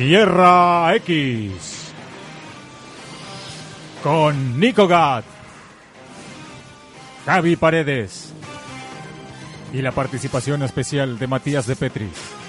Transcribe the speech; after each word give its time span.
Tierra 0.00 0.96
X. 0.96 1.92
Con 4.02 4.58
Nico 4.58 4.88
Gat. 4.88 5.26
Javi 7.26 7.56
Paredes. 7.56 8.32
Y 9.74 9.82
la 9.82 9.92
participación 9.92 10.62
especial 10.62 11.18
de 11.18 11.26
Matías 11.26 11.66
de 11.66 11.76
Petris. 11.76 12.39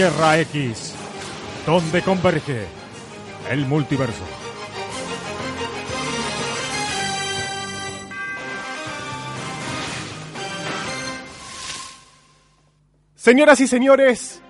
Tierra 0.00 0.38
X, 0.38 0.94
donde 1.66 2.00
converge 2.00 2.64
el 3.50 3.66
multiverso. 3.66 4.24
Señoras 13.14 13.60
y 13.60 13.66
señores, 13.66 14.40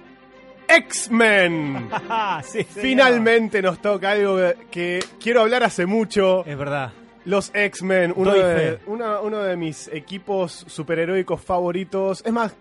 X-Men. 0.69 1.91
sí, 2.45 2.63
Finalmente 2.63 3.61
nos 3.61 3.83
toca 3.83 4.13
algo 4.13 4.39
que 4.71 5.05
quiero 5.21 5.41
hablar 5.41 5.65
hace 5.65 5.85
mucho. 5.85 6.45
Es 6.47 6.57
verdad. 6.57 6.93
Los 7.25 7.51
X-Men, 7.53 8.15
uno 8.17 9.39
de 9.43 9.57
mis 9.57 9.89
equipos 9.89 10.65
superheroicos 10.69 11.41
favoritos. 11.41 12.23
Es 12.25 12.33
más, 12.33 12.55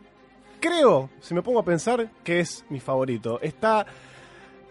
creo, 0.60 1.10
si 1.20 1.34
me 1.34 1.42
pongo 1.42 1.60
a 1.60 1.64
pensar, 1.66 2.10
que 2.24 2.40
es 2.40 2.66
mi 2.70 2.80
favorito. 2.80 3.40
Está 3.42 3.86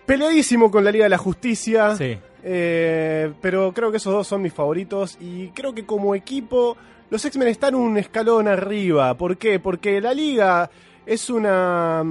peleadísimo 0.07 0.71
con 0.71 0.85
la 0.85 0.91
Liga 0.91 1.05
de 1.05 1.11
la 1.11 1.19
Justicia. 1.19 1.97
Sí. 1.97 2.19
Eh, 2.43 3.33
pero 3.43 3.73
creo 3.75 3.91
que 3.91 3.97
esos 3.97 4.13
dos 4.13 4.27
son 4.27 4.41
mis 4.43 4.53
favoritos 4.53 5.19
y 5.21 5.49
creo 5.49 5.75
que 5.75 5.85
como 5.85 6.15
equipo 6.15 6.77
los 7.11 7.25
X-Men 7.25 7.49
están 7.49 7.75
un 7.75 7.99
escalón 7.99 8.47
arriba. 8.49 9.15
¿Por 9.15 9.37
qué? 9.37 9.59
Porque 9.59 10.01
la 10.01 10.15
liga 10.15 10.71
es 11.05 11.29
una 11.31 12.05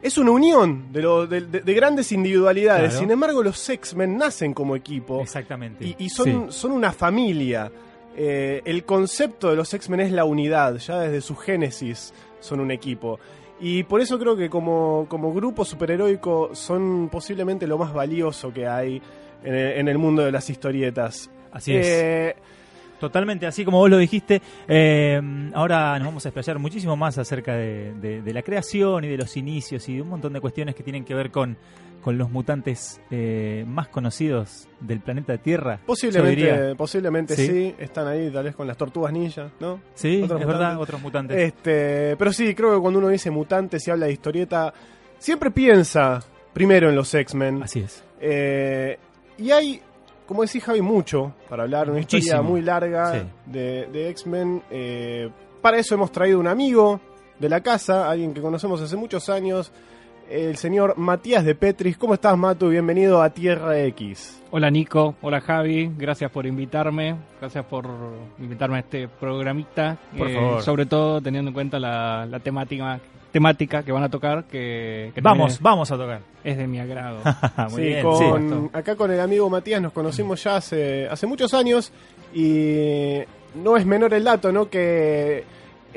es 0.00 0.16
una 0.16 0.30
unión 0.30 0.92
de, 0.92 1.02
lo- 1.02 1.26
de- 1.26 1.40
de- 1.42 1.60
de 1.60 1.74
grandes 1.74 2.12
individualidades. 2.12 2.90
Claro. 2.90 2.98
Sin 3.00 3.10
embargo, 3.10 3.42
los 3.42 3.68
X-Men 3.68 4.16
nacen 4.16 4.54
como 4.54 4.76
equipo 4.76 5.20
Exactamente. 5.20 5.84
y, 5.84 5.96
y 5.98 6.08
son, 6.08 6.52
son 6.52 6.70
una 6.72 6.92
familia. 6.92 7.70
Eh, 8.16 8.62
el 8.64 8.84
concepto 8.84 9.50
de 9.50 9.56
los 9.56 9.72
X-Men 9.74 10.00
es 10.00 10.12
la 10.12 10.24
unidad, 10.24 10.76
ya 10.78 11.00
desde 11.00 11.20
su 11.20 11.36
génesis 11.36 12.14
son 12.40 12.60
un 12.60 12.70
equipo. 12.70 13.18
Y 13.60 13.82
por 13.82 14.00
eso 14.00 14.18
creo 14.18 14.36
que 14.36 14.48
como, 14.48 15.06
como 15.08 15.32
grupo 15.32 15.64
superheroico 15.64 16.50
son 16.54 17.08
posiblemente 17.10 17.66
lo 17.66 17.76
más 17.78 17.92
valioso 17.92 18.52
que 18.52 18.66
hay 18.66 19.02
en 19.42 19.54
el, 19.54 19.72
en 19.78 19.88
el 19.88 19.98
mundo 19.98 20.22
de 20.24 20.30
las 20.32 20.48
historietas. 20.48 21.30
Así 21.52 21.74
es. 21.76 21.86
Eh, 21.88 22.36
Totalmente, 23.00 23.46
así 23.46 23.64
como 23.64 23.78
vos 23.78 23.88
lo 23.88 23.96
dijiste, 23.96 24.42
eh, 24.66 25.20
ahora 25.54 25.96
nos 26.00 26.08
vamos 26.08 26.26
a 26.26 26.30
explayar 26.30 26.58
muchísimo 26.58 26.96
más 26.96 27.16
acerca 27.16 27.54
de, 27.54 27.92
de- 27.94 28.22
de 28.22 28.32
la 28.34 28.42
creación 28.42 29.04
y 29.04 29.06
de 29.08 29.16
los 29.16 29.36
inicios 29.36 29.88
y 29.88 29.94
de 29.94 30.02
un 30.02 30.08
montón 30.08 30.32
de 30.32 30.40
cuestiones 30.40 30.74
que 30.74 30.82
tienen 30.82 31.04
que 31.04 31.14
ver 31.14 31.30
con, 31.30 31.56
con 32.02 32.16
los 32.16 32.30
mutantes 32.30 33.00
eh, 33.10 33.64
más 33.66 33.88
conocidos 33.88 34.68
del 34.80 35.00
planeta 35.00 35.36
Tierra. 35.38 35.80
posiblemente, 35.84 36.74
posiblemente 36.76 37.34
Sí. 37.36 37.46
sí. 37.46 37.74
están 37.78 38.06
ahí 38.06 38.30
tal 38.30 38.44
vez 38.44 38.54
con 38.56 38.66
las 38.66 38.76
tortugas 38.76 39.12
ninja, 39.12 39.50
¿no? 39.60 39.80
Sí, 39.94 40.18
es 40.18 40.24
otros 40.24 40.40
verdad, 40.40 40.54
mutantes. 40.74 40.82
otros 40.82 41.02
mutantes. 41.02 41.36
Este, 41.38 42.16
pero 42.16 42.32
sí, 42.32 42.54
creo 42.54 42.74
que 42.74 42.80
cuando 42.80 42.98
uno 43.00 43.08
dice 43.08 43.30
mutantes 43.30 43.86
y 43.86 43.90
habla 43.90 44.06
de 44.06 44.12
historieta, 44.12 44.72
siempre 45.18 45.50
piensa 45.50 46.20
primero 46.52 46.88
en 46.88 46.96
los 46.96 47.12
X-Men. 47.12 47.62
Así 47.62 47.80
es. 47.80 48.02
Eh, 48.20 48.98
y 49.36 49.50
hay, 49.50 49.80
como 50.26 50.42
decís 50.42 50.62
Javi, 50.64 50.80
mucho 50.80 51.34
para 51.48 51.64
hablar, 51.64 51.90
una 51.90 52.00
historia 52.00 52.40
muy 52.42 52.62
larga 52.62 53.12
Sí. 53.12 53.26
de, 53.46 53.86
de 53.92 54.08
X-Men. 54.10 54.62
Eh, 54.70 55.28
para 55.60 55.78
eso 55.78 55.94
hemos 55.94 56.10
traído 56.12 56.38
un 56.38 56.46
amigo 56.46 57.00
de 57.38 57.48
la 57.48 57.60
casa, 57.60 58.08
alguien 58.10 58.32
que 58.34 58.40
conocemos 58.40 58.80
hace 58.80 58.96
muchos 58.96 59.28
años, 59.28 59.70
el 60.30 60.56
señor 60.56 60.94
Matías 60.98 61.44
de 61.44 61.54
Petris. 61.54 61.96
¿Cómo 61.96 62.14
estás, 62.14 62.36
Matu? 62.36 62.68
Bienvenido 62.68 63.22
a 63.22 63.30
Tierra 63.30 63.78
X. 63.86 64.40
Hola 64.50 64.70
Nico, 64.70 65.14
hola 65.22 65.40
Javi, 65.40 65.90
gracias 65.96 66.30
por 66.30 66.46
invitarme, 66.46 67.16
gracias 67.40 67.64
por 67.66 67.86
invitarme 68.38 68.76
a 68.76 68.80
este 68.80 69.06
programita, 69.08 69.98
eh, 70.14 70.18
Por 70.18 70.30
favor. 70.32 70.62
sobre 70.62 70.86
todo 70.86 71.20
teniendo 71.20 71.50
en 71.50 71.54
cuenta 71.54 71.78
la, 71.78 72.24
la 72.26 72.40
temática 72.40 72.98
temática 73.30 73.82
que 73.82 73.92
van 73.92 74.04
a 74.04 74.08
tocar, 74.08 74.44
que, 74.44 75.12
que 75.14 75.20
Vamos, 75.20 75.60
vamos 75.60 75.90
a 75.92 75.98
tocar. 75.98 76.20
es, 76.42 76.52
es 76.52 76.56
de 76.58 76.66
mi 76.66 76.78
agrado. 76.80 77.18
Muy 77.70 77.82
Sí, 77.82 77.88
bien, 77.88 78.02
con- 78.02 78.18
sí. 78.18 78.70
acá 78.72 78.96
con 78.96 79.10
el 79.10 79.20
amigo 79.20 79.50
Matías 79.50 79.82
nos 79.82 79.92
conocimos 79.92 80.42
ya 80.42 80.56
hace, 80.56 81.06
hace 81.06 81.26
muchos 81.26 81.52
años 81.52 81.92
y 82.34 83.18
no 83.54 83.76
es 83.76 83.84
menor 83.84 84.14
el 84.14 84.24
dato, 84.24 84.50
¿no? 84.50 84.70
Que 84.70 85.44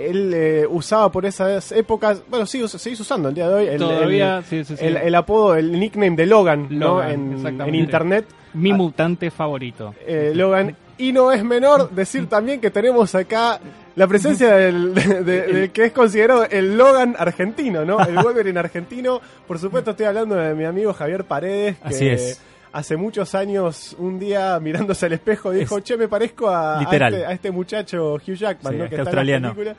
él 0.09 0.31
eh, 0.33 0.65
usaba 0.69 1.11
por 1.11 1.25
esas 1.25 1.71
épocas, 1.71 2.21
bueno, 2.29 2.45
sí, 2.45 2.63
us- 2.63 2.71
seguís 2.71 2.99
usando 2.99 3.29
el 3.29 3.35
día 3.35 3.47
de 3.49 3.53
hoy, 3.55 3.67
el, 3.67 3.77
Todavía, 3.79 4.37
el, 4.39 4.43
sí, 4.45 4.63
sí, 4.63 4.77
sí. 4.77 4.85
el- 4.85 4.97
el 4.97 5.15
apodo, 5.15 5.55
el 5.55 5.71
nickname 5.79 6.15
de 6.15 6.25
Logan, 6.25 6.67
¿no? 6.71 7.03
En, 7.03 7.75
internet, 7.75 8.25
mi 8.53 8.71
ah. 8.71 8.75
mutante 8.75 9.31
favorito. 9.31 9.93
eh, 10.05 10.31
Logan. 10.35 10.75
Y 10.97 11.13
no 11.13 11.31
es 11.31 11.43
menor 11.43 11.89
decir 11.89 12.27
también 12.29 12.61
que 12.61 12.69
tenemos 12.69 13.15
acá 13.15 13.59
la 13.95 14.05
presencia 14.07 14.53
del, 14.55 14.93
de- 14.93 15.23
de- 15.23 15.41
del 15.53 15.71
que 15.71 15.85
es 15.85 15.91
considerado 15.93 16.45
el 16.49 16.77
Logan 16.77 17.15
argentino, 17.17 17.83
¿no? 17.85 17.99
El 18.05 18.15
Wolverine 18.17 18.59
argentino. 18.59 19.19
Por 19.47 19.57
supuesto 19.57 19.91
estoy 19.91 20.05
hablando 20.05 20.35
de 20.35 20.53
mi 20.53 20.63
amigo 20.65 20.93
Javier 20.93 21.23
Paredes, 21.23 21.77
que 21.79 21.87
Así 21.87 22.07
es. 22.07 22.41
Hace 22.73 22.95
muchos 22.97 23.35
años, 23.35 23.95
un 23.99 24.17
día 24.19 24.59
mirándose 24.61 25.05
al 25.07 25.13
espejo, 25.13 25.51
dijo, 25.51 25.77
Es- 25.77 25.83
che, 25.83 25.97
me 25.97 26.07
parezco 26.07 26.49
a, 26.49 26.79
a 26.79 26.83
este, 26.83 27.25
a 27.25 27.31
este 27.31 27.51
muchacho 27.51 28.13
Hugh 28.15 28.35
Jackman, 28.35 28.73
Sí, 28.73 28.77
¿no? 28.79 28.83
este 28.85 28.95
que 28.95 29.01
está 29.01 29.09
australiano. 29.09 29.47
en 29.49 29.49
la 29.49 29.55
película. 29.55 29.75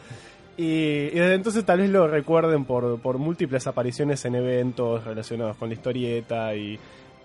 Y, 0.57 0.65
y 0.65 1.11
desde 1.19 1.35
entonces 1.35 1.65
tal 1.65 1.79
vez 1.81 1.89
lo 1.91 2.07
recuerden 2.07 2.65
por, 2.67 2.99
por 3.01 3.17
múltiples 3.19 3.67
apariciones 3.67 4.23
en 4.27 4.35
eventos 4.35 5.03
relacionados 5.05 5.57
con 5.57 5.69
la 5.71 5.75
historieta 5.75 6.55
y, 6.55 6.79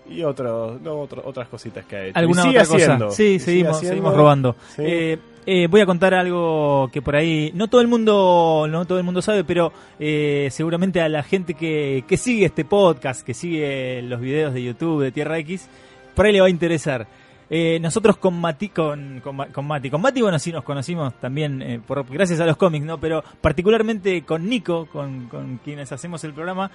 y 0.08 0.22
otros, 0.22 0.80
no, 0.80 1.00
otro- 1.00 1.22
otras 1.24 1.46
cositas 1.48 1.84
que 1.84 1.96
ha 1.96 2.04
hecho. 2.06 2.18
¿Alguna 2.18 2.40
y 2.40 2.44
sigue 2.46 2.58
otra 2.58 2.66
cosa? 2.72 2.84
haciendo, 2.84 3.10
Sí, 3.10 3.38
sigue 3.38 3.68
haciendo. 3.68 3.88
seguimos 3.88 4.16
robando. 4.16 4.56
Sí. 4.74 4.82
Eh, 4.84 5.18
eh, 5.50 5.66
voy 5.66 5.80
a 5.80 5.86
contar 5.86 6.12
algo 6.12 6.90
que 6.92 7.00
por 7.00 7.16
ahí 7.16 7.50
no 7.54 7.68
todo 7.68 7.80
el 7.80 7.88
mundo 7.88 8.66
no 8.68 8.84
todo 8.84 8.98
el 8.98 9.04
mundo 9.04 9.22
sabe, 9.22 9.44
pero 9.44 9.72
eh, 9.98 10.48
seguramente 10.50 11.00
a 11.00 11.08
la 11.08 11.22
gente 11.22 11.54
que, 11.54 12.04
que 12.06 12.18
sigue 12.18 12.44
este 12.44 12.66
podcast, 12.66 13.24
que 13.24 13.32
sigue 13.32 14.02
los 14.02 14.20
videos 14.20 14.52
de 14.52 14.62
YouTube 14.62 15.02
de 15.04 15.10
Tierra 15.10 15.38
X, 15.38 15.66
por 16.14 16.26
ahí 16.26 16.32
le 16.32 16.40
va 16.42 16.48
a 16.48 16.50
interesar. 16.50 17.06
Eh, 17.50 17.78
nosotros 17.80 18.18
con 18.18 18.38
Mati, 18.38 18.68
con, 18.68 19.20
con, 19.24 19.34
Ma- 19.36 19.46
con 19.46 19.66
Mati, 19.66 19.88
con 19.88 20.02
Mati, 20.02 20.20
bueno, 20.20 20.38
sí 20.38 20.52
nos 20.52 20.64
conocimos 20.64 21.14
también 21.14 21.62
eh, 21.62 21.80
por, 21.86 22.04
gracias 22.04 22.40
a 22.40 22.44
los 22.44 22.58
cómics, 22.58 22.84
¿no? 22.84 22.98
Pero 23.00 23.24
particularmente 23.40 24.20
con 24.22 24.46
Nico, 24.46 24.84
con, 24.92 25.28
con 25.28 25.58
quienes 25.64 25.90
hacemos 25.90 26.22
el 26.24 26.34
programa, 26.34 26.70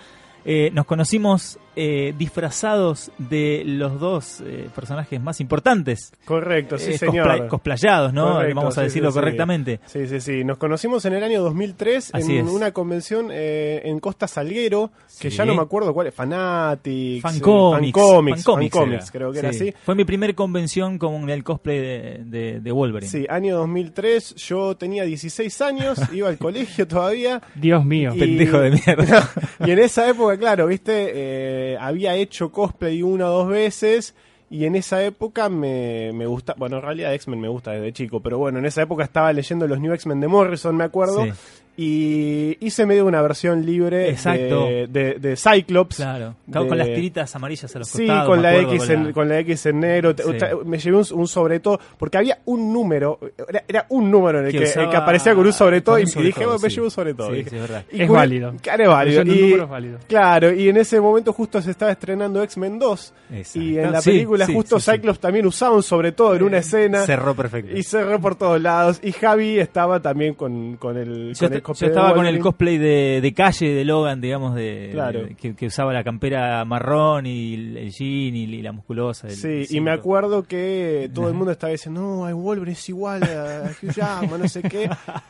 eh, 0.46 0.70
nos 0.74 0.86
conocimos 0.86 1.58
eh, 1.76 2.14
disfrazados 2.18 3.12
de 3.18 3.64
los 3.66 4.00
dos 4.00 4.42
eh, 4.46 4.70
personajes 4.76 5.20
más 5.20 5.40
importantes 5.42 6.12
Correcto, 6.24 6.78
sí, 6.78 6.92
eh, 6.92 6.98
señor. 7.00 7.28
cosplay- 7.28 7.48
cosplayados, 7.48 8.14
¿no? 8.14 8.34
Correcto, 8.34 8.56
Vamos 8.58 8.78
a 8.78 8.82
sí, 8.82 8.86
decirlo 8.86 9.10
sí, 9.12 9.16
correctamente. 9.16 9.80
Sí, 9.88 10.06
sí, 10.08 10.22
sí. 10.22 10.44
Nos 10.44 10.58
conocimos 10.60 11.04
en 11.06 11.14
el 11.14 11.24
año 11.24 11.42
2003 11.42 12.12
Así 12.14 12.38
en 12.38 12.46
es. 12.48 12.52
una 12.54 12.72
convención 12.72 13.30
eh, 13.32 13.82
en 13.86 14.00
Costa 14.00 14.28
Salguero, 14.28 14.92
que 15.20 15.32
ya 15.32 15.46
no 15.46 15.56
me 15.56 15.62
acuerdo 15.64 15.94
cuál 15.96 16.08
es, 16.08 16.14
Fanatics, 16.14 17.22
Fan 17.24 17.40
Comics. 17.40 17.92
Fancomics, 17.94 18.44
Fancomics 18.44 18.44
Fancomics, 18.44 19.04
era. 19.04 19.12
creo 19.12 19.32
que 19.32 19.40
Sí. 19.40 19.46
era 19.46 19.50
así. 19.50 19.74
Fue 19.84 19.96
mi 19.96 20.06
primer 20.06 20.36
convención 20.36 21.00
con 21.00 21.28
el 21.30 21.44
cosplay 21.44 21.80
de, 21.80 22.22
de- 22.26 22.60
de 22.60 22.72
Wolverine. 22.72 23.10
Sí, 23.12 23.26
año 23.30 23.58
2003, 23.58 24.36
yo 24.36 24.76
tenía 24.78 25.06
16 25.06 25.62
años, 25.62 26.00
iba 26.14 26.30
al 26.30 26.38
colegio 26.38 26.88
todavía. 26.88 27.42
Dios 27.56 27.84
mío. 27.84 28.12
Y- 28.14 28.20
Pendejo 28.20 28.60
de 28.60 28.72
mierda. 28.72 29.30
y 29.66 29.72
en 29.72 29.80
esa 29.80 30.08
época, 30.08 30.33
claro, 30.38 30.68
viste, 30.68 31.12
eh, 31.14 31.78
había 31.80 32.16
hecho 32.16 32.52
cosplay 32.52 33.02
una 33.04 33.28
o 33.28 33.44
dos 33.44 33.48
veces. 33.50 34.16
Y 34.50 34.66
en 34.66 34.76
esa 34.76 35.04
época 35.04 35.50
me, 35.50 36.12
me 36.14 36.28
gusta, 36.28 36.54
bueno, 36.56 36.76
en 36.78 36.84
realidad 36.84 37.14
X-Men 37.16 37.40
me 37.42 37.48
gusta 37.48 37.72
desde 37.72 37.92
chico, 37.92 38.20
pero 38.20 38.38
bueno, 38.38 38.60
en 38.60 38.66
esa 38.68 38.84
época 38.84 39.04
estaba 39.04 39.34
leyendo 39.34 39.68
los 39.68 39.80
New 39.80 39.92
X-Men 39.94 40.20
de 40.20 40.28
Morrison, 40.28 40.76
me 40.76 40.84
acuerdo. 40.84 41.24
Sí. 41.26 41.32
Y 41.76 42.58
hice 42.66 42.86
medio 42.86 43.06
una 43.06 43.22
versión 43.22 43.66
libre 43.66 44.10
Exacto. 44.10 44.66
de, 44.68 44.88
de- 44.88 45.14
de 45.20 45.36
Cyclops. 45.36 45.96
Claro. 45.98 46.36
De- 46.46 46.68
con 46.68 46.78
las 46.78 46.88
tiritas 46.88 47.36
amarillas 47.36 47.76
a 47.76 47.80
los 47.80 47.88
Sí, 47.90 48.00
costados. 48.06 48.28
con 48.28 48.38
me 48.38 48.44
la, 48.44 48.50
acuerdo, 48.52 48.74
X 48.76 48.90
en, 48.90 49.12
con 49.14 49.30
la 49.30 49.40
X 49.40 49.66
en 49.66 49.80
negro. 49.80 50.14
Sí. 50.16 50.24
Me 50.66 50.78
llevé 50.78 50.98
un, 50.98 51.06
un 51.14 51.28
sobre 51.28 51.60
todo, 51.60 51.80
porque 51.98 52.18
había 52.20 52.40
un 52.46 52.72
número, 52.72 53.20
era, 53.50 53.64
era 53.68 53.86
un 53.90 54.12
número 54.12 54.40
en 54.40 54.46
el 54.46 54.52
Que 54.52 54.60
que, 54.60 54.64
usaba- 54.66 54.84
el 54.86 54.90
que 54.92 54.98
aparecía 54.98 55.34
con 55.36 55.46
un 55.48 55.54
sobre 55.54 55.82
todo 55.82 55.96
con 55.96 56.04
y, 56.04 56.08
sobre 56.08 56.26
dije, 56.28 56.44
todo, 56.44 56.60
me 56.60 56.70
sí. 56.70 56.76
llevo 56.76 56.86
un 56.86 56.92
sobre 56.92 57.14
todo. 57.16 57.30
Sí, 57.32 57.36
Dije. 57.38 57.50
sí, 57.50 57.56
es 57.56 57.62
verdad. 57.62 57.86
Y 57.92 58.02
Es 58.04 58.10
válido. 58.10 58.54
Claro, 58.62 58.84
es 58.84 58.90
válido. 58.90 59.22
Y- 59.24 59.42
número 59.42 59.64
es 59.64 59.70
válido. 59.70 60.00
Claro, 60.08 60.54
y 60.54 60.70
en 60.70 60.78
ese 60.78 61.02
momento 61.02 61.34
justo 61.34 61.62
se 61.62 61.72
estaba 61.72 61.92
estrenando 61.92 62.44
X-Men 62.44 62.78
2. 62.80 63.14
Exacto. 63.32 63.60
Y 63.60 63.80
en 63.80 63.92
la 63.92 64.02
Sí, 64.02 64.12
película 64.12 64.46
sí, 64.46 64.54
justo 64.54 64.80
sí, 64.80 64.86
sí. 64.86 64.92
Cyclops 64.92 65.20
también 65.20 65.46
usaba 65.48 65.76
un 65.76 65.84
sobre 65.84 66.12
todo 66.12 66.36
en 66.36 66.44
una 66.44 66.58
escena. 66.60 67.02
Cerró 67.06 67.34
perfecto. 67.36 67.76
Y 67.76 67.82
cerró 67.84 68.20
por 68.22 68.36
todos 68.36 68.62
lados. 68.62 69.00
Y 69.02 69.12
Javi 69.12 69.58
estaba 69.60 70.00
también 70.02 70.36
con, 70.36 70.78
con 70.78 70.98
el, 70.98 71.34
con 71.40 71.54
yo 71.66 71.86
estaba 71.88 72.14
con 72.14 72.26
el 72.26 72.40
cosplay 72.40 72.78
de, 72.78 73.20
de 73.22 73.34
calle 73.34 73.74
de 73.74 73.86
Logan, 73.86 74.20
digamos, 74.22 74.56
de, 74.56 74.90
Claro. 74.92 75.24
de- 75.24 75.36
que, 75.36 75.56
que 75.56 75.68
usaba 75.68 75.94
la 75.94 76.04
campera 76.04 76.64
marrón 76.66 77.26
y 77.26 77.54
el, 77.56 77.78
el 77.78 77.92
jean 77.92 78.36
y, 78.36 78.62
la 78.62 78.72
musculosa. 78.72 79.28
el- 79.28 79.36
Sí, 79.36 79.48
el 79.48 79.68
y 79.76 79.82
me 79.82 79.92
acuerdo 79.92 80.44
que 80.44 81.10
todo 81.14 81.28
el 81.30 81.34
mundo 81.36 81.52
estaba 81.52 81.72
diciendo, 81.72 82.02
no, 82.02 82.26
hay 82.26 82.34
Wolverine 82.34 82.74
es 82.74 82.90
igual 82.90 83.24
a 83.24 83.72
Hugh 83.82 83.92
Jackman, 83.94 84.42
no 84.42 84.48
sé 84.48 84.62
qué. 84.64 84.90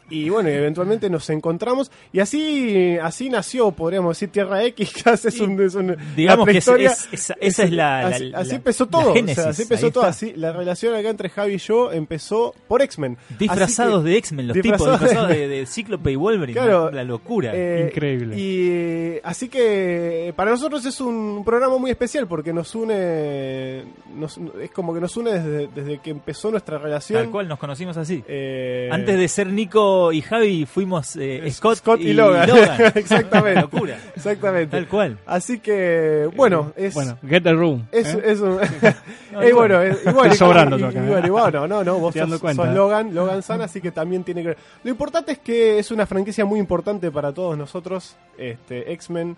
Y 0.10 0.30
bueno, 0.30 0.50
eventualmente 0.50 1.10
nos 1.10 1.30
encontramos 1.30 1.92
y 2.12 2.20
así 2.20 2.98
así 3.02 3.30
nació, 3.30 3.72
podríamos 3.72 4.16
decir, 4.18 4.30
Tierra 4.30 4.64
X, 4.66 4.94
que 5.04 5.10
es 5.12 5.40
un, 5.40 5.62
es 5.62 5.76
un- 5.76 5.96
Digamos 6.16 6.48
que 6.48 6.58
es- 6.58 6.68
esa- 7.12 7.36
esa 7.40 7.64
es 7.64 7.72
la- 7.72 8.08
así, 8.08 8.24
la- 8.30 8.40
así 8.40 8.50
la- 8.50 8.56
empezó 8.56 8.88
todo, 8.88 9.12
o 9.12 9.14
génesis, 9.14 9.36
sea, 9.42 9.50
así 9.52 9.62
empezó 9.64 9.92
todo, 9.92 10.04
así, 10.06 10.34
la 10.36 10.52
relación 10.52 10.96
acá 10.96 11.10
entre 11.10 11.30
Javi 11.30 11.54
y 11.54 11.58
yo 11.58 11.92
empezó 11.92 12.54
por 12.68 12.82
X-Men. 12.82 13.18
Disfrazados 13.40 14.04
que- 14.04 14.10
de 14.10 14.18
X-Men, 14.18 14.48
los 14.48 14.56
disfrazados 14.56 14.94
tipos, 15.00 15.10
disfrazados 15.10 15.30
de- 15.38 15.48
de, 15.48 15.60
de 15.60 15.66
Cíclope 15.66 16.12
y 16.12 16.16
Wolverine. 16.24 16.60
Claro. 16.60 16.90
la 16.92 17.04
locura. 17.04 17.52
Eh, 17.54 17.90
Increíble. 17.92 18.38
Y 18.38 19.20
así 19.24 19.50
que 19.50 20.34
para 20.36 20.52
nosotros 20.52 20.86
es 20.86 21.00
un 21.02 21.44
programa 21.46 21.78
muy 21.78 21.92
especial 21.92 22.28
porque 22.28 22.54
nos 22.54 22.74
une, 22.76 23.84
nos- 24.16 24.40
es 24.62 24.72
como 24.72 24.94
que 24.94 25.00
nos 25.02 25.16
une 25.18 25.34
desde, 25.34 25.68
desde 25.74 25.98
que 26.00 26.10
empezó 26.12 26.50
nuestra 26.52 26.78
relación. 26.78 27.22
Tal 27.24 27.32
cual, 27.32 27.48
nos 27.48 27.60
conocimos 27.60 27.98
así. 27.98 28.24
Eh, 28.28 28.90
Antes 28.92 29.18
de 29.20 29.28
ser 29.28 29.48
Nico 29.48 30.12
y 30.12 30.22
Javi, 30.22 30.66
fuimos 30.66 31.16
eh, 31.16 31.42
es- 31.46 31.56
Scott, 31.58 32.00
y, 32.00 32.14
Logan. 32.14 32.50
Exactamente. 32.96 33.62
locura. 33.62 33.98
Exactamente. 34.16 34.68
Tal 34.78 34.88
cual. 34.88 35.18
Así 35.26 35.60
que, 35.60 36.30
bueno, 36.36 36.72
es. 36.76 36.94
Bueno, 36.94 37.18
get 37.28 37.44
the 37.44 37.54
room. 37.54 37.86
Es, 37.92 38.14
¿eh? 38.14 38.22
es 38.26 38.40
un. 38.40 38.60
No, 39.34 39.42
Eh, 39.42 39.52
bueno, 39.52 39.82
es- 39.82 39.98
igual, 40.06 40.28
Estoy 40.32 40.38
sobrando 40.38 40.78
y- 40.78 40.82
yo 40.82 40.86
y- 40.88 40.90
acá, 40.92 41.00
y 41.00 41.08
bueno, 41.10 41.18
¿eh? 41.18 41.28
y 41.28 41.30
bueno, 41.32 41.68
no, 41.68 41.84
no, 41.84 41.98
vos 41.98 42.14
sos, 42.14 42.40
cuenta, 42.40 42.64
sos 42.64 42.72
¿eh? 42.72 42.76
Logan, 42.76 43.16
Logan 43.16 43.42
San, 43.42 43.62
así 43.62 43.82
que 43.82 43.90
también 43.92 44.24
tiene 44.24 44.44
que 44.44 44.50
ver. 44.50 44.58
Lo 44.84 44.92
importante 44.92 45.32
es 45.32 45.40
que 45.40 45.80
es 45.80 45.90
una 45.90 46.06
franquicia 46.14 46.46
muy 46.46 46.60
importante 46.60 47.12
para 47.12 47.32
todos 47.34 47.58
nosotros, 47.58 48.16
este, 48.38 48.92
X-Men. 48.94 49.36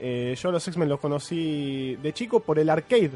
Eh, 0.00 0.36
yo 0.40 0.48
a 0.50 0.52
los 0.52 0.66
X-Men 0.68 0.88
los 0.88 1.00
conocí 1.00 1.96
de 2.02 2.12
chico 2.12 2.40
por 2.40 2.58
el 2.58 2.70
arcade. 2.70 3.10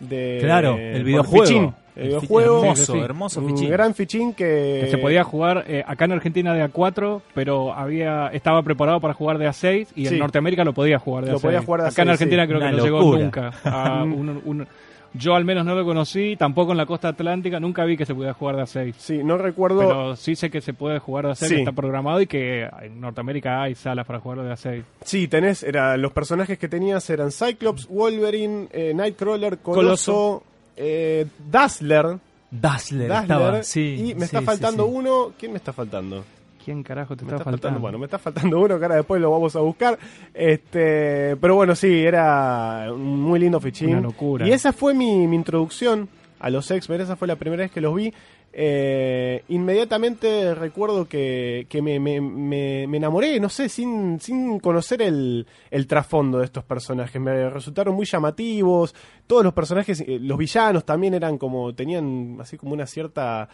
De, 0.00 0.38
Claro, 0.42 0.72
por 0.72 0.80
el 0.80 1.04
videojuego. 1.04 1.46
Fichín, 1.46 1.74
el 1.94 2.02
El 2.02 2.08
videojuego. 2.08 2.60
hermoso, 2.62 2.92
Sí, 2.92 2.98
hermoso 2.98 3.40
un 3.40 3.46
fichín. 3.50 3.70
gran 3.70 3.94
fichín 3.94 4.34
que, 4.34 4.80
Que 4.84 4.90
se 4.90 4.98
podía 4.98 5.22
jugar 5.22 5.64
eh, 5.68 5.84
acá 5.86 6.06
en 6.06 6.12
Argentina 6.12 6.52
de 6.54 6.64
A4, 6.64 7.20
pero 7.34 7.72
había 7.72 8.28
estaba 8.32 8.62
preparado 8.64 8.98
para 9.00 9.14
jugar 9.14 9.38
de 9.38 9.46
A6 9.48 9.88
y 9.94 10.06
Sí. 10.06 10.14
en 10.14 10.18
Norteamérica 10.18 10.64
lo 10.64 10.72
podía 10.72 10.98
jugar 10.98 11.24
de 11.24 11.30
Lo 11.32 11.38
A6. 11.38 11.42
podía 11.42 11.62
jugar 11.62 11.82
de 11.82 11.88
acá 11.88 12.02
en 12.02 12.08
A6, 12.08 12.12
Argentina 12.12 12.42
sí. 12.42 12.48
creo 12.48 12.60
que 12.60 12.66
Una 12.66 12.76
no 12.76 12.84
llegó 12.84 13.16
nunca. 13.16 13.52
a 13.64 14.02
un- 14.02 14.42
un- 14.44 14.66
yo 15.14 15.34
al 15.34 15.44
menos 15.44 15.64
no 15.64 15.74
lo 15.74 15.84
conocí, 15.84 16.36
tampoco 16.36 16.72
en 16.72 16.78
la 16.78 16.86
costa 16.86 17.08
atlántica, 17.08 17.60
nunca 17.60 17.84
vi 17.84 17.96
que 17.96 18.06
se 18.06 18.14
podía 18.14 18.32
jugar 18.32 18.56
de 18.56 18.62
A6. 18.62 18.94
Sí, 18.96 19.24
no 19.24 19.36
recuerdo. 19.38 19.80
Pero 19.80 20.16
sí 20.16 20.34
sé 20.36 20.50
que 20.50 20.60
se 20.60 20.72
puede 20.74 20.98
jugar 20.98 21.26
de 21.26 21.32
A6, 21.32 21.48
Sí. 21.48 21.54
que 21.54 21.60
está 21.60 21.72
programado 21.72 22.20
y 22.20 22.26
que 22.26 22.68
en 22.82 23.00
Norteamérica 23.00 23.62
hay 23.62 23.74
salas 23.74 24.06
para 24.06 24.20
jugar 24.20 24.42
de 24.42 24.50
A6. 24.52 24.82
Sí, 25.04 25.28
tenés, 25.28 25.62
era, 25.62 25.96
los 25.96 26.12
personajes 26.12 26.58
que 26.58 26.68
tenías 26.68 27.08
eran 27.10 27.30
Cyclops, 27.30 27.88
Wolverine, 27.88 28.68
eh, 28.72 28.92
Nightcrawler, 28.94 29.58
Coloso, 29.58 30.42
eh, 30.76 31.26
Dazzler, 31.50 32.18
Dazzler, 32.50 33.08
Dazzler, 33.08 33.22
estaba, 33.22 33.62
sí. 33.62 33.96
y 34.10 34.14
me 34.14 34.20
sí, 34.20 34.24
está 34.26 34.40
sí, 34.40 34.44
faltando 34.46 34.84
sí. 34.84 34.90
uno. 34.94 35.32
¿Quién 35.38 35.52
me 35.52 35.58
está 35.58 35.72
faltando? 35.72 36.24
¿Quién 36.64 36.82
carajo 36.82 37.16
te 37.16 37.24
Me 37.24 37.32
está, 37.32 37.38
faltando, 37.44 37.58
faltando? 37.58 37.80
bueno, 37.80 37.98
me 37.98 38.04
está 38.04 38.18
faltando 38.18 38.60
uno 38.60 38.78
que 38.78 38.84
ahora 38.84 38.96
después 38.96 39.20
lo 39.20 39.30
vamos 39.30 39.56
a 39.56 39.60
buscar. 39.60 39.98
Este, 40.32 41.36
pero 41.36 41.54
bueno, 41.56 41.74
sí, 41.74 42.04
era 42.04 42.86
un 42.92 43.20
muy 43.20 43.40
lindo 43.40 43.60
fichín. 43.60 43.90
Una 43.90 44.00
locura. 44.00 44.46
Y 44.46 44.52
esa 44.52 44.72
fue 44.72 44.94
mi, 44.94 45.26
mi 45.26 45.36
introducción 45.36 46.08
a 46.40 46.50
los 46.50 46.70
X-Men, 46.70 47.00
esa 47.00 47.16
fue 47.16 47.28
la 47.28 47.36
primera 47.36 47.62
vez 47.62 47.70
que 47.72 47.80
los 47.80 47.94
vi. 47.94 48.12
Eh, 48.54 49.42
inmediatamente 49.48 50.54
recuerdo 50.54 51.08
que, 51.08 51.66
que 51.70 51.80
me, 51.80 51.98
me- 51.98 52.20
me- 52.20 52.86
me 52.86 52.96
enamoré, 52.98 53.40
no 53.40 53.48
sé, 53.48 53.68
sin, 53.68 54.20
sin 54.20 54.58
conocer 54.60 55.00
el, 55.02 55.46
el 55.70 55.86
trasfondo 55.86 56.38
de 56.38 56.44
estos 56.44 56.62
personajes. 56.64 57.20
Me 57.20 57.48
resultaron 57.48 57.94
muy 57.94 58.04
llamativos. 58.06 58.94
Todos 59.26 59.42
los 59.44 59.54
personajes, 59.54 60.00
eh, 60.00 60.18
los 60.20 60.36
villanos 60.36 60.84
también 60.84 61.14
eran 61.14 61.38
como, 61.38 61.74
tenían 61.74 62.36
así 62.40 62.56
como 62.56 62.74
una 62.74 62.86
cierta... 62.86 63.48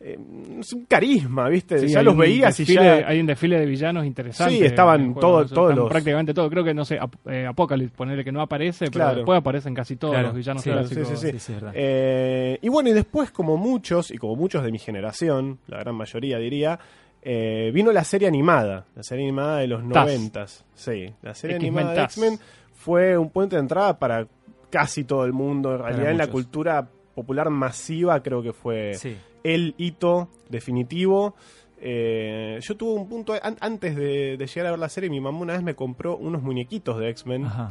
eh, 0.00 0.18
no 0.18 0.62
sé, 0.62 0.76
un 0.76 0.84
carisma, 0.86 1.48
¿viste? 1.48 1.78
Sí, 1.78 1.88
ya 1.88 2.02
los 2.02 2.16
veías 2.16 2.58
y 2.60 2.64
ya... 2.66 3.06
Hay 3.06 3.20
un 3.20 3.26
desfile 3.26 3.58
de 3.58 3.64
villanos 3.66 4.04
interesantes. 4.04 4.58
Sí, 4.58 4.64
estaban 4.64 5.14
todos 5.14 5.46
están 5.50 5.76
los- 5.76 5.88
Prácticamente 5.88 6.34
todo. 6.34 6.50
Creo 6.50 6.62
que, 6.64 6.74
no 6.74 6.84
sé, 6.84 6.98
Ap- 6.98 7.14
eh, 7.26 7.46
Apocalypse, 7.46 7.94
ponerle 7.96 8.24
que 8.24 8.32
no 8.32 8.42
aparece, 8.42 8.90
pero 8.90 9.14
después 9.14 9.38
aparecen 9.38 9.74
casi 9.74 9.96
todos 9.96 10.12
Claro, 10.14 10.28
los 10.28 10.36
villanos 10.36 10.62
sí, 10.62 10.70
clásicos. 10.70 11.08
sí, 11.08 11.16
sí, 11.16 11.30
Sí, 11.32 11.38
sí, 11.38 11.52
es 11.52 11.60
verdad. 11.60 11.72
Eh, 11.74 12.58
y 12.60 12.68
bueno, 12.68 12.90
y 12.90 12.92
después, 12.92 13.30
como 13.30 13.56
muchos, 13.56 14.10
y 14.10 14.18
como 14.18 14.36
muchos 14.36 14.62
de 14.64 14.70
mi 14.72 14.78
generación, 14.78 15.58
la 15.68 15.78
gran 15.78 15.94
mayoría 15.94 16.38
diría, 16.38 16.78
eh, 17.22 17.70
vino 17.72 17.90
la 17.92 18.04
serie 18.04 18.28
animada, 18.28 18.84
la 18.94 19.02
serie 19.02 19.24
animada 19.24 19.58
de 19.58 19.68
los 19.68 19.82
noventas. 19.82 20.64
Sí, 20.74 21.06
la 21.22 21.34
serie 21.34 21.56
animada 21.56 21.92
de. 21.94 22.02
X-Men 22.02 22.38
fue 22.74 23.16
un 23.16 23.30
puente 23.30 23.56
de 23.56 23.60
entrada 23.60 23.98
para 23.98 24.26
casi 24.68 25.04
todo 25.04 25.24
el 25.24 25.32
mundo. 25.32 25.72
En 25.74 25.78
realidad, 25.78 26.10
en 26.10 26.18
la 26.18 26.26
cultura 26.26 26.86
popular 27.14 27.48
masiva, 27.48 28.22
creo 28.22 28.42
que 28.42 28.52
fue 28.52 28.94
Sí. 28.94 29.16
El 29.44 29.74
hito 29.78 30.28
definitivo. 30.48 31.34
Eh, 31.86 32.58
yo 32.62 32.76
tuve 32.76 32.98
un 32.98 33.08
punto, 33.08 33.34
an- 33.42 33.58
antes 33.60 33.94
de, 33.94 34.36
de 34.38 34.46
llegar 34.46 34.66
a 34.68 34.70
ver 34.70 34.78
la 34.80 34.88
serie, 34.88 35.10
mi 35.10 35.20
mamá 35.20 35.38
una 35.40 35.52
vez 35.52 35.62
me 35.62 35.74
compró 35.74 36.16
unos 36.16 36.42
muñequitos 36.42 36.98
de 36.98 37.10
X-Men. 37.10 37.44
Ah, 37.44 37.70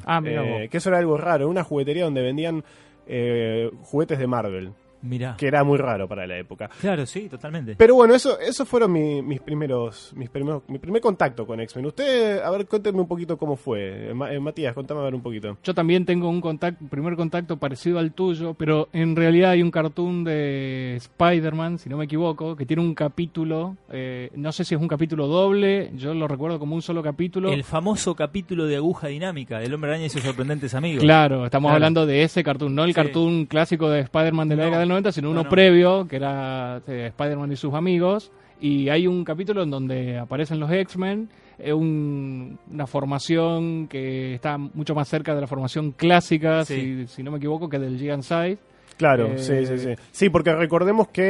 Eh, 0.64 0.70
que 0.70 0.78
eso 0.78 0.90
era 0.90 1.00
algo 1.00 1.18
raro, 1.18 1.50
una 1.50 1.64
juguetería 1.64 2.04
donde 2.04 2.22
vendían 2.22 2.64
eh, 3.08 3.72
juguetes 3.82 4.20
de 4.20 4.28
Marvel, 4.28 4.74
Mirá. 5.04 5.36
que 5.38 5.48
era 5.48 5.64
muy 5.64 5.78
raro 5.78 6.08
para 6.08 6.26
la 6.26 6.38
época. 6.38 6.70
Claro, 6.82 7.06
sí, 7.06 7.30
totalmente. 7.30 7.76
Pero 7.76 7.94
bueno, 7.96 8.16
eso, 8.16 8.40
esos 8.40 8.68
fueron 8.68 8.92
mi- 8.92 9.22
mis 9.22 9.40
primeros, 9.42 10.12
mis 10.16 10.30
primeros, 10.30 10.64
mi 10.68 10.80
primer 10.80 11.02
contacto 11.02 11.46
con 11.46 11.60
X-Men. 11.60 11.86
Usted, 11.86 12.40
a 12.42 12.50
ver, 12.52 12.66
cuénteme 12.66 13.00
un 13.00 13.08
poquito 13.08 13.38
cómo 13.38 13.56
fue. 13.56 14.10
Eh, 14.10 14.14
Ma- 14.14 14.34
eh, 14.34 14.40
Matías, 14.40 14.74
contame 14.74 15.02
a 15.02 15.04
ver 15.04 15.16
un 15.16 15.22
poquito. 15.22 15.58
Yo 15.64 15.74
también 15.74 16.06
tengo 16.06 16.30
un 16.30 16.42
contacto, 16.42 16.86
primer 16.90 17.16
contacto 17.16 17.58
parecido 17.58 18.00
al 18.00 18.14
tuyo, 18.14 18.54
pero 18.56 18.90
en 18.94 19.16
realidad 19.16 19.52
hay 19.52 19.62
un 19.62 19.72
cartoon 19.72 20.24
de 20.24 20.96
Spider-Man, 20.98 21.78
si 21.80 21.90
no 21.90 21.98
me 21.98 22.06
equivoco, 22.06 22.56
que 22.56 22.66
tiene 22.66 22.82
un 22.82 22.96
capítulo, 22.96 23.78
eh, 23.92 24.30
no 24.36 24.52
sé 24.52 24.64
si 24.64 24.76
es 24.76 24.82
un 24.82 24.88
capítulo 24.88 25.28
doble, 25.28 25.92
yo 25.96 26.14
lo 26.14 26.28
recuerdo 26.28 26.60
como 26.60 26.76
un 26.76 26.82
solo 26.82 27.04
capítulo. 27.04 27.52
El 27.52 27.64
famoso 27.64 28.16
capítulo 28.16 28.66
de 28.66 28.78
aguja 28.78 29.08
dinámica, 29.08 29.60
del 29.60 29.74
hombre 29.74 29.92
araña 29.92 30.06
y 30.06 30.10
sus 30.10 30.22
sorprendentes 30.22 30.74
amigos. 30.74 31.04
Claro, 31.04 31.46
estamos 31.46 31.70
Claro. 31.70 31.76
hablando 31.76 32.06
de 32.06 32.24
ese 32.24 32.44
cartoon, 32.44 32.74
no 32.76 32.84
el 32.84 32.92
Sí. 32.92 32.96
cartoon 32.96 33.46
clásico 33.46 33.90
de 33.90 34.02
Spider-Man 34.02 34.50
de 34.50 34.56
la 34.56 34.62
No, 34.64 34.66
década 34.68 34.80
del 34.82 34.92
90, 34.94 35.12
sino 35.12 35.28
no, 35.28 35.32
uno 35.32 35.44
no. 35.44 35.50
previo, 35.50 36.08
que 36.08 36.16
era 36.16 36.82
eh, 36.88 37.08
Spider-Man 37.08 37.52
y 37.52 37.56
sus 37.56 37.74
amigos. 37.74 38.32
Y 38.62 38.88
hay 38.90 39.08
un 39.08 39.24
capítulo 39.26 39.64
en 39.64 39.70
donde 39.72 40.18
aparecen 40.18 40.60
los 40.60 40.72
X-Men, 40.72 41.28
eh, 41.60 41.74
un- 41.74 42.58
una 42.72 42.88
formación 42.88 43.88
que 43.88 44.36
está 44.36 44.58
mucho 44.58 44.96
más 44.96 45.08
cerca 45.08 45.36
de 45.36 45.42
la 45.42 45.48
formación 45.48 45.92
clásica, 45.92 46.64
Sí. 46.66 47.06
si, 47.06 47.08
si 47.08 47.24
no 47.24 47.32
me 47.32 47.38
equivoco, 47.38 47.68
que 47.70 47.78
del 47.80 47.98
Giant 48.00 48.24
Size. 48.24 48.58
Claro, 48.96 49.26
Eh, 49.26 49.38
sí, 49.40 49.66
sí, 49.66 49.78
sí. 49.80 49.90
Sí, 50.12 50.30
porque 50.30 50.54
recordemos 50.54 51.08
que... 51.08 51.24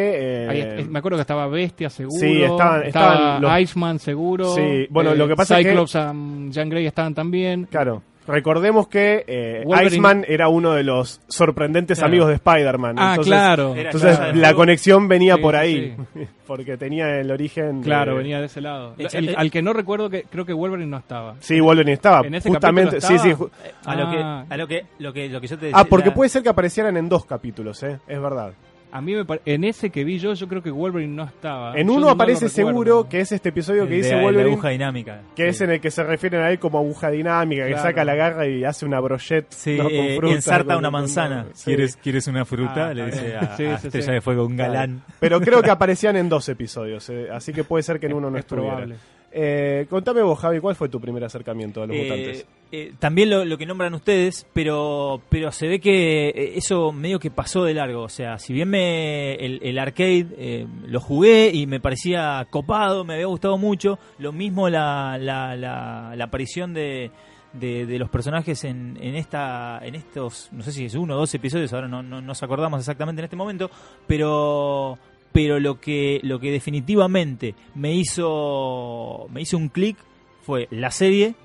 eh, 0.44 0.48
Ahí 0.50 0.82
es- 0.82 0.90
me 0.90 1.00
acuerdo 1.00 1.18
que 1.18 1.22
estaba 1.22 1.48
Bestia 1.48 1.90
seguro, 1.90 2.20
Sí, 2.20 2.44
estaban- 2.44 2.84
estaba 2.84 3.40
los- 3.40 3.60
Iceman 3.62 4.00
seguro, 4.00 4.54
Sí, 4.54 4.86
bueno, 4.90 5.16
lo 5.16 5.28
que 5.30 5.36
pasa 5.36 5.60
es 5.60 5.64
que- 5.66 5.70
Cyclops 5.72 5.96
y 5.96 6.52
Jean 6.52 6.70
Grey 6.70 6.86
estaban 6.86 7.14
también. 7.16 7.66
Claro. 7.72 8.04
Recordemos 8.26 8.88
que 8.88 9.26
eh, 9.28 9.66
Iceman 9.86 10.24
era 10.28 10.48
uno 10.48 10.72
de 10.72 10.84
los 10.84 11.20
sorprendentes 11.28 11.98
Claro. 12.00 12.10
amigos 12.12 12.28
de 12.30 12.34
Spider-Man. 12.36 12.96
Ah, 12.98 13.10
Entonces- 13.12 13.32
claro. 13.34 13.76
Entonces 13.76 14.36
la 14.36 14.54
conexión 14.54 15.08
venía 15.10 15.36
Sí, 15.36 15.42
por 15.42 15.56
sí, 15.56 15.60
ahí, 15.60 15.96
porque 16.48 16.78
tenía 16.78 17.20
el 17.20 17.30
origen. 17.32 17.82
de- 17.82 17.86
Claro, 17.86 18.16
venía 18.16 18.40
de 18.40 18.46
ese 18.46 18.62
lado. 18.62 18.96
Eh, 18.98 19.08
El- 19.12 19.36
al 19.36 19.52
que 19.52 19.62
no 19.62 19.74
recuerdo 19.74 20.10
que 20.10 20.24
creo 20.24 20.46
que 20.46 20.54
Wolverine 20.54 20.90
no 20.90 20.98
estaba. 20.98 21.36
Sí, 21.40 21.60
Wolverine 21.60 21.94
estaba. 21.94 22.26
¿En 22.26 22.36
ese 22.36 22.50
justamente, 22.50 22.98
capítulo 23.00 23.20
sí, 23.20 23.30
sí. 23.30 23.36
ju- 23.36 23.50
A 23.86 23.96
lo 23.96 24.10
que, 24.12 24.18
Ah. 24.18 24.46
a 24.50 24.58
lo 24.58 24.68
que, 24.68 24.86
lo 25.00 25.12
que, 25.14 25.28
lo 25.30 25.42
que 25.42 25.48
yo 25.48 25.58
te 25.58 25.66
decía. 25.66 25.80
Ah, 25.82 25.86
porque 25.86 26.12
puede 26.12 26.30
ser 26.30 26.44
que 26.44 26.50
aparecieran 26.50 26.96
en 26.98 27.10
dos 27.10 27.26
capítulos, 27.26 27.84
¿eh? 27.84 28.00
Es 28.08 28.22
verdad. 28.22 28.54
A 28.96 29.02
mí 29.02 29.16
me 29.16 29.26
en 29.46 29.64
ese 29.64 29.90
que 29.90 30.04
vi 30.04 30.20
yo, 30.20 30.36
yo 30.36 30.48
creo 30.48 30.62
que 30.62 30.70
Wolverine 30.70 31.16
no 31.16 31.24
estaba. 31.24 31.76
En 31.76 31.88
Yo 31.88 31.94
uno 31.94 32.06
no 32.06 32.12
aparece 32.12 32.48
seguro 32.48 33.10
que 33.10 33.22
es 33.22 33.32
este 33.32 33.50
episodio 33.50 33.82
el 33.84 33.88
que 33.88 33.96
de 33.96 33.98
dice 34.02 34.12
la- 34.12 34.18
la 34.18 34.24
Wolverine, 34.24 34.52
aguja 34.54 34.70
dinámica. 34.70 35.22
que 35.36 35.48
es 35.48 35.60
en 35.62 35.72
el 35.72 35.82
que 35.82 35.90
se 35.90 36.04
refieren 36.04 36.42
a 36.42 36.52
él 36.52 36.60
como 36.60 36.78
aguja 36.78 37.10
dinámica, 37.10 37.66
que 37.68 37.76
saca 37.76 38.06
la 38.06 38.14
garra 38.14 38.48
y 38.48 38.64
hace 38.64 38.86
una 38.86 39.00
brochette 39.00 39.48
Sí, 39.52 39.78
¿no? 39.78 39.86
con 39.86 39.92
eh, 39.94 40.16
fruta, 40.18 40.36
ensarta 40.36 40.66
con- 40.76 40.78
una 40.78 40.92
manzana. 40.92 41.48
sí. 41.54 41.66
¿Quieres, 41.66 41.96
¿Quieres 41.98 42.28
una 42.28 42.46
fruta? 42.46 42.90
Ah, 42.90 42.94
Le 42.94 43.06
dice 43.08 43.36
a, 43.36 43.58
Sí, 43.58 43.66
a 43.66 43.78
sí, 43.80 43.88
Estrella 43.88 44.06
sí. 44.06 44.12
de 44.14 44.22
Fuego, 44.22 44.46
un 44.46 44.56
Claro. 44.56 44.74
galán. 44.74 45.02
Pero 45.20 45.42
creo 45.42 45.64
que 45.64 45.72
aparecían 45.72 46.16
en 46.16 46.30
dos 46.30 46.48
episodios, 46.50 47.10
eh, 47.10 47.30
así 47.32 47.52
que 47.52 47.64
puede 47.64 47.82
ser 47.82 48.00
que 48.00 48.06
en 48.06 48.14
uno 48.14 48.30
no 48.30 48.38
Es 48.38 48.42
estuviera. 48.46 48.70
probable. 48.76 48.96
Eh, 49.32 49.88
contame 49.90 50.22
vos, 50.22 50.38
Javi, 50.38 50.60
¿cuál 50.60 50.76
fue 50.76 50.88
tu 50.90 51.02
primer 51.02 51.24
acercamiento 51.24 51.82
a 51.82 51.88
los 51.88 51.96
Eh, 51.96 52.04
mutantes? 52.04 52.46
Eh, 52.76 52.92
también 52.98 53.30
lo, 53.30 53.56
que 53.60 53.68
nombran 53.68 53.94
ustedes, 53.94 54.48
pero 54.52 55.22
pero 55.30 55.52
se 55.52 55.68
ve 55.68 55.80
que 55.80 56.30
eh, 56.30 56.54
eso 56.56 56.92
medio 56.92 57.20
que 57.20 57.30
pasó 57.30 57.66
de 57.66 57.76
largo. 57.76 58.02
O 58.02 58.10
sea, 58.10 58.40
si 58.40 58.52
bien 58.52 58.68
me 58.68 59.36
el, 59.36 59.60
el 59.62 59.78
arcade 59.78 60.26
eh, 60.40 60.66
lo 60.88 61.00
jugué 61.00 61.52
y 61.54 61.68
me 61.68 61.80
parecía 61.80 62.48
copado, 62.50 63.06
me 63.06 63.14
había 63.14 63.28
gustado 63.28 63.60
mucho, 63.60 64.00
lo 64.18 64.32
mismo 64.32 64.70
la, 64.70 65.20
la, 65.20 65.56
la, 65.56 66.16
la 66.16 66.24
aparición 66.24 66.74
de, 66.74 67.12
de, 67.54 67.86
de 67.86 68.00
los 68.00 68.10
personajes 68.10 68.64
en, 68.64 68.98
en 69.00 69.14
esta 69.18 69.80
en 69.84 69.94
estos, 69.94 70.50
no 70.52 70.64
sé 70.64 70.72
si 70.72 70.86
es 70.86 70.96
uno 70.96 71.14
o 71.14 71.20
dos 71.20 71.36
episodios, 71.36 71.72
ahora 71.74 71.88
no, 71.88 72.02
no 72.02 72.22
nos 72.22 72.42
acordamos 72.42 72.80
exactamente 72.80 73.22
en 73.22 73.26
este 73.26 73.36
momento, 73.36 73.70
pero 74.08 74.98
pero 75.32 75.60
lo 75.60 75.80
que 75.80 76.22
lo 76.24 76.40
que 76.40 76.50
definitivamente 76.50 77.54
me 77.76 77.94
hizo 77.94 79.28
me 79.30 79.42
hizo 79.42 79.58
un 79.58 79.70
clic 79.70 79.96
fue 80.42 80.68
la 80.72 80.90
serie 80.90 81.36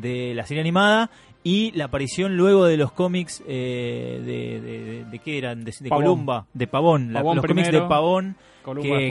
de 0.00 0.34
la 0.34 0.44
serie 0.46 0.60
animada 0.60 1.10
y 1.42 1.72
la 1.72 1.84
aparición 1.86 2.36
luego 2.36 2.64
de 2.64 2.76
los 2.76 2.92
cómics 2.92 3.42
eh, 3.46 4.20
de, 4.24 4.60
de, 4.60 4.80
de- 4.82 5.04
de 5.04 5.18
qué 5.18 5.38
eran 5.38 5.64
de, 5.64 5.72
Pavón. 5.88 6.04
Columba 6.04 6.46
de 6.54 6.66
Pavón, 6.66 7.12
la- 7.12 7.20
los 7.36 7.44
cómics 7.46 7.70
de 7.70 7.88
Pavón 7.88 8.36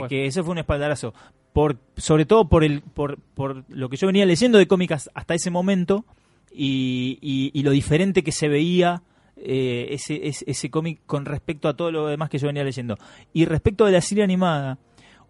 que, 0.08 0.26
eso 0.26 0.42
fue 0.44 0.52
un 0.52 0.58
espaldarazo. 0.58 1.14
Por 1.52 1.76
sobre 1.96 2.26
todo 2.26 2.48
por 2.48 2.64
el 2.64 2.80
por, 2.82 3.18
por 3.34 3.64
lo 3.68 3.88
que 3.88 3.96
yo 3.96 4.08
venía 4.08 4.26
leyendo 4.26 4.58
de 4.58 4.66
cómics 4.66 5.08
hasta 5.14 5.34
ese 5.34 5.50
momento 5.50 6.04
y, 6.52 7.18
y- 7.22 7.50
y 7.54 7.62
lo 7.62 7.70
diferente 7.70 8.22
que 8.24 8.32
se 8.32 8.48
veía 8.48 9.02
eh, 9.36 9.88
ese, 9.90 10.26
ese, 10.26 10.44
ese 10.48 10.70
cómic 10.70 11.00
con 11.06 11.24
respecto 11.24 11.68
a 11.68 11.74
todo 11.74 11.90
lo 11.92 12.06
demás 12.08 12.30
que 12.30 12.38
yo 12.38 12.46
venía 12.48 12.64
leyendo. 12.64 12.96
Y 13.32 13.44
respecto 13.44 13.84
de 13.84 13.92
la 13.92 14.00
serie 14.00 14.24
animada 14.24 14.78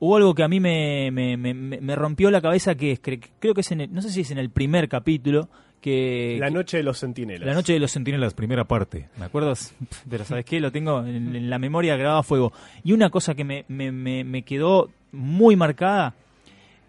hubo 0.04 0.16
algo 0.16 0.34
que 0.34 0.42
a 0.42 0.48
mí 0.48 0.60
me, 0.60 1.10
me, 1.12 1.36
me- 1.36 1.54
me- 1.54 1.80
me 1.80 1.96
rompió 1.96 2.30
la 2.30 2.40
cabeza 2.40 2.74
que 2.74 2.92
es 2.92 3.02
cre- 3.02 3.28
creo 3.38 3.54
que 3.54 3.62
es 3.62 3.70
en 3.72 3.80
el, 3.82 3.92
no 3.92 4.02
sé 4.02 4.10
si 4.10 4.20
es 4.22 4.30
en 4.30 4.38
el 4.38 4.50
primer 4.50 4.88
capítulo 4.88 5.48
que 5.80 6.36
La 6.40 6.50
noche 6.50 6.78
de 6.78 6.82
los 6.82 6.98
centinelas. 6.98 7.46
la 7.46 7.54
noche 7.54 7.74
de 7.74 7.78
los 7.78 7.92
centinelas, 7.92 8.32
primera 8.34 8.64
parte. 8.64 9.08
¿Me 9.18 9.26
acuerdas? 9.26 9.74
Pero 10.08 10.24
¿sabes 10.24 10.44
qué? 10.46 10.58
Lo 10.60 10.72
tengo 10.72 11.00
en, 11.04 11.36
en 11.36 11.50
la 11.50 11.58
memoria 11.58 11.96
grabado 11.96 12.20
a 12.20 12.22
fuego. 12.22 12.52
Y 12.82 12.92
una 12.92 13.10
cosa 13.10 13.34
que 13.34 13.44
me, 13.44 13.64
me, 13.68 13.92
me, 13.92 14.24
me 14.24 14.42
quedó 14.42 14.90
muy 15.12 15.56
marcada 15.56 16.14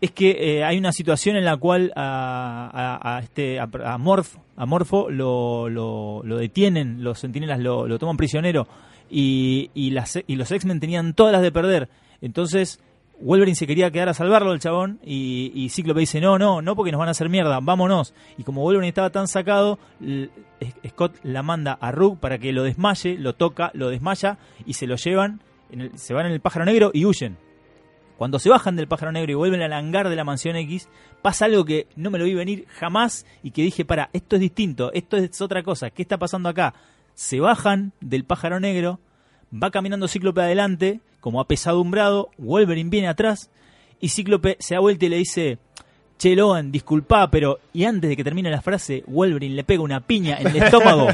es 0.02 0.12
que 0.12 0.32
eh, 0.60 0.64
hay 0.64 0.78
una 0.78 0.92
situación 0.92 1.36
en 1.36 1.46
la 1.46 1.58
cual 1.58 1.92
a, 1.96 2.70
a- 3.02 3.18
a 3.18 3.20
este, 3.20 3.60
a, 3.60 3.64
a 3.64 3.98
Morph- 3.98 4.40
a 4.58 4.66
Morfo 4.66 5.10
lo, 5.10 5.68
lo, 5.70 6.22
lo 6.24 6.38
detienen, 6.38 7.04
los 7.04 7.20
centinelas 7.20 7.60
lo, 7.60 7.88
lo 7.88 7.98
toman 8.00 8.16
prisionero 8.18 8.68
y, 9.10 9.70
y, 9.74 9.92
las, 9.92 10.20
y 10.28 10.36
los 10.36 10.52
X-Men 10.52 10.80
tenían 10.80 11.14
todas 11.14 11.32
las 11.34 11.42
de 11.42 11.52
perder. 11.52 11.90
Entonces 12.22 12.80
Wolverine 13.22 13.56
se 13.56 13.66
quería 13.68 13.92
quedar 13.92 14.10
a 14.10 14.14
salvarlo 14.14 14.52
el 14.52 14.60
chabón 14.60 15.00
y, 15.04 15.52
y 15.56 15.70
Cíclope 15.70 16.02
dice, 16.02 16.20
no, 16.20 16.38
no, 16.38 16.62
no 16.62 16.76
porque 16.76 16.92
nos 16.92 17.00
van 17.00 17.08
a 17.08 17.12
hacer 17.12 17.30
mierda, 17.30 17.60
vámonos. 17.62 18.14
Y 18.38 18.44
como 18.44 18.62
Wolverine 18.62 18.90
estaba 18.90 19.10
tan 19.10 19.28
sacado, 19.28 19.80
Scott 20.88 21.16
la 21.24 21.44
manda 21.44 21.74
a 21.80 21.92
Rook 21.92 22.20
para 22.20 22.38
que 22.38 22.52
lo 22.54 22.64
desmaye, 22.64 23.18
lo 23.18 23.34
toca, 23.34 23.72
lo 23.74 23.90
desmaya 23.90 24.38
y 24.66 24.74
se 24.74 24.88
lo 24.88 24.96
llevan, 24.96 25.42
en 25.72 25.82
el- 25.82 25.98
se 25.98 26.14
van 26.14 26.26
en 26.26 26.32
el 26.34 26.40
pájaro 26.42 26.66
negro 26.66 26.92
y 26.94 27.06
huyen. 27.06 27.38
Cuando 28.18 28.40
se 28.40 28.50
bajan 28.50 28.76
del 28.78 28.88
pájaro 28.88 29.12
negro 29.12 29.32
y 29.32 29.36
vuelven 29.36 29.62
al 29.62 29.74
hangar 29.74 30.08
de 30.10 30.16
la 30.16 30.24
mansión 30.24 30.56
X, 30.56 30.88
pasa 31.22 31.46
algo 31.46 31.66
que 31.66 31.88
no 31.98 32.10
me 32.12 32.18
lo 32.20 32.24
vi 32.26 32.34
venir 32.34 32.66
jamás 32.70 33.26
y 33.44 33.52
que 33.52 33.62
dije, 33.62 33.84
para, 33.84 34.10
esto 34.14 34.38
es 34.38 34.42
distinto, 34.42 34.92
esto 34.94 35.18
es 35.18 35.42
otra 35.42 35.64
cosa, 35.64 35.90
¿qué 35.90 36.02
está 36.02 36.18
pasando 36.18 36.48
acá? 36.48 36.74
Se 37.14 37.40
bajan 37.42 37.92
del 38.00 38.24
pájaro 38.24 38.60
negro, 38.62 39.00
va 39.54 39.70
caminando 39.72 40.08
Cíclope 40.08 40.42
adelante, 40.42 41.02
como 41.26 41.42
apesadumbrado, 41.42 42.30
Wolverine 42.38 42.92
viene 42.92 43.08
atrás 43.08 43.50
y 44.00 44.10
Cíclope 44.10 44.58
se 44.60 44.76
da 44.76 44.80
vuelta 44.80 45.08
y 45.08 45.10
le 45.10 45.18
dice, 45.18 45.58
Che 46.20 46.36
Logan, 46.36 46.72
disculpa, 46.72 47.32
pero... 47.32 47.58
Y 47.74 47.86
antes 47.86 48.12
de 48.12 48.16
que 48.16 48.24
termine 48.24 48.52
la 48.52 48.62
frase, 48.62 49.04
Wolverine 49.08 49.56
le 49.56 49.64
pega 49.64 49.82
una 49.82 50.02
piña 50.02 50.38
en 50.38 50.46
el 50.46 50.58
estómago 50.58 51.08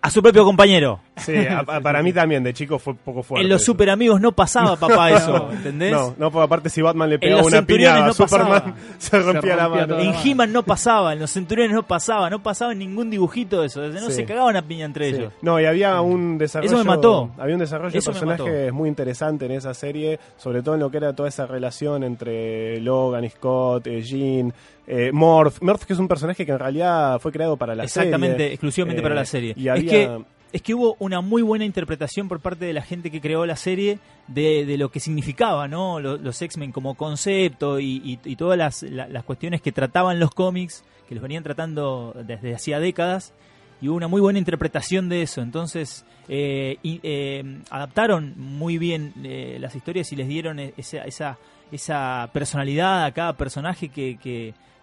a 0.00 0.10
su 0.10 0.22
propio 0.22 0.42
compañero. 0.42 1.00
Sí, 1.24 1.34
a- 1.36 1.60
a- 1.60 1.80
para 1.80 2.02
mí 2.02 2.12
también, 2.12 2.42
de 2.42 2.52
chico 2.52 2.78
fue 2.78 2.92
un 2.94 2.98
poco 2.98 3.22
fuerte. 3.22 3.44
En 3.44 3.48
los 3.50 3.62
eso. 3.62 3.72
super 3.72 3.90
amigos 3.90 4.20
no 4.20 4.32
pasaba, 4.32 4.76
papá, 4.76 5.10
eso, 5.12 5.48
¿entendés? 5.52 5.92
No, 5.92 6.14
no, 6.18 6.30
porque 6.30 6.44
aparte 6.44 6.68
si 6.68 6.82
Batman 6.82 7.10
le 7.10 7.18
pegaba 7.18 7.42
una 7.42 7.62
piña 7.64 7.96
a 8.04 8.06
no 8.06 8.12
Superman, 8.12 8.48
pasaba. 8.50 8.74
se 8.98 9.18
rompía 9.20 9.56
la 9.56 9.64
rompía 9.68 9.86
mano. 9.86 9.98
En 10.00 10.14
He-Man 10.24 10.52
no 10.52 10.62
pasaba, 10.62 11.12
en 11.12 11.18
los 11.20 11.30
centuriones 11.30 11.74
no 11.74 11.82
pasaba, 11.84 12.28
no 12.30 12.42
pasaba 12.42 12.72
en 12.72 12.78
ningún 12.78 13.10
dibujito 13.10 13.60
de 13.60 13.66
eso. 13.68 13.80
No 13.88 14.06
Sí. 14.08 14.12
se 14.12 14.24
cagaban 14.24 14.56
a 14.56 14.62
piña 14.62 14.84
entre 14.84 15.10
Sí. 15.10 15.16
ellos. 15.16 15.32
No, 15.42 15.60
y 15.60 15.64
había 15.64 16.00
un 16.00 16.38
desarrollo. 16.38 16.68
Eso 16.72 16.78
me 16.78 16.84
mató. 16.84 17.30
Había 17.38 17.54
un 17.54 17.60
desarrollo 17.60 17.96
Eso 17.98 18.12
de 18.12 18.20
personajes 18.20 18.72
muy 18.72 18.88
interesante 18.88 19.46
en 19.46 19.52
esa 19.52 19.74
serie, 19.74 20.18
sobre 20.36 20.62
todo 20.62 20.74
en 20.74 20.80
lo 20.80 20.90
que 20.90 20.96
era 20.98 21.12
toda 21.14 21.28
esa 21.28 21.46
relación 21.46 22.04
entre 22.04 22.80
Logan, 22.80 23.28
Scott, 23.30 23.86
eh, 23.86 24.02
Jean, 24.02 24.52
eh, 24.86 25.10
Morph. 25.12 25.60
Morph, 25.62 25.84
que 25.84 25.92
es 25.92 25.98
un 25.98 26.08
personaje 26.08 26.44
que 26.44 26.52
en 26.52 26.58
realidad 26.58 27.18
fue 27.20 27.30
creado 27.32 27.56
para 27.56 27.74
la 27.74 27.84
Exactamente, 27.84 28.36
serie. 28.38 28.52
exclusivamente 28.54 29.00
Eh, 29.00 29.02
para 29.02 29.14
la 29.14 29.24
serie. 29.24 29.54
Y 29.56 29.68
Es 29.68 29.72
había. 29.72 29.90
que 29.90 30.24
es 30.52 30.62
que 30.62 30.74
hubo 30.74 30.96
una 30.98 31.20
muy 31.20 31.42
buena 31.42 31.64
interpretación 31.64 32.28
por 32.28 32.40
parte 32.40 32.64
de 32.66 32.72
la 32.72 32.82
gente 32.82 33.10
que 33.10 33.20
creó 33.20 33.46
la 33.46 33.56
serie 33.56 33.98
de, 34.28 34.64
de 34.66 34.76
lo 34.78 34.90
que 34.90 35.00
significaba 35.00 35.66
¿no? 35.68 35.98
Lo- 36.00 36.16
los, 36.18 36.40
X-Men 36.42 36.72
como 36.72 36.94
concepto 36.94 37.80
y, 37.80 38.18
todas 38.36 38.58
las, 38.58 38.82
la- 38.82 39.08
las 39.08 39.24
cuestiones 39.24 39.62
que 39.62 39.72
trataban 39.72 40.20
los 40.20 40.30
cómics, 40.30 40.84
que 41.08 41.14
los 41.14 41.22
venían 41.22 41.42
tratando 41.42 42.14
desde 42.26 42.54
hacía 42.54 42.78
décadas, 42.80 43.32
y 43.80 43.88
hubo 43.88 43.96
una 43.96 44.08
muy 44.08 44.20
buena 44.20 44.38
interpretación 44.38 45.08
de 45.08 45.22
eso. 45.22 45.40
Entonces, 45.42 46.04
eh, 46.28 46.76
y, 46.82 47.00
eh, 47.02 47.60
adaptaron 47.70 48.34
muy 48.36 48.78
bien 48.78 49.12
eh, 49.24 49.56
las 49.60 49.74
historias 49.74 50.12
y 50.12 50.16
les 50.16 50.28
dieron 50.28 50.60
e- 50.60 50.72
esa, 50.76 50.98
esa, 51.04 51.38
esa 51.72 52.30
personalidad 52.32 53.04
a 53.04 53.12
cada 53.12 53.36
personaje 53.36 53.88
que, 53.88 54.18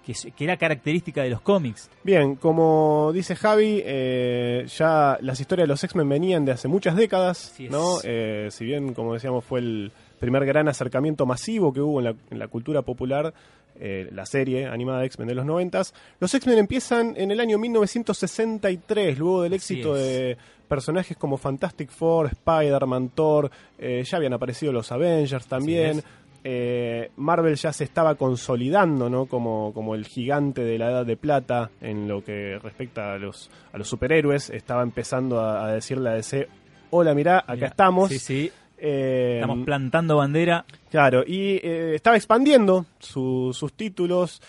que 0.05 0.13
que 0.35 0.43
era 0.43 0.57
característica 0.57 1.23
de 1.23 1.29
los 1.29 1.41
cómics. 1.41 1.89
Bien, 2.03 2.35
como 2.35 3.11
dice 3.13 3.35
Javi, 3.35 3.81
eh, 3.85 4.65
ya 4.67 5.17
las 5.21 5.39
historias 5.39 5.65
de 5.65 5.69
los 5.69 5.83
X-Men 5.83 6.09
venían 6.09 6.45
de 6.45 6.53
hace 6.53 6.67
muchas 6.67 6.95
décadas. 6.95 7.53
¿no? 7.69 7.97
Eh, 8.03 8.47
si 8.51 8.65
bien, 8.65 8.93
como 8.93 9.13
decíamos, 9.13 9.43
fue 9.45 9.59
el 9.59 9.91
primer 10.19 10.45
gran 10.45 10.67
acercamiento 10.67 11.25
masivo 11.25 11.73
que 11.73 11.81
hubo 11.81 11.99
en 11.99 12.05
la, 12.05 12.15
en 12.29 12.39
la 12.39 12.47
cultura 12.47 12.81
popular, 12.81 13.33
eh, 13.81 14.09
la 14.11 14.25
serie 14.25 14.67
animada 14.67 14.99
de 14.99 15.05
X-Men 15.05 15.29
de 15.29 15.35
los 15.35 15.45
noventas, 15.45 15.93
los 16.19 16.33
X-Men 16.33 16.57
empiezan 16.57 17.13
en 17.15 17.31
el 17.31 17.39
año 17.39 17.57
1963, 17.57 19.17
luego 19.17 19.43
del 19.43 19.53
Así 19.53 19.73
éxito 19.75 19.95
es. 19.95 20.03
de 20.03 20.37
personajes 20.67 21.15
como 21.15 21.37
Fantastic 21.37 21.89
Four, 21.89 22.27
Spider-Man, 22.27 23.09
Thor, 23.15 23.49
eh, 23.77 24.03
ya 24.05 24.17
habían 24.17 24.33
aparecido 24.33 24.73
los 24.73 24.91
Avengers 24.91 25.47
también. 25.47 26.03
Eh, 26.43 27.11
Marvel 27.17 27.55
ya 27.55 27.73
se 27.73 27.83
estaba 27.83 28.15
consolidando 28.15 29.09
¿no? 29.09 29.25
como, 29.25 29.73
como 29.73 29.95
el 29.95 30.05
gigante 30.05 30.61
de 30.63 30.77
la 30.77 30.89
edad 30.91 31.05
de 31.05 31.17
plata 31.17 31.69
en 31.81 32.07
lo 32.07 32.23
que 32.23 32.57
respecta 32.59 33.13
a 33.13 33.17
los, 33.17 33.49
a 33.73 33.77
los 33.77 33.87
superhéroes. 33.87 34.49
Estaba 34.49 34.83
empezando 34.83 35.39
a, 35.39 35.65
a 35.65 35.73
decirle 35.73 36.09
a 36.09 36.13
DC, 36.13 36.47
hola, 36.91 37.13
mirá, 37.13 37.43
acá 37.45 37.67
estamos. 37.67 38.09
Sí, 38.09 38.19
sí. 38.19 38.51
Eh, 38.77 39.39
Estamos 39.41 39.65
plantando 39.65 40.15
bandera. 40.17 40.63
Claro, 40.89 41.23
y 41.27 41.59
eh, 41.61 41.95
estaba 41.95 42.15
expandiendo 42.15 42.85
su- 42.99 43.51
sus 43.53 43.73
títulos. 43.73 44.41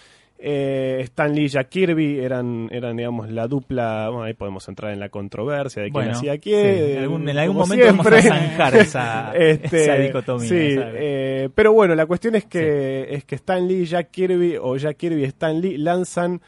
Eh, 0.42 1.00
Stan 1.04 1.34
Lee 1.34 1.44
y 1.44 1.48
Jack 1.48 1.68
Kirby 1.68 2.18
eran, 2.18 2.68
eran, 2.72 2.96
digamos, 2.96 3.30
la 3.30 3.46
dupla. 3.46 4.08
Bueno, 4.08 4.22
ahí 4.24 4.32
podemos 4.32 4.66
entrar 4.68 4.90
en 4.92 4.98
la 4.98 5.10
controversia 5.10 5.82
de 5.82 5.88
quién 5.90 5.92
Bueno, 5.92 6.12
hacía 6.12 6.32
sí, 6.34 6.38
qué. 6.40 6.92
en 6.94 7.02
algún, 7.02 7.28
en 7.28 7.36
algún 7.38 7.56
momento 7.58 7.84
siempre. 7.84 8.10
vamos 8.10 8.24
a 8.26 8.38
zanjar 8.48 8.76
esa, 8.76 9.32
Este, 9.36 9.82
esa 9.82 9.94
dicotomía. 9.96 10.48
eh, 10.94 11.48
pero 11.54 11.74
bueno, 11.74 11.94
la 11.94 12.06
cuestión 12.06 12.36
es 12.36 12.46
que, 12.46 13.06
es 13.10 13.24
que 13.24 13.34
Stan 13.34 13.68
Lee 13.68 13.82
y 13.82 13.84
Jack 13.84 14.10
Kirby, 14.10 14.56
o 14.58 14.76
Jack 14.78 14.96
Kirby 14.96 15.20
y 15.22 15.24
Stan 15.24 15.60
Lee, 15.60 15.76
lanzan 15.76 16.40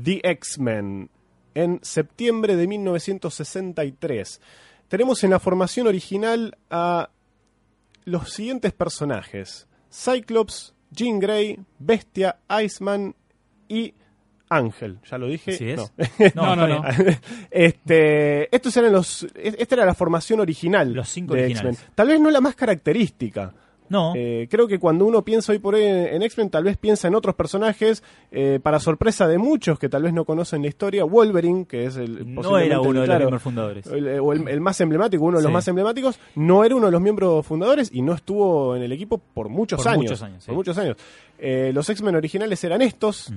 The 0.00 0.20
X-Men 0.22 1.10
en 1.54 1.80
septiembre 1.82 2.54
de 2.56 2.66
1963. 2.68 4.40
Tenemos 4.88 5.24
en 5.24 5.30
la 5.30 5.38
formación 5.40 5.86
original 5.86 6.56
a 6.70 7.10
los 8.04 8.30
siguientes 8.30 8.72
personajes: 8.72 9.66
Cyclops, 9.90 10.74
Jean 10.90 11.18
Grey, 11.18 11.58
Bestia, 11.78 12.36
Iceman 12.62 13.14
y 13.68 13.94
Ángel. 14.48 14.98
¿Ya 15.10 15.16
lo 15.18 15.28
dije? 15.28 15.72
Es. 15.72 15.92
No. 16.34 16.54
No, 16.56 16.66
no, 16.66 16.82
este, 17.50 18.54
estos 18.54 18.76
eran 18.76 18.92
los, 18.92 19.26
esta 19.34 19.74
era 19.74 19.84
la 19.86 19.94
formación 19.94 20.40
original 20.40 20.92
Los 20.92 21.08
cinco 21.08 21.34
de 21.34 21.44
originales. 21.44 21.74
X-Men. 21.78 21.92
Tal 21.94 22.08
vez 22.08 22.20
no 22.20 22.30
la 22.30 22.40
más 22.40 22.54
característica. 22.54 23.52
No, 23.88 24.14
Eh, 24.16 24.48
creo 24.50 24.66
que 24.66 24.78
cuando 24.78 25.04
uno 25.04 25.22
piensa 25.22 25.52
hoy 25.52 25.58
por 25.58 25.74
hoy 25.74 25.82
en, 25.82 26.06
en 26.14 26.22
X-Men, 26.22 26.48
tal 26.48 26.64
vez 26.64 26.78
piensa 26.78 27.08
en 27.08 27.14
otros 27.14 27.34
personajes, 27.34 28.02
eh, 28.30 28.58
para 28.62 28.78
sorpresa 28.80 29.28
de 29.28 29.36
muchos 29.36 29.78
que 29.78 29.90
tal 29.90 30.02
vez 30.04 30.14
no 30.14 30.24
conocen 30.24 30.62
la 30.62 30.68
historia. 30.68 31.04
Wolverine, 31.04 31.66
que 31.66 31.84
es 31.84 31.96
el. 31.96 32.32
no 32.34 32.56
era 32.58 32.80
uno 32.80 33.02
de 33.02 33.06
los 33.30 33.42
fundadores. 33.42 33.86
el, 33.88 34.18
o 34.20 34.32
el- 34.32 34.48
el 34.48 34.60
más 34.62 34.80
emblemático, 34.80 35.22
uno 35.24 35.36
de 35.38 35.42
los 35.42 35.50
Sí. 35.50 35.54
más 35.54 35.68
emblemáticos, 35.68 36.18
no 36.36 36.64
era 36.64 36.74
uno 36.74 36.86
de 36.86 36.92
los 36.92 37.02
miembros 37.02 37.44
fundadores 37.44 37.90
y 37.92 38.00
no 38.00 38.14
estuvo 38.14 38.74
en 38.76 38.82
el 38.82 38.92
equipo 38.92 39.18
por 39.18 39.50
muchos 39.50 39.76
Por 39.82 39.88
años. 39.88 40.02
muchos 40.04 40.22
años, 40.22 40.42
sí. 40.42 40.46
Por 40.46 40.54
muchos 40.56 40.78
años. 40.78 40.96
Eh, 41.44 41.72
los 41.74 41.90
X-Men 41.90 42.14
originales 42.14 42.62
eran 42.62 42.82
estos, 42.82 43.32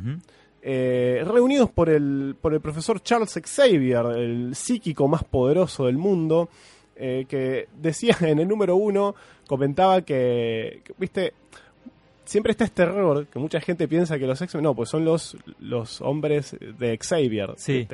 eh, 0.62 1.24
reunidos 1.26 1.72
por 1.72 1.90
el, 1.90 2.36
por 2.40 2.54
el 2.54 2.62
profesor 2.62 3.02
Charles 3.02 3.34
Xavier, 3.44 4.06
el 4.16 4.54
psíquico 4.54 5.08
más 5.08 5.24
poderoso 5.24 5.88
del 5.88 5.98
mundo, 5.98 6.48
eh, 6.96 7.26
que 7.28 7.68
decía 7.76 8.16
en 8.22 8.38
el 8.38 8.48
número 8.48 8.76
uno, 8.76 9.16
comentaba 9.48 10.04
que, 10.04 10.82
que, 10.84 10.94
viste, 11.00 11.34
siempre 12.26 12.52
está 12.52 12.66
este 12.66 12.84
error 12.84 13.26
que 13.26 13.40
mucha 13.40 13.60
gente 13.60 13.88
piensa 13.88 14.20
que 14.20 14.28
los 14.28 14.40
X-Men, 14.40 14.66
no, 14.66 14.76
pues 14.76 14.90
son 14.90 15.04
los, 15.04 15.36
los 15.58 16.00
hombres 16.02 16.56
de 16.60 17.00
Xavier. 17.00 17.56
Sí. 17.58 17.88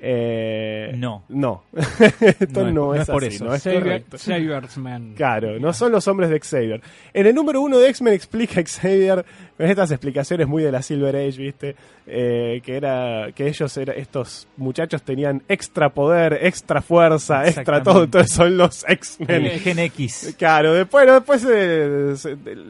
Eh, 0.00 0.92
No. 0.96 1.24
No. 1.28 1.64
Esto 2.20 2.62
No 2.62 2.68
es- 2.68 2.74
no, 2.74 2.94
es, 2.94 3.00
es 3.02 3.06
por 3.08 3.24
así, 3.24 3.34
eso. 3.36 3.44
no 3.44 3.54
es 3.54 3.62
Xavier-. 3.64 4.04
Xaviersman. 4.16 5.14
Claro, 5.14 5.58
no 5.58 5.72
son 5.72 5.92
los 5.92 6.06
hombres 6.08 6.30
de 6.30 6.40
Xavier. 6.40 6.80
En 7.12 7.26
el 7.26 7.34
número 7.34 7.60
uno 7.60 7.78
de 7.78 7.88
X-Men 7.90 8.14
explica 8.14 8.62
Xavier, 8.66 9.24
con 9.56 9.66
estas 9.66 9.90
explicaciones 9.90 10.46
muy 10.46 10.62
de 10.62 10.72
la 10.72 10.82
Silver 10.82 11.16
Age, 11.16 11.38
¿viste? 11.38 11.76
Eh, 12.06 12.62
que 12.64 12.76
era 12.76 13.28
que 13.34 13.48
ellos, 13.48 13.76
era, 13.76 13.92
estos 13.92 14.48
muchachos 14.56 15.02
tenían 15.02 15.42
extra 15.48 15.90
poder, 15.90 16.38
extra 16.42 16.80
fuerza, 16.80 17.46
extra 17.46 17.82
todo, 17.82 18.04
entonces 18.04 18.32
son 18.34 18.56
los 18.56 18.84
El 18.84 18.92
X-Men. 18.94 19.60
Gen 19.60 19.78
X. 19.80 20.34
Claro, 20.38 20.72
después, 20.74 21.06
después 21.06 21.46
eh, 21.50 22.14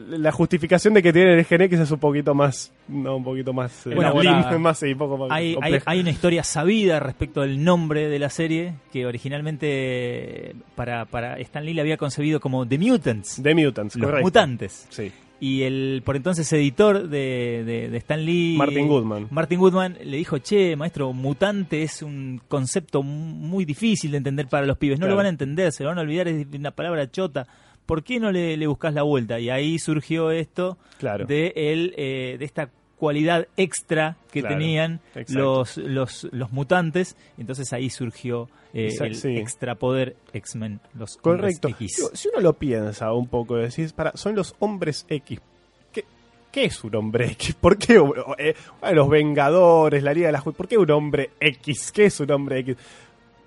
la 0.09 0.31
justificación 0.31 0.93
de 0.93 1.01
que 1.03 1.13
tienen 1.13 1.37
el 1.39 1.45
Gen 1.45 1.61
X 1.61 1.79
es 1.79 1.91
un 1.91 1.99
poquito 1.99 2.33
más, 2.35 2.71
no, 2.89 3.17
un 3.17 3.23
poquito 3.23 3.53
más, 3.53 3.85
eh, 3.87 3.93
Bueno, 3.95 4.13
más, 4.59 4.79
sí, 4.79 4.87
un 4.93 4.97
poco 4.97 5.17
más 5.17 5.29
Hay, 5.31 5.47
hay, 5.49 5.53
compleja. 5.55 5.83
hay 5.91 5.99
una 5.99 6.09
historia 6.09 6.43
sabida 6.43 6.99
respecto 6.99 7.41
del 7.41 7.63
nombre 7.63 8.09
de 8.09 8.19
la 8.19 8.29
serie 8.29 8.73
que 8.91 9.05
originalmente 9.05 10.55
para, 10.75 11.05
para 11.05 11.37
Stan 11.39 11.63
Lee 11.65 11.73
la 11.73 11.81
había 11.81 11.97
concebido 11.97 12.39
como 12.39 12.67
The 12.67 12.77
Mutants, 12.77 13.41
The 13.41 13.55
Mutants, 13.55 13.95
los 13.95 14.05
correcto. 14.05 14.25
mutantes. 14.25 14.87
Sí. 14.89 15.11
Y 15.41 15.61
el 15.61 16.01
por 16.03 16.17
entonces 16.17 16.51
editor 16.51 17.07
de, 17.07 17.63
de, 17.65 17.89
de 17.89 17.97
Stan 17.99 18.23
Lee, 18.25 18.55
Martin 18.57 18.87
Goodman. 18.87 19.27
Martin 19.31 19.59
Goodman, 19.59 19.97
le 20.03 20.17
dijo, 20.17 20.37
che, 20.39 20.75
maestro, 20.75 21.13
mutante 21.13 21.81
es 21.81 22.01
un 22.01 22.41
concepto 22.49 23.03
muy 23.03 23.63
difícil 23.63 24.11
de 24.11 24.17
entender 24.17 24.47
para 24.47 24.65
los 24.65 24.77
pibes. 24.77 24.99
No 24.99 25.03
Claro. 25.05 25.13
lo 25.13 25.17
van 25.17 25.27
a 25.27 25.29
entender, 25.29 25.71
se 25.71 25.83
lo 25.83 25.89
van 25.89 25.97
a 25.97 26.01
olvidar, 26.01 26.27
es 26.27 26.45
una 26.53 26.71
palabra 26.71 27.09
chota. 27.09 27.47
¿Por 27.85 28.03
qué 28.03 28.19
no 28.19 28.31
le, 28.33 28.57
le 28.57 28.67
buscas 28.67 28.93
la 28.93 29.03
vuelta? 29.03 29.39
Y 29.39 29.49
ahí 29.49 29.79
surgió 29.79 30.29
esto 30.31 30.77
Claro. 30.99 31.25
de, 31.25 31.53
el, 31.55 31.93
eh, 31.97 32.35
de 32.37 32.45
esta 32.45 32.69
cualidad 32.99 33.47
extra 33.57 34.17
que 34.31 34.41
Claro, 34.41 34.55
tenían 34.57 34.99
los, 35.29 35.77
los, 35.77 36.27
los 36.31 36.51
mutantes. 36.51 37.15
Entonces 37.37 37.71
ahí 37.73 37.89
surgió 37.89 38.49
eh, 38.73 38.85
Exacto, 38.87 39.05
el 39.05 39.15
sí. 39.15 39.37
extra 39.37 39.75
poder 39.75 40.15
X-Men, 40.33 40.79
los 40.93 41.17
Correcto. 41.17 41.69
hombres 41.69 41.97
X. 41.99 42.11
Si 42.13 42.27
uno 42.27 42.41
lo 42.41 42.53
piensa 42.53 43.11
un 43.13 43.27
poco, 43.27 43.55
decís, 43.55 43.93
para, 43.93 44.11
son 44.15 44.35
los 44.35 44.53
hombres 44.59 45.05
X. 45.09 45.39
¿Qué, 45.91 46.05
qué 46.51 46.65
es 46.65 46.83
un 46.83 46.93
hombre 46.95 47.27
X? 47.31 47.55
¿Por 47.59 47.77
qué 47.77 47.99
eh, 48.37 48.53
los 48.93 49.09
Vengadores, 49.09 50.03
la 50.03 50.13
Liga 50.13 50.27
de 50.27 50.33
la? 50.33 50.41
¿Por 50.41 50.67
qué 50.67 50.77
un 50.77 50.91
hombre 50.91 51.31
X? 51.39 51.91
¿Qué 51.91 52.05
es 52.05 52.19
un 52.19 52.29
hombre 52.31 52.59
X? 52.59 52.75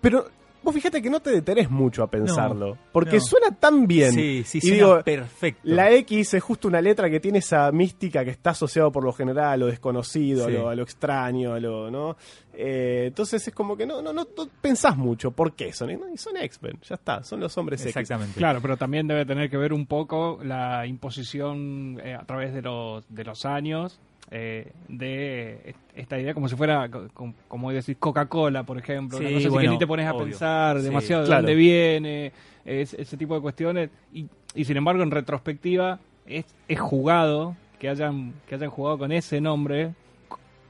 Pero 0.01 0.29
vos 0.63 0.75
fíjate 0.75 1.03
que 1.03 1.11
no 1.11 1.21
te 1.21 1.31
detenés 1.31 1.71
mucho 1.71 2.03
a 2.03 2.07
pensarlo, 2.11 2.77
porque 2.93 3.17
no. 3.17 3.21
suena 3.23 3.51
tan 3.55 3.87
bien. 3.87 4.13
Sí, 4.13 4.43
sí, 4.45 4.59
y 4.59 4.61
suena 4.61 4.77
digo, 4.77 5.03
perfecto. 5.03 5.61
la 5.65 5.91
X 5.93 6.35
es 6.35 6.43
justo 6.43 6.69
una 6.69 6.81
letra 6.81 7.11
que 7.11 7.21
tiene 7.21 7.39
esa 7.39 7.71
mística 7.73 8.25
que 8.25 8.31
está 8.31 8.51
asociado 8.51 8.91
por 8.93 9.05
lo 9.05 9.13
general 9.13 9.53
a 9.53 9.57
lo 9.57 9.67
desconocido, 9.67 10.47
Sí. 10.49 10.55
a, 10.57 10.59
lo, 10.59 10.69
a 10.69 10.75
lo 10.75 10.83
extraño, 10.83 11.55
a 11.55 11.61
lo, 11.61 11.91
¿no? 11.91 12.17
Eh, 12.55 13.05
entonces 13.07 13.47
es 13.49 13.55
como 13.55 13.77
que 13.77 13.87
no, 13.87 14.03
no, 14.03 14.13
no, 14.13 14.27
no 14.37 14.49
pensás 14.61 14.97
mucho 14.97 15.31
por 15.31 15.55
qué 15.55 15.73
son, 15.73 15.89
¿no? 15.99 16.09
y 16.13 16.19
son 16.19 16.37
X-Men, 16.37 16.79
ya 16.83 16.97
está, 16.97 17.23
son 17.25 17.41
los 17.41 17.57
hombres 17.57 17.81
X. 17.81 17.97
Exactamente. 17.97 18.39
Claro, 18.39 18.61
pero 18.61 18.77
también 18.77 19.07
debe 19.07 19.25
tener 19.25 19.49
que 19.49 19.57
ver 19.57 19.73
un 19.73 19.87
poco 19.87 20.39
la 20.45 20.87
imposición 20.87 21.99
eh, 22.05 22.15
a 22.15 22.25
través 22.25 22.53
de 22.53 22.63
los, 22.63 23.05
de 23.09 23.25
los 23.25 23.45
años 23.47 23.99
eh, 24.35 24.73
de 24.89 25.61
est- 25.67 25.79
esta 25.95 26.19
idea 26.19 26.33
como 26.33 26.49
si 26.49 26.57
fuera, 26.57 26.89
co- 26.89 27.09
com- 27.13 27.35
como 27.49 27.71
decís, 27.71 27.97
Coca-Cola, 27.99 28.65
por 28.65 28.79
ejemplo. 28.79 29.19
Sí, 29.19 29.25
una 29.25 29.35
cosa 29.35 29.49
así 29.49 29.59
que 29.59 29.69
ni 29.69 29.79
te 29.79 29.87
pones 29.87 30.07
a 30.07 30.15
obvio. 30.15 30.25
pensar 30.27 30.79
Sí, 30.79 30.85
demasiado 30.85 31.23
de 31.25 31.29
dónde 31.37 31.55
viene, 31.55 32.33
es- 32.65 32.95
ese 32.95 33.17
tipo 33.19 33.35
de 33.35 33.41
cuestiones. 33.43 33.91
Y, 34.13 34.27
y 34.55 34.65
sin 34.65 34.77
embargo, 34.79 35.03
en 35.03 35.11
retrospectiva, 35.11 35.99
es, 36.27 36.47
es 36.67 36.81
jugado 36.81 37.55
que 37.79 37.89
hayan, 37.89 38.33
que 38.49 38.55
hayan 38.55 38.71
jugado 38.71 38.97
con 38.99 39.13
ese 39.13 39.41
nombre 39.41 39.93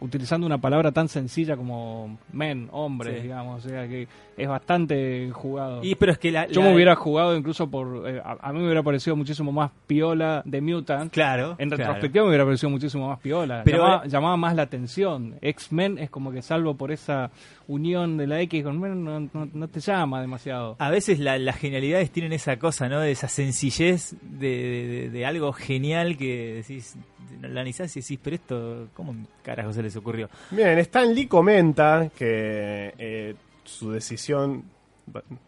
utilizando 0.03 0.47
una 0.47 0.59
palabra 0.59 0.93
tan 0.93 1.09
sencilla 1.09 1.57
como 1.57 2.19
men, 2.33 2.69
hombre, 2.73 3.17
Sí. 3.17 3.23
digamos, 3.23 3.65
o 3.65 3.69
sea 3.69 3.87
que 3.89 4.07
es 4.37 4.49
bastante 4.49 5.31
jugado. 5.33 5.81
Y, 5.85 5.95
pero 5.95 6.13
es 6.13 6.19
que 6.19 6.31
la, 6.31 6.47
Yo 6.49 6.61
la- 6.63 6.69
me 6.69 6.75
hubiera 6.75 6.95
jugado 6.97 7.37
incluso 7.37 7.71
por. 7.71 8.09
eh, 8.09 8.21
a, 8.25 8.37
a 8.49 8.53
mí 8.53 8.59
me 8.59 8.65
hubiera 8.67 8.83
parecido 8.83 9.15
muchísimo 9.17 9.53
más 9.53 9.71
piola 9.87 10.43
de 10.45 10.61
Mutant. 10.61 11.13
Claro. 11.13 11.57
En 11.59 11.69
claro. 11.69 11.85
retrospectiva 11.85 12.25
me 12.25 12.29
hubiera 12.31 12.45
parecido 12.45 12.71
muchísimo 12.71 13.09
más 13.09 13.21
piola. 13.21 13.63
Pero, 13.65 13.79
llamaba, 13.79 14.05
eh, 14.05 14.09
llamaba 14.09 14.37
más 14.37 14.55
la 14.57 14.63
atención. 14.63 15.35
X-Men 15.41 15.99
es 15.99 16.11
como 16.11 16.33
que 16.33 16.43
salvo 16.43 16.75
por 16.77 16.93
esa 16.93 17.31
unión 17.69 18.17
de 18.17 18.27
la 18.27 18.41
X 18.41 18.65
con 18.65 18.81
Men, 18.81 19.05
no, 19.05 19.21
no- 19.21 19.49
no 19.53 19.69
te 19.69 19.81
llama 19.81 20.21
demasiado. 20.21 20.77
A 20.79 20.91
veces 20.91 21.19
la- 21.21 21.39
las 21.39 21.57
genialidades 21.57 22.11
tienen 22.11 22.33
esa 22.33 22.59
cosa, 22.59 22.89
¿no? 22.89 23.01
De 23.01 23.11
esa 23.13 23.29
sencillez 23.29 24.17
de, 24.23 25.11
de- 25.13 25.27
algo 25.27 25.53
genial 25.53 26.17
que 26.17 26.55
decís, 26.55 26.97
analizás 27.43 27.97
y 27.97 28.01
decís, 28.01 28.19
pero 28.23 28.37
esto, 28.37 28.89
¿cómo 28.95 29.15
carajo 29.43 29.73
se 29.73 29.83
les 29.83 29.97
ocurrió? 29.97 30.29
Bien, 30.51 30.79
Stan 30.79 31.15
Lee 31.15 31.27
comenta 31.27 32.11
que 32.17 32.95
eh, 32.99 33.35
su 33.65 33.91
decisión, 33.93 34.65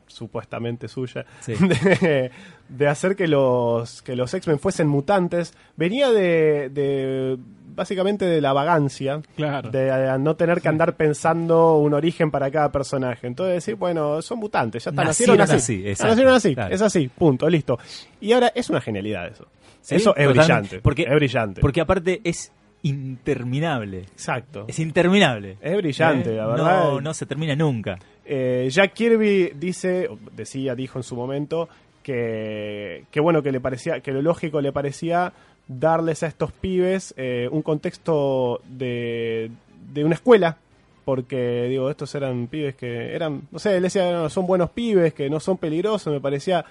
supuestamente 0.07 0.89
suya, 0.89 1.25
Sí. 1.41 1.55
de, 2.01 2.31
de 2.69 2.87
hacer 2.89 3.17
que 3.17 3.29
los, 3.29 4.03
que 4.03 4.17
los 4.17 4.33
X-Men 4.35 4.59
fuesen 4.59 4.89
mutantes, 4.89 5.55
venía 5.77 6.11
de, 6.11 6.69
de 6.71 7.39
básicamente 7.75 8.25
de 8.25 8.41
la 8.41 8.53
vagancia, 8.53 9.21
Claro. 9.37 9.71
de 9.71 10.17
no 10.19 10.37
tener 10.37 10.61
que 10.61 10.69
andar 10.69 10.97
pensando 10.97 11.77
un 11.79 11.95
origen 11.95 12.31
para 12.31 12.51
cada 12.51 12.71
personaje. 12.71 13.27
Entonces 13.27 13.55
decir, 13.55 13.75
bueno, 13.77 14.23
son 14.23 14.39
mutantes, 14.39 14.85
ya 14.85 14.91
está, 14.91 15.05
Nacieron 15.05 15.39
nacieron 15.39 15.57
así, 15.61 15.75
así. 15.75 15.89
exacto, 15.89 16.11
nacieron 16.13 16.35
así, 16.35 16.55
claro. 16.55 16.75
es 16.75 16.83
así, 16.83 17.09
punto, 17.09 17.49
listo. 17.49 17.79
Y 18.21 18.33
ahora 18.33 18.53
es 18.55 18.71
una 18.71 18.81
genialidad 18.81 19.27
eso. 19.29 19.47
Sí, 19.81 19.97
eso 19.97 20.17
es 20.17 20.29
brillante. 20.29 20.81
Porque, 20.81 21.03
es 21.03 21.15
brillante. 21.15 21.61
Porque 21.61 21.81
aparte 21.81 22.21
es 22.25 22.51
interminable. 22.83 24.01
Exacto. 24.01 24.65
Es 24.69 24.79
interminable. 24.79 25.59
Es 25.61 25.77
brillante, 25.77 26.33
¿Eh? 26.33 26.37
la 26.37 26.47
verdad. 26.47 26.85
No, 26.85 27.01
no 27.01 27.15
se 27.15 27.27
termina 27.27 27.55
nunca. 27.55 27.99
Eh, 28.25 28.69
Jack 28.71 28.95
Kirby 28.95 29.53
dice, 29.55 30.09
decía, 30.35 30.75
dijo 30.75 30.99
en 30.99 31.03
su 31.03 31.15
momento, 31.15 31.69
que, 32.03 33.05
que 33.11 33.21
bueno, 33.21 33.43
que 33.43 33.53
le 33.53 33.61
parecía, 33.61 34.01
que 34.01 34.13
lo 34.13 34.23
lógico 34.23 34.61
le 34.61 34.73
parecía 34.73 35.33
darles 35.67 36.23
a 36.23 36.27
estos 36.27 36.53
pibes 36.53 37.15
eh, 37.17 37.49
un 37.51 37.63
contexto 37.63 38.61
de, 38.69 39.51
de 39.93 40.05
una 40.05 40.15
escuela, 40.15 40.59
porque 41.05 41.67
digo, 41.69 41.91
estos 41.91 42.15
eran 42.15 42.47
pibes 42.47 42.75
que 42.77 43.15
eran, 43.15 43.43
no 43.51 43.59
sé, 43.59 43.77
él 43.77 43.83
decía, 43.83 44.13
no, 44.13 44.29
son 44.31 44.47
buenos 44.47 44.71
pibes, 44.71 45.15
que 45.15 45.29
no 45.29 45.41
son 45.41 45.59
peligrosos, 45.59 46.13
me 46.13 46.21
parecía, 46.21 46.65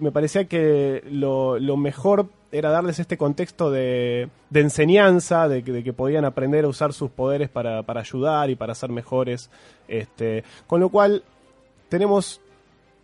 me 0.00 0.10
parecía 0.12 0.44
que 0.46 1.02
lo, 1.10 1.58
lo 1.58 1.76
mejor 1.76 2.26
era 2.52 2.70
darles 2.70 2.98
este 3.00 3.16
contexto 3.18 3.70
de, 3.70 4.28
de 4.50 4.60
enseñanza, 4.60 5.48
de 5.48 5.62
que, 5.62 5.72
de 5.72 5.82
que 5.84 5.92
podían 5.92 6.24
aprender 6.24 6.64
a 6.64 6.68
usar 6.68 6.92
sus 6.92 7.10
poderes 7.10 7.48
para, 7.48 7.82
para 7.82 8.00
ayudar 8.00 8.48
y 8.50 8.54
para 8.56 8.74
ser 8.74 8.90
mejores. 8.90 9.50
Este, 9.88 10.44
con 10.66 10.80
lo 10.80 10.88
cual 10.88 11.22
tenemos 11.88 12.40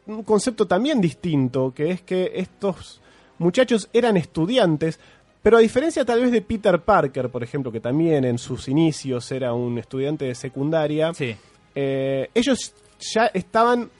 un 0.06 0.22
concepto 0.22 0.66
también 0.66 1.00
distinto, 1.00 1.72
que 1.74 1.90
es 1.90 2.02
que 2.02 2.32
estos 2.34 3.00
muchachos 3.38 3.88
eran 3.92 4.16
estudiantes, 4.16 4.98
pero 5.42 5.56
a 5.56 5.60
diferencia 5.60 6.04
tal 6.04 6.20
vez 6.20 6.30
de 6.32 6.42
Peter 6.42 6.80
Parker, 6.80 7.28
por 7.28 7.42
ejemplo, 7.42 7.72
que 7.72 7.80
también 7.80 8.24
en 8.24 8.38
sus 8.38 8.68
inicios 8.68 9.30
era 9.32 9.52
un 9.52 9.78
estudiante 9.78 10.26
de 10.26 10.34
secundaria, 10.34 11.12
Sí. 11.14 11.34
eh, 11.74 12.28
ellos 12.34 12.72
ya 13.14 13.26
estaban 13.26 13.90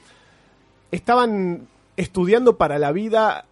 estaban 0.91 1.67
estudiando 1.97 2.57
para 2.57 2.79
la 2.79 2.93
vida 2.93 3.45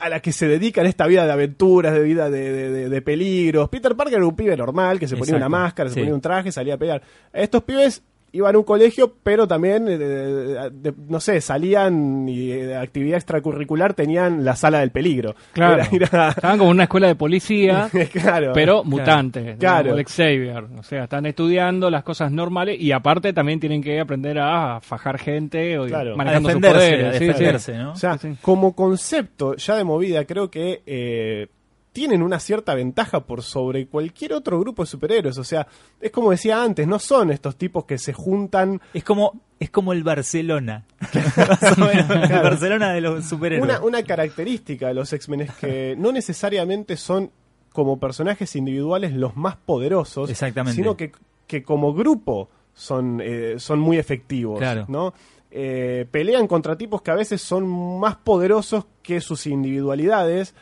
a 0.00 0.08
la 0.08 0.20
que 0.20 0.32
se 0.32 0.48
dedican 0.48 0.86
esta 0.86 1.06
vida 1.06 1.26
de 1.26 1.32
aventuras, 1.32 1.92
de 1.92 2.00
vida 2.02 2.30
de, 2.30 2.88
de- 2.88 3.02
peligros. 3.02 3.68
Peter 3.68 3.94
Parker 3.94 4.14
era 4.18 4.26
un 4.26 4.34
pibe 4.34 4.56
normal 4.56 4.98
que 4.98 5.06
se 5.06 5.16
ponía 5.16 5.34
Exacto, 5.34 5.46
una 5.46 5.58
máscara, 5.62 5.88
se 5.90 5.94
sí. 5.94 6.00
ponía 6.00 6.14
un 6.14 6.20
traje, 6.20 6.50
salía 6.50 6.74
a 6.74 6.78
pelear. 6.78 7.02
Estos 7.32 7.62
pibes 7.62 8.02
iban 8.32 8.54
a 8.54 8.58
un 8.58 8.64
colegio, 8.64 9.14
pero 9.22 9.46
también, 9.46 9.86
eh, 9.88 9.98
de- 9.98 10.70
de- 10.70 10.94
no 11.08 11.20
sé, 11.20 11.40
salían 11.40 12.26
y 12.28 12.50
eh, 12.50 12.66
de 12.66 12.76
actividad 12.76 13.16
extracurricular 13.18 13.92
tenían 13.94 14.44
la 14.44 14.56
sala 14.56 14.80
del 14.80 14.90
peligro. 14.90 15.34
Claro. 15.52 15.82
Era 15.92 16.28
a- 16.28 16.30
Estaban 16.30 16.58
como 16.58 16.70
en 16.70 16.76
una 16.76 16.84
escuela 16.84 17.08
de 17.08 17.14
policía, 17.14 17.90
claro. 18.12 18.52
pero 18.54 18.84
mutantes. 18.84 19.58
Claro. 19.58 19.90
como 19.90 20.02
Xavier. 20.04 20.64
O 20.78 20.82
sea, 20.82 21.04
están 21.04 21.26
estudiando 21.26 21.90
las 21.90 22.02
cosas 22.04 22.32
normales 22.32 22.80
y 22.80 22.92
aparte 22.92 23.32
también 23.32 23.60
tienen 23.60 23.82
que 23.82 24.00
aprender 24.00 24.38
a 24.38 24.80
fajar 24.80 25.18
gente 25.18 25.78
o 25.78 25.86
Claro. 25.86 26.14
A 26.14 26.16
manejando 26.16 26.50
sus 26.50 26.60
defenderse, 26.60 26.90
poderes. 26.90 27.06
a 27.06 27.12
Sí, 27.12 27.18
sí. 27.18 27.26
defenderse, 27.26 27.74
¿no? 27.78 27.92
O 27.92 27.96
sea, 27.96 28.18
Sí, 28.18 28.28
sí. 28.32 28.38
como 28.40 28.74
concepto 28.74 29.56
ya 29.56 29.76
de 29.76 29.84
movida, 29.84 30.24
creo 30.24 30.50
que 30.50 30.82
eh, 30.86 31.48
tienen 31.92 32.22
una 32.22 32.40
cierta 32.40 32.74
ventaja 32.74 33.20
por 33.20 33.42
sobre 33.42 33.86
cualquier 33.86 34.32
otro 34.32 34.58
grupo 34.58 34.82
de 34.82 34.86
superhéroes. 34.86 35.38
O 35.38 35.44
sea, 35.44 35.66
es 36.00 36.10
como 36.10 36.30
decía 36.30 36.62
antes, 36.62 36.86
no 36.86 36.98
son 36.98 37.30
estos 37.30 37.56
tipos 37.56 37.84
que 37.84 37.98
se 37.98 38.12
juntan. 38.12 38.80
Es 38.94 39.04
como, 39.04 39.40
es 39.60 39.70
como 39.70 39.92
el 39.92 40.02
Barcelona. 40.02 40.84
Más 41.36 41.78
o 41.78 41.86
menos, 41.86 42.10
el 42.10 42.42
Barcelona 42.42 42.92
de 42.92 43.00
los 43.00 43.24
superhéroes. 43.26 43.70
Una, 43.70 43.82
una 43.82 44.02
característica 44.02 44.88
de 44.88 44.94
los 44.94 45.12
X-Men 45.12 45.42
es 45.42 45.50
que 45.52 45.94
no 45.96 46.12
necesariamente 46.12 46.96
son 46.96 47.30
como 47.72 47.98
personajes 47.98 48.54
individuales 48.56 49.12
los 49.12 49.36
más 49.36 49.56
poderosos, 49.56 50.30
Exactamente. 50.30 50.76
sino 50.76 50.96
que, 50.96 51.12
que 51.46 51.62
como 51.62 51.94
grupo 51.94 52.48
son, 52.74 53.20
eh, 53.22 53.54
son 53.58 53.80
muy 53.80 53.98
efectivos. 53.98 54.58
Claro. 54.58 54.86
¿no? 54.88 55.14
Eh, 55.50 56.06
pelean 56.10 56.46
contra 56.46 56.76
tipos 56.76 57.02
que 57.02 57.10
a 57.10 57.14
veces 57.14 57.42
son 57.42 57.68
más 57.98 58.16
poderosos 58.16 58.86
que 59.02 59.20
sus 59.20 59.46
individualidades, 59.46 60.54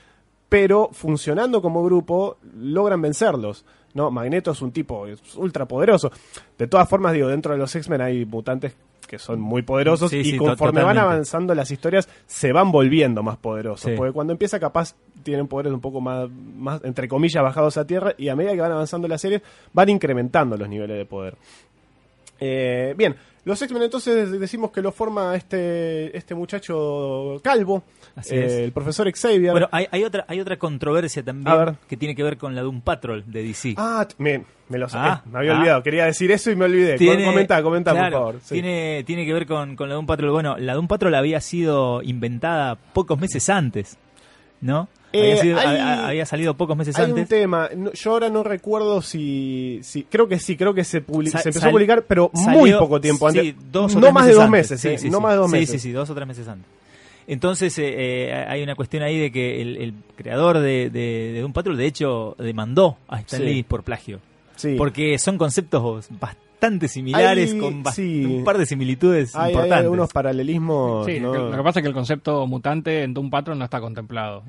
pero 0.50 0.90
funcionando 0.92 1.62
como 1.62 1.82
grupo 1.82 2.36
logran 2.54 3.00
vencerlos. 3.00 3.64
¿no? 3.94 4.10
Magneto 4.10 4.50
es 4.50 4.60
un 4.60 4.72
tipo 4.72 5.06
ultra 5.36 5.66
poderoso. 5.66 6.10
De 6.58 6.66
todas 6.66 6.88
formas, 6.88 7.14
digo, 7.14 7.28
dentro 7.28 7.52
de 7.52 7.58
los 7.58 7.74
X-Men 7.74 8.02
hay 8.02 8.26
mutantes 8.26 8.76
que 9.08 9.18
son 9.18 9.40
muy 9.40 9.62
poderosos 9.62 10.08
Sí, 10.08 10.18
y 10.18 10.24
sí, 10.24 10.36
conforme 10.36 10.84
van 10.84 10.96
avanzando 10.96 11.52
las 11.52 11.72
historias 11.72 12.08
se 12.26 12.52
van 12.52 12.70
volviendo 12.70 13.22
más 13.22 13.38
poderosos. 13.38 13.90
Sí. 13.90 13.96
Porque 13.96 14.12
cuando 14.12 14.32
empieza 14.32 14.60
capaz 14.60 14.94
tienen 15.24 15.48
poderes 15.48 15.72
un 15.72 15.80
poco 15.80 16.00
más, 16.00 16.28
más, 16.30 16.84
entre 16.84 17.08
comillas, 17.08 17.42
bajados 17.42 17.76
a 17.76 17.86
tierra 17.86 18.14
y 18.18 18.28
a 18.28 18.36
medida 18.36 18.52
que 18.52 18.60
van 18.60 18.72
avanzando 18.72 19.08
las 19.08 19.20
series 19.20 19.42
van 19.72 19.88
incrementando 19.88 20.56
los 20.56 20.68
niveles 20.68 20.96
de 20.96 21.06
poder. 21.06 21.36
Eh, 22.38 22.94
bien, 22.96 23.16
los 23.44 23.60
X-Men 23.62 23.82
entonces 23.84 24.30
decimos 24.38 24.70
que 24.70 24.82
lo 24.82 24.92
forma 24.92 25.34
este, 25.34 26.16
este 26.16 26.34
muchacho 26.34 27.40
calvo, 27.42 27.82
eh, 28.30 28.64
el 28.64 28.72
profesor 28.72 29.10
Xavier. 29.10 29.52
Bueno, 29.52 29.68
hay, 29.72 29.86
hay 29.90 30.04
otra 30.04 30.24
hay 30.28 30.40
otra 30.40 30.58
controversia 30.58 31.22
también 31.22 31.78
que 31.88 31.96
tiene 31.96 32.14
que 32.14 32.22
ver 32.22 32.36
con 32.36 32.54
la 32.54 32.62
de 32.62 32.68
un 32.68 32.80
Patrol 32.82 33.24
de 33.26 33.42
DC. 33.42 33.74
ah, 33.78 34.06
me, 34.18 34.44
me 34.68 34.78
lo 34.78 34.86
Ah, 34.92 35.22
eh, 35.24 35.28
me 35.30 35.38
había 35.38 35.52
ah. 35.52 35.58
olvidado, 35.58 35.82
quería 35.82 36.04
decir 36.04 36.30
eso 36.30 36.50
y 36.50 36.56
me 36.56 36.66
olvidé. 36.66 36.96
comenta, 37.24 37.62
comenta, 37.62 37.92
claro, 37.92 38.10
por 38.10 38.18
favor. 38.18 38.40
sí. 38.42 38.54
Tiene, 38.54 39.04
tiene 39.04 39.24
que 39.24 39.32
ver 39.32 39.46
con, 39.46 39.76
con 39.76 39.88
la 39.88 39.94
de 39.94 40.00
un 40.00 40.06
Patrol. 40.06 40.30
Bueno, 40.30 40.56
la 40.58 40.74
de 40.74 40.78
un 40.78 40.88
Patrol 40.88 41.14
había 41.14 41.40
sido 41.40 42.02
inventada 42.02 42.76
pocos 42.76 43.18
meses 43.18 43.48
antes, 43.48 43.98
¿no? 44.60 44.88
Eh, 45.12 45.32
había, 45.32 45.42
sido- 45.42 45.58
hay- 45.58 45.76
ha- 45.78 46.06
había 46.08 46.24
salido 46.26 46.54
pocos 46.54 46.76
meses 46.76 46.96
Hay 46.96 47.06
un 47.06 47.10
antes. 47.18 47.28
tema, 47.28 47.68
no- 47.76 47.92
yo 47.92 48.10
ahora 48.12 48.28
no 48.28 48.44
recuerdo 48.44 49.02
si, 49.02 49.80
si 49.82 50.04
creo 50.04 50.28
que 50.28 50.38
sí, 50.38 50.56
creo 50.56 50.72
que 50.72 50.84
se, 50.84 51.04
publi- 51.04 51.30
Sa- 51.30 51.40
se 51.40 51.48
empezó 51.48 51.66
a 51.66 51.70
publicar, 51.72 52.04
pero 52.06 52.30
muy 52.32 52.72
poco 52.74 53.00
tiempo 53.00 53.26
antes. 53.26 53.42
Sí, 53.42 53.56
dos 53.72 53.92
o 53.92 53.94
no 53.96 54.02
tres 54.02 54.14
más 54.14 54.26
de 54.26 54.32
dos 54.34 54.42
antes. 54.44 54.70
meses, 54.70 54.80
Sí, 54.80 54.98
sí, 54.98 55.10
no 55.10 55.20
más 55.20 55.32
de 55.32 55.38
dos 55.38 55.50
meses. 55.50 55.70
Sí, 55.82 55.88
sí, 55.88 55.92
dos 55.92 56.08
o 56.10 56.14
tres 56.14 56.28
meses 56.28 56.46
antes. 56.46 56.66
Entonces 57.26 57.76
eh, 57.78 57.84
eh, 58.28 58.44
hay 58.48 58.62
una 58.62 58.74
cuestión 58.74 59.02
ahí 59.02 59.18
de 59.18 59.30
que 59.32 59.60
el, 59.62 59.76
el 59.76 59.94
creador 60.16 60.58
de, 60.58 60.90
de, 60.90 61.32
de 61.32 61.40
Doom 61.40 61.52
Patrol, 61.52 61.76
de 61.76 61.86
hecho, 61.86 62.34
demandó 62.38 62.96
a 63.08 63.20
Stan. 63.20 63.44
Lee 63.44 63.62
por 63.62 63.82
plagio. 63.82 64.20
Sí. 64.56 64.74
Porque 64.76 65.18
son 65.18 65.38
conceptos 65.38 66.08
bastante 66.20 66.46
similares, 66.88 67.52
Hay- 67.52 67.58
con 67.58 67.84
sí. 67.92 68.24
un 68.24 68.44
par 68.44 68.58
de 68.58 68.66
similitudes 68.66 69.34
hay, 69.34 69.42
hay 69.46 69.50
importantes. 69.52 69.84
algunos 69.84 70.12
paralelismos. 70.12 71.06
Sí, 71.06 71.18
¿no? 71.20 71.34
lo 71.34 71.56
que 71.56 71.62
pasa 71.62 71.80
es 71.80 71.82
que 71.82 71.88
el 71.88 71.94
concepto 71.94 72.46
mutante 72.46 73.02
en 73.02 73.14
Doom 73.14 73.30
Patrol 73.30 73.58
no 73.58 73.64
está 73.64 73.80
contemplado. 73.80 74.44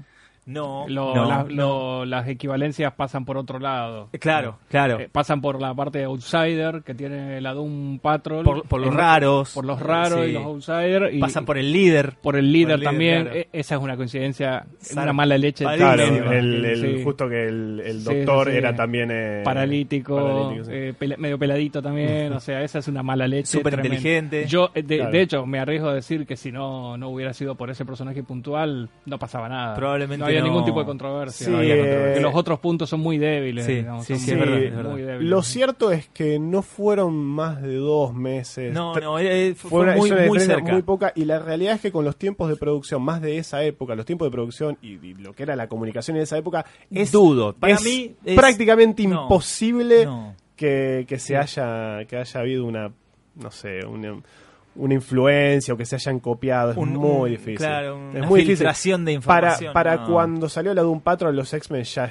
No, 0.51 0.85
Lo- 0.87 1.15
no, 1.15 1.25
la- 1.25 1.43
no. 1.43 1.49
lo- 1.49 2.05
las 2.05 2.27
equivalencias 2.27 2.93
pasan 2.93 3.25
por 3.25 3.37
otro 3.37 3.59
lado. 3.59 4.09
Claro, 4.19 4.57
claro. 4.69 4.99
Eh, 4.99 5.09
pasan 5.11 5.41
por 5.41 5.61
la 5.61 5.73
parte 5.73 5.99
de 5.99 6.05
Outsider 6.05 6.83
que 6.83 6.93
tiene 6.93 7.39
la 7.41 7.53
Doom 7.53 7.99
Patrol. 7.99 8.43
Por- 8.43 8.63
por 8.67 8.79
los 8.81 8.89
En- 8.89 8.97
raros. 8.97 9.53
Por 9.53 9.65
los 9.65 9.79
raros 9.79 10.21
Sí. 10.25 10.31
y 10.31 10.33
los 10.33 10.43
Outsiders. 10.43 11.13
Y, 11.13 11.19
Pasan 11.19 11.45
por 11.45 11.57
el 11.57 11.71
líder. 11.71 12.15
por 12.21 12.35
el 12.35 12.51
líder 12.51 12.67
por 12.67 12.73
el 12.75 12.79
líder, 12.79 12.83
también. 12.83 13.21
claro. 13.23 13.37
E- 13.39 13.49
esa 13.53 13.75
es 13.75 13.81
una 13.81 13.95
coincidencia, 13.97 14.65
Sar- 14.79 15.03
una 15.03 15.13
mala 15.13 15.37
leche. 15.37 15.63
Claro, 15.65 16.03
el, 16.03 16.65
el- 16.65 16.97
sí. 16.97 17.03
justo 17.03 17.27
que 17.29 17.47
el, 17.47 18.03
doctor 18.03 18.47
sí, 18.47 18.51
sí. 18.51 18.57
era 18.57 18.75
también 18.75 19.09
eh, 19.11 19.41
paralítico, 19.43 20.15
paralítico, 20.15 20.65
sí. 20.65 20.71
eh, 20.73 21.15
medio 21.17 21.37
peladito 21.39 21.81
también, 21.81 22.33
o 22.33 22.39
sea, 22.39 22.61
esa 22.61 22.79
es 22.79 22.87
una 22.87 23.03
mala 23.03 23.27
leche. 23.27 23.47
Súper 23.57 23.73
inteligente. 23.75 24.45
Yo, 24.47 24.71
eh, 24.73 24.83
de, 24.83 24.97
Claro. 24.97 25.11
de 25.11 25.21
hecho, 25.21 25.45
me 25.45 25.59
arriesgo 25.59 25.89
a 25.89 25.93
decir 25.93 26.25
que 26.25 26.35
si 26.35 26.51
no, 26.51 26.97
no 26.97 27.09
hubiera 27.09 27.33
sido 27.33 27.55
por 27.55 27.69
ese 27.69 27.85
personaje 27.85 28.23
puntual, 28.23 28.89
no 29.05 29.17
pasaba 29.19 29.47
nada. 29.49 29.75
Probablemente 29.75 30.25
no 30.25 30.25
había 30.41 30.51
ningún 30.51 30.65
tipo 30.65 30.79
de 30.79 30.85
controversia. 30.85 31.45
Sí, 31.45 31.51
no 31.51 31.57
había 31.59 31.75
controversia. 31.77 32.11
eh, 32.11 32.13
Que 32.15 32.19
los 32.21 32.35
otros 32.35 32.59
puntos 32.59 32.89
son 32.89 32.99
muy 32.99 33.17
débiles. 33.17 33.65
Sí, 33.65 33.75
digamos, 33.75 34.05
sí, 34.05 34.13
son 34.15 34.21
sí, 34.25 34.31
es 34.31 34.37
muy, 34.37 34.45
verdad, 34.47 34.63
es 34.63 34.75
verdad. 34.75 34.91
muy 34.91 35.01
débiles. 35.01 35.29
Lo 35.29 35.41
cierto 35.43 35.91
es 35.91 36.07
que 36.09 36.39
no 36.39 36.61
fueron 36.61 37.13
más 37.15 37.61
de 37.61 37.75
dos 37.75 38.13
meses. 38.13 38.73
No, 38.73 38.93
no, 38.95 39.19
eh, 39.19 39.53
fue, 39.55 39.69
Fue 39.69 39.79
una, 39.81 39.95
muy, 39.95 40.11
muy 40.11 40.39
cerca. 40.39 40.71
muy 40.73 40.81
poca 40.81 41.13
y 41.15 41.25
la 41.25 41.39
realidad 41.39 41.75
es 41.75 41.81
que 41.81 41.91
con 41.91 42.03
los 42.05 42.15
tiempos 42.17 42.49
de 42.49 42.55
producción 42.55 43.01
más 43.01 43.21
de 43.21 43.37
esa 43.37 43.63
época, 43.63 43.95
los 43.95 44.05
tiempos 44.05 44.27
de 44.27 44.31
producción 44.31 44.77
y, 44.81 44.93
y 45.05 45.13
lo 45.15 45.33
que 45.33 45.43
era 45.43 45.55
la 45.55 45.67
comunicación 45.67 46.17
en 46.17 46.23
esa 46.23 46.37
época 46.37 46.65
es 46.89 47.11
Dudo. 47.11 47.53
Para 47.53 47.73
es 47.73 47.83
mí 47.83 48.15
es- 48.25 48.35
prácticamente 48.35 49.05
no, 49.07 49.23
imposible 49.23 50.05
no. 50.05 50.35
que, 50.55 51.05
que 51.07 51.19
se 51.19 51.37
haya 51.37 52.05
que 52.07 52.17
haya 52.17 52.39
habido 52.39 52.65
una 52.65 52.91
no 53.35 53.49
sé 53.51 53.85
una, 53.85 54.21
una 54.75 54.93
influencia 54.93 55.73
o 55.73 55.77
que 55.77 55.85
se 55.85 55.95
hayan 55.95 56.19
copiado 56.19 56.71
es 56.71 56.77
Un- 56.77 56.93
muy 56.93 57.21
un- 57.23 57.29
difícil 57.31 57.57
claro, 57.57 58.09
es 58.09 58.15
una 58.19 58.27
muy 58.27 58.39
difícil 58.41 58.57
filtración 58.57 59.05
de 59.05 59.19
para 59.19 59.47
información, 59.49 59.73
para 59.73 59.95
no. 59.97 60.07
cuando 60.07 60.49
salió 60.49 60.73
la 60.73 60.81
Doom 60.81 61.01
Patrol 61.01 61.35
los 61.35 61.53
X-Men 61.53 61.83
ya 61.83 62.09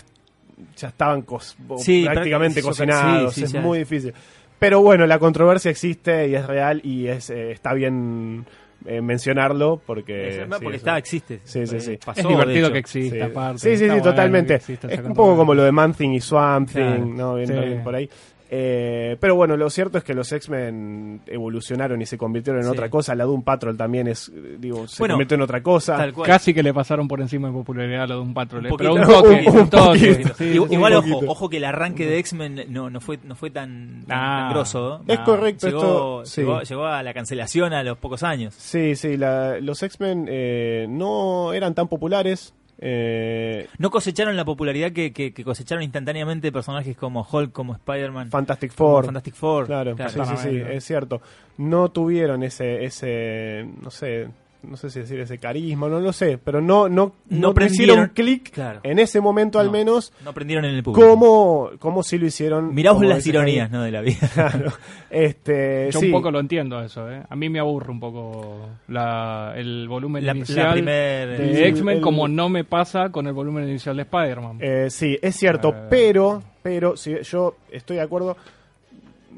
ya 0.76 0.88
estaban 0.88 1.24
cos- 1.24 1.56
Sí, 1.78 2.04
prácticamente 2.04 2.60
cocinados 2.62 3.32
sí, 3.34 3.46
sí, 3.46 3.56
es 3.56 3.62
muy 3.62 3.78
difícil 3.78 4.12
pero 4.58 4.82
bueno 4.82 5.06
la 5.06 5.18
controversia 5.18 5.70
existe 5.70 6.28
y 6.28 6.34
es 6.34 6.46
real 6.46 6.82
y 6.84 7.06
es 7.06 7.30
eh, 7.30 7.50
está 7.52 7.72
bien 7.72 8.44
eh, 8.84 9.00
mencionarlo 9.00 9.80
porque 9.86 10.28
Es- 10.28 10.34
sí, 10.36 10.40
porque 10.62 10.76
está, 10.78 10.96
existe. 10.98 11.40
Sí, 11.44 11.66
sí, 11.66 11.76
Eh, 11.76 11.80
sí. 11.80 11.98
pasó, 12.02 12.20
es 12.20 12.26
de 12.26 12.32
divertido 12.32 12.72
que 12.72 12.78
exista, 12.78 13.14
Sí, 13.16 13.20
aparte. 13.22 13.58
sí, 13.58 13.76
sí, 13.76 13.90
sí, 13.90 14.00
totalmente. 14.02 14.54
Es 14.54 15.00
un 15.04 15.12
poco 15.12 15.36
como 15.36 15.54
lo 15.54 15.62
de 15.64 15.70
Man 15.72 15.92
Thing 15.92 16.10
y 16.12 16.20
Swamp 16.22 16.70
Thing, 16.70 16.80
Claro. 16.82 17.04
¿no? 17.04 17.34
Bien, 17.34 17.46
Sí. 17.48 17.52
bien 17.52 17.82
por 17.84 17.94
ahí. 17.94 18.08
Eh, 18.52 19.16
pero 19.20 19.36
bueno, 19.36 19.56
lo 19.56 19.70
cierto 19.70 19.96
es 19.98 20.02
que 20.02 20.12
los 20.12 20.32
X-Men 20.32 21.20
evolucionaron 21.26 22.02
y 22.02 22.06
se 22.06 22.18
convirtieron 22.18 22.60
en 22.62 22.66
Sí. 22.68 22.72
otra 22.72 22.90
cosa. 22.90 23.14
La 23.14 23.22
Doom 23.22 23.44
Patrol 23.44 23.76
también 23.76 24.08
es, 24.08 24.28
eh, 24.34 24.56
digo, 24.58 24.88
se 24.88 24.98
Bueno, 25.00 25.14
convirtió 25.14 25.36
en 25.36 25.42
otra 25.42 25.62
cosa. 25.62 25.96
Tal 25.96 26.12
cual. 26.12 26.26
Casi 26.26 26.52
que 26.52 26.62
le 26.64 26.74
pasaron 26.74 27.06
por 27.06 27.20
encima 27.20 27.46
en 27.46 27.54
popularidad 27.54 28.02
a 28.02 28.06
lo 28.08 28.14
de 28.16 28.20
un 28.22 28.34
patrón. 28.34 28.66
Un 28.66 28.76
Pero 28.76 28.94
un 28.94 29.02
toque, 29.02 29.44
Un- 29.46 29.70
toque. 29.70 30.14
poquito. 30.16 30.34
Sí, 30.34 30.44
Igual, 30.46 30.68
sí, 30.68 30.74
igual, 30.74 30.92
un 30.96 31.12
ojo, 31.12 31.20
ojo 31.28 31.48
que 31.48 31.58
el 31.58 31.64
arranque 31.64 32.06
de 32.06 32.18
X-Men 32.18 32.64
no, 32.70 32.90
no 32.90 33.00
fue 33.00 33.20
no 33.22 33.36
fue 33.36 33.50
tan, 33.50 34.04
tan, 34.08 34.18
Ah. 34.18 34.38
tan 34.46 34.50
grosso. 34.54 35.00
Es 35.06 35.18
No, 35.20 35.24
correcto, 35.24 35.66
Llegó, 35.68 35.78
esto- 35.80 36.24
sí. 36.26 36.40
llegó, 36.40 36.62
llegó 36.62 36.86
a 36.86 37.02
la 37.04 37.14
cancelación 37.14 37.72
a 37.72 37.84
los 37.84 37.98
pocos 37.98 38.24
años. 38.24 38.54
Sí, 38.54 38.96
sí, 38.96 39.16
la- 39.16 39.60
los 39.60 39.80
X-Men 39.80 40.26
eh, 40.28 40.86
no 40.88 41.52
eran 41.52 41.74
tan 41.76 41.86
populares. 41.86 42.52
Eh, 42.82 43.68
No 43.78 43.90
cosecharon 43.90 44.36
la 44.36 44.44
popularidad 44.44 44.92
que, 44.92 45.12
que- 45.12 45.32
que 45.32 45.44
cosecharon 45.44 45.82
instantáneamente 45.84 46.50
personajes 46.50 46.96
como 46.96 47.26
Hulk, 47.30 47.52
como 47.52 47.74
Spider-Man, 47.74 48.30
Fantastic 48.30 48.72
Four. 48.72 49.04
Fantastic 49.06 49.34
Four. 49.34 49.66
Claro, 49.66 49.96
sí, 50.08 50.18
sí, 50.42 50.62
es 50.70 50.84
cierto. 50.84 51.20
No 51.58 51.90
tuvieron 51.90 52.42
ese, 52.42 52.84
ese, 52.84 53.66
no 53.82 53.90
sé, 53.90 54.28
no 54.62 54.76
sé 54.76 54.90
si 54.90 55.00
decir 55.00 55.18
ese 55.20 55.38
carisma, 55.38 55.88
no 55.88 56.00
lo 56.00 56.12
sé, 56.12 56.38
pero 56.38 56.60
no, 56.60 56.88
no, 56.88 57.14
No 57.28 57.38
no, 57.48 57.54
prendieron. 57.54 57.94
hicieron 57.94 58.08
clic 58.14 58.50
Claro. 58.50 58.80
en 58.82 58.98
ese 58.98 59.20
momento 59.20 59.58
al 59.58 59.66
No, 59.66 59.72
menos 59.72 60.12
No 60.22 60.30
aprendieron 60.30 60.64
en 60.66 60.74
el 60.74 60.82
público. 60.82 61.08
como, 61.08 61.70
como 61.78 62.02
si 62.02 62.18
lo 62.18 62.26
hicieron. 62.26 62.74
Miramos 62.74 63.04
las 63.06 63.26
ironías. 63.26 63.70
¿no? 63.70 63.82
de 63.82 63.90
la 63.90 64.00
vida. 64.02 64.18
Claro. 64.34 64.72
Este, 65.10 65.88
Yo 65.92 66.00
sí. 66.00 66.06
un 66.06 66.12
poco 66.12 66.30
lo 66.30 66.40
entiendo 66.40 66.80
eso, 66.82 67.10
¿eh? 67.10 67.22
A 67.28 67.36
mí 67.36 67.48
me 67.48 67.58
aburre 67.58 67.90
un 67.90 68.00
poco 68.00 68.68
la, 68.88 69.54
el 69.56 69.88
volumen 69.88 70.24
La- 70.24 70.32
la 70.32 70.38
inicial 70.38 70.72
primer- 70.72 71.38
de 71.38 71.68
X-Men 71.68 72.00
como 72.00 72.28
no 72.28 72.48
me 72.48 72.64
pasa 72.64 73.10
con 73.10 73.26
el 73.26 73.32
volumen 73.32 73.68
inicial 73.68 73.96
de 73.96 74.02
Spider-Man. 74.02 74.58
Eh, 74.60 74.86
sí, 74.90 75.18
es 75.20 75.34
cierto, 75.36 75.70
Eh. 75.70 75.86
pero, 75.90 76.42
pero 76.62 76.96
si 76.96 77.14
yo 77.22 77.56
estoy 77.70 77.96
de 77.96 78.02
acuerdo. 78.02 78.36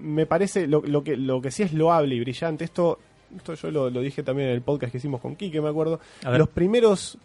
Me 0.00 0.26
parece 0.26 0.66
lo, 0.66 0.82
lo 0.82 1.04
que 1.04 1.16
lo 1.16 1.40
que 1.40 1.50
sí 1.52 1.62
es 1.62 1.72
loable 1.72 2.14
y 2.16 2.20
brillante. 2.20 2.64
Esto, 2.64 2.98
esto 3.36 3.54
yo 3.54 3.70
lo, 3.70 3.90
lo 3.90 4.00
dije 4.00 4.22
también 4.22 4.48
en 4.48 4.54
el 4.54 4.62
podcast 4.62 4.92
que 4.92 4.98
hicimos 4.98 5.20
con 5.20 5.36
Kike, 5.36 5.60
me 5.60 5.68
acuerdo. 5.68 6.00
Los 6.36 6.48
primeros. 6.48 7.18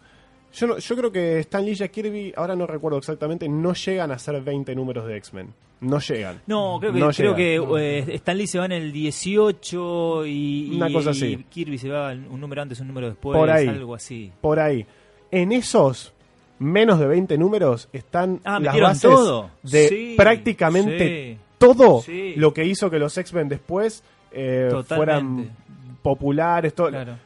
Yo, 0.54 0.66
no, 0.66 0.78
yo 0.78 0.96
creo 0.96 1.12
que 1.12 1.40
Stan 1.40 1.62
Lee 1.64 1.72
y 1.72 1.74
Jack 1.74 1.90
Kirby, 1.90 2.32
ahora 2.34 2.56
no 2.56 2.66
recuerdo 2.66 2.96
exactamente, 2.98 3.46
no 3.48 3.74
llegan 3.74 4.10
a 4.10 4.18
ser 4.18 4.40
20 4.40 4.74
números 4.74 5.06
de 5.06 5.16
X-Men. 5.18 5.52
No 5.82 6.00
llegan. 6.00 6.40
No, 6.46 6.78
creo 6.80 6.92
que, 6.92 6.98
No 6.98 7.10
creo 7.10 7.34
que 7.36 7.56
eh, 7.78 8.14
Stan 8.14 8.36
Lee 8.36 8.46
se 8.46 8.58
va 8.58 8.64
en 8.64 8.72
el 8.72 8.90
18 8.90 10.26
y, 10.26 10.72
Una 10.74 10.88
y- 10.88 10.92
cosa 10.92 11.10
y 11.10 11.12
así. 11.12 11.44
Kirby 11.50 11.78
se 11.78 11.88
va 11.90 12.12
un 12.12 12.40
número 12.40 12.62
antes, 12.62 12.80
un 12.80 12.88
número 12.88 13.08
después, 13.08 13.36
Por 13.36 13.50
ahí. 13.50 13.66
algo 13.68 13.94
así. 13.94 14.32
Por 14.40 14.58
ahí. 14.58 14.86
En 15.30 15.52
esos 15.52 16.12
menos 16.58 16.98
de 16.98 17.06
20 17.06 17.36
números 17.38 17.88
están 17.92 18.40
Ah, 18.44 18.58
las 18.58 18.80
bases 18.80 19.02
todo. 19.02 19.50
de 19.62 19.88
Sí, 19.88 20.14
prácticamente 20.16 21.34
sí. 21.34 21.38
todo 21.58 22.00
Sí. 22.02 22.34
lo 22.36 22.52
que 22.54 22.64
hizo 22.64 22.90
que 22.90 22.98
los 22.98 23.16
X-Men 23.16 23.48
después 23.48 24.02
eh, 24.32 24.70
fueran 24.86 25.50
populares, 26.16 26.74
todo, 26.74 26.88
Claro. 26.88 27.16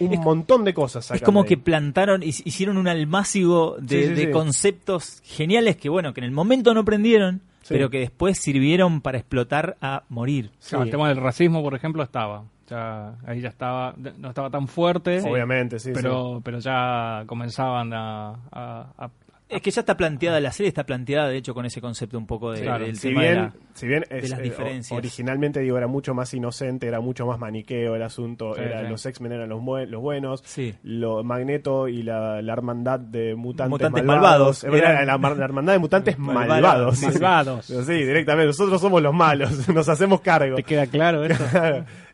un 0.00 0.12
Es- 0.12 0.20
montón 0.20 0.64
de 0.64 0.74
cosas. 0.74 1.04
Es 1.04 1.08
sacan 1.08 1.24
como 1.24 1.42
de 1.42 1.48
que 1.48 1.56
plantaron, 1.56 2.20
hic- 2.22 2.42
hicieron 2.44 2.76
un 2.76 2.88
almácigo 2.88 3.76
de, 3.80 4.02
Sí, 4.02 4.08
sí, 4.08 4.14
de 4.14 4.24
sí. 4.26 4.30
conceptos 4.30 5.20
geniales 5.24 5.76
que, 5.76 5.88
bueno, 5.88 6.12
que 6.12 6.20
en 6.20 6.24
el 6.24 6.30
momento 6.32 6.74
no 6.74 6.84
prendieron, 6.84 7.40
Sí. 7.62 7.74
pero 7.74 7.88
que 7.90 7.98
después 8.00 8.38
sirvieron 8.38 9.00
para 9.00 9.18
explotar 9.18 9.76
a 9.80 10.02
morir. 10.08 10.50
Sí. 10.58 10.70
Claro, 10.70 10.84
el 10.84 10.90
tema 10.90 11.08
del 11.08 11.16
racismo, 11.18 11.62
por 11.62 11.74
ejemplo, 11.74 12.02
estaba. 12.02 12.44
Ya, 12.68 13.14
ahí 13.26 13.40
ya 13.40 13.48
estaba, 13.48 13.94
no 14.18 14.28
estaba 14.28 14.50
tan 14.50 14.68
fuerte, 14.68 15.20
Obviamente, 15.22 15.78
sí. 15.78 15.90
pero, 15.94 16.42
pero 16.44 16.58
ya 16.58 17.22
comenzaban 17.26 17.94
a, 17.94 18.30
a- 18.52 18.86
a- 18.98 19.10
Es 19.50 19.62
que 19.62 19.70
ya 19.70 19.80
está 19.80 19.96
planteada, 19.96 20.40
la 20.40 20.52
serie 20.52 20.68
está 20.68 20.84
planteada, 20.84 21.28
de 21.28 21.38
hecho, 21.38 21.54
con 21.54 21.64
ese 21.64 21.80
concepto 21.80 22.18
un 22.18 22.26
poco 22.26 22.52
de, 22.52 22.60
Claro. 22.60 22.84
del. 22.84 22.96
Si 22.96 23.08
tema 23.08 23.22
de 23.22 23.28
bien, 23.28 23.42
la- 23.44 23.52
si 23.72 23.86
bien 23.86 24.04
es, 24.10 24.28
las 24.28 24.40
eh, 24.40 24.42
diferencias. 24.42 24.98
originalmente 24.98 25.60
digo 25.60 25.78
era 25.78 25.86
mucho 25.86 26.12
más 26.12 26.34
inocente, 26.34 26.86
era 26.86 27.00
mucho 27.00 27.24
más 27.26 27.38
maniqueo 27.38 27.94
el 27.96 28.02
asunto, 28.02 28.54
Sí, 28.54 28.60
era, 28.60 28.82
sí. 28.82 28.88
los 28.90 29.06
X-Men 29.06 29.32
eran 29.32 29.48
los, 29.48 29.62
los 29.88 30.02
buenos, 30.02 30.42
Sí. 30.44 30.74
lo 30.82 31.24
Magneto 31.24 31.88
y 31.88 32.02
la, 32.02 32.42
la 32.42 32.52
hermandad 32.52 33.00
de 33.00 33.34
mutantes, 33.36 33.70
Mutantes 33.70 34.04
malvados, 34.04 34.64
malvados. 34.64 34.82
Era 34.82 35.04
la, 35.06 35.44
hermandad 35.44 35.72
de 35.72 35.78
mutantes 35.78 36.18
Malvados. 36.18 37.02
malvados. 37.02 37.64
Sí, 37.86 37.92
directamente, 38.04 38.48
nosotros 38.48 38.78
somos 38.80 39.00
los 39.00 39.14
malos, 39.14 39.66
nos 39.74 39.88
hacemos 39.88 40.20
cargo. 40.20 40.56
¿Te 40.56 40.62
queda 40.62 40.86
claro 40.88 41.24
eso? 41.24 41.42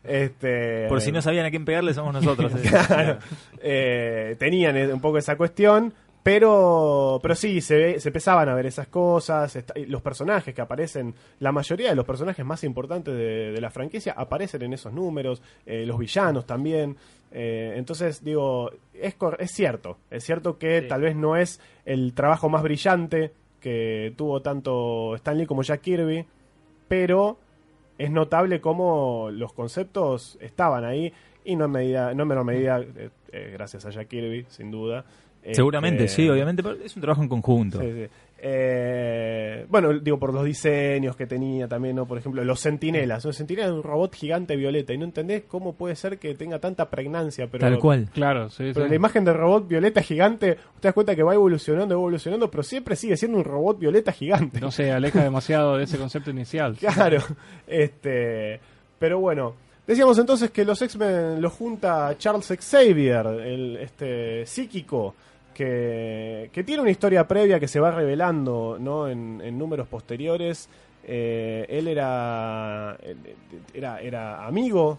este, 0.03 0.87
Por 0.87 1.01
si 1.01 1.11
no 1.11 1.21
sabían 1.21 1.45
a 1.45 1.49
quién 1.49 1.65
pegarle, 1.65 1.93
somos 1.93 2.13
nosotros. 2.13 2.53
eh. 2.55 2.69
Claro. 2.87 3.17
Eh, 3.61 4.35
tenían 4.39 4.77
un 4.93 5.01
poco 5.01 5.17
esa 5.17 5.35
cuestión, 5.35 5.93
Pero, 6.25 7.19
pero 7.21 7.35
sí, 7.35 7.61
se, 7.61 7.75
ve- 7.77 7.99
se 7.99 8.09
empezaban 8.09 8.49
a 8.49 8.55
ver 8.55 8.65
esas 8.65 8.87
cosas. 8.87 9.55
está- 9.55 9.75
los 9.87 10.01
personajes 10.01 10.55
que 10.55 10.61
aparecen, 10.61 11.13
la 11.39 11.51
mayoría 11.51 11.89
de 11.91 11.95
los 11.95 12.03
personajes 12.03 12.43
más 12.43 12.63
importantes 12.63 13.13
de, 13.13 13.51
de 13.51 13.61
la 13.61 13.69
franquicia 13.69 14.13
aparecen 14.17 14.63
en 14.63 14.73
esos 14.73 14.91
números. 14.91 15.39
eh, 15.67 15.85
los 15.85 15.99
villanos 15.99 16.47
también. 16.47 16.97
Eh, 17.31 17.73
entonces, 17.75 18.23
digo, 18.23 18.71
es, 18.95 19.15
es 19.37 19.51
cierto. 19.51 19.99
Es 20.09 20.23
cierto 20.23 20.57
que 20.57 20.81
Sí. 20.81 20.87
tal 20.87 21.01
vez 21.01 21.15
no 21.15 21.35
es 21.37 21.61
el 21.85 22.15
trabajo 22.15 22.49
más 22.49 22.63
brillante 22.63 23.31
que 23.61 24.11
tuvo 24.17 24.41
tanto 24.41 25.13
Stanley 25.17 25.45
como 25.45 25.61
Jack 25.61 25.81
Kirby. 25.81 26.25
Pero 26.87 27.37
es 27.99 28.09
notable 28.09 28.59
cómo 28.61 29.29
los 29.31 29.53
conceptos 29.53 30.39
estaban 30.41 30.85
ahí. 30.85 31.13
Y 31.47 31.55
no 31.55 31.65
en, 31.65 31.71
medida, 31.71 32.15
no 32.15 32.23
en 32.23 32.29
menor 32.29 32.45
medida, 32.45 32.81
eh, 33.31 33.51
gracias 33.53 33.85
a 33.85 33.91
Jack 33.91 34.07
Kirby, 34.07 34.47
sin 34.49 34.71
duda. 34.71 35.05
Seguramente, 35.51 36.05
Este, 36.05 36.23
sí, 36.23 36.29
obviamente, 36.29 36.63
pero 36.63 36.75
es 36.83 36.95
un 36.95 37.01
trabajo 37.01 37.21
en 37.21 37.29
conjunto. 37.29 37.79
Sí, 37.79 37.91
sí. 37.91 38.07
Eh, 38.47 39.65
bueno, 39.69 39.97
digo, 39.99 40.19
por 40.19 40.33
los 40.33 40.43
diseños 40.45 41.15
que 41.15 41.25
tenía 41.25 41.67
también, 41.67 41.95
¿no? 41.95 42.05
Por 42.05 42.17
ejemplo, 42.17 42.43
los 42.43 42.59
sentinelas. 42.59 43.25
Un 43.25 43.33
sentinela 43.33 43.67
es 43.67 43.73
un 43.73 43.81
robot 43.81 44.13
gigante 44.13 44.55
violeta 44.55 44.93
y 44.93 44.97
no 44.97 45.05
entendés 45.05 45.43
cómo 45.47 45.73
puede 45.73 45.95
ser 45.95 46.19
que 46.19 46.35
tenga 46.35 46.59
tanta 46.59 46.89
pregnancia. 46.89 47.47
Pero, 47.47 47.61
Tal 47.61 47.79
cual. 47.79 48.09
Claro, 48.13 48.49
sí, 48.49 48.71
Pero 48.73 48.85
sí. 48.85 48.89
la 48.89 48.95
imagen 48.95 49.25
del 49.25 49.35
robot 49.35 49.67
violeta 49.67 50.01
gigante, 50.01 50.55
te 50.79 50.87
das 50.87 50.93
cuenta 50.93 51.15
que 51.15 51.23
va 51.23 51.33
evolucionando, 51.33 51.95
evolucionando, 51.95 52.51
pero 52.51 52.61
siempre 52.61 52.95
sigue 52.95 53.17
siendo 53.17 53.37
un 53.37 53.43
robot 53.45 53.79
violeta 53.79 54.11
gigante. 54.11 54.59
No 54.59 54.69
se 54.69 54.91
aleja 54.91 55.23
demasiado 55.23 55.77
de 55.77 55.85
ese 55.85 55.97
concepto 55.97 56.29
inicial. 56.29 56.77
Claro. 56.95 57.21
Este, 57.67 58.59
pero 58.99 59.19
bueno, 59.19 59.55
decíamos 59.87 60.17
entonces 60.19 60.51
que 60.51 60.63
los 60.65 60.81
X-Men 60.81 61.41
los 61.41 61.51
junta 61.53 62.15
Charles 62.17 62.53
Xavier, 62.59 63.25
el 63.25 63.77
este 63.77 64.45
psíquico 64.45 65.15
que, 65.55 66.51
que 66.53 66.63
tiene 66.63 66.83
una 66.83 66.91
historia 66.91 67.27
previa 67.27 67.59
que 67.59 67.67
se 67.67 67.79
va 67.79 67.89
revelando, 67.89 68.77
¿no? 68.79 69.07
En, 69.07 69.41
en 69.43 69.57
números 69.57 69.87
posteriores. 69.87 70.69
Eh, 71.07 71.65
él 71.69 71.87
era, 71.87 72.97
era 73.73 74.01
era 74.01 74.45
amigo 74.45 74.97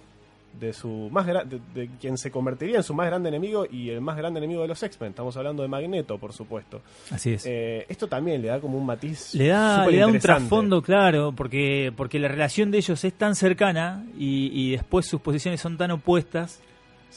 de 0.59 0.73
su 0.73 1.09
más 1.11 1.27
de, 1.27 1.61
de 1.75 1.91
quien 2.01 2.17
se 2.17 2.31
convertiría 2.31 2.77
en 2.77 2.83
su 2.83 2.95
más 2.95 3.07
grande 3.09 3.29
enemigo 3.29 3.67
y 3.71 3.91
el 3.91 4.01
más 4.01 4.17
grande 4.17 4.39
enemigo 4.39 4.63
de 4.63 4.69
los 4.69 4.83
X-Men. 4.83 5.11
Estamos 5.11 5.37
hablando 5.37 5.63
de 5.63 5.69
Magneto, 5.69 6.17
por 6.17 6.33
supuesto. 6.33 6.81
Así 7.11 7.35
es. 7.35 7.45
Eh, 7.45 7.85
esto 7.89 8.07
también 8.07 8.41
le 8.41 8.49
da 8.49 8.61
como 8.61 8.79
un 8.79 8.87
matiz. 8.87 9.35
Le 9.35 9.49
da, 9.49 9.87
le 9.87 9.99
da 9.99 10.07
un 10.07 10.19
trasfondo 10.19 10.81
claro, 10.81 11.33
porque, 11.37 11.93
porque 11.97 12.19
la 12.19 12.29
relación 12.29 12.71
de 12.71 12.79
ellos 12.79 13.05
es 13.05 13.13
tan 13.13 13.35
cercana 13.35 14.07
y, 14.17 14.51
y 14.55 14.71
después 14.73 15.07
sus 15.07 15.21
posiciones 15.21 15.61
son 15.61 15.77
tan 15.77 15.91
opuestas. 15.91 16.61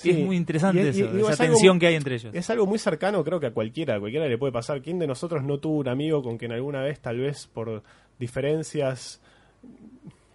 Sí. 0.02 0.10
Es 0.12 0.20
muy 0.26 0.36
interesante 0.38 0.82
Y- 0.82 0.86
y- 0.86 0.88
eso, 0.90 1.00
y 1.00 1.02
digo, 1.18 1.20
esa 1.30 1.34
es 1.34 1.40
algo 1.42 1.54
tensión 1.54 1.76
muy- 1.76 1.80
que 1.80 1.88
hay 1.88 1.96
entre 1.96 2.16
ellos. 2.16 2.34
Es 2.34 2.50
algo 2.50 2.66
muy 2.66 2.80
cercano, 2.80 3.24
creo 3.24 3.40
que 3.40 3.48
a 3.48 3.52
cualquiera, 3.52 3.96
a 3.96 4.00
cualquiera 4.00 4.28
le 4.28 4.38
puede 4.38 4.52
pasar. 4.54 4.82
¿Quién 4.82 4.98
de 5.00 5.08
nosotros 5.08 5.44
no 5.44 5.58
tuvo 5.60 5.78
un 5.80 5.88
amigo 5.90 6.22
con 6.24 6.38
quien 6.38 6.52
alguna 6.52 6.82
vez, 6.82 7.00
tal 7.00 7.18
vez 7.20 7.48
por 7.48 7.84
diferencias, 8.18 9.22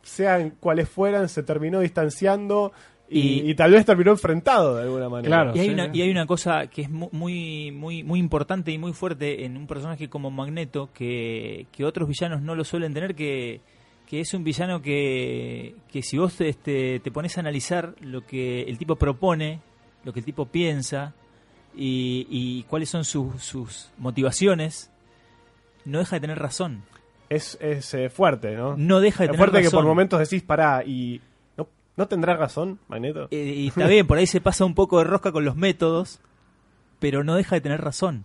sean 0.03 0.51
cuales 0.61 0.89
fueran, 0.89 1.29
se 1.29 1.43
terminó 1.43 1.81
distanciando 1.81 2.73
y, 3.09 3.21
Y- 3.21 3.51
y 3.51 3.55
tal 3.55 3.73
vez 3.73 3.85
terminó 3.85 4.11
enfrentado 4.13 4.77
de 4.77 4.83
alguna 4.83 5.09
manera? 5.09 5.29
Claro. 5.29 5.53
Y 5.57 5.61
hay, 5.61 5.67
sí, 5.69 5.73
una, 5.75 5.91
y 5.93 6.03
hay 6.03 6.11
una 6.11 6.27
cosa 6.27 6.67
que 6.67 6.83
es 6.83 6.91
mu- 6.91 7.09
muy, 7.13 7.71
muy, 7.71 8.03
muy 8.03 8.19
importante 8.19 8.71
y 8.73 8.79
muy 8.79 8.93
fuerte 8.93 9.45
en 9.45 9.57
un 9.57 9.67
personaje 9.67 10.09
como 10.09 10.31
Magneto, 10.31 10.91
que, 10.93 11.67
que 11.73 11.85
otros 11.85 12.09
villanos 12.09 12.43
no 12.43 12.55
lo 12.55 12.65
suelen 12.65 12.93
tener, 12.95 13.15
que, 13.15 13.61
que 14.07 14.21
es 14.21 14.35
un 14.35 14.45
villano 14.45 14.83
que, 14.83 15.75
que 15.91 16.03
si 16.03 16.19
vos 16.19 16.41
este, 16.41 17.01
te 17.01 17.11
pones 17.11 17.37
a 17.37 17.41
analizar 17.41 17.95
lo 18.01 18.27
que 18.27 18.63
el 18.63 18.79
tipo 18.79 18.97
propone, 18.97 19.61
lo 20.05 20.13
que 20.13 20.21
el 20.21 20.25
tipo 20.25 20.47
piensa 20.47 21.15
y, 21.77 22.27
y 22.31 22.63
cuáles 22.65 22.91
son 22.91 23.05
sus, 23.05 23.43
sus 23.43 23.91
motivaciones, 23.99 24.91
no 25.85 25.99
deja 25.99 26.17
de 26.17 26.21
tener 26.21 26.39
razón. 26.39 26.83
Es, 27.31 27.57
es 27.61 27.93
eh, 27.95 28.11
fuerte, 28.11 28.55
¿no? 28.55 28.77
No 28.77 29.01
deja 29.01 29.21
de 29.21 29.25
es 29.25 29.31
tener 29.31 29.39
fuerte 29.39 29.57
razón. 29.59 29.71
que 29.71 29.75
por 29.77 29.85
momentos 29.87 30.21
decís, 30.21 30.43
pará, 30.43 30.85
y 30.85 31.21
no, 31.57 31.69
¿no 31.97 32.07
tendrá 32.07 32.37
razón, 32.37 32.79
Magneto? 32.89 33.29
Eh, 33.31 33.55
y 33.57 33.69
está 33.69 33.87
bien, 33.87 34.07
por 34.07 34.19
ahí 34.19 34.27
se 34.27 34.41
pasa 34.43 34.65
un 34.65 34.75
poco 34.75 34.99
de 34.99 35.05
rosca 35.05 35.33
con 35.33 35.45
los 35.45 35.57
métodos, 35.57 36.21
pero 37.01 37.25
no 37.25 37.35
deja 37.35 37.57
de 37.57 37.61
tener 37.63 37.81
razón. 37.81 38.25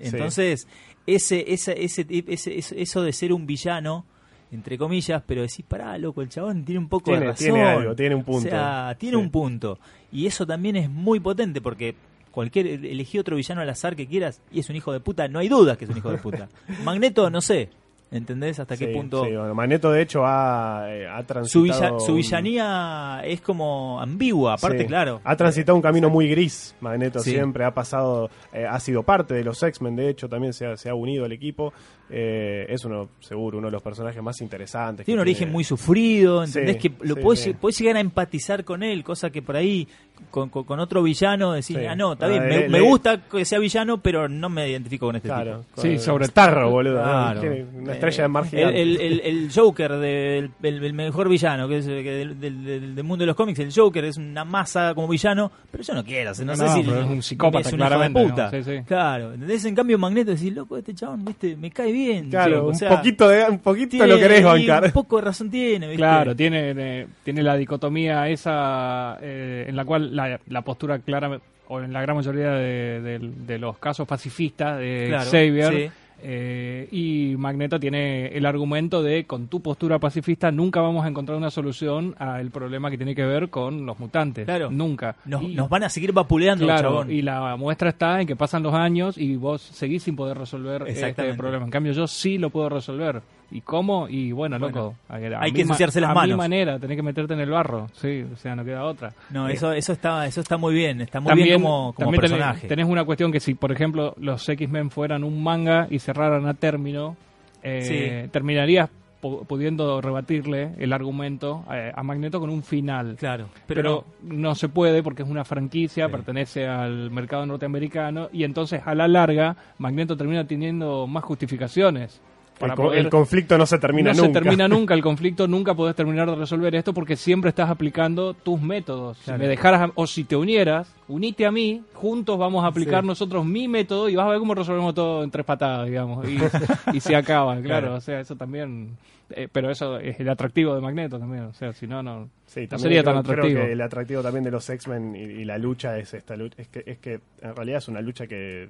Sí. 0.00 0.08
Entonces, 0.08 0.66
ese, 1.06 1.52
ese, 1.52 1.84
ese, 1.84 2.06
ese- 2.26 2.58
ese- 2.58 2.80
eso 2.82 3.02
de 3.02 3.12
ser 3.12 3.32
un 3.32 3.46
villano, 3.46 4.04
entre 4.50 4.78
comillas, 4.78 5.22
pero 5.26 5.42
decís, 5.42 5.64
pará, 5.66 5.96
loco, 5.98 6.22
el 6.22 6.28
chabón 6.28 6.64
tiene 6.64 6.78
un 6.78 6.88
poco 6.88 7.04
Tiene- 7.06 7.20
de 7.20 7.26
razón. 7.26 7.44
tiene 7.46 7.62
algo, 7.62 7.94
tiene 7.94 8.14
un 8.14 8.24
punto. 8.24 8.46
O 8.48 8.50
sea, 8.50 8.96
tiene 8.98 9.16
Sí. 9.18 9.22
un 9.22 9.30
punto. 9.30 9.78
Y 10.10 10.26
eso 10.26 10.46
también 10.46 10.76
es 10.76 10.88
muy 10.90 11.20
potente 11.20 11.60
porque 11.60 11.94
cualquier 12.30 12.66
elegí 12.66 13.18
otro 13.18 13.36
villano 13.36 13.60
al 13.60 13.68
azar 13.70 13.96
que 13.96 14.06
quieras 14.06 14.40
y 14.52 14.60
es 14.60 14.70
un 14.70 14.76
hijo 14.76 14.92
de 14.92 15.00
puta, 15.00 15.28
no 15.28 15.38
hay 15.40 15.48
dudas 15.48 15.76
que 15.76 15.84
es 15.84 15.90
un 15.90 15.96
hijo 15.98 16.10
de 16.10 16.18
puta. 16.18 16.48
Magneto, 16.84 17.28
no 17.30 17.40
sé. 17.40 17.68
¿Entendés 18.10 18.58
hasta 18.58 18.74
qué 18.76 18.86
Sí, 18.86 18.92
punto? 18.94 19.24
sí, 19.26 19.36
bueno, 19.36 19.54
Magneto, 19.54 19.90
de 19.92 20.00
hecho, 20.00 20.22
ha, 20.24 20.86
eh, 20.88 21.06
ha 21.06 21.20
Su, 21.20 21.26
transitado... 21.26 21.62
villa- 21.64 22.00
su 22.00 22.14
villanía 22.14 23.20
es 23.24 23.40
como 23.42 24.00
ambigua, 24.00 24.54
aparte, 24.54 24.78
Sí. 24.80 24.86
claro. 24.86 25.20
Ha 25.24 25.36
transitado 25.36 25.76
un 25.76 25.82
camino 25.82 26.08
muy 26.08 26.26
gris, 26.28 26.74
Magneto 26.80 27.20
siempre 27.20 27.64
ha 27.64 27.74
pasado, 27.74 28.30
eh, 28.52 28.64
ha 28.68 28.80
sido 28.80 29.02
parte 29.02 29.34
de 29.34 29.44
los 29.44 29.62
X-Men, 29.62 29.96
de 29.96 30.08
hecho, 30.08 30.28
también 30.28 30.52
se 30.54 30.66
ha, 30.66 30.76
se 30.76 30.88
ha 30.88 30.94
unido 30.94 31.24
al 31.26 31.32
equipo. 31.32 31.72
Eh, 32.10 32.64
es 32.70 32.82
uno, 32.86 33.10
seguro, 33.20 33.58
uno 33.58 33.66
de 33.66 33.72
los 33.72 33.82
personajes 33.82 34.22
más 34.22 34.40
interesantes. 34.40 35.04
Tiene 35.04 35.18
un 35.20 35.22
origen 35.28 35.52
muy 35.52 35.62
sufrido, 35.62 36.42
¿entendés? 36.42 36.78
Que 36.78 36.90
lo 37.02 37.16
podés, 37.16 37.54
podés 37.60 37.78
llegar 37.78 37.96
a 37.96 38.00
empatizar 38.00 38.64
con 38.64 38.82
él, 38.82 39.04
cosa 39.04 39.28
que 39.28 39.42
por 39.42 39.56
ahí 39.56 39.86
con, 40.30 40.48
con- 40.50 40.64
con 40.64 40.80
otro 40.80 41.02
villano 41.02 41.52
decís, 41.52 41.76
Sí. 41.76 41.86
ah, 41.86 41.94
no, 41.94 42.12
está 42.14 42.26
Ah, 42.26 42.28
bien, 42.30 42.48
me, 42.48 42.58
le- 42.60 42.68
me 42.68 42.80
gusta 42.80 43.18
que 43.22 43.44
sea 43.44 43.58
villano, 43.58 43.98
pero 43.98 44.28
no 44.28 44.48
me 44.48 44.68
identifico 44.68 45.06
con 45.06 45.16
este 45.16 45.28
Claro. 45.28 45.64
tipo. 45.74 45.82
Sí, 45.82 45.98
sobre- 45.98 46.26
Starro, 46.26 46.70
boludo. 46.70 47.02
Claro. 47.02 47.40
Tiene 47.40 47.64
una 47.76 47.92
estrella 47.92 48.22
de 48.22 48.28
mar 48.28 48.44
el, 48.52 49.00
el- 49.00 49.20
el 49.24 49.50
Joker 49.54 49.92
del 49.96 50.50
el, 50.62 50.84
el 50.84 50.92
mejor 50.94 51.28
villano, 51.28 51.68
que 51.68 51.78
es 51.78 51.86
que 51.86 52.02
del, 52.02 52.40
del- 52.40 52.64
del- 52.64 52.94
del 52.94 53.04
mundo 53.04 53.22
de 53.22 53.26
los 53.26 53.36
cómics, 53.36 53.58
el 53.60 53.72
Joker 53.74 54.04
es 54.04 54.16
una 54.16 54.44
masa 54.44 54.94
como 54.94 55.08
villano, 55.08 55.50
pero 55.70 55.82
yo 55.84 55.94
no 55.94 56.04
quiero, 56.04 56.32
no, 56.38 56.44
No, 56.44 56.56
sé 56.56 56.64
no, 56.64 56.74
si 56.74 56.80
es 56.80 56.86
un 56.88 57.22
psicópata, 57.22 57.68
es 57.68 57.74
claramente, 57.74 58.22
¿no? 58.22 58.28
puta. 58.28 58.50
Sí, 58.50 58.62
sí. 58.64 58.72
Claro, 58.86 59.32
¿entendés? 59.32 59.64
En 59.64 59.74
cambio 59.74 59.98
Magneto 59.98 60.30
decís, 60.32 60.52
loco, 60.54 60.76
este 60.76 60.94
chabón, 60.94 61.24
viste, 61.24 61.56
me 61.56 61.70
cae 61.70 61.92
bien. 61.92 62.30
Claro, 62.30 62.68
un 62.68 62.74
sea, 62.74 62.90
poquito, 62.90 63.28
de, 63.28 63.44
un 63.48 63.58
poquito 63.58 63.90
tiene- 63.90 64.06
lo 64.06 64.18
querés 64.18 64.44
bancar. 64.44 64.84
Un 64.86 64.92
poco 64.92 65.16
de 65.16 65.22
razón 65.22 65.50
tiene, 65.50 65.86
¿viste? 65.86 65.96
Claro, 65.98 66.34
tiene, 66.36 66.72
eh, 66.76 67.06
tiene 67.24 67.42
la 67.42 67.56
dicotomía 67.56 68.28
esa 68.28 69.18
eh, 69.20 69.66
en 69.68 69.76
la 69.76 69.84
cual 69.84 70.07
la, 70.08 70.40
la 70.48 70.62
postura 70.62 70.98
clara, 70.98 71.40
o 71.68 71.80
en 71.80 71.92
la 71.92 72.00
gran 72.02 72.16
mayoría 72.16 72.50
de, 72.52 73.00
de- 73.00 73.18
de 73.46 73.58
los 73.58 73.78
casos 73.78 74.06
pacifistas 74.08 74.78
de 74.78 75.06
Claro, 75.08 75.30
Xavier, 75.30 75.72
sí. 75.74 75.90
eh, 76.22 76.88
y 76.90 77.34
Magneto 77.36 77.78
tiene 77.78 78.28
el 78.28 78.44
argumento 78.46 79.02
de 79.02 79.24
con 79.24 79.48
tu 79.48 79.60
postura 79.60 79.98
pacifista 79.98 80.50
nunca 80.50 80.80
vamos 80.80 81.04
a 81.04 81.08
encontrar 81.08 81.36
una 81.38 81.50
solución 81.50 82.14
al 82.18 82.50
problema 82.50 82.90
que 82.90 82.96
tiene 82.96 83.14
que 83.14 83.24
ver 83.24 83.50
con 83.50 83.86
los 83.86 83.98
mutantes. 84.00 84.44
Claro. 84.46 84.70
Nunca. 84.70 85.16
Nos, 85.26 85.42
Y- 85.42 85.54
nos 85.54 85.68
van 85.68 85.84
a 85.84 85.88
seguir 85.90 86.12
vapuleando, 86.12 86.64
Claro, 86.64 86.88
chabón. 86.90 87.10
y 87.10 87.22
la 87.22 87.54
muestra 87.56 87.90
está 87.90 88.20
en 88.20 88.26
que 88.26 88.34
pasan 88.36 88.62
los 88.62 88.74
años 88.74 89.16
y 89.18 89.36
vos 89.36 89.60
seguís 89.62 90.02
sin 90.02 90.16
poder 90.16 90.38
resolver 90.38 90.84
este 90.88 91.34
problema. 91.34 91.64
En 91.66 91.70
cambio, 91.70 91.92
yo 91.92 92.06
sí 92.06 92.38
lo 92.38 92.50
puedo 92.50 92.68
resolver. 92.70 93.20
¿Y 93.50 93.62
cómo? 93.62 94.08
Y 94.08 94.32
bueno, 94.32 94.58
Bueno, 94.58 94.76
loco. 94.76 94.94
a- 95.08 95.14
a 95.14 95.40
hay 95.42 95.52
que 95.52 95.62
ensuciarse 95.62 96.00
las 96.02 96.10
a 96.10 96.14
manos. 96.14 96.28
mi 96.30 96.36
manera, 96.36 96.78
tenés 96.78 96.96
que 96.96 97.02
meterte 97.02 97.32
en 97.32 97.40
el 97.40 97.48
barro. 97.50 97.86
Sí, 97.94 98.24
o 98.30 98.36
sea, 98.36 98.54
no 98.54 98.62
queda 98.64 98.84
otra. 98.84 99.12
No, 99.30 99.48
Eh, 99.48 99.54
eso, 99.54 99.72
eso 99.72 99.92
está, 99.92 100.26
eso 100.26 100.40
está 100.42 100.58
muy 100.58 100.74
bien, 100.74 101.00
está 101.00 101.20
muy 101.20 101.28
también, 101.28 101.48
bien 101.48 101.62
como, 101.62 101.94
como 101.94 102.10
también 102.10 102.20
personaje. 102.20 102.68
Tenés, 102.68 102.86
una 102.86 103.04
cuestión 103.04 103.32
que 103.32 103.40
si, 103.40 103.54
por 103.54 103.72
ejemplo, 103.72 104.14
los 104.18 104.46
X-Men 104.46 104.90
fueran 104.90 105.24
un 105.24 105.42
manga 105.42 105.86
y 105.90 105.98
cerraran 105.98 106.46
a 106.46 106.54
término, 106.54 107.16
eh, 107.62 108.24
Sí. 108.24 108.30
terminarías 108.30 108.90
pu- 109.22 109.44
pudiendo 109.46 110.00
rebatirle 110.00 110.74
el 110.78 110.92
argumento 110.92 111.64
eh, 111.72 111.90
a 111.94 112.02
Magneto 112.02 112.38
con 112.40 112.50
un 112.50 112.62
final. 112.62 113.16
Claro, 113.18 113.48
pero, 113.66 113.80
Pero, 113.82 114.04
no. 114.22 114.54
se 114.54 114.68
puede 114.68 115.02
porque 115.02 115.22
es 115.22 115.28
una 115.28 115.44
franquicia, 115.44 116.04
Sí. 116.06 116.12
pertenece 116.12 116.66
al 116.68 117.10
mercado 117.10 117.46
norteamericano 117.46 118.28
y 118.32 118.44
entonces 118.44 118.82
a 118.84 118.94
la 118.94 119.08
larga 119.08 119.56
Magneto 119.78 120.16
termina 120.18 120.44
teniendo 120.46 121.06
más 121.06 121.24
justificaciones. 121.24 122.20
El, 122.58 122.60
Para 122.60 122.74
co- 122.74 122.82
poder- 122.84 122.98
el 122.98 123.08
conflicto 123.08 123.56
no 123.56 123.66
se 123.66 123.78
termina 123.78 124.12
no 124.12 124.22
nunca. 124.22 124.26
se 124.26 124.32
termina 124.44 124.66
nunca 124.68 124.94
el 124.94 125.00
conflicto, 125.02 125.46
nunca 125.46 125.74
podés 125.74 125.94
terminar 125.94 126.28
de 126.28 126.34
resolver 126.34 126.74
esto 126.74 126.92
porque 126.92 127.14
siempre 127.16 127.50
estás 127.50 127.70
aplicando 127.70 128.34
tus 128.34 128.60
métodos. 128.60 129.16
Claro. 129.24 129.38
Si 129.38 129.42
me 129.42 129.48
dejaras 129.48 129.90
o 129.94 130.06
si 130.08 130.24
te 130.24 130.34
unieras, 130.34 130.92
unite 131.06 131.46
a 131.46 131.52
mí, 131.52 131.82
juntos 131.94 132.36
vamos 132.36 132.64
a 132.64 132.68
aplicar 132.68 133.02
Sí. 133.02 133.06
nosotros 133.06 133.46
mi 133.46 133.68
método 133.68 134.08
y 134.08 134.16
vas 134.16 134.26
a 134.26 134.30
ver 134.30 134.38
cómo 134.40 134.54
resolvemos 134.54 134.92
todo 134.94 135.22
en 135.22 135.30
tres 135.30 135.44
patadas, 135.46 135.86
digamos, 135.86 136.26
y, 136.28 136.36
y 136.96 137.00
se 137.00 137.14
acaba, 137.14 137.54
claro. 137.60 137.64
Claro. 137.88 137.94
o 137.94 138.00
sea, 138.00 138.18
eso 138.20 138.34
también, 138.34 138.96
eh, 139.30 139.46
pero 139.52 139.70
eso 139.70 139.98
es 140.00 140.18
el 140.18 140.28
atractivo 140.28 140.74
de 140.74 140.80
Magneto 140.80 141.18
también, 141.18 141.44
o 141.44 141.52
sea, 141.52 141.72
si 141.72 141.86
no, 141.86 142.02
no, 142.02 142.28
Sí, 142.46 142.66
no 142.70 142.78
sería 142.78 143.02
creo, 143.02 143.14
tan 143.14 143.22
creo 143.22 143.34
atractivo. 143.34 143.60
que 143.66 143.72
el 143.72 143.80
atractivo 143.82 144.22
también 144.22 144.42
de 144.44 144.50
los 144.50 144.68
X-Men 144.68 145.14
y, 145.14 145.18
y 145.20 145.44
la 145.44 145.58
lucha 145.58 145.96
es 145.98 146.12
esta 146.14 146.34
lucha. 146.34 146.56
Es 146.60 146.68
que, 146.68 146.82
es 146.86 146.98
que 146.98 147.20
en 147.42 147.54
realidad 147.54 147.78
es 147.78 147.88
una 147.88 148.00
lucha 148.00 148.26
que, 148.26 148.68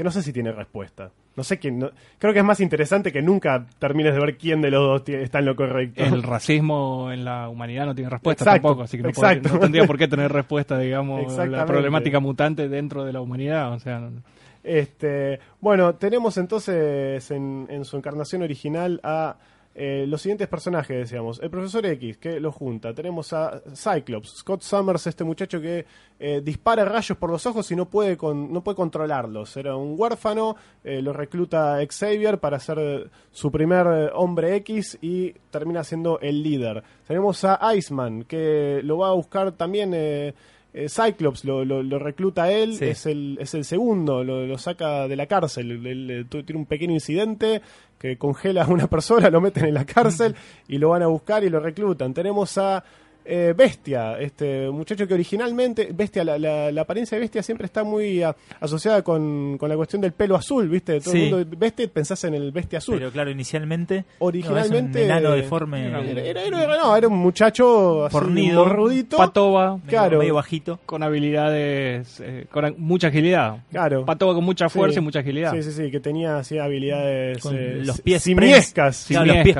que 0.00 0.04
no 0.04 0.10
sé 0.10 0.22
si 0.22 0.32
tiene 0.32 0.50
respuesta. 0.50 1.10
No 1.36 1.44
sé 1.44 1.58
quién. 1.58 1.78
no- 1.78 1.90
creo 2.18 2.32
que 2.32 2.38
es 2.38 2.44
más 2.44 2.58
interesante 2.60 3.12
que 3.12 3.20
nunca 3.20 3.66
termines 3.78 4.14
de 4.14 4.20
ver 4.20 4.38
quién 4.38 4.62
de 4.62 4.70
los 4.70 5.04
dos 5.04 5.08
está 5.14 5.40
en 5.40 5.44
lo 5.44 5.54
correcto. 5.54 6.02
El 6.02 6.22
racismo 6.22 7.12
en 7.12 7.22
la 7.26 7.50
humanidad 7.50 7.84
no 7.84 7.94
tiene 7.94 8.08
respuesta 8.08 8.44
Exacto, 8.44 8.62
tampoco, 8.68 8.82
así 8.84 8.96
que 8.96 9.02
no, 9.02 9.08
exacto. 9.10 9.42
podría- 9.42 9.52
no 9.54 9.60
tendría 9.60 9.86
por 9.86 9.98
qué 9.98 10.08
tener 10.08 10.32
respuesta, 10.32 10.78
digamos, 10.78 11.36
la 11.36 11.66
problemática 11.66 12.18
mutante 12.18 12.66
dentro 12.70 13.04
de 13.04 13.12
la 13.12 13.20
humanidad, 13.20 13.74
o 13.74 13.78
sea, 13.78 13.98
no- 14.00 14.22
Este, 14.64 15.38
bueno, 15.60 15.94
tenemos 15.96 16.38
entonces 16.38 17.30
en, 17.30 17.66
en 17.68 17.84
su 17.84 17.98
encarnación 17.98 18.40
original 18.40 19.00
a 19.02 19.36
eh, 19.82 20.04
los 20.06 20.20
siguientes 20.20 20.46
personajes, 20.46 20.94
decíamos. 20.94 21.40
El 21.40 21.48
profesor 21.48 21.86
X, 21.86 22.18
que 22.18 22.38
lo 22.38 22.52
junta. 22.52 22.92
Tenemos 22.92 23.32
a 23.32 23.62
Cyclops, 23.74 24.40
Scott 24.40 24.60
Summers, 24.60 25.06
este 25.06 25.24
muchacho 25.24 25.58
que 25.58 25.86
eh, 26.18 26.42
dispara 26.44 26.84
rayos 26.84 27.16
por 27.16 27.30
los 27.30 27.46
ojos 27.46 27.70
y 27.70 27.76
no 27.76 27.88
puede, 27.88 28.18
con, 28.18 28.52
no 28.52 28.62
puede 28.62 28.76
controlarlos. 28.76 29.56
Era 29.56 29.76
un 29.76 29.94
huérfano, 29.96 30.54
eh, 30.84 31.00
lo 31.00 31.14
recluta 31.14 31.78
Xavier 31.88 32.38
para 32.38 32.60
ser 32.60 33.10
su 33.30 33.50
primer 33.50 34.10
hombre 34.12 34.54
X 34.56 34.98
y 35.00 35.32
termina 35.50 35.82
siendo 35.82 36.20
el 36.20 36.42
líder. 36.42 36.84
Tenemos 37.08 37.42
a 37.44 37.58
Iceman, 37.74 38.24
que 38.24 38.82
lo 38.84 38.98
va 38.98 39.08
a 39.08 39.14
buscar 39.14 39.52
también... 39.52 40.34
eh, 40.72 40.88
Cyclops 40.88 41.44
lo, 41.44 41.64
lo- 41.64 41.82
lo 41.82 41.98
recluta 41.98 42.44
a 42.44 42.52
él, 42.52 42.74
Sí. 42.74 42.84
es, 42.86 43.06
el, 43.06 43.38
es 43.40 43.54
el 43.54 43.64
segundo, 43.64 44.22
lo, 44.24 44.46
lo 44.46 44.58
saca 44.58 45.08
de 45.08 45.16
la 45.16 45.26
cárcel. 45.26 45.84
Él- 45.86 46.26
tiene 46.30 46.58
un 46.60 46.66
pequeño 46.66 46.92
incidente 46.94 47.60
que 47.98 48.16
congela 48.16 48.64
a 48.64 48.68
una 48.68 48.86
persona, 48.86 49.28
lo 49.30 49.40
meten 49.40 49.66
en 49.66 49.74
la 49.74 49.84
cárcel 49.84 50.34
y 50.68 50.78
lo 50.78 50.90
van 50.90 51.02
a 51.02 51.06
buscar 51.08 51.42
y 51.44 51.50
lo 51.50 51.60
reclutan. 51.60 52.14
Tenemos 52.14 52.56
a 52.58 52.84
eh, 53.32 53.54
Bestia, 53.56 54.18
este 54.18 54.68
muchacho 54.70 55.06
que 55.06 55.14
originalmente, 55.14 55.90
Bestia, 55.94 56.24
la, 56.24 56.38
la- 56.38 56.72
la 56.72 56.80
apariencia 56.82 57.16
de 57.16 57.20
Bestia 57.20 57.42
siempre 57.42 57.66
está 57.66 57.84
muy 57.84 58.22
a- 58.22 58.34
asociada 58.60 59.02
con, 59.02 59.56
con 59.56 59.68
la 59.68 59.76
cuestión 59.76 60.02
del 60.02 60.12
pelo 60.12 60.34
azul, 60.36 60.68
¿viste? 60.68 61.00
Todo 61.00 61.12
Sí. 61.12 61.22
el 61.26 61.30
mundo, 61.34 61.56
Bestia, 61.56 61.88
pensás 61.92 62.24
en 62.24 62.34
el 62.34 62.50
Bestia 62.52 62.78
azul. 62.78 62.96
Pero 62.98 63.10
claro, 63.12 63.30
inicialmente. 63.30 64.04
Originalmente. 64.18 64.98
no, 64.98 65.04
es 65.04 65.10
un 65.10 65.16
enano 65.18 65.30
deforme. 65.36 65.86
Era, 65.86 66.00
era- 66.02 66.42
era- 66.42 66.76
no, 66.78 66.96
era 66.96 67.08
un 67.08 67.18
muchacho 67.18 68.06
así, 68.06 68.12
Fornido, 68.12 68.64
morrudito. 68.64 69.16
Patoba, 69.16 69.76
medio- 69.76 69.88
claro. 69.88 70.18
Medio 70.18 70.34
bajito. 70.34 70.80
con 70.86 71.02
habilidades, 71.02 72.20
eh, 72.20 72.46
con 72.50 72.74
mucha 72.78 73.08
agilidad. 73.08 73.64
Claro. 73.70 74.04
Patoba 74.04 74.34
con 74.34 74.44
mucha 74.44 74.68
fuerza 74.68 74.94
Sí. 74.94 75.00
y 75.00 75.02
mucha 75.04 75.20
agilidad. 75.20 75.52
Sí, 75.52 75.62
sí, 75.62 75.72
sí, 75.72 75.90
que 75.90 76.00
tenía 76.00 76.38
así 76.38 76.58
habilidades 76.58 77.38
Con 77.38 77.56
eh, 77.56 77.82
los 77.84 78.00
pies 78.00 78.22
simiescas. 78.22 79.04
Claro, 79.08 79.26
los 79.26 79.42
pies 79.44 79.56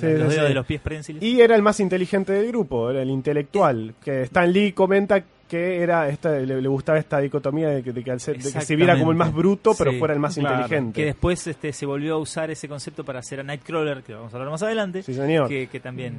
Sí, 0.00 0.06
los 0.06 0.18
dedos 0.28 0.34
sí. 0.34 0.40
de 0.40 0.54
los 0.54 0.66
pies 0.66 0.80
prensiles. 0.80 1.22
Y 1.22 1.40
era 1.40 1.56
el 1.56 1.62
más 1.62 1.80
inteligente 1.80 2.35
del 2.36 2.48
grupo, 2.48 2.90
era 2.90 3.02
el 3.02 3.10
intelectual. 3.10 3.94
Que 4.02 4.22
Stan 4.22 4.52
Lee 4.52 4.72
comenta 4.72 5.22
que 5.48 5.80
era 5.80 6.08
esta, 6.08 6.32
le, 6.38 6.60
le 6.60 6.68
gustaba 6.68 6.98
esta 6.98 7.20
dicotomía 7.20 7.68
de 7.68 7.82
que, 7.82 7.92
de 7.92 8.02
que 8.02 8.10
al 8.10 8.18
ser- 8.18 8.36
de 8.42 8.52
que 8.52 8.60
se 8.60 8.74
viera 8.74 8.98
como 8.98 9.12
el 9.12 9.16
más 9.16 9.32
bruto, 9.32 9.74
pero 9.78 9.92
Sí, 9.92 9.98
fuera 9.98 10.12
el 10.12 10.18
más 10.20 10.34
claro. 10.34 10.56
inteligente. 10.62 11.00
que 11.00 11.04
después 11.06 11.46
este, 11.46 11.72
se 11.72 11.86
volvió 11.86 12.14
a 12.14 12.18
usar 12.18 12.50
ese 12.50 12.68
concepto 12.68 13.04
para 13.04 13.20
hacer 13.20 13.38
a 13.38 13.42
Nightcrawler, 13.44 14.02
que 14.02 14.12
vamos 14.14 14.32
a 14.32 14.36
hablar 14.38 14.50
más 14.50 14.62
adelante. 14.64 15.02
Sí, 15.04 15.14
señor. 15.14 15.46
Que, 15.48 15.68
que 15.68 15.78
también. 15.78 16.16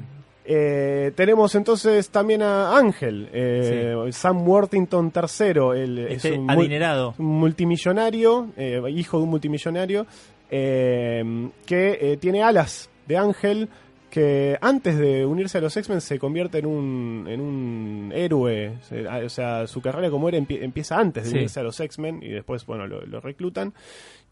Eh, 0.49 1.11
tenemos 1.13 1.53
entonces 1.55 2.09
también 2.09 2.41
a 2.41 2.77
Ángel, 2.77 3.27
eh, 3.33 3.93
Sam 4.11 4.47
Worthington 4.47 5.11
III. 5.13 5.47
Él 5.75 5.99
es 6.07 6.23
Este 6.23 6.37
un 6.39 6.49
adinerado. 6.49 7.13
multimillonario, 7.17 8.47
eh, 8.55 8.81
hijo 8.95 9.17
de 9.17 9.23
un 9.25 9.29
multimillonario, 9.29 10.07
que 10.49 12.17
tiene 12.21 12.43
alas 12.43 12.89
de 13.07 13.17
ángel, 13.17 13.69
que 14.09 14.57
antes 14.61 14.97
de 14.97 15.25
unirse 15.25 15.57
a 15.57 15.61
los 15.61 15.75
X-Men 15.75 16.01
se 16.01 16.17
convierte 16.17 16.59
en 16.59 16.65
un, 16.65 17.25
en 17.27 17.41
un 17.41 18.11
héroe. 18.15 18.73
Ah, 19.09 19.21
O 19.25 19.29
sea, 19.29 19.67
su 19.67 19.81
carrera 19.81 20.09
como 20.09 20.27
héroe 20.29 20.41
empie- 20.41 20.63
empieza 20.63 20.97
antes 20.97 21.25
de 21.25 21.29
Sí. 21.31 21.35
unirse 21.37 21.59
a 21.59 21.63
los 21.63 21.79
X-Men 21.79 22.21
y 22.23 22.29
después, 22.29 22.65
bueno, 22.65 22.87
lo, 22.87 23.01
lo 23.05 23.19
reclutan. 23.19 23.73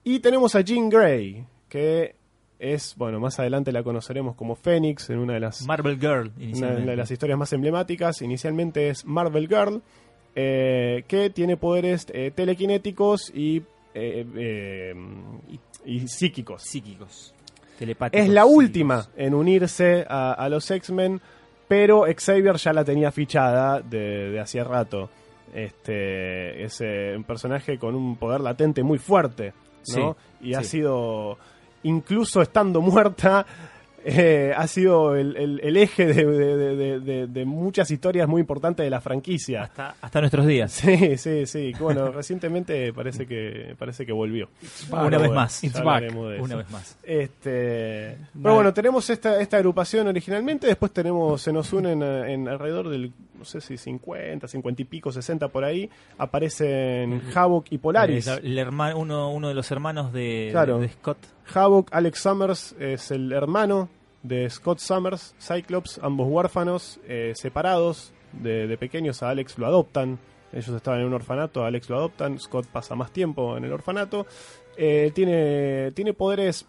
Y 0.04 0.20
tenemos 0.20 0.56
a 0.56 0.62
Jean 0.62 0.90
Grey, 0.90 1.44
que 1.68 2.16
es, 2.58 2.96
bueno, 2.96 3.20
más 3.20 3.38
adelante 3.40 3.74
la 3.74 3.84
conoceremos 3.84 4.36
como 4.36 4.56
Fénix 4.56 5.10
en 5.10 5.20
una 5.20 5.34
de 5.34 5.42
las 5.42 5.68
Marvel 5.68 6.00
Girl, 6.00 6.32
una 6.56 6.72
de 6.74 6.96
las 6.96 7.12
historias 7.12 7.38
más 7.38 7.52
emblemáticas. 7.52 8.22
Inicialmente 8.22 8.88
es 8.90 9.04
Marvel 9.06 9.48
Girl, 9.50 9.82
eh, 10.36 11.04
que 11.08 11.30
tiene 11.30 11.58
poderes 11.58 12.08
eh, 12.14 12.32
telequinéticos 12.34 13.30
y, 13.36 13.58
eh, 13.94 14.26
eh, 14.38 14.94
y, 15.86 15.96
y 15.96 16.08
psíquicos. 16.08 16.64
Psíquicos. 16.64 17.35
Es 18.12 18.30
la 18.30 18.46
última 18.46 19.08
en 19.18 19.34
unirse 19.34 20.06
a, 20.08 20.34
a 20.34 20.50
los 20.50 20.70
X-Men, 20.70 21.22
pero 21.68 22.06
Xavier 22.06 22.56
ya 22.58 22.74
la 22.74 22.84
tenía 22.84 23.12
fichada 23.12 23.82
de, 23.82 24.32
de 24.32 24.40
hacía 24.40 24.64
rato. 24.64 25.10
Este 25.54 26.64
es 26.64 26.82
eh, 26.82 27.14
un 27.16 27.24
personaje 27.24 27.80
con 27.80 27.96
un 27.96 28.18
poder 28.18 28.42
latente 28.42 28.84
muy 28.84 28.98
fuerte, 28.98 29.54
¿no? 29.96 30.18
y 30.42 30.54
ha 30.54 30.62
sí. 30.62 30.70
sido, 30.80 31.38
incluso 31.84 32.42
estando 32.42 32.82
muerta, 32.82 33.46
eh, 34.08 34.54
ha 34.56 34.68
sido 34.68 35.16
el, 35.16 35.36
el- 35.36 35.60
el 35.64 35.78
eje 35.78 36.06
de, 36.06 36.26
de- 36.26 36.76
de- 36.76 37.00
de- 37.00 37.28
de 37.28 37.46
muchas 37.46 37.90
historias 37.90 38.28
muy 38.28 38.40
importantes 38.42 38.84
de 38.84 38.90
la 38.92 39.02
franquicia. 39.02 39.64
Hasta, 39.64 39.96
hasta 40.00 40.20
nuestros 40.20 40.46
días. 40.46 40.72
Sí, 40.72 41.18
sí, 41.18 41.46
sí. 41.48 41.74
Bueno, 41.80 42.12
recientemente 42.12 42.94
parece 42.94 43.26
que 43.26 43.76
parece 43.80 44.06
que 44.06 44.12
volvió. 44.12 44.48
Una 44.92 45.10
vez 45.10 45.20
bueno, 45.20 45.34
más. 45.34 45.64
It's 45.64 45.74
back. 45.74 45.82
hablaremos 45.86 46.32
de 46.32 46.40
Una 46.42 46.56
vez 46.58 46.70
más. 46.70 46.98
Este, 47.04 48.18
pero 48.42 48.56
bueno, 48.56 48.74
tenemos 48.74 49.10
esta, 49.10 49.40
esta 49.42 49.58
agrupación 49.58 50.08
originalmente, 50.08 50.68
después 50.68 50.92
tenemos, 50.92 51.42
se 51.42 51.52
nos 51.52 51.72
unen 51.74 52.02
eh, 52.04 52.34
en 52.34 52.48
alrededor 52.48 52.90
del, 52.90 53.12
no 53.46 53.62
sé 53.62 53.62
si 53.62 53.78
50, 53.78 54.48
50 54.48 54.82
y 54.82 54.86
pico, 54.86 55.12
60 55.12 55.50
por 55.50 55.64
ahí, 55.64 55.88
aparecen 56.18 57.22
Havoc 57.34 57.68
y 57.72 57.78
Polaris. 57.78 58.28
Eh, 58.28 58.40
el 58.44 58.58
hermano, 58.58 58.98
uno, 58.98 59.32
uno 59.32 59.48
de 59.48 59.54
los 59.54 59.70
hermanos 59.72 60.12
de, 60.12 60.50
Claro. 60.52 60.80
de 60.80 60.90
Scott. 60.90 61.18
Havoc, 61.54 61.90
Alex 61.92 62.20
Summers 62.20 62.76
es 62.80 63.12
el 63.12 63.32
hermano 63.32 63.88
de 64.24 64.50
Scott 64.50 64.80
Summers, 64.80 65.36
Cyclops, 65.40 66.00
ambos 66.02 66.28
huérfanos, 66.30 67.00
eh, 67.08 67.34
separados. 67.36 68.12
De, 68.34 68.68
de 68.68 68.78
pequeños, 68.78 69.24
a 69.24 69.30
Alex 69.30 69.58
lo 69.58 69.66
adoptan, 69.66 70.20
ellos 70.52 70.68
estaban 70.76 71.00
en 71.00 71.06
un 71.08 71.14
orfanato, 71.14 71.64
a 71.64 71.68
Alex 71.68 71.90
lo 71.90 71.96
adoptan, 71.96 72.38
Scott 72.38 72.66
pasa 72.68 72.94
más 72.94 73.12
tiempo 73.14 73.56
en 73.56 73.64
el 73.64 73.72
orfanato, 73.72 74.26
Eh, 74.78 75.12
tiene, 75.16 75.94
tiene 75.94 76.12
poderes 76.12 76.66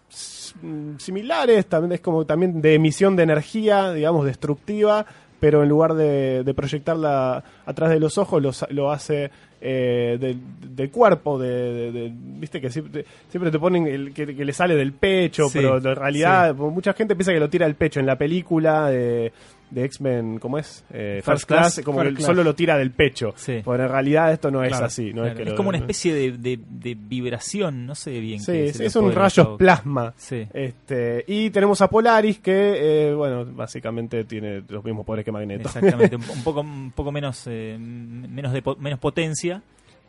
mm, 0.61 0.95
similares, 0.97 1.65
también 1.65 1.91
es 1.91 1.99
como 1.99 2.25
también 2.25 2.61
de 2.61 2.75
emisión 2.75 3.17
de 3.17 3.23
energía, 3.23 3.91
digamos, 3.91 4.25
destructiva, 4.25 5.05
pero 5.39 5.63
en 5.63 5.69
lugar 5.69 5.93
de, 5.93 6.43
de 6.43 6.53
proyectarla 6.53 7.43
atrás 7.65 7.89
de 7.89 7.99
los 7.99 8.17
ojos, 8.17 8.41
lo, 8.41 8.51
sa- 8.53 8.67
lo 8.71 8.91
hace 8.91 9.29
eh, 9.61 10.17
del, 10.19 10.37
del 10.75 10.91
cuerpo, 10.91 11.39
de, 11.39 11.91
de- 11.91 12.11
viste 12.13 12.61
que 12.61 12.69
siempre, 12.69 13.05
siempre 13.29 13.49
te 13.51 13.59
ponen 13.59 13.87
el, 13.87 14.13
que, 14.13 14.35
que 14.35 14.45
le 14.45 14.53
sale 14.53 14.75
del 14.75 14.93
pecho, 14.93 15.49
Sí, 15.49 15.59
pero 15.59 15.77
en 15.77 15.95
realidad 15.95 16.53
mucha 16.55 16.93
gente 16.93 17.15
piensa 17.15 17.33
que 17.33 17.39
lo 17.39 17.49
tira 17.49 17.65
del 17.65 17.75
pecho. 17.75 17.99
En 17.99 18.05
la 18.05 18.17
película 18.17 18.89
de, 18.89 19.31
de 19.69 19.83
X-Men, 19.85 20.39
¿cómo 20.39 20.57
es? 20.57 20.83
Eh, 20.91 21.21
First 21.23 21.25
First, 21.25 21.47
Class, 21.47 21.73
Class. 21.75 21.85
como 21.85 21.99
First 21.99 22.09
que 22.11 22.15
Class. 22.17 22.25
solo 22.27 22.43
lo 22.43 22.55
tira 22.55 22.77
del 22.77 22.91
pecho. 22.91 23.33
Sí. 23.35 23.61
Porque 23.63 23.83
en 23.83 23.89
realidad 23.89 24.31
esto 24.31 24.49
no 24.49 24.63
es 24.63 24.69
Claro, 24.69 24.85
así. 24.85 25.07
No 25.07 25.23
Claro, 25.23 25.27
es 25.29 25.35
que 25.35 25.43
es 25.43 25.49
lo- 25.49 25.55
como 25.55 25.69
una 25.69 25.77
especie 25.79 26.13
de, 26.13 26.31
de- 26.37 26.59
de 26.69 26.97
vibración, 26.99 27.85
no 27.85 27.93
sé 27.95 28.19
bien. 28.19 28.39
Sí, 28.39 28.51
qué 28.53 28.65
es, 28.67 28.79
es 28.79 28.95
un 28.95 29.11
rayo 29.11 29.57
plasma. 29.57 30.13
Sí. 30.17 30.47
Este, 30.53 31.23
y 31.27 31.49
tenemos 31.49 31.81
a 31.81 31.89
Polaris 31.89 32.39
que, 32.39 33.09
eh, 33.09 33.13
bueno, 33.13 33.45
básicamente 33.45 34.23
tiene 34.23 34.63
los 34.69 34.83
mismos 34.85 35.05
poderes 35.05 35.25
que 35.25 35.31
Magneto. 35.31 35.67
Exactamente, 35.67 36.15
un, 36.17 36.23
un 36.29 36.43
poco, 36.43 36.61
un 36.61 36.91
poco 36.95 37.11
menos, 37.11 37.43
eh, 37.47 37.77
menos, 37.79 38.53
de, 38.53 38.61
po- 38.61 38.77
menos 38.77 38.99
potencia 38.99 39.61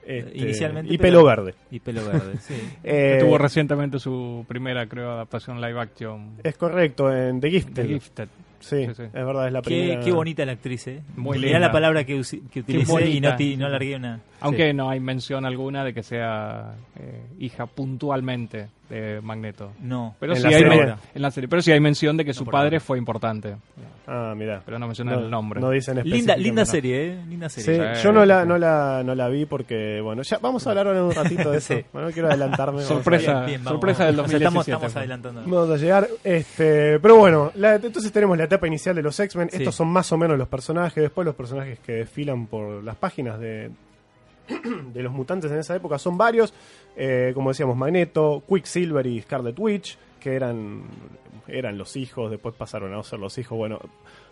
Este, 0.07 0.39
inicialmente, 0.39 0.95
Y 0.95 0.99
pero- 0.99 1.19
pelo 1.19 1.25
verde. 1.25 1.55
y 1.71 1.81
pelo 1.81 2.05
verde. 2.07 2.39
Sí. 2.41 2.55
Eh, 2.85 3.19
Tuvo 3.21 3.37
recientemente 3.39 3.99
su 3.99 4.45
primera, 4.49 4.87
creo, 4.87 5.11
adaptación 5.11 5.61
live 5.61 5.81
action. 5.81 6.37
es 6.43 6.57
correcto, 6.57 7.13
en 7.13 7.41
The 7.41 7.51
Gifted. 7.51 7.75
The 7.83 7.89
Gifted. 7.89 8.29
Sí, 8.61 8.87
Sí, 8.87 8.95
sí. 8.97 9.03
es 9.05 9.13
verdad, 9.13 9.47
es 9.47 9.53
la 9.53 9.63
qué, 9.63 9.69
primera. 9.71 10.01
qué 10.01 10.13
bonita 10.13 10.45
la 10.45 10.53
actriz, 10.53 10.87
¿eh? 10.89 11.01
Muy 11.17 11.39
Mirá 11.39 11.53
linda. 11.53 11.59
la 11.69 11.73
palabra 11.73 12.05
que, 12.05 12.21
que 12.51 12.61
utilicé 12.61 13.09
y 13.11 13.21
no, 13.21 13.37
ti- 13.37 13.57
no 13.57 13.69
largué 13.69 13.95
una. 13.97 14.21
Aunque 14.41 14.69
Sí. 14.71 14.77
no 14.77 14.89
hay 14.91 15.01
mención 15.01 15.45
alguna 15.45 15.85
de 15.85 15.93
que 15.95 16.03
sea 16.03 16.75
eh, 16.99 17.23
hija 17.39 17.67
puntualmente 17.67 18.69
de 18.89 19.21
Magneto. 19.21 19.73
No. 19.81 20.15
Pero 20.21 20.33
En 20.33 20.37
sí 20.39 20.43
la 20.45 20.49
hay 20.49 20.55
serie. 20.63 20.87
men- 20.87 20.95
en 21.15 21.23
la 21.23 21.31
serie. 21.31 21.49
Pero 21.49 21.61
sí 21.63 21.73
hay 21.73 21.81
mención 21.81 22.17
de 22.17 22.25
que 22.25 22.33
su 22.33 22.47
padre 22.47 22.81
fue 22.81 22.97
importante. 22.99 23.57
Ah, 24.07 24.33
mira. 24.35 24.63
Pero 24.65 24.79
no 24.79 24.87
mencionan 24.87 25.19
el 25.19 25.31
nombre. 25.31 25.61
No 25.61 25.69
dicen 25.71 25.97
Linda, 25.97 26.07
específicamente. 26.35 26.43
linda 26.43 26.65
serie, 26.65 27.07
¿eh? 27.13 27.25
Linda 27.29 27.49
serie. 27.51 27.95
Sí, 27.97 28.03
yo 28.03 28.13
no 28.13 28.25
la, 28.25 28.47
no, 28.47 28.57
la, 28.57 29.03
no 29.05 29.15
la 29.15 29.29
vi 29.29 29.45
porque, 29.45 30.01
bueno, 30.03 30.23
ya 30.23 30.39
vamos 30.39 30.67
a 30.67 30.71
hablar 30.71 30.87
ahora 30.87 31.01
en 31.01 31.05
un 31.05 31.13
ratito 31.15 31.51
de 31.51 31.59
eso. 31.59 31.75
Sí. 31.75 31.85
Bueno, 31.93 32.09
no 32.09 32.15
quiero 32.15 32.29
adelantarme. 32.29 32.81
Sorpresa. 32.85 33.33
Bien, 33.45 33.61
bien, 33.61 33.65
sorpresa 33.65 34.07
del 34.07 34.21
O 34.21 34.27
sea, 34.29 34.39
estamos, 34.39 34.65
2017, 34.67 34.77
estamos 34.87 34.97
adelantando. 34.97 35.43
Vamos 35.45 35.71
a 35.71 35.77
llegar. 35.77 36.09
Este, 36.25 36.99
pero 37.01 37.17
bueno, 37.17 37.53
la- 37.57 37.75
entonces 37.75 38.11
tenemos 38.11 38.39
la 38.39 38.45
etapa 38.45 38.67
inicial 38.67 38.97
de 38.97 39.03
los 39.03 39.19
X-Men. 39.21 39.51
Sí. 39.51 39.59
Estos 39.59 39.75
son 39.75 39.89
más 39.89 40.11
o 40.13 40.17
menos 40.17 40.39
los 40.39 40.49
personajes. 40.49 41.03
Después 41.03 41.27
los 41.27 41.35
personajes 41.35 41.79
que 41.81 41.93
desfilan 41.93 42.47
por 42.47 42.83
las 42.83 42.97
páginas 42.97 43.39
de, 43.39 43.71
de 44.93 45.03
los 45.03 45.13
mutantes 45.13 45.51
en 45.51 45.59
esa 45.59 45.77
época 45.77 45.99
son 45.99 46.17
varios. 46.17 46.55
Eh, 46.97 47.33
como 47.35 47.51
decíamos, 47.51 47.77
Magneto, 47.77 48.43
Quicksilver 48.49 49.07
y 49.07 49.23
Scarlet 49.23 49.59
Witch, 49.59 49.99
que 50.21 50.35
eran, 50.35 50.85
eran 51.47 51.79
los 51.79 51.97
hijos, 51.97 52.31
después 52.31 52.55
pasaron 52.55 52.95
a 52.95 53.03
ser 53.03 53.19
los 53.19 53.37
hijos. 53.39 53.57
Bueno, 53.57 53.79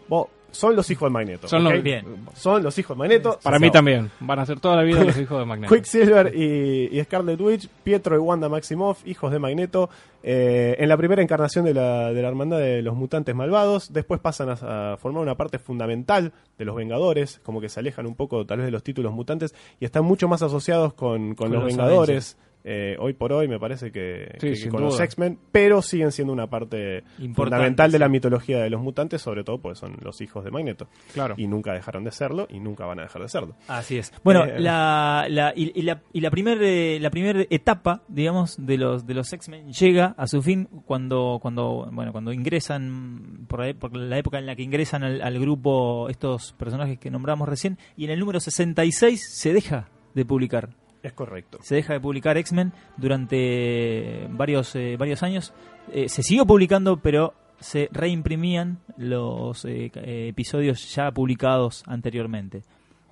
vos 0.09 0.29
son 0.53 0.75
los 0.75 0.91
hijos 0.91 1.09
de 1.09 1.13
Magneto. 1.13 1.49
Son 1.49 1.65
los- 1.65 1.75
¿ok? 1.75 1.83
Bien. 1.83 2.05
Son 2.35 2.63
los 2.63 2.79
hijos 2.79 2.97
de 2.97 2.99
Magneto. 3.01 3.39
Para 3.43 3.59
mí 3.59 3.71
también. 3.71 4.11
Van 4.21 4.39
a 4.39 4.47
ser 4.47 4.59
toda 4.59 4.77
la 4.77 4.85
vida 4.85 5.05
los 5.05 5.17
hijos 5.21 5.39
de 5.39 5.45
Magneto. 5.45 5.75
Quicksilver 5.75 6.33
y, 6.35 6.89
y 6.99 7.05
Scarlet 7.05 7.39
Witch, 7.39 7.69
Pietro 7.85 8.17
y 8.17 8.19
Wanda 8.19 8.49
Maximoff, 8.49 9.07
hijos 9.07 9.33
de 9.33 9.39
Magneto, 9.39 9.91
eh, 10.23 10.75
en 10.79 10.89
la 10.89 10.97
primera 10.97 11.21
encarnación 11.21 11.67
de 11.67 11.75
la, 11.75 12.11
de 12.13 12.23
la 12.23 12.29
Hermandad 12.29 12.59
de 12.59 12.81
los 12.81 12.97
Mutantes 12.97 13.35
Malvados, 13.35 13.93
después 13.93 14.19
pasan 14.21 14.49
a, 14.49 14.93
a 14.93 14.97
formar 14.97 15.23
una 15.23 15.35
parte 15.35 15.59
fundamental 15.59 16.33
de 16.57 16.65
los 16.65 16.75
Vengadores, 16.75 17.39
como 17.43 17.61
que 17.61 17.69
se 17.69 17.81
alejan 17.81 18.07
un 18.07 18.15
poco 18.15 18.47
tal 18.47 18.59
vez 18.59 18.67
de 18.67 18.71
los 18.73 18.83
títulos 18.83 19.13
mutantes 19.13 19.55
y 19.79 19.85
están 19.85 20.05
mucho 20.07 20.27
más 20.27 20.41
asociados 20.43 20.95
con, 20.95 21.35
con 21.35 21.49
Con 21.49 21.53
los, 21.53 21.63
los 21.65 21.77
Vengadores. 21.77 22.39
Eh, 22.69 22.97
hoy 22.99 23.13
por 23.13 23.33
hoy 23.33 23.47
me 23.47 23.61
parece 23.61 23.93
que, 23.93 24.37
Sí, 24.41 24.65
que 24.65 24.69
con 24.69 24.83
los. 24.83 24.99
X-Men, 24.99 25.39
pero 25.53 25.83
siguen 25.83 26.11
siendo 26.11 26.33
una 26.33 26.49
parte 26.49 27.05
Importante, 27.19 27.35
fundamental 27.35 27.93
de 27.93 27.99
la 28.01 28.09
mitología 28.09 28.59
de 28.59 28.69
los 28.71 28.83
mutantes, 28.83 29.23
sobre 29.23 29.45
todo 29.45 29.59
porque 29.59 29.79
son 29.79 29.97
los 30.03 30.21
hijos 30.21 30.45
de 30.45 30.51
Magneto. 30.51 30.89
Claro. 31.15 31.35
Y 31.39 31.47
nunca 31.47 31.73
dejaron 31.73 32.03
de 32.03 32.11
serlo 32.11 32.49
y 32.51 32.59
nunca 32.59 32.85
van 32.85 32.99
a 32.99 33.03
dejar 33.03 33.23
de 33.23 33.29
serlo. 33.29 33.55
Así 33.69 33.99
es. 33.99 34.13
Bueno, 34.25 34.45
Eh, 34.45 34.59
la, 34.59 35.27
la, 35.29 35.53
y, 35.55 35.79
y 35.79 35.83
la, 35.83 36.03
y 36.13 36.21
la 36.21 36.31
primera 36.31 36.61
la 37.01 37.11
primer 37.11 37.47
etapa, 37.51 38.03
digamos, 38.09 38.57
de 38.59 38.79
los 38.79 39.07
de 39.07 39.15
los 39.15 39.33
X-Men 39.33 39.73
llega 39.73 40.15
a 40.17 40.27
su 40.27 40.43
fin 40.43 40.69
cuando 40.87 41.39
cuando 41.41 41.89
bueno 41.93 42.11
cuando 42.11 42.33
ingresan 42.33 43.47
por 43.47 43.65
la, 43.65 43.75
por 43.75 43.97
la 43.97 44.19
época 44.19 44.39
en 44.39 44.47
la 44.47 44.57
que 44.57 44.63
ingresan 44.65 45.05
al, 45.05 45.23
al 45.23 45.39
grupo 45.39 46.09
estos 46.09 46.53
personajes 46.55 46.99
que 46.99 47.11
nombramos 47.11 47.49
recién 47.49 47.79
y 47.97 48.05
en 48.07 48.11
el 48.11 48.19
número 48.19 48.41
66 48.41 49.25
se 49.31 49.53
deja 49.53 49.89
de 50.15 50.25
publicar. 50.25 50.71
Es 51.07 51.13
correcto. 51.13 51.59
Se 51.63 51.77
deja 51.77 51.93
de 51.93 52.01
publicar 52.01 52.37
X-Men 52.37 52.73
durante 52.97 54.27
varios 54.31 54.75
eh, 54.77 54.97
varios 54.99 55.23
años. 55.23 55.53
Eh, 55.93 56.09
se 56.09 56.23
siguió 56.23 56.47
publicando, 56.47 56.97
pero 56.99 57.35
se 57.61 57.89
reimprimían 57.93 58.79
los 58.97 59.65
eh, 59.65 59.91
eh, 59.95 60.29
episodios 60.29 60.95
ya 60.95 61.11
publicados 61.13 61.83
anteriormente. 61.87 62.63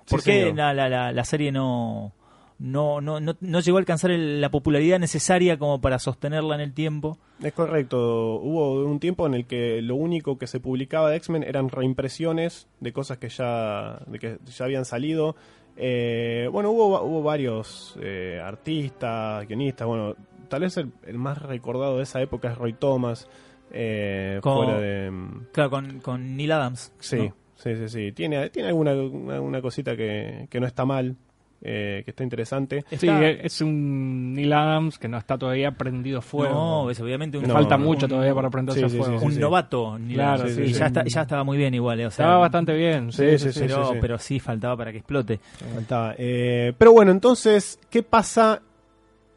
¿Por 0.09 0.21
Sí, 0.21 0.29
qué 0.31 0.53
la, 0.53 0.73
la, 0.73 1.11
la 1.11 1.23
serie 1.23 1.51
no, 1.51 2.11
no, 2.59 3.01
no, 3.01 3.19
no, 3.19 3.35
no 3.39 3.59
llegó 3.59 3.77
a 3.77 3.79
alcanzar 3.79 4.11
el- 4.11 4.39
la 4.41 4.49
popularidad 4.51 4.99
necesaria 4.99 5.57
como 5.57 5.81
para 5.81 5.97
sostenerla 5.97 6.55
en 6.55 6.61
el 6.61 6.73
tiempo? 6.73 7.17
Es 7.41 7.53
correcto. 7.53 8.35
Hubo 8.35 8.85
un 8.85 8.99
tiempo 8.99 9.25
en 9.25 9.33
el 9.33 9.45
que 9.45 9.81
lo 9.81 9.95
único 9.95 10.37
que 10.37 10.47
se 10.47 10.59
publicaba 10.59 11.09
de 11.09 11.17
X-Men 11.17 11.43
eran 11.43 11.69
reimpresiones 11.69 12.67
de 12.81 12.93
cosas 12.93 13.17
que 13.17 13.29
ya, 13.29 13.99
de 14.07 14.19
que 14.19 14.37
ya 14.45 14.65
habían 14.65 14.85
salido. 14.85 15.35
Eh, 15.77 16.47
bueno, 16.51 16.71
hubo, 16.71 17.01
hubo 17.01 17.23
varios 17.23 17.97
eh, 18.01 18.39
artistas, 18.43 19.47
guionistas. 19.47 19.87
Bueno, 19.87 20.15
tal 20.47 20.61
vez 20.61 20.77
el, 20.77 20.91
el 21.05 21.17
más 21.17 21.41
recordado 21.41 21.97
de 21.97 22.03
esa 22.03 22.21
época 22.21 22.51
es 22.51 22.57
Roy 22.57 22.73
Thomas. 22.73 23.27
Eh, 23.71 24.39
Con- 24.41 24.65
fuera 24.65 24.79
de. 24.79 25.11
Claro, 25.51 25.69
con, 25.69 25.99
con 25.99 26.35
Neil 26.37 26.51
Adams. 26.51 26.93
Sí, 26.99 27.17
¿no? 27.17 27.35
sí, 27.55 27.75
sí, 27.75 27.89
sí. 27.89 28.11
Tiene, 28.13 28.49
tiene 28.49 28.69
alguna 28.69 28.93
una, 28.93 29.41
una 29.41 29.61
cosita 29.61 29.95
que, 29.97 30.47
que 30.49 30.59
no 30.59 30.67
está 30.67 30.85
mal, 30.85 31.15
eh, 31.61 32.01
que 32.05 32.11
está 32.11 32.23
interesante. 32.23 32.83
Sí, 32.89 33.07
Está- 33.07 33.27
es 33.29 33.61
un 33.61 34.33
Neil 34.33 34.53
Adams 34.53 34.99
que 34.99 35.07
no 35.07 35.17
está 35.17 35.37
todavía 35.37 35.71
prendido 35.71 36.21
fuego. 36.21 36.53
No, 36.53 36.89
es 36.91 36.99
obviamente 36.99 37.37
un, 37.37 37.47
No, 37.47 37.53
Falta 37.53 37.77
no, 37.77 37.85
mucho 37.85 38.05
un- 38.05 38.09
todavía 38.11 38.35
para 38.35 38.49
prenderse 38.49 38.81
Sí, 38.81 38.85
a 38.85 38.89
sí, 38.89 38.97
fuego. 38.97 39.19
sí, 39.19 39.25
un 39.25 39.31
sí. 39.33 39.39
novato. 39.39 39.97
Neil 39.97 40.13
Claro, 40.15 40.43
Adams. 40.43 40.55
sí, 40.55 40.61
y 40.61 40.67
sí, 40.67 40.73
ya, 40.73 40.77
sí. 40.79 40.83
está- 40.85 41.03
ya 41.05 41.21
estaba 41.21 41.43
muy 41.43 41.57
bien 41.57 41.73
igual. 41.73 41.99
eh, 41.99 42.05
o 42.07 42.11
sea, 42.11 42.25
Estaba 42.25 42.37
bastante 42.39 42.73
bien. 42.75 43.11
Sí, 43.11 43.37
sí, 43.39 43.51
sí. 43.51 43.59
pero, 43.61 43.91
sí. 43.93 43.97
pero 44.01 44.17
sí 44.19 44.39
faltaba 44.39 44.77
para 44.77 44.91
que 44.91 44.97
explote. 44.99 45.39
Faltaba. 45.73 46.13
Eh, 46.17 46.73
pero 46.77 46.91
bueno, 46.91 47.11
entonces, 47.11 47.79
¿qué 47.89 48.03
pasa 48.03 48.61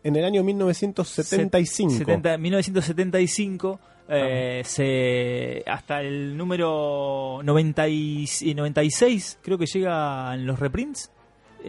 en 0.04 0.16
el 0.16 0.24
año 0.24 0.42
1975? 0.44 1.90
70 1.98 2.38
1975 2.38 3.80
eh, 4.10 4.62
se 4.64 5.62
hasta 5.70 6.00
el 6.00 6.36
número 6.36 7.40
90 7.44 7.88
y, 7.88 8.24
y 8.42 8.54
96 8.54 9.38
creo 9.42 9.58
que 9.58 9.66
llegan 9.66 10.46
los 10.46 10.58
reprints 10.58 11.10
eh, 11.10 11.17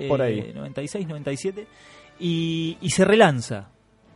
Por 0.08 0.22
ahí. 0.22 0.52
96 0.54 1.08
97 1.08 1.68
y, 2.20 2.78
y 2.82 2.90
se 2.92 3.06
relanza 3.06 3.70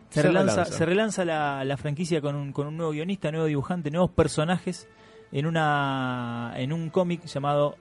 se, 0.09 0.21
Se 0.21 0.28
relanza, 0.28 0.51
relanza. 0.55 0.78
se 0.78 0.86
relanza 0.86 1.26
la, 1.26 1.63
la 1.65 1.78
franquicia 1.78 2.21
con 2.21 2.36
un, 2.36 2.51
con 2.53 2.67
un 2.67 2.78
nuevo 2.78 2.91
guionista 2.91 3.32
nuevo 3.32 3.47
dibujante 3.47 3.89
nuevos 3.91 4.11
personajes 4.11 4.88
en 5.32 5.45
una 5.47 6.53
en 6.57 6.71
un 6.74 6.89
cómic 6.89 7.26
llamado 7.26 7.76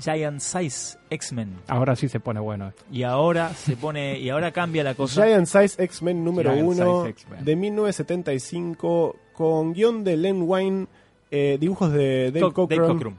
Giant 0.00 0.40
Size 0.40 0.98
X-Men 1.08 1.60
Ahora 1.68 1.94
sí 1.96 2.08
se 2.08 2.18
pone 2.20 2.40
bueno. 2.40 2.72
y 2.92 3.04
ahora 3.04 3.54
se 3.54 3.76
pone 3.76 4.18
y 4.18 4.28
ahora 4.28 4.50
cambia 4.52 4.82
la 4.84 4.94
cosa 4.94 5.24
Giant 5.24 5.46
Size 5.46 5.82
X-Men 5.82 6.24
número 6.24 6.52
Giant 6.52 6.68
1 6.68 6.96
Size 7.04 7.10
X-Men. 7.10 7.44
de 7.44 7.56
1975 7.56 9.16
con 9.32 9.72
guion 9.72 10.04
de 10.04 10.16
Len 10.16 10.42
Wayne, 10.42 10.86
eh, 11.30 11.56
dibujos 11.60 11.92
de 11.92 12.30
Dave 12.32 12.40
Co- 12.40 12.52
Cockrum. 12.52 12.80
Dave 12.86 13.14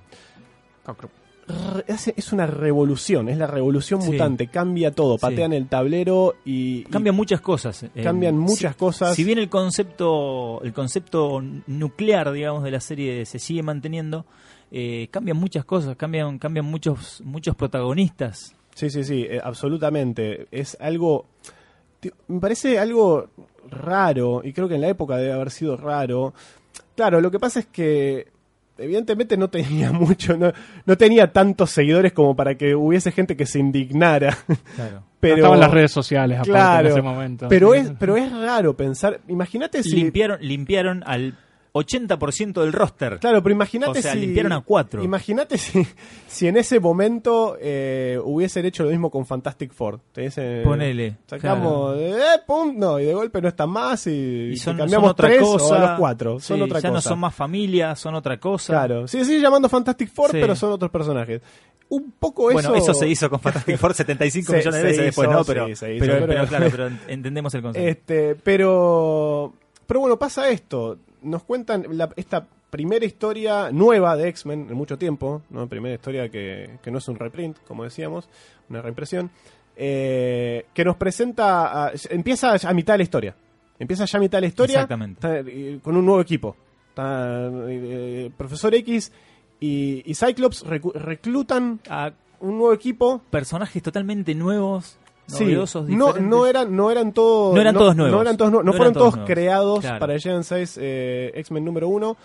Cockrum. 0.83 1.11
Es 1.87 2.33
una 2.33 2.47
revolución, 2.47 3.29
es 3.29 3.37
la 3.37 3.45
revolución 3.47 4.01
Sí. 4.01 4.11
mutante, 4.11 4.47
cambia 4.47 4.91
todo, 4.91 5.15
Sí. 5.17 5.21
patean 5.21 5.53
el 5.53 5.67
tablero 5.67 6.35
y... 6.43 6.79
y 6.79 6.83
cambian 6.85 7.15
muchas 7.15 7.39
cosas 7.41 7.83
eh, 7.83 7.89
cambian 8.01 8.35
muchas 8.37 8.73
si- 8.73 8.79
cosas. 8.79 9.15
si 9.15 9.23
bien 9.23 9.37
el 9.37 9.47
concepto 9.49 10.61
el 10.63 10.73
concepto 10.73 11.43
nuclear 11.67 12.31
digamos 12.31 12.63
de 12.63 12.71
la 12.71 12.79
serie 12.79 13.25
se 13.27 13.37
sigue 13.37 13.61
manteniendo 13.61 14.25
eh, 14.71 15.07
cambian 15.11 15.37
muchas 15.37 15.65
cosas 15.65 15.95
cambian 15.95 16.39
cambian 16.39 16.65
muchos 16.65 17.21
muchos 17.23 17.55
protagonistas 17.55 18.55
Sí, 18.73 18.89
sí, 18.89 19.05
sí, 19.05 19.25
eh, 19.29 19.39
absolutamente. 19.41 20.47
Es 20.51 20.75
algo. 20.81 21.27
Me 22.27 22.41
parece 22.41 22.77
algo 22.77 23.29
raro, 23.71 24.41
y 24.43 24.51
creo 24.51 24.67
que 24.67 24.75
en 24.75 24.81
la 24.81 24.89
época 24.89 25.15
debe 25.15 25.31
haber 25.31 25.49
sido 25.49 25.77
raro. 25.77 26.33
Claro, 26.93 27.21
lo 27.21 27.31
que 27.31 27.39
pasa 27.39 27.61
es 27.61 27.67
que. 27.67 28.27
Evidentemente 28.77 29.37
no 29.37 29.49
tenía 29.49 29.91
mucho, 29.93 30.37
no, 30.37 30.51
no 30.85 30.97
tenía 30.97 31.31
tantos 31.31 31.71
seguidores 31.71 32.13
como 32.13 32.35
para 32.35 32.55
que 32.55 32.75
hubiese 32.75 33.11
gente 33.11 33.35
que 33.37 33.45
se 33.45 33.59
indignara. 33.59 34.37
claro 34.75 35.03
Pero, 35.19 35.37
No 35.37 35.41
estaban 35.43 35.59
las 35.59 35.71
redes 35.71 35.91
sociales 35.91 36.35
aparte 36.37 36.51
Claro, 36.51 36.87
en 36.87 36.93
ese 36.93 37.01
momento. 37.01 37.47
pero 37.49 37.73
es, 37.73 37.91
pero 37.97 38.15
es 38.15 38.31
raro 38.31 38.77
pensar. 38.77 39.21
Imagínate 39.27 39.81
si. 39.81 39.95
limpiaron 39.95 40.37
limpiaron 40.39 41.03
al 41.07 41.35
80% 41.75 42.61
del 42.61 42.71
roster 42.71 43.19
Claro, 43.19 43.43
pero 43.43 43.53
imagínate 43.53 43.99
O 43.99 44.01
sea, 44.01 44.13
si. 44.13 44.19
limpiaron 44.19 44.53
a 44.53 44.61
cuatro. 44.61 45.03
Imagínate 45.03 45.57
si, 45.57 45.85
si 46.27 46.47
en 46.47 46.55
ese 46.55 46.79
momento 46.79 47.57
eh, 47.59 48.17
hubiesen 48.23 48.65
hecho 48.65 48.83
lo 48.83 48.89
mismo 48.91 49.11
con 49.11 49.25
Fantastic 49.25 49.73
Four. 49.73 49.99
Te 50.13 50.21
dicen, 50.21 50.63
Ponele, 50.63 51.17
Sacamos, 51.27 51.97
eh, 51.99 52.15
pum, 52.47 52.73
no, 52.77 52.97
y 52.99 53.05
de 53.05 53.13
golpe 53.13 53.41
no 53.41 53.49
están 53.49 53.69
más 53.69 54.07
y, 54.07 54.51
y 54.53 54.57
son, 54.57 54.77
cambiamos 54.77 55.03
son 55.07 55.11
otra 55.11 55.27
tres 55.27 55.41
cosa 55.41 55.65
o 55.65 55.73
a 55.73 55.79
los 55.91 55.99
cuatro. 55.99 56.39
Son 56.39 56.57
Sí, 56.57 56.63
otra 56.63 56.79
ya 56.79 56.89
no 56.89 56.95
cosa. 56.95 57.09
son 57.09 57.19
más 57.19 57.35
familia 57.35 57.95
son 57.95 58.15
otra 58.15 58.39
cosa 58.39 58.71
Claro, 58.73 59.07
sí, 59.07 59.25
sigue 59.25 59.41
llamando 59.41 59.67
Fantastic 59.67 60.09
Four, 60.13 60.31
Sí. 60.31 60.37
pero 60.39 60.55
son 60.55 60.71
otros 60.71 60.89
personajes. 60.91 61.41
Un 61.89 62.13
poco 62.17 62.43
bueno, 62.43 62.59
eso. 62.59 62.75
eso 62.75 62.93
se 62.93 63.07
hizo 63.07 63.29
con 63.29 63.39
Fantastic 63.41 63.77
Four 63.77 63.93
75 63.95 64.51
Se- 64.51 64.57
millones 64.57 64.81
de 64.81 64.87
veces 64.87 65.05
después, 65.05 65.29
¿no? 65.29 65.43
sí, 65.43 65.51
Pero, 65.53 65.75
se 65.75 65.93
hizo, 65.95 66.05
pero, 66.05 66.13
pero- 66.19 66.27
pero 66.27 66.47
claro, 66.47 66.67
pero 66.71 66.89
entendemos 67.07 67.53
el 67.53 67.61
concepto. 67.61 67.87
Este, 67.87 68.35
pero. 68.35 69.53
Pero 69.85 69.99
bueno, 69.99 70.17
pasa 70.17 70.49
esto. 70.49 70.97
Nos 71.25 71.43
cuentan 71.43 71.85
la- 71.97 72.11
esta 72.15 72.47
primera 72.69 73.05
historia 73.05 73.69
nueva 73.71 74.15
de 74.15 74.27
X-Men 74.29 74.67
en 74.69 74.75
mucho 74.75 74.97
tiempo, 74.97 75.41
¿no? 75.49 75.67
Primera 75.67 75.95
historia 75.95 76.29
que, 76.29 76.77
que 76.81 76.91
no 76.91 76.97
es 76.99 77.07
un 77.07 77.15
reprint, 77.17 77.57
como 77.67 77.83
decíamos, 77.83 78.29
una 78.69 78.81
reimpresión. 78.81 79.29
eh, 79.77 80.67
que 80.73 80.85
nos 80.85 80.95
presenta. 80.95 81.87
a- 81.87 81.91
empieza 82.09 82.53
a 82.53 82.73
mitad 82.73 82.93
de 82.93 82.97
la 82.99 83.03
historia. 83.03 83.35
Empieza 83.77 84.05
ya 84.05 84.17
a 84.17 84.21
mitad 84.21 84.37
de 84.37 84.41
la 84.43 84.47
historia. 84.47 84.75
Exactamente. 84.75 85.27
eh, 85.45 85.79
con 85.83 85.97
un 85.97 86.05
nuevo 86.05 86.21
equipo. 86.21 86.55
Está, 86.89 87.49
eh, 87.67 88.31
Profesor 88.37 88.73
X 88.73 89.11
y, 89.59 90.01
y 90.09 90.15
Cyclops 90.15 90.63
reclutan 90.65 91.81
A 91.89 92.11
un 92.39 92.57
nuevo 92.57 92.73
equipo 92.73 93.21
personajes 93.29 93.83
totalmente 93.83 94.33
nuevos, 94.33 94.97
Sí, 95.27 95.43
novedosos, 95.45 95.89
no, 95.89 96.13
no 96.13 96.45
eran, 96.45 96.75
no 96.75 96.91
eran 96.91 97.11
todos, 97.11 97.55
No 97.55 97.61
eran 97.61 97.73
todos 97.75 97.95
nuevos. 97.95 98.15
No 98.15 98.21
eran 98.21 98.37
todos, 98.37 98.51
no 98.51 98.63
No 98.63 98.73
fueron 98.73 98.93
todos 98.93 99.13
todos 99.15 99.25
creados 99.25 99.79
Claro. 99.79 99.99
para 99.99 100.13
el 100.13 100.21
Gen 100.21 100.43
6 100.43 100.77
eh, 100.81 101.31
X-Men 101.35 101.65
número 101.65 101.87
1. 101.87 102.15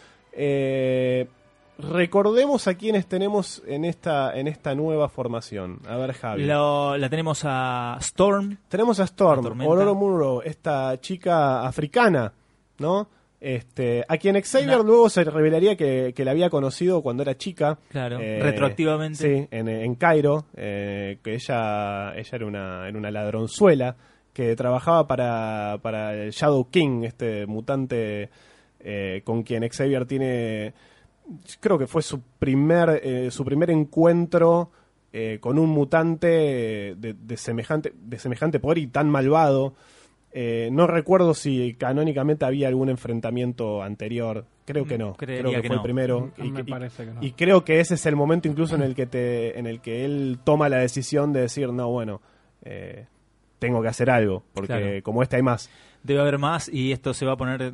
recordemos 1.78 2.66
a 2.68 2.74
quienes 2.74 3.06
tenemos 3.06 3.62
en 3.66 3.84
esta, 3.84 4.38
en 4.38 4.46
esta 4.48 4.74
nueva 4.74 5.08
formación. 5.08 5.80
A 5.88 5.96
ver, 5.96 6.12
Javi. 6.12 6.44
Lo- 6.44 6.96
la 6.98 7.08
tenemos 7.08 7.40
a 7.44 7.96
Storm, 8.00 8.58
Tenemos 8.68 9.00
a 9.00 9.04
Storm. 9.04 9.60
Aurora 9.62 9.92
Munro, 9.94 10.42
esta 10.42 11.00
chica 11.00 11.66
africana, 11.66 12.32
¿no? 12.78 13.08
Este, 13.40 14.04
a 14.06 14.18
quien 14.18 14.38
Xavier 14.40 14.80
luego 14.84 15.08
se 15.08 15.24
revelaría 15.24 15.74
que, 15.74 16.12
que 16.14 16.24
la 16.26 16.32
había 16.32 16.50
conocido 16.50 17.02
cuando 17.02 17.22
era 17.22 17.36
chica. 17.38 17.78
claro, 17.90 18.18
Eh, 18.20 18.38
retroactivamente. 18.42 19.16
Sí, 19.16 19.48
en, 19.50 19.68
en 19.68 19.94
Cairo, 19.94 20.44
eh, 20.54 21.18
que 21.22 21.34
ella, 21.34 22.14
ella 22.14 22.30
era, 22.32 22.46
una, 22.46 22.88
era 22.88 22.98
una 22.98 23.10
ladronzuela 23.10 23.96
que 24.34 24.54
trabajaba 24.56 25.06
para, 25.06 25.78
para 25.80 26.12
el 26.14 26.30
Shadow 26.32 26.68
King, 26.70 27.04
este 27.04 27.46
mutante 27.46 28.28
eh, 28.78 29.22
con 29.24 29.42
quien 29.42 29.66
Xavier 29.68 30.04
tiene, 30.06 30.72
creo 31.60 31.78
que 31.78 31.86
fue 31.86 32.02
su 32.02 32.20
primer, 32.38 33.00
eh, 33.02 33.30
su 33.30 33.44
primer 33.44 33.70
encuentro 33.70 34.70
eh, 35.12 35.38
con 35.40 35.58
un 35.58 35.70
mutante 35.70 36.26
de, 36.96 37.14
de 37.18 37.36
semejante, 37.36 37.92
de 37.94 38.18
semejante 38.18 38.60
poder 38.60 38.78
y 38.78 38.86
tan 38.86 39.08
malvado. 39.08 39.74
Eh, 40.32 40.68
no 40.70 40.86
recuerdo 40.86 41.34
si 41.34 41.74
canónicamente 41.74 42.44
había 42.44 42.68
algún 42.68 42.88
enfrentamiento 42.88 43.82
anterior. 43.82 44.44
Creo 44.64 44.84
que 44.86 44.96
no. 44.98 45.14
Creería 45.14 45.42
Creo 45.42 45.52
que, 45.56 45.62
que 45.62 45.66
fue 45.68 45.76
no. 45.76 45.80
el 45.80 45.84
primero. 45.84 46.20
Mm, 46.36 46.44
Y, 46.44 46.50
me 46.52 46.60
y- 46.60 46.64
parece 46.64 47.04
que 47.04 47.10
no. 47.12 47.22
y 47.22 47.32
creo 47.32 47.64
que 47.64 47.80
ese 47.80 47.94
es 47.94 48.06
el 48.06 48.14
momento 48.16 48.46
incluso 48.46 48.76
en 48.76 48.82
el 48.82 48.94
que 48.94 49.06
te, 49.06 49.58
en 49.58 49.66
el 49.66 49.80
que 49.80 50.04
él 50.04 50.38
toma 50.44 50.68
la 50.68 50.76
decisión 50.78 51.32
de 51.32 51.40
decir, 51.40 51.72
no, 51.72 51.88
bueno, 51.90 52.20
eh, 52.62 53.06
tengo 53.58 53.82
que 53.82 53.88
hacer 53.88 54.08
algo, 54.10 54.44
porque 54.54 54.68
Claro. 54.68 55.02
como 55.02 55.22
este 55.22 55.36
hay 55.36 55.42
más. 55.42 55.68
Debe 56.04 56.20
haber 56.20 56.38
más 56.38 56.68
y 56.72 56.92
esto 56.92 57.12
se 57.12 57.26
va 57.26 57.32
a 57.32 57.36
poner. 57.36 57.72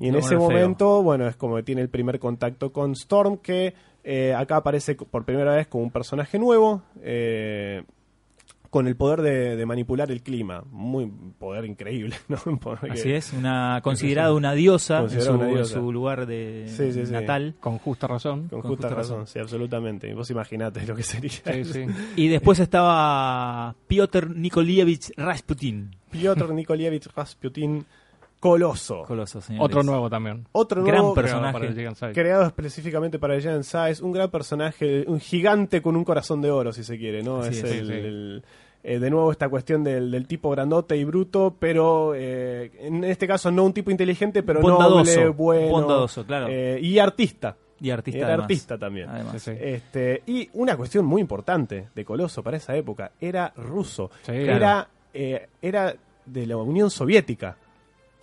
Y 0.00 0.08
en 0.08 0.14
ese 0.16 0.30
feo. 0.30 0.40
momento, 0.40 1.02
bueno, 1.02 1.28
es 1.28 1.36
como 1.36 1.56
que 1.56 1.62
tiene 1.62 1.82
el 1.82 1.90
primer 1.90 2.18
contacto 2.18 2.72
con 2.72 2.92
Storm, 2.92 3.36
que 3.36 3.74
eh, 4.02 4.32
acá 4.34 4.56
aparece 4.56 4.94
por 4.94 5.24
primera 5.26 5.54
vez 5.54 5.66
como 5.68 5.84
un 5.84 5.90
personaje 5.90 6.38
nuevo, 6.38 6.82
eh, 7.02 7.82
con 8.72 8.88
el 8.88 8.96
poder 8.96 9.20
de, 9.20 9.54
de 9.54 9.66
manipular 9.66 10.10
el 10.10 10.22
clima. 10.22 10.64
Muy 10.70 11.06
poder 11.38 11.66
increíble, 11.66 12.16
¿no? 12.28 12.38
Así 12.90 13.12
es, 13.12 13.34
una 13.34 13.80
considerada 13.82 14.32
una 14.32 14.54
diosa, 14.54 15.00
en 15.02 15.10
su, 15.20 15.30
una 15.34 15.44
en 15.48 15.54
diosa. 15.56 15.74
su 15.74 15.92
lugar 15.92 16.24
de 16.24 16.64
Sí, 16.68 16.90
sí, 16.90 17.04
sí. 17.04 17.12
natal. 17.12 17.54
Con 17.60 17.76
justa 17.76 18.06
razón. 18.06 18.48
Con 18.48 18.62
Con 18.62 18.70
justa 18.70 18.86
justa 18.88 18.96
razón, 18.96 19.18
razón. 19.20 19.26
sí, 19.26 19.38
absolutamente. 19.38 20.08
Y 20.08 20.14
vos 20.14 20.30
imaginate 20.30 20.86
lo 20.86 20.96
que 20.96 21.02
sería. 21.02 21.30
Sí, 21.30 21.64
sí. 21.66 21.86
Y 22.16 22.28
después 22.28 22.60
estaba 22.60 23.74
Piotr 23.86 24.34
Nikolievich 24.34 25.12
Rasputin. 25.18 25.94
Piotr 26.10 26.50
Nikolievich 26.54 27.08
Rasputin, 27.14 27.84
Coloso. 28.40 29.04
Coloso, 29.06 29.40
señores. 29.40 29.64
Otro 29.66 29.82
nuevo 29.84 30.10
también. 30.10 30.48
Otro 30.50 30.82
Gran 30.82 30.98
nuevo 30.98 31.14
personaje. 31.14 31.52
Para 31.52 31.66
el 31.66 31.74
Gigan 31.76 31.94
Side. 31.94 32.12
creado 32.12 32.44
específicamente 32.44 33.18
para 33.20 33.36
el 33.36 33.40
Giant 33.42 33.62
Size, 33.62 34.02
un 34.02 34.10
gran 34.10 34.30
personaje, 34.32 35.04
un 35.06 35.20
gigante 35.20 35.80
con 35.80 35.94
un 35.94 36.02
corazón 36.04 36.40
de 36.40 36.50
oro, 36.50 36.72
si 36.72 36.82
se 36.82 36.98
quiere, 36.98 37.22
¿no? 37.22 37.38
Así 37.40 37.58
es 37.58 37.62
es, 37.64 37.70
el, 37.70 37.86
sí, 37.86 37.92
sí. 37.92 37.98
el- 38.00 38.44
eh, 38.84 38.98
de 38.98 39.10
nuevo 39.10 39.30
esta 39.32 39.48
cuestión 39.48 39.84
del, 39.84 40.10
del 40.10 40.26
tipo 40.26 40.50
grandote 40.50 40.96
y 40.96 41.04
bruto, 41.04 41.54
pero 41.58 42.14
eh, 42.14 42.70
en 42.80 43.04
este 43.04 43.26
caso 43.26 43.50
no 43.50 43.64
un 43.64 43.72
tipo 43.72 43.90
inteligente, 43.90 44.42
pero 44.42 44.60
Bondadoso, 44.60 45.20
noble, 45.20 45.28
bueno, 45.30 45.68
bondadoso, 45.70 46.24
claro. 46.26 46.46
eh, 46.50 46.78
y 46.82 46.98
artista. 46.98 47.56
Y 47.80 47.90
artista. 47.90 48.18
Era 48.18 48.26
además. 48.28 48.44
artista 48.44 48.78
también. 48.78 49.08
Además. 49.08 49.48
Este, 49.48 50.22
y 50.26 50.48
una 50.52 50.76
cuestión 50.76 51.04
muy 51.04 51.20
importante 51.20 51.88
de 51.94 52.04
Coloso 52.04 52.42
para 52.42 52.56
esa 52.56 52.76
época, 52.76 53.10
era 53.20 53.52
ruso, 53.56 54.10
Sí, 54.24 54.32
era, 54.32 54.58
claro. 54.58 54.88
eh, 55.14 55.48
era 55.60 55.94
de 56.24 56.46
la 56.46 56.56
Unión 56.58 56.90
Soviética. 56.90 57.56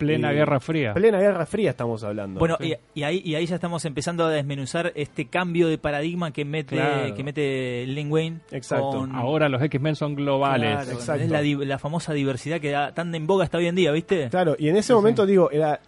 Plena 0.00 0.32
Guerra 0.32 0.58
Fría. 0.60 0.92
Plena 0.94 1.18
Guerra 1.18 1.46
Fría 1.46 1.70
estamos 1.70 2.02
hablando. 2.02 2.38
Bueno, 2.40 2.56
Sí. 2.60 2.74
y, 2.94 3.00
y 3.00 3.02
ahí, 3.04 3.22
y 3.24 3.34
ahí 3.36 3.46
ya 3.46 3.54
estamos 3.54 3.84
empezando 3.84 4.24
a 4.24 4.30
desmenuzar 4.30 4.92
este 4.96 5.26
cambio 5.26 5.68
de 5.68 5.78
paradigma 5.78 6.32
que 6.32 6.44
mete, 6.44 6.76
Claro. 6.76 7.14
que 7.14 7.22
mete 7.24 7.86
Lin 7.86 8.10
Wayne. 8.10 8.40
Exacto. 8.50 8.90
con- 8.90 9.14
Ahora 9.14 9.48
los 9.48 9.62
X-Men 9.62 9.94
son 9.96 10.14
globales. 10.14 10.72
Claro, 10.84 10.90
exacto. 10.92 11.22
Es 11.22 11.30
la, 11.66 11.78
famosa 11.78 12.12
diversidad 12.12 12.60
que 12.60 12.70
da 12.70 12.92
tan 12.92 13.14
en 13.14 13.26
boga 13.26 13.44
está 13.44 13.58
hoy 13.58 13.66
en 13.66 13.74
día, 13.76 13.92
¿viste? 13.92 14.28
Claro, 14.30 14.56
y 14.58 14.68
en 14.68 14.76
ese 14.76 14.88
Sí, 14.88 14.92
momento, 14.94 15.24
sí. 15.24 15.30
digo, 15.30 15.50
era, 15.50 15.80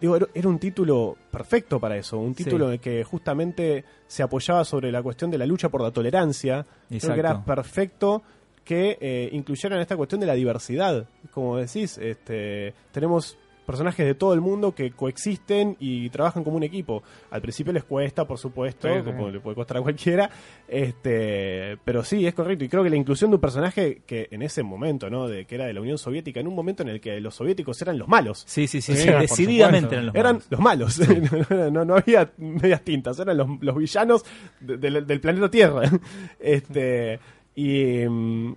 digo, 0.00 0.16
era, 0.34 0.48
un 0.48 0.58
título 0.58 1.16
perfecto 1.30 1.78
para 1.80 1.96
eso, 1.96 2.18
un 2.18 2.34
título 2.34 2.64
Sí. 2.64 2.68
en 2.68 2.72
el 2.74 2.80
que 2.80 3.04
justamente 3.04 3.84
se 4.06 4.22
apoyaba 4.22 4.64
sobre 4.64 4.90
la 4.92 5.02
cuestión 5.02 5.30
de 5.30 5.38
la 5.38 5.46
lucha 5.46 5.68
por 5.68 5.82
la 5.82 5.90
tolerancia. 5.90 6.66
Creo 6.88 7.00
que 7.14 7.20
era 7.20 7.30
Exacto. 7.30 7.44
perfecto 7.54 8.22
que 8.64 8.98
eh, 9.00 9.28
incluyeran 9.32 9.80
esta 9.80 9.96
cuestión 9.96 10.20
de 10.20 10.26
la 10.26 10.34
diversidad. 10.34 11.06
Como 11.32 11.56
decís, 11.56 11.98
este, 11.98 12.72
tenemos 12.92 13.36
personajes 13.66 14.04
de 14.06 14.14
todo 14.14 14.34
el 14.34 14.40
mundo 14.40 14.74
que 14.74 14.90
coexisten 14.90 15.76
y 15.78 16.08
trabajan 16.10 16.42
como 16.44 16.56
un 16.56 16.62
equipo. 16.62 17.02
Al 17.30 17.40
principio 17.40 17.72
les 17.72 17.84
cuesta, 17.84 18.26
por 18.26 18.38
supuesto, 18.38 18.88
Sí, 18.88 18.94
sí. 18.98 19.02
como 19.04 19.30
le 19.30 19.40
puede 19.40 19.54
costar 19.54 19.76
a 19.76 19.82
cualquiera, 19.82 20.28
este, 20.68 21.76
pero 21.84 22.02
sí, 22.04 22.26
es 22.26 22.34
correcto. 22.34 22.64
Y 22.64 22.68
creo 22.68 22.82
que 22.82 22.90
la 22.90 22.96
inclusión 22.96 23.30
de 23.30 23.36
un 23.36 23.40
personaje 23.40 24.02
que 24.06 24.28
en 24.30 24.42
ese 24.42 24.62
momento, 24.62 25.08
¿no? 25.10 25.28
De 25.28 25.44
que 25.44 25.54
era 25.54 25.66
de 25.66 25.72
la 25.72 25.80
Unión 25.80 25.98
Soviética, 25.98 26.40
en 26.40 26.48
un 26.48 26.54
momento 26.54 26.82
en 26.82 26.88
el 26.88 27.00
que 27.00 27.20
los 27.20 27.34
soviéticos 27.34 27.80
eran 27.82 27.98
los 27.98 28.08
malos. 28.08 28.42
Sí, 28.46 28.66
sí, 28.66 28.80
sí, 28.80 28.96
Sí, 28.96 29.08
decididamente 29.08 29.94
eran 29.94 30.06
los 30.06 30.14
Eran 30.14 30.34
malos. 30.60 30.98
los 30.98 31.00
malos, 31.00 31.00
no, 31.72 31.84
no 31.84 31.96
había 31.96 32.30
medias 32.38 32.82
tintas, 32.82 33.18
eran 33.20 33.36
los, 33.36 33.48
los 33.60 33.76
villanos 33.76 34.24
de- 34.60 34.76
del- 34.78 35.06
del 35.06 35.20
planeta 35.20 35.50
Tierra. 35.50 35.82
Este, 36.40 37.20
y, 37.54 38.04
mm, 38.08 38.54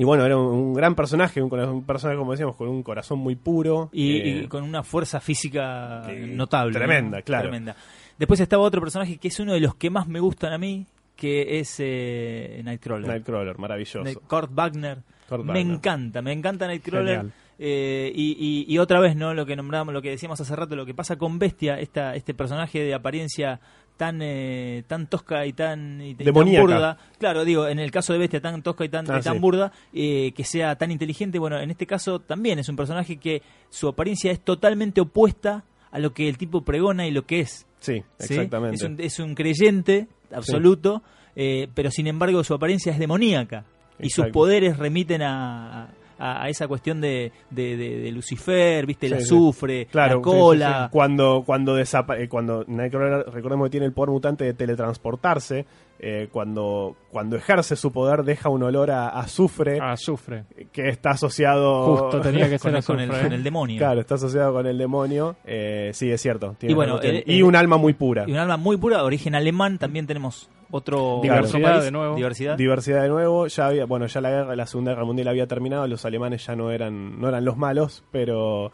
y 0.00 0.04
bueno, 0.04 0.24
era 0.24 0.34
un, 0.38 0.72
gran 0.72 0.94
personaje, 0.94 1.42
un, 1.42 1.84
personaje, 1.84 2.16
como 2.18 2.30
decíamos, 2.30 2.56
con 2.56 2.68
un 2.68 2.82
corazón 2.82 3.18
muy 3.18 3.36
puro. 3.36 3.90
Y, 3.92 4.16
eh, 4.16 4.28
y 4.44 4.46
con 4.46 4.62
una 4.64 4.82
fuerza 4.82 5.20
física 5.20 6.08
notable. 6.26 6.72
tremenda, 6.72 7.18
¿no? 7.18 7.22
claro. 7.22 7.42
Tremenda. 7.42 7.76
Después 8.18 8.40
estaba 8.40 8.62
otro 8.62 8.80
personaje 8.80 9.18
que 9.18 9.28
es 9.28 9.38
uno 9.40 9.52
de 9.52 9.60
los 9.60 9.74
que 9.74 9.90
más 9.90 10.08
me 10.08 10.18
gustan 10.18 10.54
a 10.54 10.58
mí, 10.58 10.86
que 11.14 11.58
es 11.58 11.76
eh, 11.80 12.62
Nightcrawler. 12.64 13.08
Nightcrawler, 13.08 13.58
maravilloso. 13.58 14.02
de 14.02 14.16
Kurt 14.16 14.50
Wagner. 14.54 15.02
Kurt 15.28 15.44
me 15.44 15.60
encanta, 15.60 16.22
me 16.22 16.32
encanta 16.32 16.66
Nightcrawler. 16.66 17.26
Eh, 17.58 18.10
y, 18.14 18.64
y- 18.66 18.74
y 18.74 18.78
otra 18.78 19.00
vez, 19.00 19.16
¿no? 19.16 19.34
Lo 19.34 19.44
que 19.44 19.54
nombramos, 19.54 19.92
lo 19.92 20.00
que 20.00 20.08
decíamos 20.08 20.40
hace 20.40 20.56
rato, 20.56 20.76
lo 20.76 20.86
que 20.86 20.94
pasa 20.94 21.16
con 21.16 21.38
Bestia, 21.38 21.78
esta, 21.78 22.14
este 22.14 22.32
personaje 22.32 22.82
de 22.82 22.94
apariencia 22.94 23.60
tan 24.00 24.20
eh, 24.22 24.82
tan 24.86 25.08
tosca 25.08 25.44
y 25.44 25.52
tan, 25.52 26.00
y, 26.00 26.14
tan 26.14 26.32
burda. 26.32 26.96
Claro, 27.18 27.44
digo, 27.44 27.68
en 27.68 27.78
el 27.78 27.90
caso 27.90 28.14
de 28.14 28.18
Bestia, 28.18 28.40
tan 28.40 28.62
tosca 28.62 28.82
y 28.82 28.88
tan, 28.88 29.04
Ah, 29.10 29.18
y 29.18 29.22
tan 29.22 29.34
sí. 29.34 29.38
burda, 29.40 29.72
eh, 29.92 30.32
que 30.34 30.42
sea 30.42 30.74
tan 30.76 30.90
inteligente. 30.90 31.38
Bueno, 31.38 31.60
en 31.60 31.70
este 31.70 31.86
caso 31.86 32.18
también 32.18 32.58
es 32.58 32.70
un 32.70 32.76
personaje 32.76 33.18
que 33.18 33.42
su 33.68 33.88
apariencia 33.88 34.32
es 34.32 34.40
totalmente 34.40 35.02
opuesta 35.02 35.64
a 35.90 35.98
lo 35.98 36.14
que 36.14 36.30
el 36.30 36.38
tipo 36.38 36.62
pregona 36.62 37.06
y 37.06 37.10
lo 37.10 37.26
que 37.26 37.40
es. 37.40 37.66
Sí, 37.80 38.02
¿sí? 38.18 38.32
exactamente. 38.32 38.76
Es 38.76 38.82
un, 38.82 38.96
es 38.98 39.18
un 39.18 39.34
creyente 39.34 40.08
absoluto, 40.32 41.02
eh, 41.36 41.68
pero 41.74 41.90
sin 41.90 42.06
embargo 42.06 42.42
su 42.42 42.54
apariencia 42.54 42.92
es 42.92 42.98
demoníaca. 42.98 43.66
Y 43.98 44.08
sus 44.08 44.28
poderes 44.28 44.78
remiten 44.78 45.20
a, 45.20 45.90
a, 46.20 46.44
a 46.44 46.48
esa 46.48 46.68
cuestión 46.68 47.00
de, 47.00 47.32
de, 47.50 47.76
de- 47.76 47.98
de 48.00 48.12
Lucifer, 48.12 48.86
¿viste? 48.86 49.06
El 49.06 49.14
Sí, 49.14 49.18
sí. 49.20 49.24
azufre, 49.34 49.86
Claro, 49.86 50.16
la 50.16 50.22
cola. 50.22 50.88
Cuando, 50.92 51.42
cuando, 51.44 51.76
desapa- 51.76 52.18
eh, 52.20 52.28
cuando 52.28 52.64
Nightcrawler, 52.68 53.26
recordemos 53.32 53.66
que 53.66 53.70
tiene 53.70 53.86
el 53.86 53.92
poder 53.92 54.10
mutante 54.10 54.44
de 54.44 54.54
teletransportarse, 54.54 55.64
eh, 56.02 56.28
cuando, 56.32 56.96
cuando 57.10 57.36
ejerce 57.36 57.76
su 57.76 57.92
poder 57.92 58.22
deja 58.24 58.48
un 58.48 58.62
olor 58.62 58.90
a 58.90 59.08
azufre 59.08 59.78
Azufre. 59.80 60.44
que 60.72 60.88
está 60.88 61.10
asociado... 61.10 61.96
Justo 61.96 62.20
tenía 62.20 62.48
que 62.48 62.58
con, 62.58 62.70
ser 62.72 62.76
el, 62.76 62.84
con, 62.84 63.00
el, 63.00 63.10
azufre. 63.10 63.24
con 63.28 63.32
el 63.34 63.42
demonio. 63.44 63.78
Claro, 63.78 64.00
está 64.00 64.14
asociado 64.14 64.52
con 64.54 64.66
el 64.66 64.78
demonio. 64.78 65.36
Eh, 65.44 65.90
sí, 65.92 66.10
es 66.10 66.20
cierto. 66.22 66.54
tiene 66.58 66.72
Y 66.72 66.74
bueno, 66.74 67.00
el- 67.00 67.22
y 67.26 67.38
el- 67.38 67.44
un 67.44 67.54
alma 67.56 67.76
muy 67.76 67.92
pura. 67.92 68.24
Y 68.26 68.32
un 68.32 68.38
alma 68.38 68.56
muy 68.56 68.76
pura, 68.78 69.02
origen 69.04 69.34
alemán, 69.34 69.78
también 69.78 70.06
tenemos 70.06 70.48
otro 70.70 71.20
Diversidad 71.22 71.72
país, 71.72 71.84
de 71.84 71.90
nuevo. 71.90 72.14
Diversidad. 72.16 72.56
Diversidad 72.56 73.02
de 73.02 73.08
nuevo. 73.08 73.46
Ya 73.46 73.66
había, 73.66 73.84
bueno, 73.86 74.06
ya 74.06 74.20
la 74.20 74.30
guerra, 74.30 74.56
la 74.56 74.66
Segunda 74.66 74.92
Guerra 74.92 75.04
Mundial 75.04 75.28
había 75.28 75.46
terminado. 75.46 75.86
Los 75.86 76.04
alemanes 76.04 76.46
ya 76.46 76.54
no 76.56 76.70
eran, 76.70 77.20
no 77.20 77.28
eran 77.28 77.44
los 77.44 77.56
malos, 77.56 78.04
pero, 78.10 78.70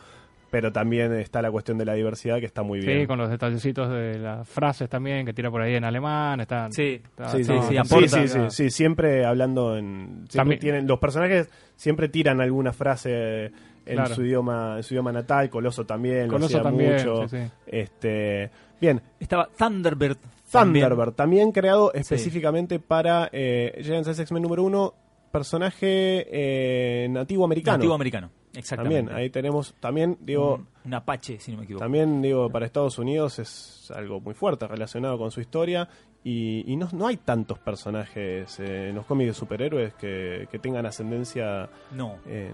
pero 0.51 0.73
también 0.73 1.13
está 1.15 1.43
la 1.43 1.51
cuestión 1.51 1.79
de 1.79 1.85
la 1.85 1.95
diversidad 1.95 2.39
que 2.39 2.47
está 2.47 2.63
muy 2.63 2.81
bien. 2.81 3.01
Sí, 3.01 3.07
con 3.07 3.19
los 3.19 3.29
detallecitos 3.31 3.91
de 3.91 4.19
las 4.19 4.49
frases 4.49 4.89
también 4.89 5.27
que 5.27 5.33
tira 5.33 5.51
por 5.51 5.61
ahí 5.63 5.75
en 5.75 5.85
alemán. 5.85 6.41
Están, 6.41 6.73
Sí, 6.73 7.01
está- 7.05 7.29
Sí, 7.29 7.45
sí, 7.45 7.53
sí, 7.53 7.69
sí, 7.69 7.77
aporta. 7.77 8.09
sí, 8.09 8.29
sí, 8.29 8.39
sí, 8.51 8.71
siempre 8.71 9.25
hablando 9.25 9.77
en 9.77 10.25
siempre 10.29 10.37
También- 10.37 10.61
tienen 10.61 10.87
los 10.87 10.99
personajes 10.99 11.51
siempre 11.77 12.09
tiran 12.09 12.41
alguna 12.41 12.73
frase 12.73 13.47
en 13.87 13.95
Claro. 13.95 14.15
su 14.15 14.25
idioma 14.25 14.77
en 14.79 14.83
su 14.83 14.95
idioma 14.95 15.13
natal, 15.13 15.49
Coloso 15.51 15.85
también, 15.87 16.27
Coloso 16.29 16.55
lo 16.55 16.59
hacía 16.59 16.63
también, 16.63 16.93
mucho. 16.95 17.29
sí, 17.29 17.37
sí. 17.39 17.51
Este, 17.67 18.51
bien, 18.81 19.01
Estaba 19.21 19.49
Thunderbird. 19.57 20.17
También. 20.51 20.85
Thunderbird, 20.89 21.15
también, 21.15 21.53
creado 21.53 21.93
específicamente 21.93 22.79
para 22.79 23.29
eh, 23.33 23.79
Giants 23.83 24.19
X-Men 24.19 24.43
número 24.43 24.63
uno, 24.65 24.95
personaje 25.33 26.27
eh, 26.31 27.09
nativo 27.09 27.45
americano. 27.45 27.79
Nativo 27.79 27.95
americano. 27.95 28.31
Exactamente. 28.55 28.97
también, 29.01 29.17
ahí 29.19 29.29
tenemos, 29.29 29.75
también, 29.81 30.17
digo, 30.23 30.55
un, 30.55 30.69
un 30.87 30.95
apache, 30.95 31.39
si 31.39 31.53
no 31.53 31.59
me 31.59 31.65
equivoco. 31.65 31.85
también, 31.85 32.23
digo, 32.23 32.49
para 32.49 32.65
Estados 32.65 32.99
Unidos 32.99 33.39
es 33.39 33.93
algo 33.95 34.19
muy 34.21 34.33
fuerte 34.33 34.67
relacionado 34.67 35.19
con 35.19 35.31
su 35.31 35.43
historia 35.43 35.87
y, 36.25 36.65
y 36.73 36.75
no, 36.77 36.89
no 36.93 37.07
hay 37.07 37.19
tantos 37.19 37.59
personajes 37.59 38.59
eh, 38.59 38.89
en 38.89 38.95
los 38.95 39.05
cómics 39.05 39.29
de 39.29 39.35
superhéroes 39.35 39.93
que, 39.95 40.49
que 40.51 40.59
tengan 40.59 40.87
ascendencia. 40.87 41.69
No. 41.93 42.17
eh, 42.27 42.51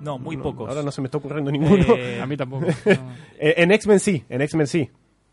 No, 0.00 0.16
muy 0.18 0.36
pocos. 0.36 0.68
Ahora 0.68 0.84
no 0.84 0.92
se 0.92 1.00
me 1.00 1.06
está 1.06 1.18
ocurriendo 1.18 1.50
ninguno. 1.50 1.84
Eh, 1.96 2.20
A 2.22 2.26
mí 2.26 2.36
tampoco. 2.36 2.66
no. 2.66 2.72
Eh, 3.40 3.54
en 3.58 3.72
X-Men 3.72 3.98
sí, 3.98 4.22
en 4.28 4.42
X-Men 4.42 4.66
sí. 4.68 4.88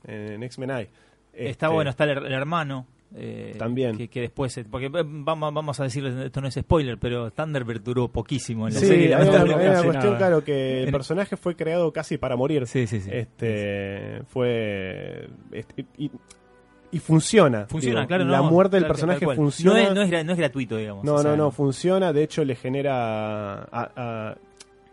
En 0.06 0.42
X-Men 0.42 0.72
hay. 0.72 0.90
Está 1.34 1.66
Este, 1.66 1.68
bueno, 1.68 1.90
está 1.90 2.04
el, 2.06 2.12
el 2.26 2.32
hermano. 2.32 2.86
eh, 3.16 3.56
También. 3.58 3.98
Que, 3.98 4.08
que 4.08 4.22
después. 4.22 4.60
Porque 4.70 4.88
eh, 4.88 5.04
vamos, 5.06 5.54
vamos 5.54 5.80
a 5.80 5.84
decir, 5.84 6.06
esto 6.06 6.42
no 6.42 6.48
es 6.48 6.54
spoiler, 6.56 6.98
pero 6.98 7.32
Thunderbird 7.32 7.82
duró 7.82 8.08
poquísimo 8.08 8.68
en 8.68 8.74
la 8.76 8.80
Sí, 8.80 8.86
serie. 8.88 9.14
hay 9.16 9.28
una, 9.28 9.42
hay 9.42 9.68
una 9.70 9.84
cuestión, 9.84 10.16
claro, 10.18 10.44
que 10.44 10.82
el 10.82 10.88
En- 10.90 10.92
personaje 10.92 11.36
fue 11.38 11.56
creado 11.56 11.92
casi 11.92 12.18
para 12.18 12.36
morir. 12.36 12.66
Sí, 12.68 12.86
sí, 12.88 13.02
sí. 13.02 13.10
Este 13.12 14.22
fue 14.28 15.28
este, 15.52 15.86
y, 15.98 16.12
y 16.92 17.00
funciona. 17.00 17.66
Funciona, 17.68 18.02
digo, 18.02 18.08
claro. 18.08 18.26
La 18.26 18.38
no, 18.38 18.44
muerte 18.52 18.76
del 18.78 18.86
personaje 18.88 19.26
funciona. 19.36 19.80
No 19.82 19.88
es, 20.02 20.10
no, 20.12 20.18
es, 20.18 20.26
no 20.26 20.32
es 20.34 20.38
gratuito, 20.38 20.78
digamos. 20.78 21.04
No, 21.04 21.16
o 21.16 21.18
sea, 21.20 21.32
no, 21.32 21.38
no, 21.38 21.52
funciona. 21.52 22.14
De 22.14 22.24
hecho, 22.24 22.44
le 22.46 22.56
genera. 22.56 23.64
a- 23.64 23.92
a- 23.96 24.36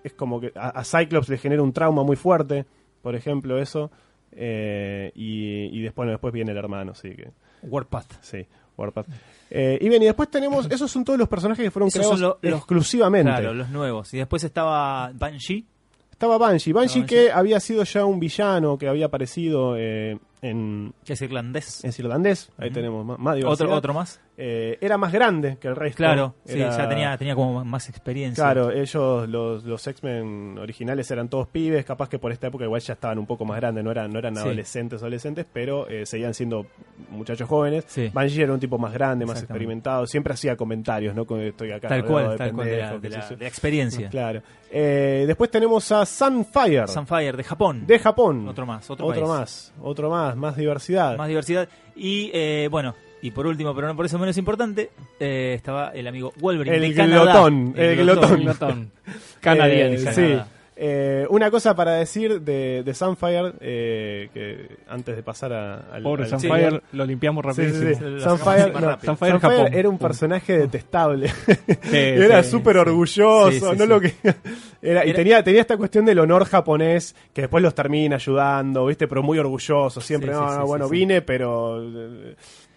es 0.03 0.14
como 0.14 0.41
que 0.41 0.51
a, 0.55 0.70
a 0.70 0.84
Cyclops 0.84 1.28
le 1.28 1.36
genera 1.36 1.62
un 1.62 1.72
trauma 1.74 2.03
muy 2.03 2.16
fuerte. 2.16 2.64
Por 3.03 3.14
ejemplo, 3.14 3.59
eso. 3.59 3.91
Eh, 4.32 5.10
y, 5.14 5.66
y 5.78 5.82
después, 5.82 5.96
bueno, 5.96 6.12
después 6.12 6.32
viene 6.32 6.52
el 6.52 6.58
hermano, 6.58 6.94
sí, 6.94 7.10
que, 7.10 7.30
Warpath. 7.62 8.12
sí, 8.22 8.46
Warpath. 8.76 9.06
Eh, 9.50 9.78
y 9.80 9.88
bien, 9.88 10.02
y 10.02 10.06
después 10.06 10.30
tenemos, 10.30 10.66
esos 10.70 10.90
son 10.90 11.04
todos 11.04 11.18
los 11.18 11.28
personajes 11.28 11.64
que 11.64 11.70
fueron 11.70 11.88
Esos 11.88 12.00
creados 12.00 12.20
son 12.20 12.28
lo- 12.28 12.38
los- 12.50 12.58
exclusivamente. 12.60 13.30
Claro, 13.30 13.54
los 13.54 13.68
nuevos. 13.70 14.12
Y 14.14 14.18
después 14.18 14.44
estaba 14.44 15.10
Banshee. 15.14 15.66
Estaba 16.12 16.36
Banshee, 16.36 16.72
Banshee 16.72 17.00
Banshee. 17.00 17.14
que 17.14 17.32
había 17.32 17.58
sido 17.60 17.82
ya 17.82 18.04
un 18.04 18.20
villano 18.20 18.76
que 18.76 18.86
había 18.88 19.06
aparecido 19.06 19.74
eh, 19.78 20.18
en, 20.42 20.92
que 21.04 21.14
es 21.14 21.22
irlandés. 21.22 21.82
es 21.82 21.98
irlandés, 21.98 22.50
ahí 22.58 22.70
tenemos 22.70 23.06
más, 23.06 23.18
más 23.18 23.36
diversidad. 23.36 23.66
Otro, 23.68 23.74
otro 23.78 23.94
más. 23.94 24.20
Eh, 24.42 24.78
era 24.80 24.96
más 24.96 25.12
grande 25.12 25.58
que 25.60 25.68
el 25.68 25.76
resto. 25.76 25.98
Claro, 25.98 26.34
sí, 26.46 26.56
ya 26.58 26.88
tenía, 26.88 27.14
tenía 27.18 27.34
como 27.34 27.62
más 27.62 27.88
experiencia. 27.90 28.42
Claro, 28.42 28.70
ellos, 28.70 29.28
los, 29.28 29.64
los 29.64 29.86
X-Men 29.86 30.56
originales 30.58 31.10
eran 31.10 31.28
todos 31.28 31.46
pibes, 31.48 31.84
capaz 31.84 32.08
que 32.08 32.18
por 32.18 32.32
esta 32.32 32.46
época 32.46 32.64
igual 32.64 32.80
ya 32.80 32.94
estaban 32.94 33.18
un 33.18 33.26
poco 33.26 33.44
más 33.44 33.58
grandes, 33.58 33.84
no 33.84 33.90
eran, 33.90 34.10
no 34.10 34.18
eran 34.18 34.34
Sí. 34.36 34.40
adolescentes, 34.40 35.02
adolescentes, 35.02 35.44
pero 35.52 35.86
eh, 35.88 36.06
seguían 36.06 36.32
siendo 36.32 36.66
muchachos 37.10 37.46
jóvenes. 37.48 37.84
Sí. 37.88 38.10
Banshee 38.14 38.40
era 38.42 38.54
un 38.54 38.60
tipo 38.60 38.78
más 38.78 38.94
grande, 38.94 39.26
más 39.26 39.42
experimentado, 39.42 40.06
siempre 40.06 40.32
hacía 40.32 40.56
comentarios, 40.56 41.14
¿no? 41.14 41.26
Con 41.26 41.40
estoy 41.40 41.72
acá. 41.72 41.88
Tal 41.88 42.06
cual, 42.06 42.30
de 42.30 42.36
tal 42.38 42.52
cual, 42.54 42.66
de 43.00 43.10
la, 43.10 43.28
de 43.28 43.46
experiencia. 43.46 44.08
Claro. 44.10 44.42
Eh, 44.70 45.24
después 45.26 45.50
tenemos 45.50 45.92
a 45.92 46.06
Sunfire, 46.06 46.86
Sunfire, 46.88 47.32
de 47.32 47.44
Japón. 47.44 47.86
de 47.86 47.98
Japón. 47.98 48.48
Otro 48.48 48.64
más, 48.64 48.88
otro, 48.88 49.04
Otro 49.06 49.20
país. 49.26 49.28
más, 49.28 49.74
otro 49.82 50.08
más, 50.08 50.34
más 50.36 50.56
diversidad. 50.56 51.18
Más 51.18 51.28
diversidad. 51.28 51.68
Y 51.94 52.66
bueno, 52.68 52.94
y 53.22 53.30
por 53.30 53.46
último, 53.46 53.74
pero 53.74 53.88
no 53.88 53.96
por 53.96 54.06
eso 54.06 54.18
menos 54.18 54.36
importante, 54.38 54.90
eh, 55.18 55.52
estaba 55.56 55.90
el 55.90 56.06
amigo 56.06 56.32
Wolverine. 56.38 56.76
El 56.76 56.82
de 56.82 56.94
Canadá. 56.94 57.22
glotón, 57.32 57.74
el 57.76 57.96
glotón. 57.96 58.40
Glotón. 58.42 58.92
Canadiense. 59.40 60.10
Eh, 60.10 60.38
sí. 60.38 60.59
Eh, 60.82 61.26
una 61.28 61.50
cosa 61.50 61.74
para 61.76 61.92
decir 61.96 62.40
de, 62.40 62.82
de 62.82 62.94
Sunfire, 62.94 63.52
eh, 63.60 64.30
que 64.32 64.78
antes 64.88 65.14
de 65.14 65.22
pasar 65.22 65.52
a, 65.52 65.74
al, 65.92 66.02
Pobre 66.02 66.22
al 66.24 66.30
Sunfire, 66.30 66.80
lo 66.92 67.04
limpiamos 67.04 67.44
Sí, 67.54 67.64
sí, 67.64 67.68
rapidísimo. 67.70 67.94
sí. 67.98 68.14
Lo 68.14 68.20
Sunfire, 68.30 68.70
no, 68.72 68.80
rápido. 68.80 68.98
Sunfire 69.14 69.30
Sunfire 69.32 69.38
Japón. 69.58 69.74
era 69.74 69.88
un 69.90 69.98
personaje 69.98 70.56
detestable. 70.56 71.28
Sí, 71.28 71.76
era 71.92 72.42
sí, 72.42 72.50
súper 72.50 72.76
sí. 72.76 72.80
orgulloso, 72.80 73.50
Sí, 73.52 73.60
sí, 73.60 73.64
no 73.76 73.84
sí. 73.84 73.86
lo 73.86 74.00
que 74.00 74.14
era, 74.80 75.04
y 75.04 75.10
Era- 75.10 75.16
tenía 75.18 75.44
tenía 75.44 75.60
esta 75.60 75.76
cuestión 75.76 76.06
del 76.06 76.18
honor 76.18 76.46
japonés 76.46 77.14
que 77.34 77.42
después 77.42 77.62
los 77.62 77.74
termina 77.74 78.16
ayudando, 78.16 78.86
¿viste? 78.86 79.06
Pero 79.06 79.22
muy 79.22 79.38
orgulloso, 79.38 80.00
siempre, 80.00 80.32
Sí, 80.32 80.38
no, 80.40 80.48
sí, 80.48 80.54
no, 80.56 80.62
sí, 80.62 80.66
bueno, 80.66 80.84
sí, 80.86 80.94
sí. 80.94 80.98
vine, 80.98 81.20
pero 81.20 81.78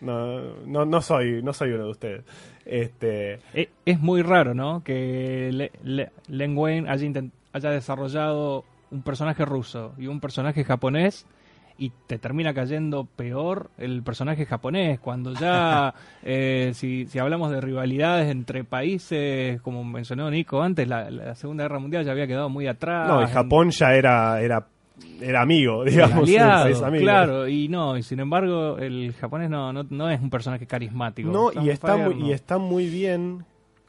no, 0.01 0.41
no 0.65 0.85
no 0.85 1.01
soy 1.01 1.41
no 1.41 1.53
soy 1.53 1.71
uno 1.71 1.85
de 1.85 1.91
ustedes. 1.91 2.23
Este, 2.65 3.39
Eh, 3.53 3.69
Es 3.85 3.99
muy 3.99 4.21
raro, 4.23 4.53
¿no? 4.53 4.83
Que 4.83 5.49
Le- 5.53 5.71
Le- 5.83 6.11
Len 6.27 6.57
Wayne 6.57 6.89
haya, 6.89 7.05
intent- 7.07 7.31
haya 7.53 7.69
desarrollado 7.69 8.65
un 8.91 9.01
personaje 9.01 9.45
ruso 9.45 9.93
y 9.97 10.07
un 10.07 10.19
personaje 10.19 10.63
japonés 10.63 11.25
y 11.75 11.91
te 12.05 12.19
termina 12.19 12.53
cayendo 12.53 13.05
peor 13.15 13.71
el 13.79 14.03
personaje 14.03 14.45
japonés 14.45 14.99
cuando 14.99 15.33
ya 15.33 15.93
eh, 16.23 16.71
si, 16.75 17.07
si 17.07 17.17
hablamos 17.17 17.49
de 17.51 17.61
rivalidades 17.61 18.29
entre 18.29 18.63
países 18.63 19.59
como 19.61 19.83
mencionó 19.83 20.29
Nico 20.29 20.61
antes 20.61 20.87
la, 20.87 21.09
la 21.09 21.33
segunda 21.35 21.63
guerra 21.63 21.79
mundial 21.79 22.05
ya 22.05 22.11
había 22.11 22.27
quedado 22.27 22.49
muy 22.49 22.67
atrás. 22.67 23.07
No, 23.07 23.21
y 23.21 23.23
en- 23.25 23.29
Japón 23.31 23.69
ya 23.71 23.95
era 23.95 24.39
era 24.41 24.67
era 25.19 25.41
amigo, 25.41 25.83
digamos, 25.83 26.29
aliado, 26.29 26.85
amigo. 26.85 27.03
claro 27.03 27.47
y 27.47 27.67
no 27.67 27.97
y 27.97 28.03
sin 28.03 28.19
embargo 28.19 28.77
el 28.77 29.13
japonés 29.19 29.49
no, 29.49 29.73
no, 29.73 29.83
no 29.89 30.09
es 30.11 30.21
un 30.21 30.29
personaje 30.29 30.67
carismático. 30.67 31.31
No, 31.31 31.51
y 31.59 31.69
está, 31.71 31.97
muy, 31.97 32.27
y 32.27 32.31
está 32.31 32.59
muy 32.59 32.87
bien 32.87 33.43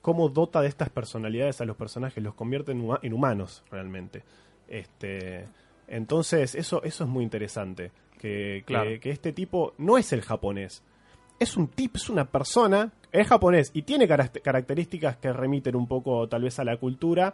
cómo 0.05 0.29
dota 0.29 0.61
de 0.61 0.69
estas 0.69 0.91
personalidades 0.91 1.63
a 1.63 1.65
los 1.65 1.77
personajes, 1.79 2.23
los 2.23 2.35
convierte 2.35 2.73
en, 2.73 2.83
huma- 2.87 2.99
en 3.03 3.15
humanos 3.15 3.63
realmente. 3.71 4.23
Este, 4.69 5.47
entonces, 5.89 6.55
eso, 6.55 6.83
eso 6.83 7.05
es 7.05 7.11
muy 7.11 7.25
interesante. 7.25 7.91
Que, 8.19 8.59
que- 8.59 8.65
Claro. 8.67 8.91
que 9.01 9.11
este 9.11 9.33
tipo 9.33 9.73
no 9.79 9.97
es 9.97 10.13
el 10.13 10.21
japonés. 10.21 10.83
Es 11.41 11.57
un 11.57 11.69
tipo, 11.69 11.97
es 11.97 12.11
una 12.11 12.27
persona, 12.27 12.93
es 13.13 13.27
japonés 13.27 13.71
y 13.73 13.83
tiene 13.83 14.07
caract- 14.07 14.43
características 14.43 15.17
que 15.17 15.33
remiten 15.33 15.75
un 15.75 15.87
poco 15.89 16.29
tal 16.29 16.43
vez 16.43 16.59
a 16.59 16.65
la 16.65 16.77
cultura, 16.77 17.33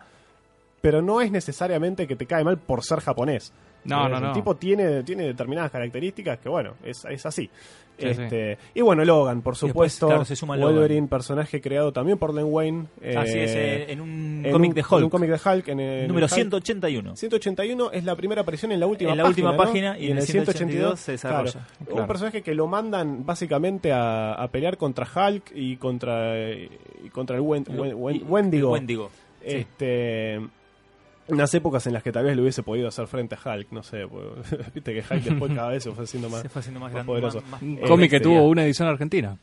pero 0.81 1.03
no 1.03 1.21
es 1.21 1.31
necesariamente 1.33 2.07
que 2.07 2.15
te 2.17 2.27
cae 2.27 2.45
mal 2.45 2.57
por 2.59 2.85
ser 2.85 3.01
japonés. 3.01 3.53
No, 3.85 4.07
Eh, 4.07 4.11
no, 4.11 4.17
El 4.19 4.23
no. 4.25 4.33
tipo 4.33 4.57
tiene, 4.57 5.03
tiene 5.03 5.25
determinadas 5.25 5.71
características 5.71 6.39
que, 6.39 6.49
bueno, 6.49 6.75
es, 6.85 7.05
es 7.07 7.25
así. 7.27 7.49
Sí, 7.99 8.07
Este, 8.07 8.57
Y 8.73 8.81
bueno, 8.81 9.05
Logan, 9.05 9.43
por 9.43 9.53
después, 9.53 9.71
supuesto. 9.71 10.07
claro, 10.07 10.25
se 10.25 10.35
suma 10.35 10.57
Logan. 10.57 10.75
Wolverine, 10.77 11.07
personaje 11.07 11.61
creado 11.61 11.93
también 11.93 12.17
por 12.17 12.33
Len 12.33 12.47
Wayne. 12.49 12.87
Así 12.99 13.33
eh, 13.39 13.45
es, 13.45 13.55
eh, 13.55 13.93
en 13.93 14.01
un 14.01 14.47
cómic 14.51 14.73
de 14.73 14.81
en 14.81 14.87
Hulk. 14.91 15.05
un 15.05 15.11
cómic 15.11 15.29
de 15.31 15.51
Hulk. 15.51 15.69
En 15.69 15.81
el, 15.81 16.09
número 16.09 16.25
Hulk. 16.25 16.33
181. 16.35 17.17
181 17.17 17.91
es 17.93 18.05
la 18.05 18.17
primera 18.17 18.41
aparición 18.41 18.73
en 18.73 18.81
la 18.81 18.87
última 18.87 19.11
En 19.11 19.19
la 19.19 19.25
página. 19.25 19.49
última 19.51 19.53
¿no? 19.53 19.71
página 19.71 19.99
y 19.99 20.11
en 20.11 20.17
el 20.17 20.23
182 20.25 20.99
se 20.99 21.13
desarrolla. 21.13 21.53
claro. 21.53 21.67
Claro. 21.85 22.01
Un 22.01 22.07
personaje 22.09 22.41
que 22.43 22.55
lo 22.55 22.67
mandan 22.67 23.27
básicamente 23.27 23.93
a, 23.93 24.33
a 24.33 24.49
pelear 24.49 24.79
contra 24.79 25.07
Hulk 25.07 25.53
y 25.55 25.77
contra, 25.77 26.39
y 26.49 26.71
contra 27.13 27.37
el 27.37 27.43
Wendigo. 27.43 28.73
Wendigo. 28.73 29.11
Sí. 29.47 29.67
Unas 31.31 31.55
épocas 31.55 31.87
en 31.87 31.93
las 31.95 32.03
que 32.03 32.13
tal 32.13 32.25
vez 32.25 32.37
le 32.37 32.43
hubiese 32.43 32.63
podido 32.63 32.89
hacer 32.89 33.07
frente 33.07 33.37
a 33.37 33.55
Hulk, 33.55 33.73
no 33.73 33.83
sé, 33.83 34.07
pues, 34.07 34.25
viste 34.75 34.93
que 34.95 35.01
Hulk 35.01 35.23
después 35.25 35.53
cada 35.55 35.69
vez 35.69 35.83
se 35.85 35.91
fue 35.93 36.05
haciendo 36.05 36.29
más. 36.29 36.43
se 36.43 36.49
fue 36.49 36.61
haciendo 36.61 36.81
más, 36.81 36.89
más 36.89 36.95
grande. 36.95 37.07
poderoso. 37.07 37.41
más- 37.43 37.51
más- 37.51 37.63
un 37.63 37.77
cómic 37.79 38.11
que 38.11 38.21
tuvo 38.21 38.49
una 38.49 38.65
edición 38.65 38.89
argentina 38.89 39.37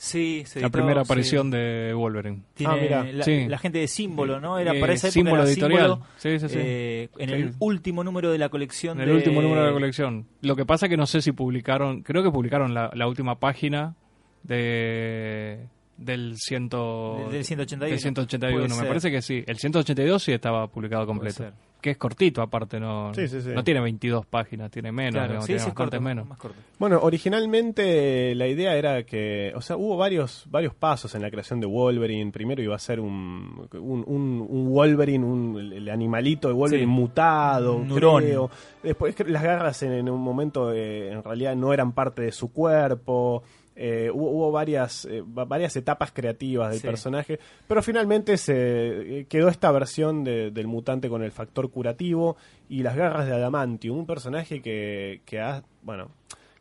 Sí, 0.00 0.44
se 0.46 0.60
la 0.60 0.66
editó, 0.68 0.78
primera 0.78 1.02
sí. 1.02 1.06
aparición 1.08 1.50
de 1.50 1.92
Wolverine 1.92 2.42
Tiene 2.54 2.72
Ah, 2.72 2.76
mira. 2.80 3.04
la, 3.12 3.24
Sí. 3.24 3.46
la 3.48 3.58
gente 3.58 3.78
de 3.78 3.88
símbolo, 3.88 4.38
¿no? 4.38 4.56
Era 4.56 4.72
Eh, 4.72 4.80
para 4.80 4.92
esa 4.92 5.08
época 5.08 5.14
símbolo 5.14 5.42
era 5.42 5.50
editorial. 5.50 5.80
símbolo, 5.90 6.06
Sí, 6.18 6.38
sí, 6.38 6.48
sí. 6.48 6.54
eh, 6.56 7.08
en 7.18 7.28
Sí. 7.28 7.34
el 7.34 7.54
último 7.58 8.04
número 8.04 8.30
de 8.30 8.38
la 8.38 8.48
colección. 8.48 8.98
En 8.98 9.02
el 9.02 9.08
de- 9.08 9.14
último 9.16 9.42
número 9.42 9.62
de 9.62 9.66
la 9.66 9.72
colección. 9.72 10.26
Lo 10.42 10.54
que 10.54 10.64
pasa 10.64 10.88
que 10.88 10.96
no 10.96 11.04
sé 11.06 11.20
si 11.20 11.32
publicaron, 11.32 12.02
creo 12.02 12.22
que 12.22 12.30
publicaron 12.30 12.74
la, 12.74 12.92
la 12.94 13.08
última 13.08 13.40
página 13.40 13.96
de 14.44 15.58
del 15.98 16.36
ciento 16.36 17.26
Del 17.30 17.44
181. 17.44 17.90
del 17.90 17.98
181, 18.00 18.54
Puede 18.56 18.68
me 18.68 18.74
ser. 18.74 18.86
parece 18.88 19.10
que 19.10 19.20
sí. 19.20 19.44
El 19.46 19.58
182 19.58 20.22
sí 20.22 20.32
estaba 20.32 20.66
publicado 20.68 21.04
completo. 21.06 21.44
Que 21.80 21.90
es 21.90 21.96
cortito 21.96 22.42
aparte, 22.42 22.80
no 22.80 23.14
Sí, 23.14 23.28
sí, 23.28 23.40
sí. 23.40 23.50
no 23.54 23.62
tiene 23.62 23.80
22 23.80 24.26
páginas, 24.26 24.68
tiene 24.68 24.90
menos, 24.90 25.12
Claro, 25.12 25.26
digamos, 25.28 25.44
sí, 25.44 25.48
tiene 25.50 25.60
sí, 25.60 25.68
es 25.68 25.74
bastante 25.74 25.96
corto, 25.98 26.04
menos. 26.08 26.26
más 26.28 26.38
corto. 26.38 26.56
Bueno, 26.76 26.98
originalmente 27.00 28.34
la 28.34 28.48
idea 28.48 28.74
era 28.76 29.04
que, 29.04 29.52
o 29.54 29.60
sea, 29.60 29.76
hubo 29.76 29.96
varios 29.96 30.44
varios 30.50 30.74
pasos 30.74 31.14
en 31.14 31.22
la 31.22 31.30
creación 31.30 31.60
de 31.60 31.66
Wolverine. 31.66 32.32
Primero 32.32 32.62
iba 32.62 32.74
a 32.74 32.78
ser 32.80 32.98
un, 32.98 33.68
un, 33.74 34.04
un- 34.06 34.46
un 34.48 34.68
Wolverine, 34.70 35.24
un, 35.24 35.56
el 35.72 35.88
animalito 35.88 36.48
de 36.48 36.54
Wolverine 36.54 36.86
Sí. 36.92 37.00
mutado, 37.00 37.80
creo. 37.94 38.50
Después 38.82 39.14
las 39.28 39.42
garras 39.42 39.80
en, 39.84 39.92
en 39.92 40.08
un 40.08 40.20
momento 40.20 40.72
eh, 40.72 41.12
en 41.12 41.22
realidad 41.22 41.54
no 41.56 41.72
eran 41.72 41.92
parte 41.92 42.22
de 42.22 42.32
su 42.32 42.52
cuerpo. 42.52 43.42
Eh, 43.80 44.10
hubo, 44.12 44.30
hubo 44.30 44.50
varias 44.50 45.04
eh, 45.04 45.22
va- 45.22 45.44
varias 45.44 45.76
etapas 45.76 46.10
creativas 46.10 46.70
del 46.70 46.80
Sí. 46.80 46.86
personaje, 46.88 47.38
pero 47.68 47.80
finalmente 47.80 48.36
se 48.36 49.20
eh, 49.20 49.26
quedó 49.28 49.48
esta 49.48 49.70
versión 49.70 50.24
de- 50.24 50.50
del 50.50 50.66
mutante 50.66 51.08
con 51.08 51.22
el 51.22 51.30
factor 51.30 51.70
curativo 51.70 52.36
y 52.68 52.82
las 52.82 52.96
garras 52.96 53.26
de 53.26 53.34
Adamantium, 53.34 53.98
un 53.98 54.06
personaje 54.06 54.60
que, 54.60 55.20
que 55.24 55.38
ha, 55.40 55.62
bueno, 55.82 56.10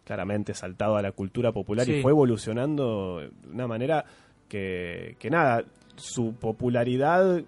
claramente 0.03 0.53
saltado 0.53 0.95
a 0.95 1.01
la 1.01 1.11
cultura 1.11 1.51
popular 1.51 1.89
y 1.89 2.01
fue 2.03 2.11
evolucionando 2.11 3.20
de 3.20 3.32
una 3.51 3.65
manera 3.68 4.05
que, 4.47 5.15
que 5.18 5.30
nada, 5.32 5.63
su 5.95 6.36
popularidad 6.36 7.41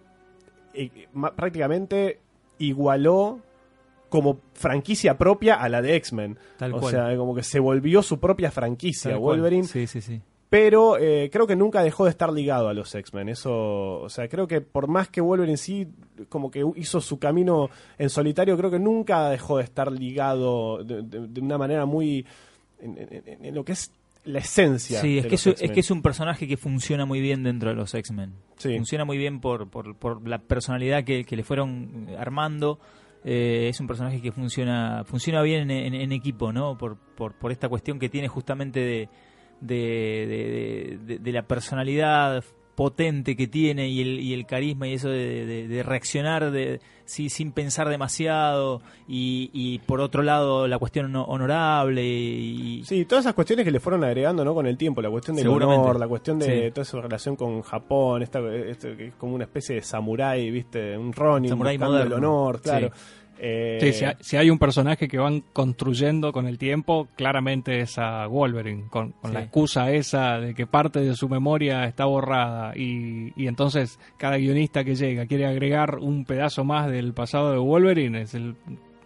eh, 0.74 0.90
prácticamente 1.36 2.20
igualó 2.58 3.40
como 4.10 4.40
franquicia 4.54 5.18
propia 5.18 5.56
a 5.56 5.70
la 5.70 5.82
de 5.82 5.96
X-Men. 5.96 6.38
Tal 6.58 6.74
o 6.74 6.80
cual. 6.80 6.92
sea, 6.94 7.16
como 7.18 7.34
que 7.36 7.44
se 7.44 7.60
volvió 7.60 8.02
su 8.04 8.20
propia 8.20 8.52
franquicia, 8.52 9.12
Tal 9.12 9.20
cual. 9.20 9.38
Wolverine. 9.38 9.68
Sí, 9.68 9.88
sí, 9.88 10.02
sí. 10.02 10.22
Pero 10.50 10.98
eh, 10.98 11.30
creo 11.32 11.46
que 11.46 11.56
nunca 11.56 11.84
dejó 11.84 12.06
de 12.06 12.10
estar 12.10 12.34
ligado 12.34 12.70
a 12.70 12.74
los 12.74 12.96
X-Men. 12.96 13.30
Eso, 13.30 14.02
o 14.02 14.10
sea, 14.10 14.28
creo 14.28 14.48
que 14.48 14.62
por 14.62 14.88
más 14.88 15.08
que 15.08 15.22
Wolverine 15.22 15.58
sí, 15.58 15.88
como 16.28 16.50
que 16.50 16.66
hizo 16.76 17.02
su 17.02 17.20
camino 17.20 17.70
en 18.00 18.10
solitario, 18.10 18.58
creo 18.58 18.72
que 18.72 18.80
nunca 18.80 19.30
dejó 19.30 19.58
de 19.60 19.64
estar 19.66 19.92
ligado 19.92 20.84
de, 20.84 21.04
de- 21.04 21.28
de 21.28 21.42
una 21.42 21.60
manera 21.60 21.86
muy. 21.86 22.26
En, 22.82 22.98
en- 22.98 23.46
en 23.46 23.54
lo 23.56 23.64
que 23.64 23.74
es 23.74 23.92
la 24.24 24.40
esencia. 24.40 25.00
Sí, 25.02 25.18
es 25.20 25.24
de 25.26 25.30
que 25.30 25.36
los 25.36 25.62
es, 25.62 25.72
que 25.72 25.80
es 25.80 25.92
un 25.92 26.02
personaje 26.02 26.48
que 26.48 26.58
funciona 26.58 27.06
muy 27.06 27.22
bien 27.22 27.44
dentro 27.44 27.70
de 27.70 27.76
los 27.76 27.94
X-Men. 27.94 28.34
Sí. 28.58 28.76
Funciona 28.76 29.06
muy 29.06 29.20
bien 29.20 29.40
por, 29.42 29.70
por, 29.70 29.96
por 29.98 30.28
la 30.28 30.40
personalidad 30.40 31.04
que, 31.04 31.26
que 31.26 31.36
le 31.36 31.44
fueron 31.44 32.08
armando. 32.18 32.80
Eh, 33.26 33.68
es 33.70 33.80
un 33.80 33.88
personaje 33.88 34.22
que 34.22 34.32
funciona 34.32 35.04
funciona 35.06 35.42
bien 35.42 35.70
en, 35.70 35.94
en- 35.94 35.94
en 35.96 36.12
equipo, 36.14 36.54
¿no? 36.54 36.78
Por, 36.78 36.98
por, 36.98 37.34
por 37.38 37.52
esta 37.52 37.68
cuestión 37.68 38.00
que 38.00 38.08
tiene 38.10 38.28
justamente 38.30 38.80
de, 38.80 39.10
de, 39.60 40.98
de- 41.20 41.32
la 41.34 41.44
personalidad 41.44 42.44
potente 42.76 43.36
que 43.36 43.48
tiene 43.48 43.90
y 43.90 44.02
el, 44.02 44.20
y 44.22 44.34
el 44.34 44.46
carisma 44.46 44.88
y 44.88 44.94
eso 44.94 45.10
de 45.68 45.84
reaccionar 45.84 46.50
de, 46.52 46.80
sí, 47.10 47.30
sin 47.30 47.52
pensar 47.52 47.90
demasiado 47.90 48.82
y, 49.08 49.50
y 49.52 49.80
por 49.80 50.00
otro 50.00 50.22
lado 50.22 50.68
la 50.68 50.78
cuestión 50.78 51.12
no- 51.12 51.24
honorable 51.24 52.06
y, 52.06 52.84
Sí, 52.86 53.06
todas 53.06 53.26
esas 53.26 53.34
cuestiones 53.34 53.66
que 53.66 53.72
le 53.72 53.80
fueron 53.80 54.04
agregando 54.04 54.46
¿no? 54.46 54.54
con 54.54 54.68
el 54.68 54.78
tiempo, 54.78 55.02
la 55.02 55.10
cuestión 55.10 55.36
del 55.36 55.48
honor, 55.48 56.00
la 56.00 56.08
cuestión 56.08 56.38
de 56.40 56.66
Sí. 56.68 56.72
toda 56.72 56.86
su 56.86 57.02
relación 57.02 57.36
con 57.36 57.62
Japón, 57.62 58.22
esta, 58.22 58.40
esto 58.54 58.96
que 58.96 59.08
es 59.08 59.14
como 59.16 59.34
una 59.36 59.46
especie 59.46 59.76
de 59.76 59.82
samurái, 59.82 60.52
¿viste? 60.52 60.98
Un 60.98 61.12
Ronin 61.14 61.50
Samurái 61.50 61.78
buscando 61.78 61.98
el 61.98 62.10
moderno. 62.10 62.42
honor, 62.44 62.62
claro. 62.62 62.92
Eh, 63.42 63.78
Sí, 63.82 63.94
si 63.94 64.06
hay, 64.06 64.14
si 64.20 64.38
hay 64.38 64.50
un 64.50 64.60
personaje 64.60 65.08
que 65.08 65.18
van 65.18 65.42
construyendo 65.54 66.32
con 66.34 66.46
el 66.48 66.58
tiempo, 66.58 67.08
claramente 67.16 67.80
es 67.80 67.98
a 67.98 68.28
Wolverine, 68.28 68.86
con, 68.90 69.14
con 69.14 69.34
la 69.34 69.42
excusa 69.44 69.92
esa 69.92 70.40
de 70.40 70.54
que 70.54 70.68
parte 70.68 71.00
de 71.00 71.16
su 71.16 71.30
memoria 71.30 71.86
está 71.86 72.06
borrada 72.06 72.76
y, 72.76 73.32
y 73.42 73.48
entonces 73.48 74.00
cada 74.18 74.38
guionista 74.38 74.84
que 74.84 74.96
llega 74.96 75.26
quiere 75.26 75.46
agregar 75.46 76.00
un 76.00 76.26
pedazo 76.26 76.64
más 76.64 76.90
del 76.92 77.14
pasado 77.14 77.52
de 77.52 77.58
Wolverine, 77.58 78.22
es 78.22 78.34
el 78.34 78.56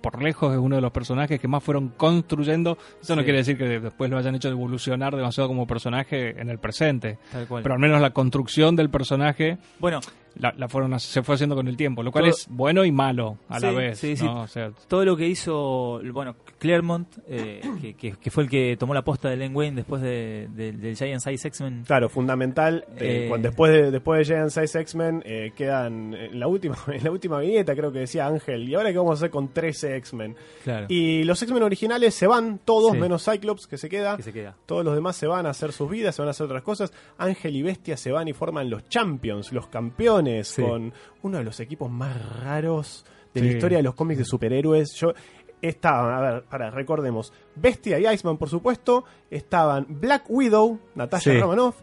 por 0.01 0.21
lejos 0.21 0.51
es 0.51 0.59
uno 0.59 0.75
de 0.75 0.81
los 0.81 0.91
personajes 0.91 1.39
que 1.39 1.47
más 1.47 1.63
fueron 1.63 1.87
construyendo. 1.95 2.77
Eso 3.01 3.15
no 3.15 3.23
quiere 3.23 3.37
decir 3.37 3.57
que 3.57 3.79
después 3.79 4.11
lo 4.11 4.17
hayan 4.17 4.35
hecho 4.35 4.49
evolucionar 4.49 5.15
demasiado 5.15 5.47
como 5.47 5.65
personaje 5.65 6.39
en 6.41 6.49
el 6.49 6.57
presente, 6.59 7.17
Tal 7.31 7.47
cual. 7.47 7.63
pero 7.63 7.75
al 7.75 7.79
menos 7.79 8.01
la 8.01 8.09
construcción 8.09 8.75
del 8.75 8.89
personaje 8.89 9.57
bueno, 9.79 10.01
la, 10.35 10.53
la 10.57 10.67
fueron, 10.67 10.99
se 10.99 11.21
fue 11.23 11.35
haciendo 11.35 11.55
con 11.55 11.67
el 11.67 11.77
tiempo, 11.77 12.01
lo 12.03 12.11
cual 12.11 12.23
Todo- 12.25 12.31
es 12.31 12.47
bueno 12.49 12.83
y 12.85 12.91
malo 12.91 13.37
a 13.49 13.59
la 13.59 13.71
vez. 13.71 13.99
sí, 13.99 14.15
sí. 14.17 14.25
¿no? 14.25 14.41
O 14.41 14.47
sea, 14.47 14.71
todo 14.87 15.05
lo 15.05 15.15
que 15.15 15.27
hizo, 15.27 16.01
bueno, 16.11 16.35
Claremont, 16.59 17.07
eh, 17.27 17.61
que, 17.81 17.93
que- 17.95 18.11
que 18.13 18.31
fue 18.31 18.43
el 18.43 18.49
que 18.49 18.75
tomó 18.79 18.93
la 18.93 19.03
posta 19.03 19.29
de 19.29 19.37
Len 19.37 19.55
Wayne 19.55 19.75
después 19.77 20.01
de, 20.01 20.47
de- 20.55 20.71
del 20.71 20.95
Giant 20.95 21.21
Size 21.21 21.47
X-Men. 21.47 21.83
Claro, 21.85 22.09
fundamental. 22.09 22.85
Eh, 22.97 23.25
cuando 23.29 23.49
después 23.49 23.71
de 23.71 23.91
después 23.91 24.19
de 24.27 24.33
Giant 24.35 24.49
Size 24.49 24.79
X-Men 24.81 25.21
eh, 25.25 25.51
quedan 25.55 26.13
en 26.13 26.39
la 26.39 26.47
última 26.47 26.75
en 26.87 27.03
la 27.03 27.11
última 27.11 27.39
viñeta 27.39 27.75
creo 27.75 27.91
que 27.91 27.99
decía 27.99 28.25
Ángel 28.27 28.67
y 28.69 28.75
ahora 28.75 28.91
qué 28.91 28.97
vamos 28.97 29.11
a 29.11 29.13
hacer 29.15 29.29
con 29.29 29.49
13 29.53 29.95
X-Men. 29.97 30.35
Claro. 30.63 30.85
Y 30.89 31.23
los 31.25 31.41
X-Men 31.41 31.63
originales 31.63 32.15
se 32.15 32.27
van 32.27 32.59
todos 32.63 32.93
Sí. 32.93 32.97
menos 32.97 33.23
Cyclops 33.25 33.67
que 33.67 33.77
se 33.77 33.89
queda. 33.89 34.17
que 34.17 34.23
se 34.23 34.33
queda. 34.33 34.55
Todos 34.65 34.83
los 34.85 34.95
demás 34.95 35.15
se 35.15 35.27
van 35.27 35.45
a 35.45 35.49
hacer 35.51 35.71
sus 35.73 35.89
vidas, 35.89 36.15
se 36.15 36.21
van 36.21 36.27
a 36.29 36.31
hacer 36.31 36.45
otras 36.45 36.63
cosas. 36.63 36.91
Ángel 37.17 37.55
y 37.55 37.61
Bestia 37.61 37.97
se 37.97 38.11
van 38.11 38.27
y 38.27 38.33
forman 38.33 38.69
los 38.69 38.87
Champions, 38.89 39.51
los 39.51 39.67
campeones, 39.67 40.22
Sí. 40.43 40.61
con 40.61 40.93
uno 41.21 41.37
de 41.37 41.43
los 41.43 41.59
equipos 41.59 41.89
más 41.91 42.15
raros 42.41 43.05
de 43.33 43.41
la 43.41 43.47
historia 43.47 43.77
de 43.77 43.83
los 43.83 43.95
cómics 43.95 44.19
de 44.19 44.25
superhéroes. 44.25 44.93
Yo 44.95 45.13
estaban, 45.61 46.13
a 46.13 46.19
ver, 46.21 46.43
para 46.43 46.69
recordemos, 46.69 47.31
Bestia 47.55 47.97
y 47.99 48.07
Iceman, 48.13 48.37
por 48.37 48.49
supuesto, 48.49 49.05
estaban 49.31 49.85
Black 49.89 50.25
Widow, 50.29 50.79
Natasha 50.95 51.31
Sí. 51.31 51.39
Romanoff, 51.39 51.79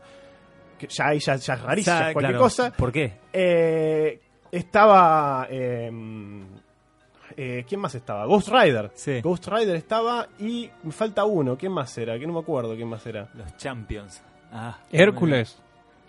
que 0.79 0.87
ya 0.89 1.09
ahí 1.09 1.19
ya, 1.19 1.37
ya 1.37 1.55
es 1.55 1.63
rarísimo, 1.63 1.97
Ya, 1.97 2.13
cualquier 2.13 2.33
claro. 2.33 2.39
cosa. 2.45 2.73
¿Por 2.73 2.93
qué? 2.93 3.13
Eh, 3.33 4.21
estaba. 4.53 5.47
eh, 5.51 5.91
eh, 7.37 7.65
¿Quién 7.69 7.81
más 7.81 7.95
estaba? 7.95 8.27
Ghost 8.27 8.49
Rider. 8.49 8.91
Sí. 8.95 9.21
Ghost 9.21 9.47
Rider 9.49 9.77
estaba 9.77 10.29
y 10.39 10.69
me 10.83 10.93
falta 10.93 11.25
uno. 11.25 11.57
¿Quién 11.57 11.73
más 11.73 11.97
era? 11.97 12.19
Que 12.19 12.27
no 12.27 12.33
me 12.35 12.41
acuerdo 12.41 12.75
quién 12.75 12.89
más 12.89 13.07
era. 13.07 13.29
Los 13.35 13.57
Champions. 13.57 14.23
Ah, 14.53 14.79
Hércules. 14.91 15.61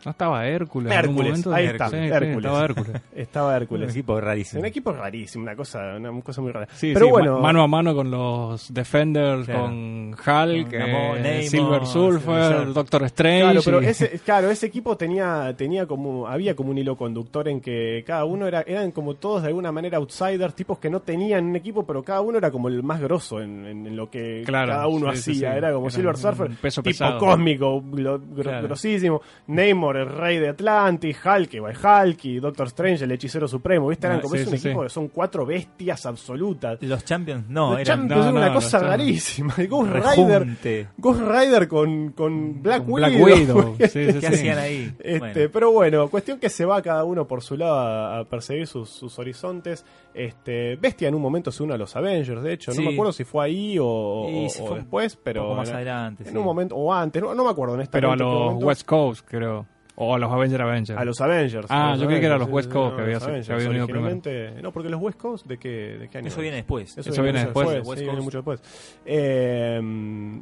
¿No 0.06 0.12
estaba 0.12 0.48
Hércules? 0.48 0.92
Hércules, 0.92 1.48
ahí 1.48 1.66
está, 1.68 1.90
Sí, 1.90 1.96
sí, 1.98 2.02
Hércules. 2.06 2.36
estaba 2.38 2.64
Hércules. 2.66 3.02
Estaba 3.16 3.58
Un 3.70 3.84
equipo 3.84 4.20
rarísimo. 4.20 4.60
Un 4.62 4.66
equipo 4.66 4.92
rarísimo, 4.94 5.44
una 5.44 5.56
cosa, 5.56 5.96
una 5.98 6.22
cosa 6.22 6.42
muy 6.42 6.52
rara. 6.52 6.68
Sí, 6.74 6.92
Pero 6.94 7.06
sí, 7.06 7.12
bueno, 7.12 7.36
ma- 7.36 7.42
mano 7.44 7.62
a 7.64 7.68
mano 7.68 7.96
con 7.96 8.10
los 8.10 8.74
Defenders, 8.74 9.46
Claro. 9.46 9.62
con 9.62 10.14
Hulk, 10.14 10.68
eh, 10.74 11.44
Silver 11.48 11.86
Surfer, 11.86 12.74
Doctor 12.74 13.04
Strange. 13.04 13.42
Claro, 13.44 13.62
pero 13.64 13.82
y- 13.82 13.86
ese, 13.86 14.20
claro, 14.26 14.50
ese 14.50 14.66
equipo 14.68 14.98
tenía, 14.98 15.54
tenía 15.58 15.86
como, 15.86 16.28
había 16.28 16.56
como 16.56 16.72
un 16.72 16.78
hilo 16.78 16.96
conductor 16.98 17.48
en 17.48 17.62
que 17.62 18.04
cada 18.06 18.26
uno 18.26 18.48
era, 18.48 18.62
eran 18.62 18.92
como 18.92 19.16
todos 19.16 19.42
de 19.44 19.50
alguna 19.50 19.72
manera 19.72 19.98
outsiders, 19.98 20.56
tipos 20.56 20.80
que 20.80 20.90
no 20.90 21.02
tenían 21.02 21.46
un 21.46 21.56
equipo, 21.56 21.86
pero 21.86 22.04
cada 22.04 22.22
uno 22.22 22.38
era 22.38 22.50
como 22.52 22.68
el 22.68 22.82
más 22.84 23.00
grosso 23.02 23.42
en, 23.42 23.66
en- 23.66 23.88
en 23.88 23.96
lo 23.96 24.10
que 24.10 24.44
Claro, 24.46 24.72
cada 24.72 24.88
uno 24.88 25.10
hacía. 25.10 25.52
sí. 25.52 25.58
Era 25.58 25.72
como 25.74 25.88
Era 25.88 25.96
Silver 25.96 26.16
un 26.16 26.22
Surfer, 26.22 26.50
peso 26.62 26.82
tipo 26.82 26.90
pesado. 26.90 27.20
cósmico, 27.20 27.82
gro- 27.84 28.22
grosísimo. 28.64 29.22
Namor, 29.48 29.91
el 29.98 30.08
rey 30.10 30.40
de 30.40 30.50
Atlantis, 30.50 31.18
Hulk, 31.26 31.54
igual 31.54 31.76
Hulk, 31.76 32.26
y 32.26 32.40
Doctor 32.40 32.68
Strange, 32.68 33.04
el 33.06 33.12
hechicero 33.12 33.48
supremo. 33.48 33.88
¿Viste? 33.88 34.08
Eran 34.08 34.20
Ah, 34.20 34.22
como 34.22 34.36
sí, 34.36 34.42
es 34.42 34.48
un 34.48 34.58
sí, 34.58 34.68
equipo 34.68 34.82
sí. 34.82 34.88
que 34.88 34.90
son 34.94 35.08
cuatro 35.10 35.46
bestias 35.46 36.06
absolutas. 36.06 36.78
Los 36.82 37.04
Champions, 37.06 37.48
no, 37.50 37.72
Los 37.72 37.82
eran 37.82 38.00
Champions 38.00 38.26
no, 38.26 38.30
era 38.38 38.48
una 38.48 38.54
cosa 38.54 38.80
rarísima. 38.80 39.54
El 39.58 39.68
Ghost 39.68 39.92
Rider. 39.92 40.88
Ghost 40.98 41.22
Rider 41.22 41.68
con, 41.68 42.12
con 42.12 42.62
Black 42.62 42.84
con 42.86 42.94
Widow. 42.94 43.76
Black 43.78 43.92
¿Qué 44.20 44.28
hacían 44.28 44.58
ahí? 44.58 44.94
Este, 45.00 45.20
Bueno. 45.20 45.50
Pero 45.54 45.72
bueno, 45.72 46.08
cuestión 46.10 46.40
que 46.40 46.50
se 46.50 46.66
va 46.66 46.82
cada 46.82 47.04
uno 47.04 47.28
por 47.28 47.42
su 47.42 47.58
lado 47.58 47.76
a, 47.80 48.20
a 48.20 48.26
perseguir 48.26 48.68
sus, 48.68 48.90
sus 48.90 49.18
horizontes. 49.20 49.86
Este, 50.14 50.76
Bestia 50.76 51.08
en 51.08 51.16
un 51.16 51.22
momento 51.22 51.52
se 51.52 51.64
une 51.64 51.74
a 51.74 51.78
los 51.78 51.96
Avengers, 51.96 52.44
de 52.44 52.54
hecho. 52.54 52.72
No 52.74 52.82
me 52.82 52.94
acuerdo 52.94 53.14
si 53.14 53.24
fue 53.24 53.46
ahí 53.46 53.78
o, 53.80 54.28
Y 54.30 54.46
o- 54.46 54.50
si 54.50 54.62
o 54.62 54.66
fue 54.68 54.78
después, 54.80 55.16
pero. 55.16 55.44
poco 55.44 55.56
más 55.56 55.70
en, 55.70 55.76
adelante. 55.76 56.28
en 56.28 56.38
un 56.38 56.44
momento, 56.44 56.76
o 56.76 56.94
antes, 56.94 57.22
no, 57.22 57.34
no 57.34 57.44
me 57.46 57.50
acuerdo 57.50 57.76
honestamente. 57.76 58.08
Pero 58.08 58.12
a 58.12 58.14
en 58.50 58.56
los. 58.56 58.64
West 58.64 58.86
Coast, 58.86 59.26
creo. 59.28 59.66
O 60.04 60.16
a 60.16 60.18
los 60.18 60.32
Avenger 60.32 60.62
Avengers. 60.64 60.98
A 61.00 61.06
los 61.06 61.22
Avengers. 61.22 61.68
Ah, 61.70 61.92
los 61.92 62.00
yo 62.02 62.08
creí 62.08 62.20
que 62.20 62.26
era 62.26 62.36
Avengers, 62.36 62.50
los 62.50 62.56
West 62.56 62.72
Coast 62.72 62.90
no, 62.92 62.96
que 62.98 63.02
había- 63.04 63.14
los 63.14 63.24
que 63.24 63.30
Avengers, 63.30 63.50
había 63.52 63.68
venido 63.68 63.84
originalmente- 63.86 64.62
No, 64.64 64.72
porque 64.72 64.90
los 64.90 65.00
West 65.02 65.20
Coast, 65.20 65.46
¿de 65.46 65.58
qué, 65.60 65.70
de 65.70 66.10
qué 66.10 66.18
año? 66.18 66.28
Eso 66.28 66.42
viene 66.42 66.56
después. 66.58 66.98
Eso 66.98 67.22
viene 67.24 67.40
después. 67.46 67.70
sí, 68.00 68.04
viene 68.06 68.22
mucho 68.22 68.38
después. 68.40 68.62
Eh, 69.06 69.80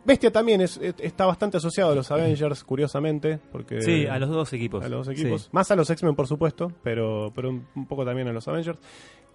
Bestia 0.06 0.32
también 0.32 0.62
es, 0.62 0.78
es- 0.78 0.96
está 1.00 1.26
bastante 1.26 1.58
asociado 1.58 1.92
a 1.92 1.96
los 1.96 2.10
Avengers, 2.12 2.64
curiosamente. 2.64 3.40
Porque 3.52 3.82
Sí, 3.82 4.06
a 4.06 4.18
los 4.20 4.30
dos 4.30 4.54
equipos. 4.54 4.84
a 4.84 4.90
los 4.90 5.06
dos 5.06 5.16
Sí. 5.16 5.22
equipos. 5.22 5.50
Más 5.52 5.70
a 5.72 5.76
los 5.76 5.90
X-Men, 5.90 6.16
por 6.16 6.28
supuesto, 6.28 6.72
pero, 6.84 7.32
pero 7.36 7.50
un, 7.50 7.66
un 7.76 7.86
poco 7.88 8.06
también 8.06 8.28
a 8.28 8.32
los 8.32 8.48
Avengers. 8.48 8.80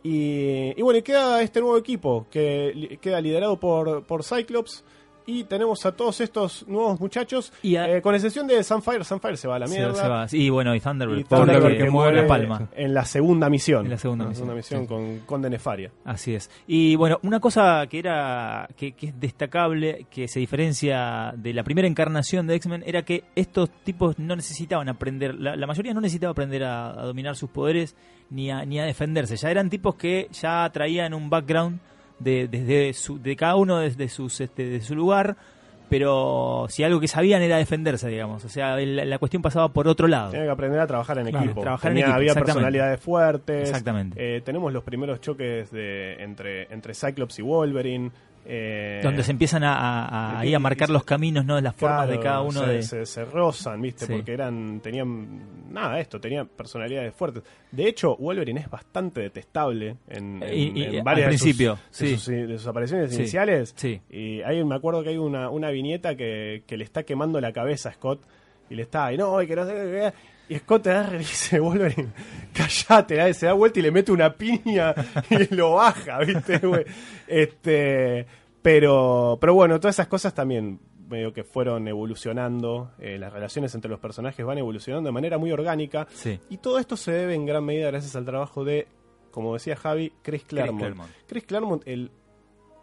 Y, 0.02 0.72
y 0.78 0.82
bueno, 0.82 0.98
y 0.98 1.02
queda 1.02 1.40
este 1.42 1.60
nuevo 1.60 1.76
equipo 1.78 2.26
que 2.30 2.72
li- 2.74 2.96
queda 2.98 3.20
liderado 3.20 3.58
por, 3.58 4.04
por 4.06 4.22
Cyclops. 4.24 4.84
Y 5.26 5.44
tenemos 5.44 5.86
a 5.86 5.92
todos 5.92 6.20
estos 6.20 6.66
nuevos 6.68 7.00
muchachos, 7.00 7.52
Y 7.62 7.76
a- 7.76 7.88
eh, 7.96 8.02
con 8.02 8.14
excepción 8.14 8.46
de 8.46 8.62
Sunfire. 8.62 9.04
Sunfire 9.04 9.36
se 9.38 9.48
va 9.48 9.56
a 9.56 9.58
la 9.58 9.66
mierda. 9.66 9.94
se 9.94 10.06
va. 10.08 10.26
Y 10.32 10.50
bueno, 10.50 10.74
y 10.74 10.80
Thunderbird. 10.80 11.18
Y 11.20 11.24
Thunderbird 11.24 11.78
que 11.78 11.84
que 11.84 11.90
muere 11.90 12.22
la 12.22 12.28
palma. 12.28 12.68
en 12.76 12.92
la 12.92 13.04
segunda 13.06 13.48
misión. 13.48 13.86
En 13.86 13.90
la 13.92 13.98
segunda 13.98 14.26
misión, 14.54 14.82
sí. 14.82 14.86
con, 14.86 15.20
con 15.20 15.40
de 15.40 15.48
Nefaria. 15.50 15.90
Así 16.04 16.34
es. 16.34 16.50
Y 16.66 16.96
bueno, 16.96 17.18
una 17.22 17.40
cosa 17.40 17.86
que 17.88 17.98
era 17.98 18.68
que, 18.76 18.92
que 18.92 19.06
es 19.08 19.18
destacable, 19.20 20.06
que 20.10 20.28
se 20.28 20.40
diferencia 20.40 21.32
de 21.36 21.54
la 21.54 21.64
primera 21.64 21.88
encarnación 21.88 22.46
de 22.46 22.56
X-Men, 22.56 22.82
era 22.86 23.02
que 23.02 23.24
estos 23.34 23.70
tipos 23.82 24.18
no 24.18 24.36
necesitaban 24.36 24.88
aprender, 24.88 25.34
la, 25.34 25.56
la 25.56 25.66
mayoría 25.66 25.94
no 25.94 26.00
necesitaba 26.00 26.32
aprender 26.32 26.64
a, 26.64 26.90
a 26.90 27.04
dominar 27.04 27.34
sus 27.36 27.48
poderes 27.50 27.96
ni 28.30 28.50
a, 28.50 28.64
ni 28.64 28.78
a 28.78 28.84
defenderse. 28.84 29.36
Ya 29.36 29.50
eran 29.50 29.70
tipos 29.70 29.94
que 29.94 30.28
ya 30.32 30.68
traían 30.72 31.14
un 31.14 31.30
background 31.30 31.80
de, 32.18 32.48
desde 32.48 32.92
su, 32.92 33.20
de 33.20 33.36
cada 33.36 33.56
uno 33.56 33.78
desde 33.78 34.08
sus, 34.08 34.40
este, 34.40 34.64
de 34.66 34.80
su 34.80 34.94
lugar. 34.94 35.36
Pero 35.88 36.66
si 36.70 36.82
algo 36.82 36.98
que 36.98 37.08
sabían 37.08 37.42
era 37.42 37.58
defenderse, 37.58 38.08
digamos. 38.08 38.44
O 38.44 38.48
sea, 38.48 38.80
el- 38.80 39.08
la 39.08 39.18
cuestión 39.18 39.42
pasaba 39.42 39.68
por 39.68 39.86
otro 39.86 40.08
lado. 40.08 40.30
Tenía 40.30 40.46
que 40.46 40.50
aprender 40.52 40.80
a 40.80 40.86
trabajar 40.86 41.18
en 41.18 41.26
Claro, 41.28 41.44
equipo. 41.44 41.60
trabajar 41.60 41.90
en 41.90 41.94
Tenía- 41.96 42.06
equipo, 42.06 42.16
había 42.16 42.34
personalidades 42.34 43.00
fuertes. 43.00 43.68
Exactamente. 43.68 44.36
Eh, 44.36 44.40
tenemos 44.40 44.72
los 44.72 44.82
primeros 44.82 45.20
choques 45.20 45.70
de, 45.70 46.14
entre, 46.22 46.72
entre 46.72 46.94
Cyclops 46.94 47.38
y 47.38 47.42
Wolverine. 47.42 48.10
Eh, 48.46 49.00
Donde 49.02 49.22
se 49.22 49.30
empiezan 49.30 49.64
a, 49.64 49.74
a- 49.74 50.40
a- 50.40 50.58
marcar 50.58 50.90
los 50.90 51.04
caminos, 51.04 51.44
¿no? 51.44 51.60
Las 51.60 51.74
formas 51.74 52.08
de 52.08 52.20
cada 52.20 52.42
uno 52.42 52.60
se, 52.60 52.66
de... 52.66 52.82
se, 52.82 53.06
se 53.06 53.24
rozan, 53.24 53.80
¿viste? 53.80 54.06
Sí. 54.06 54.12
Porque 54.12 54.32
eran 54.32 54.80
tenían 54.80 55.72
nada 55.72 55.98
esto, 55.98 56.20
tenían 56.20 56.46
personalidades 56.48 57.14
fuertes. 57.14 57.42
De 57.72 57.88
hecho, 57.88 58.16
Wolverine 58.16 58.60
es 58.60 58.70
bastante 58.70 59.20
detestable 59.22 59.96
en, 60.08 60.42
en- 60.42 60.54
Y- 60.54 60.80
y- 60.80 60.84
en 60.84 60.96
al 60.98 61.02
varias 61.02 61.30
de 61.30 61.38
sus- 61.38 61.42
principio, 61.42 61.78
de 61.98 62.16
sus, 62.16 62.26
de 62.26 62.58
sus 62.58 62.66
apariciones 62.66 63.10
Sí, 63.10 63.16
iniciales. 63.16 63.72
sí. 63.76 64.00
Y 64.10 64.42
ahí 64.42 64.62
me 64.64 64.74
acuerdo 64.74 65.02
que 65.02 65.08
hay 65.10 65.18
una, 65.18 65.48
una 65.50 65.70
viñeta 65.70 66.14
que, 66.14 66.62
que 66.66 66.76
le 66.76 66.84
está 66.84 67.02
quemando 67.04 67.40
la 67.40 67.52
cabeza 67.52 67.88
a 67.88 67.92
Scott 67.92 68.20
y 68.70 68.74
le 68.74 68.82
está, 68.82 69.12
y 69.12 69.16
no, 69.16 69.40
y 69.42 69.46
que 69.46 69.56
no 69.56 69.66
sé. 69.66 70.12
Y 70.48 70.56
Scott 70.56 70.86
agarra 70.86 71.16
y 71.16 71.18
dice, 71.18 71.58
Wolverine, 71.60 72.12
callate, 72.52 73.28
¿eh? 73.28 73.34
se 73.34 73.46
da 73.46 73.52
vuelta 73.52 73.78
y 73.78 73.82
le 73.82 73.90
mete 73.90 74.12
una 74.12 74.34
piña 74.34 74.94
y 75.30 75.54
lo 75.54 75.74
baja, 75.74 76.18
¿viste? 76.26 76.60
Este, 77.26 78.26
pero, 78.62 79.38
pero 79.40 79.54
bueno, 79.54 79.78
todas 79.80 79.96
esas 79.96 80.08
cosas 80.08 80.34
también 80.34 80.80
medio 81.08 81.32
que 81.32 81.44
fueron 81.44 81.86
evolucionando, 81.86 82.92
eh, 82.98 83.18
las 83.18 83.32
relaciones 83.32 83.74
entre 83.74 83.90
los 83.90 84.00
personajes 84.00 84.44
van 84.44 84.58
evolucionando 84.58 85.08
de 85.08 85.12
manera 85.12 85.38
muy 85.38 85.52
orgánica. 85.52 86.06
Sí. 86.12 86.40
Y 86.48 86.58
todo 86.58 86.78
esto 86.78 86.96
se 86.96 87.12
debe 87.12 87.34
en 87.34 87.46
gran 87.46 87.64
medida 87.64 87.88
gracias 87.88 88.16
al 88.16 88.24
trabajo 88.24 88.64
de, 88.64 88.88
como 89.30 89.54
decía 89.54 89.76
Javi, 89.76 90.12
Chris 90.22 90.44
Claremont. 90.44 90.78
Claremont. 90.80 91.10
Chris 91.26 91.44
Claremont, 91.44 91.82
el, 91.86 92.10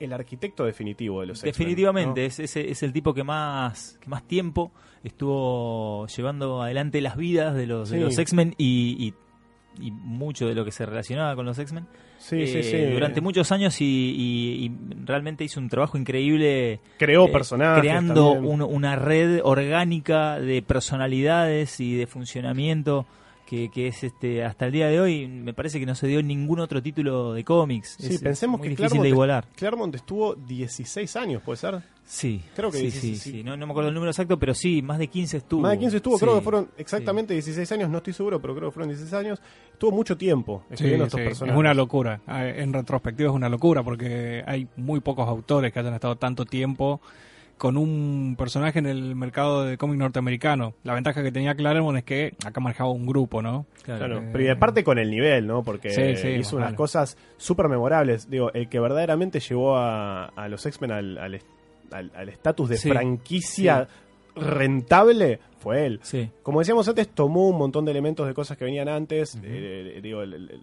el 0.04 0.14
arquitecto 0.14 0.66
definitivo 0.66 1.22
de 1.22 1.28
los 1.28 1.39
X-Men, 1.39 1.52
Definitivamente, 1.54 2.22
¿no? 2.22 2.28
es, 2.28 2.39
es, 2.39 2.56
es 2.58 2.84
el 2.84 2.91
tipo 2.93 3.14
que 3.14 3.24
más, 3.24 3.97
que 4.02 4.10
más 4.10 4.28
tiempo 4.28 4.72
estuvo 5.04 6.08
llevando 6.08 6.62
adelante 6.62 7.02
las 7.02 7.16
vidas 7.18 7.56
de 7.56 7.68
los, 7.68 7.89
de 7.89 7.97
Sí. 7.97 8.04
los 8.04 8.18
X-Men 8.18 8.56
y, 8.58 9.14
y, 9.80 9.86
y 9.86 9.91
mucho 9.91 10.47
de 10.47 10.56
lo 10.56 10.66
que 10.66 10.72
se 10.72 10.86
relacionaba 10.86 11.36
con 11.36 11.45
los 11.45 11.58
X-Men. 11.58 11.88
Sí, 12.18 12.45
sí, 12.45 12.58
Eh, 12.60 12.64
sí. 12.64 12.93
Durante 12.93 13.20
muchos 13.22 13.52
años 13.52 13.76
y, 13.82 14.72
realmente 15.06 15.43
hizo 15.43 15.60
un 15.60 15.70
trabajo 15.70 15.97
increíble. 15.97 16.80
Creó 16.97 17.26
eh, 17.26 17.32
personajes. 17.32 17.82
Creando 17.82 18.32
un- 18.34 18.62
una 18.62 18.95
red 18.95 19.39
orgánica 19.43 20.39
de 20.39 20.62
personalidades 20.62 21.80
y 21.80 21.95
de 21.95 22.06
funcionamiento 22.08 23.06
que, 23.52 23.70
que 23.70 23.88
es 23.88 24.02
este 24.06 24.45
hasta 24.45 24.66
el 24.68 24.72
día 24.72 24.88
de 24.88 25.02
hoy 25.02 25.28
me 25.28 25.54
parece 25.54 25.78
que 25.78 25.86
no 25.86 25.93
se 25.93 26.08
dio 26.08 26.24
ningún 26.24 26.62
otro 26.62 26.82
título 26.82 27.34
de 27.34 27.43
cómics. 27.43 27.97
Sí, 27.99 28.14
es, 28.16 28.22
pensemos 28.22 28.56
es 28.56 28.60
muy 28.60 28.68
que 28.68 28.70
difícil 28.70 28.88
Claremont, 28.88 29.04
de 29.04 29.10
igualar. 29.10 29.45
Claremont 29.58 29.93
estuvo 29.95 30.36
16 30.36 31.16
años, 31.18 31.41
¿puede 31.43 31.58
ser? 31.58 31.82
Sí, 32.06 32.41
Creo 32.56 32.72
que 32.72 32.78
sí, 32.78 32.84
16, 32.84 33.22
sí, 33.22 33.30
sí. 33.32 33.38
sí. 33.38 33.43
No, 33.43 33.58
no 33.58 33.66
me 33.68 33.72
acuerdo 33.72 33.89
el 33.89 33.93
número 33.93 34.10
exacto, 34.12 34.39
pero 34.39 34.54
sí, 34.54 34.82
más 34.82 34.99
de 34.99 35.08
15 35.08 35.36
estuvo. 35.38 35.62
Más 35.64 35.72
de 35.72 35.80
15 35.80 35.97
estuvo, 35.97 36.18
creo 36.18 36.36
que 36.36 36.41
fueron 36.41 36.70
exactamente 36.78 37.34
16 37.34 37.70
años, 37.74 37.89
no 37.89 37.97
estoy 37.97 38.14
seguro, 38.14 38.41
pero 38.41 38.56
creo 38.56 38.70
que 38.70 38.74
fueron 38.74 38.88
16 38.89 39.14
años. 39.14 39.41
Estuvo 39.74 39.91
mucho 39.91 40.16
tiempo 40.18 40.64
Sí, 40.70 40.74
escribiendo 40.76 41.06
estos 41.08 41.20
sí, 41.20 41.26
personajes. 41.26 41.54
es 41.56 41.60
una 41.60 41.74
locura. 41.74 42.22
Ah, 42.28 42.47
En 42.47 42.72
retrospectiva 42.72 43.30
es 43.32 43.36
una 43.36 43.49
locura 43.49 43.84
porque 43.84 44.43
hay 44.47 44.66
muy 44.78 45.02
pocos 45.02 45.28
autores 45.28 45.74
que 45.74 45.80
hayan 45.80 45.93
estado 45.93 46.16
tanto 46.16 46.45
tiempo 46.45 47.02
con 47.62 47.78
un 47.78 48.34
personaje 48.39 48.80
en 48.80 48.88
el 48.88 49.16
mercado 49.16 49.64
de 49.64 49.78
cómic 49.78 49.99
norteamericano. 49.99 50.74
La 50.84 50.95
ventaja 50.95 51.22
que 51.22 51.32
tenía 51.32 51.53
Claremont 51.53 51.95
es 51.99 52.03
que 52.03 52.34
acá 52.43 52.59
manejaba 52.59 52.89
un 52.89 53.05
grupo, 53.05 53.43
¿no? 53.43 53.68
Claro. 53.84 53.99
Claro, 53.99 54.18
Eh, 54.24 54.30
pero 54.32 54.43
y 54.45 54.47
aparte 54.49 54.84
con 54.84 54.97
el 54.97 55.12
nivel, 55.12 55.45
¿no? 55.45 55.62
Porque 55.62 55.91
Sí, 55.91 56.16
sí, 56.16 56.30
hizo 56.30 56.55
unas 56.55 56.70
vale. 56.70 56.78
cosas 56.78 57.16
súper 57.38 57.70
memorables. 57.70 58.28
Digo, 58.32 58.51
el 58.53 58.68
que 58.68 58.80
verdaderamente 58.80 59.39
llevó 59.39 59.78
a, 59.78 60.26
a 60.26 60.47
los 60.47 60.66
X-Men 60.66 60.91
al 60.91 61.18
al 61.20 61.36
est- 61.36 61.45
al 61.91 62.12
al 62.16 62.30
estatus 62.30 62.68
de 62.70 62.78
Sí, 62.78 62.89
franquicia 62.89 63.88
rentable 64.36 65.39
fue 65.59 65.86
él. 65.86 65.99
Sí. 66.01 66.32
Como 66.41 66.59
decíamos 66.62 66.88
antes, 66.88 67.07
tomó 67.09 67.47
un 67.49 67.57
montón 67.59 67.86
de 67.86 67.91
elementos 67.91 68.28
de 68.28 68.34
cosas 68.34 68.57
que 68.57 68.66
venían 68.66 68.89
antes. 68.89 69.36
Eh, 69.36 69.93
eh, 69.97 69.99
digo, 70.01 70.24
el- 70.24 70.34
el- 70.34 70.62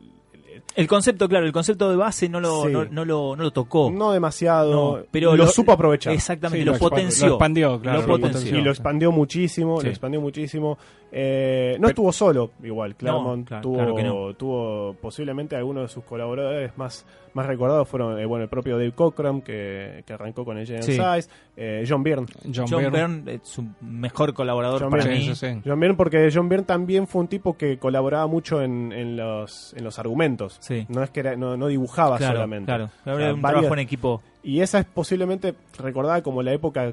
el- 0.75 0.87
concepto, 0.89 1.29
claro, 1.29 1.47
el 1.47 1.53
concepto 1.53 1.91
de 1.91 1.97
base 1.97 2.29
no 2.29 2.41
lo, 2.41 2.65
Sí. 2.65 2.73
no, 2.73 2.85
no 2.87 3.05
lo, 3.05 3.37
no 3.37 3.43
lo 3.43 3.51
tocó. 3.51 3.91
no 3.91 4.13
demasiado, 4.13 4.99
No, 4.99 5.05
pero 5.11 5.33
lo, 5.37 5.45
lo- 5.45 5.51
supo 5.51 5.73
aprovechar. 5.73 6.13
Exactamente, 6.13 6.61
Sí, 6.61 6.65
lo, 6.67 6.73
lo 6.73 6.79
potenció. 6.79 7.27
lo 7.27 7.33
expandió, 7.35 7.81
claro, 7.81 8.01
Lo 8.03 8.07
potenció. 8.07 8.33
potenció. 8.33 8.59
y 8.59 8.63
lo 8.63 8.71
expandió 8.71 9.13
muchísimo, 9.13 9.81
Sí. 9.81 9.87
lo 9.87 9.91
expandió 9.91 10.21
muchísimo. 10.21 10.79
Eh, 11.11 11.77
no 11.81 11.89
estuvo 11.89 12.13
solo, 12.13 12.51
igual. 12.63 12.95
Claremont 12.95 13.47
claro, 13.49 13.63
tuvo, 13.63 13.75
claro 13.77 13.95
que 13.95 14.03
no. 14.05 14.35
tuvo 14.35 14.95
posiblemente 15.01 15.57
algunos 15.57 15.85
de 15.85 15.89
sus 15.89 16.05
colaboradores 16.05 16.77
más, 16.77 17.07
más 17.33 17.47
recordados 17.47 17.89
fueron 17.89 18.19
eh, 18.19 18.27
bueno 18.27 18.43
el 18.45 18.51
propio 18.51 18.77
Dave 18.77 18.93
Cockrum 18.93 19.41
que, 19.41 20.03
que 20.07 20.13
arrancó 20.13 20.45
con 20.45 20.59
el 20.59 20.67
Giant 20.67 20.83
Sí. 20.85 20.93
Size, 20.93 21.31
eh, 21.57 21.85
John 21.89 22.03
Byrne. 22.03 22.27
John, 22.55 22.67
John 22.69 22.81
Byrne. 22.83 22.91
Byrne 22.91 23.35
es 23.37 23.41
su 23.49 23.65
mejor 23.81 24.35
colaborador 24.35 24.83
John 24.83 24.91
para 24.91 25.05
Byrne, 25.05 25.19
mí. 25.19 25.25
Sí, 25.29 25.35
sí, 25.35 25.47
sí. 25.55 25.61
John 25.65 25.81
Byrne 25.81 25.97
porque 25.97 26.31
John 26.33 26.49
Byrne 26.49 26.65
también 26.67 27.07
fue 27.07 27.23
un 27.23 27.29
tipo 27.29 27.57
que 27.57 27.79
colaboraba 27.79 28.27
mucho 28.27 28.61
en, 28.61 28.93
en 28.93 29.17
los, 29.17 29.73
en 29.79 29.85
los 29.85 29.99
argumentos. 29.99 30.59
Sí. 30.61 30.85
No 30.91 31.03
es 31.03 31.09
que 31.11 31.21
era- 31.21 31.37
no, 31.37 31.57
no 31.57 31.69
dibujaba 31.69 32.19
Claro, 32.19 32.35
solamente. 32.35 32.67
claro. 32.67 32.85
O 32.85 33.05
sea, 33.05 33.15
Era 33.15 33.33
un 33.35 33.41
varios- 33.41 33.61
trabajo 33.63 33.75
en 33.75 33.81
equipo. 33.81 34.23
Y 34.43 34.61
esa 34.61 34.79
es 34.81 34.85
posiblemente 34.85 35.55
recordada 35.79 36.23
como 36.23 36.43
la 36.43 36.53
época 36.53 36.93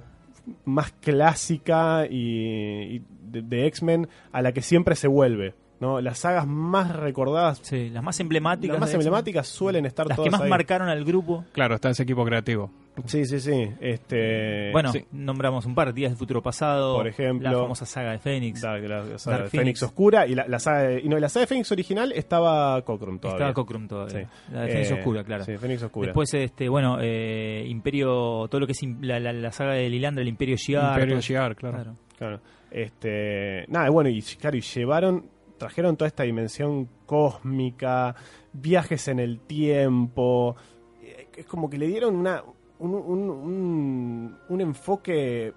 más 0.64 0.92
clásica 1.02 2.06
y, 2.10 2.96
y 2.98 3.02
de, 3.26 3.42
de 3.42 3.68
X-Men 3.68 4.08
a 4.32 4.42
la 4.42 4.52
que 4.52 4.62
siempre 4.62 4.96
se 4.96 5.08
vuelve. 5.08 5.54
¿no? 5.78 6.00
Las 6.00 6.20
sagas 6.20 6.48
más 6.48 6.96
recordadas, 6.96 7.60
Sí, 7.62 7.90
las 7.90 8.02
más 8.02 8.18
emblemáticas. 8.22 8.76
las 8.76 8.80
más 8.80 8.94
emblemáticas 8.94 9.46
suelen 9.46 9.86
estar 9.86 10.08
Las 10.08 10.16
que 10.16 10.22
todas 10.22 10.32
más 10.32 10.42
ahí. 10.44 10.50
marcaron 10.50 10.88
al 10.88 11.04
grupo. 11.04 11.44
Claro, 11.52 11.76
está 11.76 11.90
ese 11.90 12.04
equipo 12.04 12.24
creativo. 12.24 12.72
Sí, 13.08 13.26
sí, 13.26 13.42
sí. 13.42 13.70
Este, 13.82 14.72
Bueno, 14.72 14.94
sí. 14.94 15.04
nombramos 15.12 15.66
un 15.66 15.76
par, 15.76 15.94
Días 15.94 16.12
del 16.12 16.18
Futuro 16.18 16.42
Pasado, 16.42 16.96
Por 16.96 17.08
ejemplo. 17.10 17.52
la 17.52 17.58
famosa 17.60 17.86
saga 17.86 18.12
de 18.14 18.20
Fénix. 18.20 18.64
la, 18.64 18.78
la- 18.78 19.04
la 19.04 19.18
saga 19.20 19.38
Dark 19.40 19.44
de 19.46 19.50
Fénix 19.50 19.80
Phoenix. 19.80 19.84
Oscura 19.84 20.26
y 20.28 20.34
la, 20.34 20.48
la 20.48 20.60
saga 20.60 20.84
de, 20.84 21.02
y 21.02 21.10
no, 21.10 21.18
y 21.18 21.22
la 21.22 21.28
saga 21.28 21.42
de 21.42 21.48
Fénix 21.48 21.72
original 21.74 22.14
estaba 22.14 22.82
Cockrum 22.84 23.20
todavía. 23.20 23.48
Estaba 23.48 23.54
Cockrum 23.54 23.88
todavía. 23.90 24.22
Sí. 24.48 24.54
La 24.54 24.62
de 24.62 24.68
Fénix 24.72 24.92
Eh, 24.92 24.94
Oscura, 24.94 25.24
claro. 25.26 25.44
Sí, 25.44 25.58
Fénix 25.58 25.84
Oscura. 25.84 26.08
Después, 26.08 26.34
este, 26.36 26.70
bueno, 26.70 27.00
eh, 27.02 27.66
Imperio, 27.68 28.48
todo 28.50 28.62
lo 28.62 28.66
que 28.66 28.72
es 28.72 28.80
la, 29.02 29.20
la- 29.20 29.34
la 29.34 29.52
saga 29.52 29.74
de 29.74 29.90
Lilandra, 29.90 30.22
el 30.22 30.30
Imperio 30.30 30.56
Shi'ar. 30.56 30.94
Imperio 30.94 31.20
Shi'ar, 31.20 31.54
claro. 31.58 31.76
claro. 31.76 31.96
Claro. 32.18 32.40
Este, 32.80 33.64
nada, 33.70 33.90
bueno, 33.90 34.10
y 34.10 34.22
claro, 34.22 34.58
y 34.58 34.62
llevaron, 34.62 35.30
trajeron 35.58 35.96
toda 35.96 36.10
esta 36.10 36.24
dimensión 36.24 36.90
cósmica, 37.06 38.14
viajes 38.52 39.08
en 39.08 39.20
el 39.20 39.40
tiempo. 39.40 40.58
eh, 41.02 41.28
Es 41.38 41.46
como 41.46 41.70
que 41.70 41.78
le 41.78 41.88
dieron 41.88 42.18
una, 42.18 42.44
un, 42.80 42.94
un- 42.94 43.30
un- 43.30 44.38
un 44.50 44.62
enfoque 44.62 45.54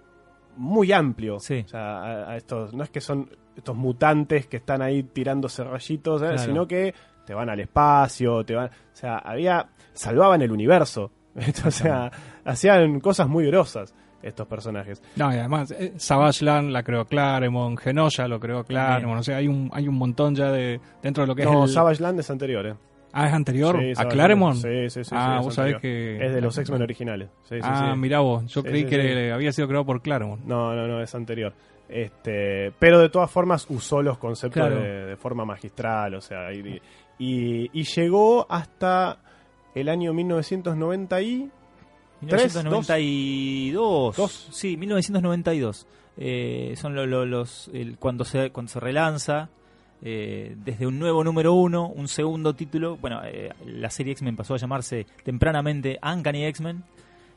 muy 0.57 0.93
amplio 0.93 1.41
Sí. 1.41 1.63
o 1.67 1.69
sea, 1.69 1.99
a, 2.03 2.31
a 2.33 2.37
estos. 2.37 2.73
No 2.73 2.85
es 2.85 2.91
que 2.91 3.01
son 3.01 3.29
estos 3.57 3.75
mutantes 3.77 4.47
que 4.47 4.59
están 4.59 4.81
ahí 4.81 5.03
tirándose 5.03 5.65
rayitos, 5.65 6.23
¿eh? 6.23 6.27
Claro. 6.27 6.39
sino 6.39 6.69
que 6.69 6.95
te 7.27 7.35
van 7.35 7.51
al 7.51 7.59
espacio, 7.59 8.45
te 8.45 8.55
van. 8.55 8.69
O 8.69 8.71
sea, 8.93 9.19
había. 9.19 9.69
salvaban 9.93 10.41
el 10.43 10.53
universo. 10.53 11.11
o 11.67 11.71
sea, 11.73 12.11
hacían 12.45 13.01
cosas 13.01 13.29
muy 13.29 13.45
grosas 13.47 13.93
estos 14.23 14.47
personajes. 14.49 15.03
No, 15.17 15.33
y 15.33 15.37
además, 15.39 15.71
eh, 15.71 15.93
Savage 15.97 16.45
Land 16.45 16.71
la 16.71 16.83
creó 16.83 17.05
Claremont, 17.05 17.79
Genosha 17.79 18.27
lo 18.29 18.41
creó 18.41 18.65
Claremont, 18.65 19.21
o 19.21 19.23
sea, 19.23 19.37
hay 19.37 19.49
un, 19.49 19.71
hay 19.73 19.87
un 19.89 19.95
montón 19.97 20.35
ya 20.35 20.51
de 20.51 20.81
dentro 21.03 21.23
de 21.23 21.29
lo 21.29 21.35
que 21.35 21.45
No, 21.45 21.65
es 21.65 21.71
el... 21.71 21.75
Savage 21.75 22.03
Land 22.03 22.21
es 22.21 22.31
anterior, 22.31 22.67
¿eh? 22.67 22.75
Ah, 23.13 23.27
¿es 23.29 23.33
anterior? 23.33 23.79
Sí, 23.81 23.93
¿A 23.97 24.07
Claremont? 24.07 24.57
Sí, 24.57 24.91
sí, 24.91 25.03
sí. 25.05 25.11
ah, 25.15 25.39
sí, 25.39 25.45
vos 25.45 25.55
sabés 25.55 25.77
que... 25.79 26.25
Es 26.25 26.35
de 26.35 26.41
los 26.43 26.57
X-Men 26.59 26.83
originales. 26.83 27.31
Sí, 27.49 27.57
ah, 27.63 27.95
mirá 27.97 28.21
vos, 28.21 28.45
yo 28.53 28.63
creí 28.63 28.85
que 28.85 29.33
había 29.33 29.51
sido 29.53 29.67
creado 29.67 29.87
por 29.87 30.03
Claremont. 30.03 30.45
No, 30.45 30.75
no, 30.75 30.87
no, 30.87 31.01
es 31.03 31.15
anterior. 31.15 31.55
Este, 31.89 32.71
pero 32.79 32.99
de 32.99 33.09
todas 33.09 33.31
formas 33.31 33.67
usó 33.71 34.03
los 34.03 34.19
conceptos 34.19 34.61
Claro. 34.63 34.81
de, 34.83 35.07
de 35.07 35.17
forma 35.17 35.45
magistral, 35.47 36.15
o 36.17 36.21
sea, 36.21 36.53
y, 36.53 36.81
y- 37.19 37.71
y 37.73 37.83
llegó 37.85 38.47
hasta 38.51 39.17
el 39.75 39.89
año 39.89 40.13
1990 40.13 41.23
y 41.23 41.51
1992. 42.21 44.17
Dos. 44.17 44.49
Sí, 44.51 44.77
1992. 44.77 45.87
Eh, 46.17 46.75
son 46.77 46.95
lo- 46.95 47.07
lo- 47.07 47.25
los 47.27 47.71
el- 47.73 47.97
cuando 47.97 48.25
se 48.25 48.51
cuando 48.51 48.71
se 48.73 48.81
relanza 48.81 49.49
eh, 50.03 50.55
desde 50.65 50.87
un 50.87 50.99
nuevo 50.99 51.25
número 51.25 51.53
uno, 51.55 51.89
un 51.89 52.07
segundo 52.09 52.55
título. 52.55 52.97
Bueno, 52.97 53.21
eh, 53.25 53.53
la 53.67 53.91
serie 53.91 54.13
X-Men 54.13 54.37
pasó 54.37 54.55
a 54.55 54.57
llamarse 54.59 55.07
tempranamente 55.25 55.99
Uncanny 56.03 56.45
X-Men, 56.47 56.85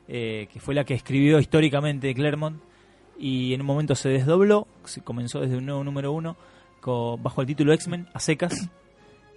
eh, 0.08 0.48
que 0.52 0.60
fue 0.60 0.74
la 0.74 0.84
que 0.84 0.94
escribió 0.94 1.38
históricamente 1.40 2.14
Claremont 2.14 2.60
y 3.18 3.52
en 3.54 3.60
un 3.60 3.66
momento 3.66 3.94
se 3.94 4.08
desdobló, 4.10 4.66
se 4.84 5.00
comenzó 5.00 5.40
desde 5.40 5.56
un 5.56 5.66
nuevo 5.66 5.82
número 5.84 6.12
uno 6.12 6.36
co- 6.80 7.18
bajo 7.18 7.40
el 7.40 7.46
título 7.48 7.72
X-Men 7.72 8.06
a 8.14 8.20
secas, 8.20 8.68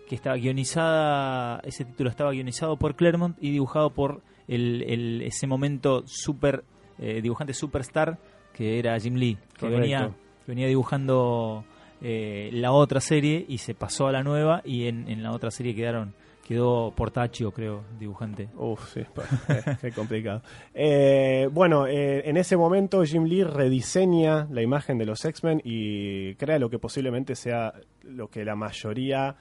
que 0.07 0.15
estaba 0.15 0.35
guionizada, 0.37 1.59
ese 1.63 1.85
título 1.85 2.09
estaba 2.09 2.31
guionizado 2.31 2.77
por 2.77 2.95
Claremont 2.95 3.37
y 3.41 3.51
dibujado 3.51 3.89
por 3.91 4.21
el, 4.47 4.83
el- 4.87 5.21
ese 5.23 5.47
momento 5.47 6.03
super 6.05 6.63
eh, 6.99 7.21
dibujante 7.21 7.53
superstar 7.53 8.17
que 8.53 8.79
era 8.79 8.97
Jim 8.99 9.15
Lee, 9.15 9.37
que 9.53 9.61
Correcto. 9.61 9.81
venía, 9.81 10.11
venía 10.47 10.67
dibujando 10.67 11.65
eh, 12.01 12.49
la 12.53 12.71
otra 12.71 12.99
serie 13.01 13.45
y 13.49 13.57
se 13.57 13.73
pasó 13.73 14.07
a 14.07 14.11
la 14.11 14.23
nueva 14.23 14.61
y 14.63 14.87
en, 14.87 15.09
en 15.09 15.23
la 15.23 15.31
otra 15.31 15.51
serie 15.51 15.75
quedaron 15.75 16.13
quedó 16.47 16.91
Portaccio, 16.95 17.49
creo, 17.51 17.83
dibujante. 17.99 18.49
Uf, 18.55 18.93
sí, 18.93 19.01
qué 19.81 19.91
complicado. 19.95 20.43
Eh, 20.75 21.49
bueno, 21.51 21.87
eh, 21.87 22.21
en 22.29 22.37
ese 22.37 22.55
momento 22.55 23.03
Jim 23.03 23.23
Lee 23.23 23.43
rediseña 23.43 24.47
la 24.51 24.61
imagen 24.61 24.99
de 24.99 25.07
los 25.07 25.25
X-Men 25.25 25.59
y 25.63 26.35
crea 26.35 26.59
lo 26.59 26.69
que 26.69 26.77
posiblemente 26.77 27.33
sea 27.35 27.73
lo 28.03 28.27
que 28.29 28.45
la 28.45 28.55
mayoría 28.55 29.35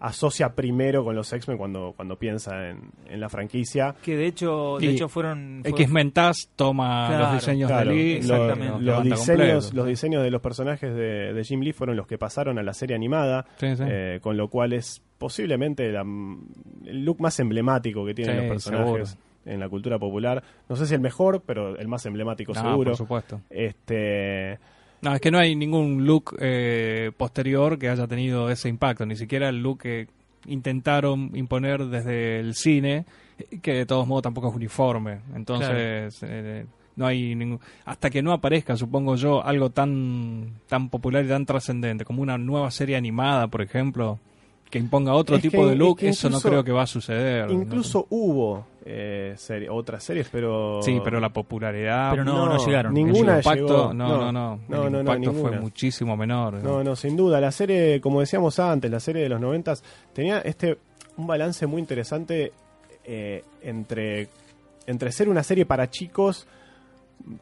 asocia 0.00 0.54
primero 0.54 1.02
con 1.04 1.16
los 1.16 1.32
X-Men 1.32 1.58
cuando, 1.58 1.92
cuando 1.96 2.16
piensa 2.16 2.68
en, 2.68 2.90
en 3.08 3.20
la 3.20 3.28
franquicia. 3.28 3.94
Que 4.02 4.16
de 4.16 4.26
hecho, 4.26 4.78
de 4.78 4.90
hecho 4.90 5.08
fueron, 5.08 5.60
fueron- 5.62 5.80
X-Men 5.80 6.12
TAS 6.12 6.50
toma 6.54 7.06
Claro, 7.08 7.24
los 7.24 7.32
diseños 7.34 7.68
Claro, 7.70 7.90
de 7.90 7.96
Lee, 7.96 8.12
exactamente. 8.16 8.78
los, 8.80 9.02
diseños, 9.04 9.26
completo. 9.64 9.76
los 9.76 9.86
diseños 9.86 10.22
de 10.22 10.30
los 10.30 10.40
personajes 10.40 10.94
de, 10.94 11.32
de 11.32 11.44
Jim 11.44 11.60
Lee 11.60 11.72
fueron 11.72 11.96
los 11.96 12.06
que 12.06 12.18
pasaron 12.18 12.58
a 12.58 12.62
la 12.62 12.72
serie 12.74 12.94
animada, 12.94 13.46
Sí, 13.56 13.74
sí. 13.76 13.82
eh, 13.86 14.18
con 14.22 14.36
lo 14.36 14.48
cual 14.48 14.72
es 14.72 15.02
posiblemente 15.18 15.90
la- 15.90 16.02
el 16.02 17.04
look 17.04 17.20
más 17.20 17.40
emblemático 17.40 18.04
que 18.06 18.14
tienen 18.14 18.36
Sí, 18.36 18.40
los 18.42 18.50
personajes 18.50 19.08
seguro. 19.10 19.28
en 19.46 19.60
la 19.60 19.68
cultura 19.68 19.98
popular. 19.98 20.42
No 20.68 20.76
sé 20.76 20.86
si 20.86 20.94
el 20.94 21.00
mejor, 21.00 21.42
pero 21.44 21.76
el 21.76 21.88
más 21.88 22.06
emblemático 22.06 22.52
No, 22.54 22.60
seguro. 22.60 22.90
por 22.92 22.96
supuesto. 22.96 23.40
Este, 23.50 24.58
No, 25.00 25.14
es 25.14 25.20
que 25.20 25.30
no 25.30 25.38
hay 25.38 25.54
ningún 25.54 26.06
look 26.06 26.36
eh, 26.40 27.12
posterior 27.16 27.78
que 27.78 27.88
haya 27.88 28.06
tenido 28.06 28.50
ese 28.50 28.68
impacto, 28.68 29.06
ni 29.06 29.16
siquiera 29.16 29.48
el 29.48 29.62
look 29.62 29.80
que 29.80 30.08
intentaron 30.46 31.30
imponer 31.34 31.84
desde 31.86 32.40
el 32.40 32.54
cine, 32.54 33.04
que 33.62 33.74
de 33.74 33.86
todos 33.86 34.06
modos 34.06 34.24
tampoco 34.24 34.48
es 34.48 34.56
uniforme. 34.56 35.20
Entonces, 35.34 36.18
eh, 36.22 36.66
no 36.96 37.06
hay 37.06 37.34
ningún... 37.36 37.60
Hasta 37.84 38.10
que 38.10 38.22
no 38.22 38.32
aparezca, 38.32 38.76
supongo 38.76 39.14
yo, 39.14 39.44
algo 39.44 39.70
tan, 39.70 40.54
tan 40.68 40.88
popular 40.88 41.24
y 41.24 41.28
tan 41.28 41.46
trascendente 41.46 42.04
como 42.04 42.22
una 42.22 42.36
nueva 42.36 42.70
serie 42.72 42.96
animada, 42.96 43.46
por 43.46 43.62
ejemplo, 43.62 44.18
que 44.70 44.78
imponga 44.78 45.14
otro 45.14 45.36
Es 45.36 45.42
tipo 45.42 45.62
que- 45.64 45.70
de 45.70 45.76
look, 45.76 45.98
es 45.98 46.00
que 46.00 46.08
eso 46.10 46.30
no 46.30 46.40
creo 46.40 46.62
que 46.64 46.72
va 46.72 46.82
a 46.82 46.86
suceder. 46.86 47.50
incluso 47.50 48.06
hubo 48.10 48.66
eh, 48.90 49.34
serie- 49.36 49.68
otras 49.68 50.02
series, 50.02 50.28
pero... 50.30 50.80
Sí, 50.82 50.98
pero 51.04 51.20
la 51.20 51.28
popularidad... 51.30 52.10
Pero 52.10 52.24
no, 52.24 52.46
no 52.46 52.64
llegaron. 52.64 52.94
Ninguna 52.94 53.32
el 53.34 53.38
impacto, 53.40 53.66
llegó. 53.66 53.94
no, 53.94 54.08
no, 54.18 54.32
no, 54.32 54.60
No, 54.68 54.86
el 54.86 54.94
impacto 55.00 55.32
fue 55.34 55.58
muchísimo 55.60 56.16
menor. 56.16 56.54
No, 56.62 56.82
no, 56.82 56.96
sin 56.96 57.14
duda. 57.16 57.38
La 57.40 57.52
serie, 57.52 58.00
como 58.00 58.20
decíamos 58.20 58.58
antes, 58.58 58.90
la 58.90 59.00
serie 59.00 59.22
de 59.24 59.28
los 59.28 59.40
noventas 59.40 59.82
tenía 60.14 60.38
este 60.40 60.78
un 61.18 61.26
balance 61.26 61.66
muy 61.66 61.80
interesante 61.82 62.52
eh, 63.04 63.42
entre, 63.62 64.28
entre 64.86 65.12
ser 65.12 65.28
una 65.28 65.42
serie 65.42 65.66
para 65.66 65.90
chicos 65.90 66.46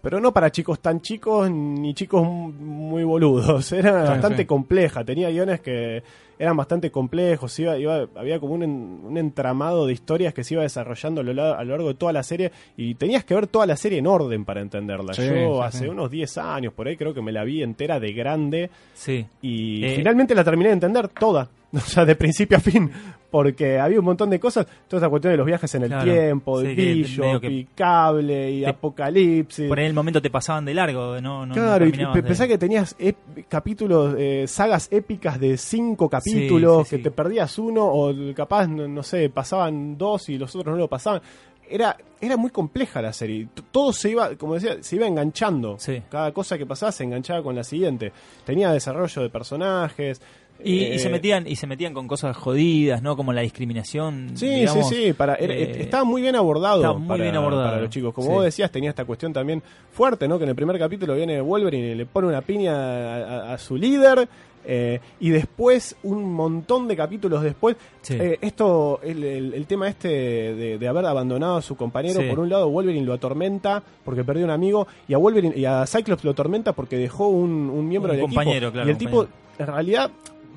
pero 0.01 0.19
no 0.21 0.33
para 0.33 0.51
chicos 0.51 0.81
tan 0.81 1.01
chicos 1.03 1.51
ni 1.51 1.93
chicos 1.95 2.27
muy 2.27 3.05
boludos. 3.05 3.71
Era 3.73 4.03
Sí, 4.05 4.09
bastante 4.15 4.39
sí. 4.43 4.47
compleja. 4.47 5.05
Tenía 5.05 5.29
guiones 5.31 5.61
que 5.61 6.03
eran 6.39 6.57
bastante 6.57 6.91
complejos. 6.91 7.59
Iba, 7.59 7.79
iba- 7.79 8.09
había 8.15 8.39
como 8.41 8.55
un, 8.55 8.63
en- 8.63 9.01
un 9.05 9.17
entramado 9.19 9.87
de 9.87 9.93
historias 9.93 10.35
que 10.35 10.45
se 10.45 10.55
iba 10.55 10.63
desarrollando 10.63 11.21
a 11.21 11.25
lo, 11.25 11.31
a 11.55 11.65
lo 11.65 11.71
largo 11.73 11.89
de 11.89 11.95
toda 11.95 12.13
la 12.13 12.23
serie. 12.23 12.53
Y 12.77 12.95
tenías 12.95 13.25
que 13.25 13.35
ver 13.35 13.47
toda 13.47 13.67
la 13.67 13.77
serie 13.77 13.99
en 13.99 14.07
orden 14.07 14.45
para 14.45 14.61
entenderla. 14.61 15.15
Sí, 15.15 15.23
Yo 15.27 15.33
sí, 15.57 15.61
hace 15.63 15.79
sí. 15.85 15.87
unos 15.89 16.11
10 16.11 16.39
años 16.39 16.73
por 16.73 16.89
ahí 16.89 16.97
creo 16.97 17.15
que 17.15 17.23
me 17.23 17.33
la 17.33 17.45
vi 17.45 17.63
entera 17.63 17.99
de 18.01 18.13
grande. 18.13 18.71
Sí. 18.95 19.27
Y 19.43 19.85
Eh, 19.85 19.95
finalmente 19.97 20.35
la 20.35 20.45
terminé 20.45 20.69
de 20.69 20.75
entender 20.75 21.09
toda. 21.09 21.49
O 21.77 21.81
sea, 21.81 22.05
de 22.05 22.17
principio 22.17 22.57
a 22.57 22.61
fin. 22.61 22.91
Porque 23.29 23.79
había 23.79 23.99
un 23.99 24.05
montón 24.05 24.31
de 24.31 24.39
cosas. 24.41 24.67
Toda 24.89 25.01
esa 25.03 25.11
cuestión 25.11 25.33
de 25.33 25.37
los 25.37 25.45
viajes 25.47 25.75
en 25.75 25.83
el 25.83 25.89
Claro. 25.89 26.05
tiempo, 26.11 26.61
de 26.61 26.75
Sí, 26.75 26.95
Bishop, 26.95 27.41
que- 27.41 27.51
y 27.51 27.65
cable, 27.65 28.51
y 28.53 28.61
te- 28.63 28.69
apocalipsis. 28.69 29.69
Por 29.69 29.79
en 29.81 29.87
el 29.87 29.93
momento 29.93 30.23
te 30.23 30.31
pasaban 30.31 30.65
de 30.65 30.73
largo, 30.75 31.21
no, 31.21 31.45
no, 31.45 31.47
no 31.47 31.53
Claro, 31.55 31.87
y 31.87 31.91
pe- 31.93 32.07
de- 32.15 32.23
pensá 32.23 32.47
que 32.47 32.57
tenías 32.57 32.97
ep- 32.99 33.45
capítulos, 33.49 34.15
eh, 34.17 34.45
sagas 34.47 34.89
épicas 34.93 35.39
de 35.41 35.57
cinco 35.59 36.09
capítulos, 36.09 36.87
sí, 36.89 36.97
sí. 36.97 36.97
que 36.97 37.03
te 37.03 37.11
perdías 37.11 37.59
uno, 37.59 37.85
o 37.85 38.15
capaz, 38.35 38.69
no, 38.69 38.87
no 38.89 39.03
sé, 39.03 39.29
pasaban 39.29 39.99
dos 39.99 40.29
y 40.29 40.39
los 40.39 40.55
otros 40.55 40.73
no 40.75 40.79
lo 40.79 40.89
pasaban. 40.89 41.21
Era, 41.69 41.97
era 42.21 42.37
muy 42.37 42.51
compleja 42.51 43.03
la 43.03 43.13
serie. 43.13 43.49
Todo 43.73 43.93
se 43.93 44.11
iba, 44.11 44.37
como 44.37 44.55
decía, 44.55 44.77
se 44.81 44.95
iba 44.97 45.07
enganchando. 45.09 45.77
Cada 46.09 46.33
cosa 46.33 46.57
que 46.57 46.65
pasaba 46.65 46.93
se 46.93 47.03
enganchaba 47.03 47.43
con 47.43 47.57
la 47.57 47.65
siguiente. 47.65 48.13
Tenía 48.45 48.71
desarrollo 48.71 49.21
de 49.23 49.31
personajes. 49.31 50.23
Y, 50.65 50.79
eh, 50.85 50.95
y 50.95 50.99
se 50.99 51.09
metían 51.11 51.47
y 51.47 51.57
se 51.57 51.67
metían 51.67 51.93
con 51.95 52.09
cosas 52.09 52.37
jodidas, 52.37 53.03
¿no? 53.03 53.17
Como 53.17 53.33
la 53.33 53.43
discriminación. 53.43 54.31
Sí, 54.35 54.49
digamos. 54.49 54.89
sí, 54.89 54.95
sí, 55.07 55.13
para, 55.13 55.35
era- 55.35 55.55
eh, 55.55 55.83
estaba 55.83 56.05
muy 56.05 56.23
bien 56.23 56.35
abordado, 56.37 56.77
estaba 56.81 56.99
muy 56.99 57.09
para, 57.09 57.23
bien 57.23 57.37
abordado, 57.37 57.65
para 57.65 57.81
los 57.81 57.91
chicos. 57.91 58.15
Como 58.15 58.29
sí. 58.29 58.33
vos 58.35 58.45
decías, 58.45 58.71
tenía 58.71 58.91
esta 58.91 59.05
cuestión 59.05 59.33
también 59.33 59.63
fuerte, 59.93 60.27
¿no? 60.27 60.39
Que 60.39 60.45
en 60.45 60.51
el 60.51 60.57
primer 60.57 60.79
capítulo 60.79 61.15
viene 61.15 61.41
Wolverine 61.41 61.89
y 61.93 61.95
le 61.95 62.07
pone 62.07 62.29
una 62.29 62.41
piña 62.41 62.73
a, 62.75 63.17
a- 63.51 63.55
a 63.55 63.59
su 63.59 63.77
líder. 63.77 64.29
eh, 64.69 64.99
y 65.21 65.31
después, 65.31 65.95
un 66.03 66.33
montón 66.35 66.89
de 66.89 66.97
capítulos 66.97 67.41
después, 67.41 67.77
Sí. 68.03 68.15
eh, 68.19 68.37
esto, 68.41 68.99
el, 69.05 69.23
el- 69.23 69.55
el 69.55 69.65
tema 69.67 69.87
este 69.87 70.09
de, 70.09 70.77
de 70.79 70.89
haber 70.89 71.07
abandonado 71.07 71.59
a 71.59 71.63
su 71.63 71.77
compañero, 71.77 72.21
Sí. 72.21 72.27
por 72.29 72.41
un 72.41 72.49
lado 72.49 72.69
Wolverine 72.69 73.07
lo 73.07 73.13
atormenta 73.13 73.81
porque 74.05 74.25
perdió 74.25 74.45
un 74.45 74.51
amigo, 74.51 74.89
y 75.07 75.15
a 75.15 75.19
Wolverine 75.19 75.55
y 75.57 75.67
a 75.67 75.87
Cyclops 75.87 76.25
lo 76.25 76.33
atormenta 76.33 76.73
porque 76.73 76.97
dejó 76.97 77.29
un, 77.29 77.71
un 77.71 77.87
miembro 77.89 78.11
Un 78.11 78.17
del 78.17 78.27
compañero, 78.27 78.57
equipo. 78.69 78.73
claro, 78.73 78.89
y 78.89 78.91
el 78.91 78.99
tipo, 78.99 79.29
en 79.61 79.67
realidad, 79.69 80.11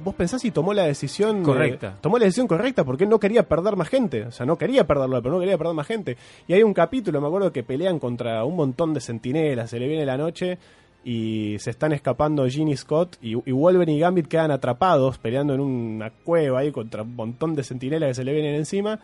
vos 0.04 0.16
pensás 0.16 0.44
y 0.46 0.52
tomó 0.52 0.74
la 0.74 0.84
decisión 0.84 1.42
eh, 1.42 1.44
Correcta. 1.44 1.98
tomó 2.02 2.18
la 2.18 2.26
decisión 2.26 2.48
correcta 2.48 2.84
porque 2.84 3.04
él 3.04 3.10
no 3.10 3.20
quería 3.20 3.48
perder 3.48 3.76
más 3.76 3.90
gente. 3.90 4.24
O 4.24 4.32
sea, 4.32 4.46
no 4.46 4.58
quería 4.58 4.86
perderlo, 4.86 5.22
pero 5.22 5.34
no 5.34 5.40
quería 5.40 5.58
perder 5.58 5.74
más 5.76 5.88
gente. 5.88 6.18
Y 6.48 6.54
hay 6.54 6.64
un 6.64 6.74
capítulo, 6.74 7.22
me 7.22 7.28
acuerdo, 7.28 7.52
que 7.52 7.64
pelean 7.64 8.00
contra 8.00 8.44
un 8.46 8.56
montón 8.56 8.94
de 8.94 9.02
centinelas. 9.02 9.70
Se 9.70 9.80
le 9.80 9.88
viene 9.88 10.06
la 10.06 10.18
noche 10.18 10.58
y 11.04 11.58
se 11.60 11.70
están 11.70 11.94
escapando 11.94 12.46
Ginny 12.48 12.76
Scott 12.76 13.18
y, 13.22 13.32
y 13.32 13.52
Wolverine 13.52 13.98
y 13.98 14.00
Gambit 14.00 14.28
quedan 14.28 14.52
atrapados 14.52 15.18
peleando 15.18 15.54
en 15.54 15.62
una 15.62 16.10
cueva 16.10 16.60
ahí 16.60 16.72
contra 16.72 17.04
un 17.04 17.16
montón 17.16 17.56
de 17.56 17.64
centinelas 17.64 18.10
que 18.10 18.14
se 18.16 18.24
le 18.24 18.34
vienen 18.34 18.56
encima. 18.56 19.00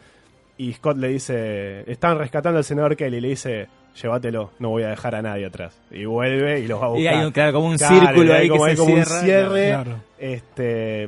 Y 0.58 0.72
Scott 0.74 0.98
le 0.98 1.10
dice, 1.10 1.90
están 1.92 2.18
rescatando 2.18 2.58
al 2.60 2.64
senador 2.64 2.96
Kelly, 2.96 3.18
y 3.18 3.22
le 3.22 3.28
dice, 3.30 3.68
llévatelo, 4.02 4.52
no 4.60 4.70
voy 4.70 4.84
a 4.84 4.90
dejar 4.90 5.16
a 5.16 5.22
nadie 5.22 5.46
atrás. 5.46 5.78
Y 5.92 6.06
vuelve 6.06 6.62
y 6.62 6.68
los 6.68 6.82
va 6.82 6.86
a 6.86 6.90
buscar. 6.90 7.04
Y 7.04 7.08
hay 7.08 7.26
un, 7.26 7.32
claro, 7.32 7.54
como 7.54 7.68
un 7.68 7.78
Claro, 7.78 8.00
círculo 8.08 8.34
ahí 8.34 8.48
como- 8.50 8.64
que 8.64 8.70
hay 8.72 8.76
se 8.78 8.82
como 8.84 8.94
un 8.96 9.06
cierre. 9.06 9.68
Claro. 9.70 9.96
Este, 10.18 11.08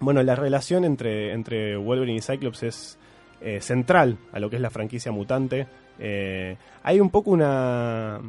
bueno, 0.00 0.22
la 0.22 0.34
relación 0.36 0.84
entre, 0.84 1.32
entre 1.32 1.76
Wolverine 1.76 2.18
y 2.18 2.20
Cyclops 2.20 2.62
es 2.62 2.98
eh, 3.40 3.60
central 3.60 4.18
a 4.32 4.38
lo 4.40 4.50
que 4.50 4.56
es 4.56 4.62
la 4.62 4.70
franquicia 4.70 5.12
mutante. 5.12 5.66
Eh, 5.98 6.56
hay 6.82 7.00
un 7.00 7.08
poco 7.10 7.30
una, 7.30 8.20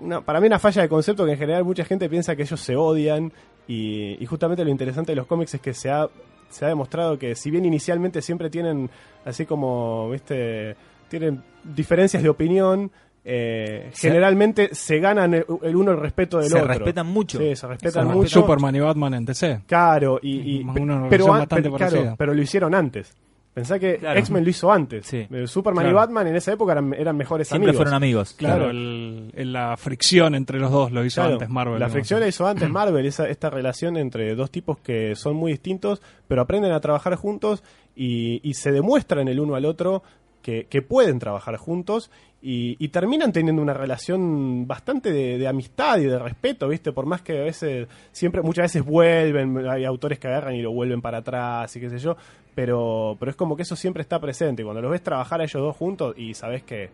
una- 0.00 0.20
para 0.22 0.40
mí 0.40 0.46
una 0.46 0.58
falla 0.58 0.82
de 0.82 0.88
concepto 0.88 1.24
que 1.26 1.32
en 1.32 1.38
general 1.38 1.64
mucha 1.64 1.84
gente 1.84 2.08
piensa 2.08 2.34
que 2.34 2.42
ellos 2.42 2.60
se 2.60 2.76
odian 2.76 3.30
y, 3.68 4.16
y 4.22 4.26
justamente 4.26 4.64
lo 4.64 4.70
interesante 4.70 5.12
de 5.12 5.16
los 5.16 5.26
cómics 5.26 5.54
es 5.54 5.60
que 5.60 5.74
se 5.74 5.90
ha, 5.90 6.06
se 6.50 6.64
ha 6.64 6.68
demostrado 6.68 7.18
que 7.18 7.34
si 7.34 7.50
bien 7.50 7.64
inicialmente 7.64 8.22
siempre 8.22 8.50
tienen 8.50 8.88
así 9.24 9.46
como, 9.46 10.10
viste, 10.10 10.76
tienen 11.08 11.42
diferencias 11.64 12.22
de 12.22 12.28
opinión, 12.28 12.90
eh, 13.26 13.90
generalmente 13.94 14.74
se 14.74 14.98
ganan 14.98 15.32
el, 15.34 15.46
el 15.62 15.76
uno 15.76 15.92
el 15.92 15.98
respeto 16.00 16.38
del 16.38 16.48
Se 16.50 16.56
otro. 16.56 16.68
respetan 16.68 17.06
mucho. 17.06 17.38
Sí, 17.38 17.56
se 17.56 17.66
respetan 17.66 18.08
mucho. 18.08 18.40
Superman 18.40 18.74
y 18.76 18.80
Batman 18.80 19.14
en 19.14 19.24
DC. 19.24 19.62
Claro, 19.66 20.18
y, 20.22 20.58
y- 20.58 20.62
una 20.62 20.74
pero, 20.74 21.26
relación 21.26 21.30
an- 21.30 21.38
bastante 21.38 21.62
pero- 21.70 21.76
claro, 21.76 22.14
pero 22.18 22.34
lo 22.34 22.42
hicieron 22.42 22.74
antes. 22.74 23.14
Pensá 23.54 23.78
que 23.78 23.98
Claro. 23.98 24.18
X-Men 24.18 24.42
lo 24.44 24.50
hizo 24.50 24.72
antes. 24.72 25.06
Sí. 25.06 25.26
Eh, 25.30 25.46
Superman 25.46 25.88
y. 25.88 25.92
Batman 25.92 26.26
en 26.26 26.34
esa 26.36 26.52
época 26.52 26.72
eran, 26.72 26.92
eran 26.92 27.16
mejores 27.16 27.46
Siempre 27.46 27.70
amigos. 27.70 27.76
fueron 27.84 27.94
amigos. 27.94 28.34
Claro, 28.36 28.56
Claro. 28.64 28.70
el- 28.72 29.30
el- 29.34 29.52
la 29.52 29.76
fricción 29.76 30.34
entre 30.34 30.58
los 30.58 30.72
dos 30.72 30.90
lo 30.90 31.04
hizo 31.04 31.20
Claro, 31.20 31.34
antes 31.34 31.48
Marvel. 31.48 31.78
La 31.78 31.88
fricción 31.88 32.18
la 32.18 32.26
hizo 32.26 32.46
antes 32.48 32.68
Marvel, 32.68 33.06
esa, 33.06 33.28
esta 33.28 33.50
relación 33.50 33.96
entre 33.96 34.34
dos 34.34 34.50
tipos 34.50 34.78
que 34.80 35.14
son 35.14 35.36
muy 35.36 35.52
distintos, 35.52 36.02
pero 36.26 36.42
aprenden 36.42 36.72
a 36.72 36.80
trabajar 36.80 37.14
juntos 37.14 37.62
y, 37.94 38.40
y 38.42 38.54
se 38.54 38.72
demuestran 38.72 39.28
el 39.28 39.38
uno 39.38 39.54
al 39.54 39.66
otro 39.66 40.02
que, 40.44 40.66
que 40.66 40.82
pueden 40.82 41.18
trabajar 41.18 41.56
juntos 41.56 42.10
y, 42.42 42.76
y 42.78 42.88
terminan 42.88 43.32
teniendo 43.32 43.62
una 43.62 43.72
relación 43.72 44.66
bastante 44.68 45.10
de, 45.10 45.38
de 45.38 45.48
amistad 45.48 45.96
y 45.98 46.04
de 46.04 46.18
respeto, 46.18 46.68
¿viste? 46.68 46.92
Por 46.92 47.06
más 47.06 47.22
que 47.22 47.38
a 47.38 47.44
veces, 47.44 47.88
siempre, 48.12 48.42
muchas 48.42 48.64
veces 48.64 48.84
vuelven, 48.84 49.66
hay 49.66 49.86
autores 49.86 50.18
que 50.18 50.28
agarran 50.28 50.54
y 50.54 50.60
lo 50.60 50.70
vuelven 50.70 51.00
para 51.00 51.18
atrás 51.18 51.74
y 51.74 51.80
qué 51.80 51.88
sé 51.88 51.98
yo, 51.98 52.16
pero, 52.54 53.16
pero 53.18 53.30
es 53.30 53.36
como 53.36 53.56
que 53.56 53.62
eso 53.62 53.74
siempre 53.74 54.02
está 54.02 54.20
presente. 54.20 54.62
Cuando 54.62 54.82
los 54.82 54.90
ves 54.90 55.02
trabajar 55.02 55.40
a 55.40 55.44
ellos 55.44 55.62
dos 55.62 55.74
juntos 55.74 56.14
y 56.18 56.34
sabes 56.34 56.62
que, 56.62 56.90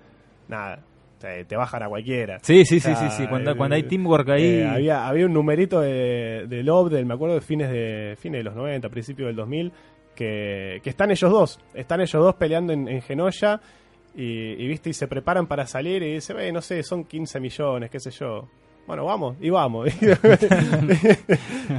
nada, 0.46 0.78
te, 1.18 1.44
te 1.44 1.56
bajan 1.56 1.82
a 1.82 1.88
cualquiera. 1.88 2.38
Sí, 2.42 2.64
sí, 2.64 2.76
O 2.76 2.80
sí, 2.80 2.94
sea, 2.94 2.94
sí, 2.94 3.06
sí. 3.10 3.26
Cuando, 3.26 3.50
eh, 3.50 3.56
cuando 3.56 3.74
hay 3.74 3.82
teamwork 3.82 4.28
ahí. 4.28 4.44
eh, 4.44 4.66
había, 4.68 5.08
había 5.08 5.26
un 5.26 5.32
numerito 5.32 5.80
de, 5.80 6.46
de 6.48 6.62
Love, 6.62 6.90
del, 6.92 7.06
me 7.06 7.14
acuerdo 7.14 7.34
de 7.34 7.40
fines 7.40 7.68
de 7.70 8.14
fines 8.20 8.38
de 8.38 8.44
los 8.44 8.54
90, 8.54 8.88
principios 8.88 9.26
del 9.26 9.34
2000, 9.36 9.72
que, 10.20 10.82
que 10.84 10.90
están 10.90 11.10
ellos 11.10 11.30
dos. 11.30 11.58
Están 11.72 12.02
ellos 12.02 12.22
dos 12.22 12.34
peleando 12.34 12.74
en, 12.74 12.86
en 12.88 13.00
Genoya 13.00 13.58
y, 14.14 14.52
y, 14.62 14.68
viste 14.68 14.90
y 14.90 14.92
se 14.92 15.08
preparan 15.08 15.46
para 15.46 15.66
salir 15.66 16.02
y 16.02 16.12
dice, 16.12 16.34
"Ve, 16.34 16.52
no 16.52 16.60
sé, 16.60 16.82
son 16.82 17.04
15 17.04 17.40
millones, 17.40 17.90
qué 17.90 17.98
sé 17.98 18.10
yo. 18.10 18.46
Bueno, 18.86 19.06
vamos, 19.06 19.38
y 19.40 19.48
vamos. 19.48 19.88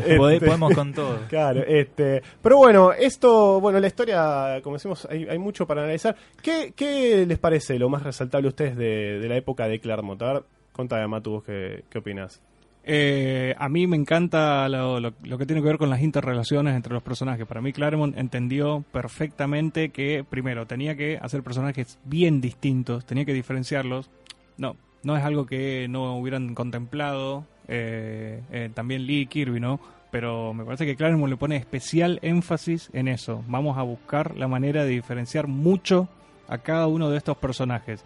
Este, 0.07 0.17
podemos 0.17 0.73
con 0.73 0.91
todo. 0.91 1.19
Claro, 1.29 1.61
este, 1.67 2.23
pero 2.41 2.57
bueno, 2.57 2.91
esto, 2.93 3.59
bueno, 3.61 3.79
la 3.79 3.87
historia, 3.87 4.59
como 4.63 4.77
decimos, 4.77 5.07
hay, 5.09 5.27
hay 5.29 5.37
mucho 5.37 5.67
para 5.67 5.83
analizar. 5.83 6.15
¿Qué, 6.41 6.73
¿Qué 6.75 7.25
les 7.27 7.37
parece 7.37 7.77
lo 7.77 7.89
más 7.89 8.01
resaltable 8.01 8.47
a 8.47 8.49
ustedes 8.49 8.75
de, 8.75 9.19
de 9.19 9.29
la 9.29 9.35
época 9.35 9.67
de 9.67 9.79
Claremont? 9.79 10.21
A 10.23 10.33
ver, 10.33 10.43
contame, 10.71 11.07
Matu, 11.07 11.31
vos 11.31 11.43
qué, 11.43 11.83
qué 11.89 11.99
opinas. 11.99 12.41
Eh, 12.83 13.53
a 13.57 13.69
mí 13.69 13.85
me 13.85 13.95
encanta 13.95 14.67
lo, 14.67 15.13
que 15.37 15.45
tiene 15.45 15.61
que 15.61 15.67
ver 15.67 15.77
con 15.77 15.89
las 15.89 16.01
interrelaciones 16.01 16.75
entre 16.75 16.93
los 16.93 17.03
personajes. 17.03 17.45
Para 17.45 17.61
mí 17.61 17.73
Claremont 17.73 18.17
entendió 18.17 18.83
perfectamente 18.91 19.89
que, 19.89 20.25
primero, 20.27 20.65
tenía 20.65 20.95
que 20.95 21.19
hacer 21.21 21.43
personajes 21.43 21.99
bien 22.05 22.41
distintos, 22.41 23.05
tenía 23.05 23.25
que 23.25 23.33
diferenciarlos. 23.33 24.09
No, 24.57 24.75
no 25.03 25.15
es 25.15 25.23
algo 25.23 25.45
que 25.45 25.87
no 25.89 26.17
hubieran 26.17 26.55
contemplado 26.55 27.45
eh, 27.67 28.41
eh, 28.51 28.69
también 28.73 29.05
Lee 29.05 29.21
y 29.21 29.25
Kirby, 29.27 29.59
¿no? 29.59 29.79
Pero 30.09 30.53
me 30.53 30.65
parece 30.65 30.85
que 30.85 30.95
Claremont 30.95 31.29
le 31.29 31.37
pone 31.37 31.55
especial 31.55 32.19
énfasis 32.21 32.89
en 32.93 33.07
eso. 33.07 33.43
Vamos 33.47 33.77
a 33.77 33.83
buscar 33.83 34.35
la 34.35 34.47
manera 34.47 34.83
de 34.83 34.89
diferenciar 34.89 35.47
mucho 35.47 36.09
a 36.49 36.57
cada 36.57 36.87
uno 36.87 37.09
de 37.09 37.17
estos 37.17 37.37
personajes. 37.37 38.03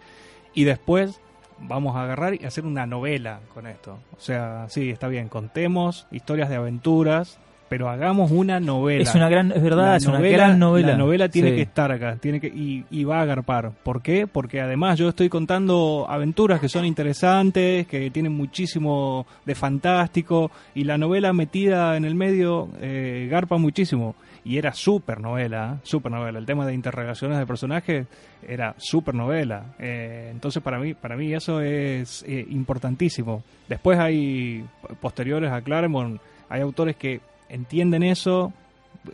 Y 0.54 0.64
después 0.64 1.20
vamos 1.58 1.96
a 1.96 2.04
agarrar 2.04 2.34
y 2.34 2.44
hacer 2.44 2.64
una 2.64 2.86
novela 2.86 3.40
con 3.54 3.66
esto. 3.66 3.98
O 4.16 4.20
sea, 4.20 4.66
sí, 4.68 4.90
está 4.90 5.08
bien, 5.08 5.28
contemos 5.28 6.06
historias 6.10 6.48
de 6.48 6.56
aventuras, 6.56 7.38
pero 7.68 7.88
hagamos 7.88 8.30
una 8.30 8.60
novela. 8.60 9.02
Es 9.02 9.14
una 9.14 9.28
gran, 9.28 9.50
es 9.52 9.62
verdad, 9.62 9.86
La 9.90 9.96
es 9.96 10.06
una 10.06 10.20
gran 10.20 10.58
novela. 10.58 10.88
La 10.88 10.96
novela 10.96 11.28
tiene 11.28 11.50
Sí. 11.50 11.56
que 11.56 11.62
estar 11.62 11.90
acá, 11.92 12.16
tiene 12.20 12.40
que 12.40 12.46
y, 12.48 12.84
y 12.90 13.04
va 13.04 13.18
a 13.18 13.22
agarpar. 13.22 13.72
¿Por 13.82 14.02
qué? 14.02 14.26
Porque 14.26 14.60
además 14.60 14.98
yo 14.98 15.08
estoy 15.08 15.28
contando 15.28 16.06
aventuras 16.08 16.60
que 16.60 16.68
son 16.68 16.84
interesantes, 16.84 17.86
que 17.86 18.10
tienen 18.10 18.32
muchísimo 18.32 19.26
de 19.44 19.54
fantástico 19.54 20.50
y 20.74 20.84
la 20.84 20.98
novela 20.98 21.32
metida 21.32 21.96
en 21.96 22.04
el 22.04 22.14
medio 22.14 22.68
eh, 22.80 23.28
garpa 23.30 23.56
muchísimo. 23.58 24.14
Y 24.44 24.58
era 24.58 24.72
súper 24.72 25.20
novela, 25.20 25.74
¿eh? 25.74 25.80
súper 25.82 26.12
novela. 26.12 26.38
El 26.38 26.46
tema 26.46 26.64
de 26.66 26.72
interrogaciones 26.72 27.36
de 27.36 27.46
personajes 27.46 28.06
era 28.46 28.74
súper 28.78 29.12
novela. 29.16 29.74
Eh, 29.80 30.28
entonces 30.30 30.62
para 30.62 30.78
mí, 30.78 30.94
para 30.94 31.16
mí 31.16 31.34
eso 31.34 31.60
es 31.60 32.24
eh, 32.28 32.46
importantísimo. 32.50 33.42
Después 33.68 33.98
hay 33.98 34.64
posteriores 35.00 35.50
a 35.50 35.62
Claremont, 35.62 36.20
hay 36.48 36.60
autores 36.60 36.94
que 36.94 37.20
entienden 37.48 38.02
eso, 38.02 38.52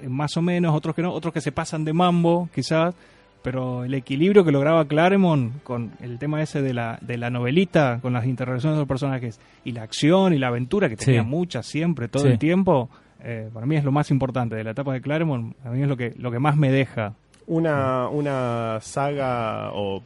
eh, 0.03 0.09
más 0.09 0.37
o 0.37 0.43
menos, 0.43 0.75
otros 0.75 0.95
que 0.95 1.03
no, 1.03 1.13
otros 1.13 1.33
que 1.35 1.41
se 1.41 1.53
pasan 1.53 1.85
de 1.85 1.93
mambo, 1.93 2.49
quizás, 2.55 2.95
pero 3.43 3.85
el 3.85 3.95
equilibrio 3.95 4.45
que 4.45 4.53
lograba 4.53 4.85
Claremont 4.87 5.63
con 5.65 5.93
el 6.01 6.19
tema 6.19 6.41
ese 6.43 6.63
de 6.63 6.73
la, 6.75 6.99
de 7.01 7.17
la 7.19 7.29
novelita, 7.31 7.99
con 8.01 8.13
las 8.13 8.25
interrelaciones 8.27 8.77
de 8.77 8.83
los 8.83 8.89
personajes, 8.89 9.41
y 9.65 9.73
la 9.73 9.83
acción 9.83 10.33
y 10.33 10.39
la 10.39 10.49
aventura, 10.49 10.89
que 10.89 10.97
Sí. 10.97 11.07
tenía 11.07 11.25
muchas 11.25 11.67
siempre, 11.67 12.07
todo 12.09 12.23
Sí. 12.25 12.29
el 12.31 12.39
tiempo, 12.39 12.89
eh, 13.25 13.51
para 13.53 13.67
mí 13.67 13.77
es 13.77 13.85
lo 13.85 13.91
más 13.93 14.11
importante 14.11 14.55
de 14.57 14.65
la 14.65 14.71
etapa 14.71 14.93
de 14.93 15.01
Claremont, 15.01 15.57
a 15.65 15.71
mí 15.71 15.83
es 15.83 15.89
lo 15.89 15.97
que, 15.97 16.13
lo 16.17 16.31
que 16.31 16.39
más 16.39 16.57
me 16.57 16.71
deja. 16.71 17.15
Una, 17.49 18.09
una 18.09 18.79
saga 18.81 19.73
o, 19.73 20.01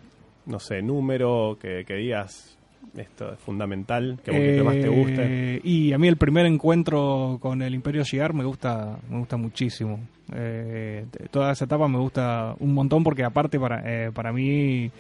no 0.47 0.59
sé, 0.59 0.81
número 0.81 1.59
que, 1.61 1.85
que 1.87 1.95
digas, 1.97 2.56
esto 2.97 3.33
es 3.33 3.39
fundamental, 3.39 4.19
que, 4.25 4.33
que 4.33 4.63
más 4.63 4.75
te 4.75 4.89
guste. 4.89 5.57
Eh, 5.57 5.61
y 5.63 5.93
a 5.93 5.99
mí 5.99 6.09
el 6.09 6.17
primer 6.17 6.47
encuentro 6.47 7.39
con 7.41 7.63
el 7.63 7.75
Imperio 7.75 8.03
Shi'ar 8.03 8.35
me 8.35 8.45
gusta, 8.45 8.99
me 9.11 9.19
gusta 9.19 9.37
muchísimo. 9.37 10.01
Eh, 10.35 11.07
toda 11.31 11.53
esa 11.53 11.67
etapa 11.67 11.87
me 11.89 11.99
gusta 11.99 12.55
un 12.59 12.75
montón 12.75 13.05
porque 13.05 13.25
aparte 13.25 13.61
para, 13.61 13.83
eh, 13.85 14.11
para 14.13 14.33
mí 14.33 14.91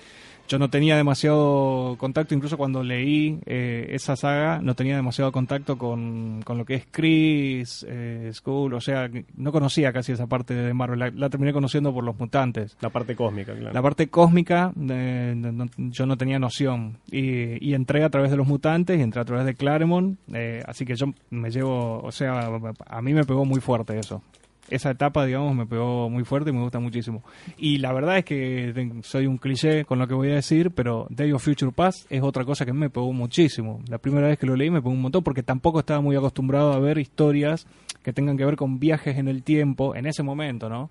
yo 0.49 0.59
no 0.59 0.71
tenía 0.71 0.97
demasiado 0.97 1.97
contacto, 1.99 2.35
incluso 2.35 2.57
cuando 2.57 2.83
leí 2.83 3.39
eh, 3.47 3.89
esa 3.91 4.17
saga, 4.17 4.61
no 4.63 4.75
tenía 4.75 4.97
demasiado 4.97 5.33
contacto 5.33 5.77
con, 5.79 6.43
con 6.45 6.59
lo 6.59 6.65
que 6.65 6.75
es 6.75 6.87
Chris, 6.91 7.85
eh, 7.89 8.31
Skull, 8.33 8.75
o 8.75 8.81
sea, 8.81 9.11
no 9.37 9.53
conocía 9.53 9.93
casi 9.93 10.13
esa 10.13 10.27
parte 10.27 10.55
de 10.55 10.73
Marvel, 10.75 10.99
la, 10.99 11.11
la 11.11 11.29
terminé 11.31 11.53
conociendo 11.53 11.93
por 11.93 12.05
los 12.05 12.19
mutantes. 12.19 12.77
La 12.81 12.91
parte 12.91 13.15
cósmica, 13.17 13.55
claro. 13.55 13.73
La 13.73 13.83
parte 13.83 14.09
cósmica 14.09 14.73
eh, 14.89 15.35
no- 15.37 15.67
yo 15.77 16.07
no 16.07 16.17
tenía 16.17 16.39
noción 16.39 16.99
y, 17.11 17.65
y 17.67 17.75
entré 17.75 18.05
a 18.05 18.11
través 18.11 18.31
de 18.31 18.37
los 18.37 18.47
mutantes 18.47 18.99
y 18.99 19.03
entré 19.03 19.21
a 19.21 19.25
través 19.25 19.47
de 19.47 19.55
Claremont, 19.55 20.19
eh, 20.33 20.63
así 20.67 20.85
que 20.85 20.95
yo 20.97 21.07
me 21.31 21.51
llevo, 21.51 22.01
o 22.03 22.13
sea, 22.13 22.51
a 22.87 23.03
mí 23.03 23.13
me 23.15 23.25
pegó 23.25 23.45
muy 23.45 23.61
fuerte 23.61 23.99
eso. 23.99 24.23
Esa 24.69 24.91
etapa, 24.91 25.25
digamos, 25.25 25.55
me 25.55 25.67
pegó 25.67 26.11
muy 26.11 26.25
fuerte 26.25 26.51
y 26.51 26.53
me 26.53 26.61
gusta 26.61 26.81
muchísimo. 26.81 27.23
Y 27.57 27.79
la 27.79 27.93
verdad 27.93 28.19
es 28.19 28.25
que 28.25 28.93
soy 29.03 29.27
un 29.27 29.39
cliché 29.39 29.85
con 29.85 29.99
lo 29.99 30.09
que 30.09 30.15
voy 30.15 30.31
a 30.31 30.35
decir, 30.35 30.71
pero 30.73 31.07
Day 31.11 31.33
of 31.33 31.45
Future 31.45 31.73
Past 31.73 32.11
es 32.11 32.23
otra 32.23 32.45
cosa 32.45 32.65
que 32.65 32.73
me 32.73 32.91
pegó 32.91 33.13
muchísimo. 33.13 33.81
La 33.89 33.99
primera 33.99 34.29
vez 34.29 34.39
que 34.39 34.47
lo 34.47 34.57
leí 34.57 34.71
me 34.71 34.81
pegó 34.81 34.93
un 34.93 35.03
montón 35.03 35.23
porque 35.23 35.43
tampoco 35.43 35.81
estaba 35.81 36.01
muy 36.01 36.17
acostumbrado 36.17 36.73
a 36.73 36.79
ver 36.79 36.99
historias 36.99 37.67
que 38.03 38.13
tengan 38.13 38.37
que 38.37 38.45
ver 38.45 38.57
con 38.57 38.79
viajes 38.79 39.17
en 39.19 39.29
el 39.29 39.43
tiempo 39.43 39.95
en 39.95 40.07
ese 40.07 40.23
momento, 40.23 40.69
¿no? 40.69 40.91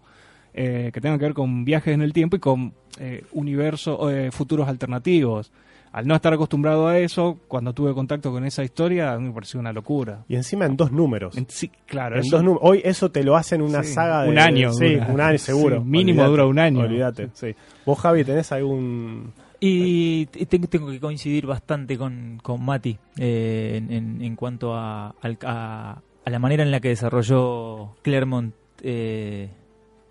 eh, 0.56 0.90
que 0.94 1.02
tengan 1.02 1.20
que 1.20 1.26
ver 1.26 1.34
con 1.34 1.66
viajes 1.66 1.94
en 1.94 2.02
el 2.02 2.14
tiempo 2.14 2.38
y 2.38 2.40
con 2.40 2.74
eh, 2.98 3.24
universos, 3.34 4.00
eh, 4.12 4.30
futuros 4.32 4.68
alternativos. 4.70 5.52
Al 5.96 6.06
no 6.08 6.14
estar 6.16 6.34
acostumbrado 6.34 6.88
a 6.88 7.00
eso, 7.00 7.38
cuando 7.48 7.72
tuve 7.72 7.94
contacto 7.94 8.30
con 8.30 8.44
esa 8.44 8.66
historia, 8.66 9.14
a 9.14 9.18
mí 9.18 9.28
me 9.30 9.34
pareció 9.34 9.62
una 9.62 9.72
locura. 9.72 10.26
Y 10.28 10.36
encima 10.36 10.66
en 10.66 10.76
dos 10.76 10.92
números. 10.92 11.38
En- 11.38 11.48
sí, 11.50 11.72
claro, 11.86 12.16
En 12.16 12.22
eso- 12.22 12.36
dos 12.36 12.44
números. 12.44 12.70
Hoy 12.70 12.82
eso 12.84 13.10
te 13.12 13.24
lo 13.24 13.38
hacen 13.38 13.62
una 13.62 13.82
Sí, 13.82 13.94
saga 13.94 14.24
de 14.24 14.30
un 14.30 14.38
año 14.38 14.72
Sí, 14.74 14.96
dura. 14.96 15.08
un 15.08 15.22
año 15.22 15.38
seguro. 15.38 15.78
Sí, 15.82 15.88
mínimo 15.88 16.26
dura 16.28 16.46
un 16.48 16.60
año. 16.60 16.82
Olvídate, 16.82 17.30
sí. 17.34 17.56
Vos, 17.86 17.98
Javi, 17.98 18.26
¿tenés 18.26 18.52
algún. 18.52 19.32
Y 19.62 20.26
te- 20.26 20.46
tengo, 20.68 20.90
que 20.92 21.00
coincidir 21.00 21.46
bastante 21.46 21.98
con, 21.98 22.40
con 22.44 22.62
Mati 22.66 22.98
eh, 23.18 23.76
en, 23.78 23.92
en- 23.92 24.22
en 24.22 24.36
cuanto 24.36 24.76
a, 24.76 25.16
a- 25.22 26.02
a 26.26 26.30
la 26.30 26.40
manera 26.40 26.64
en 26.64 26.72
la 26.72 26.82
que 26.82 26.90
desarrolló 26.90 27.96
Claremont 28.02 28.54
eh, 28.82 29.50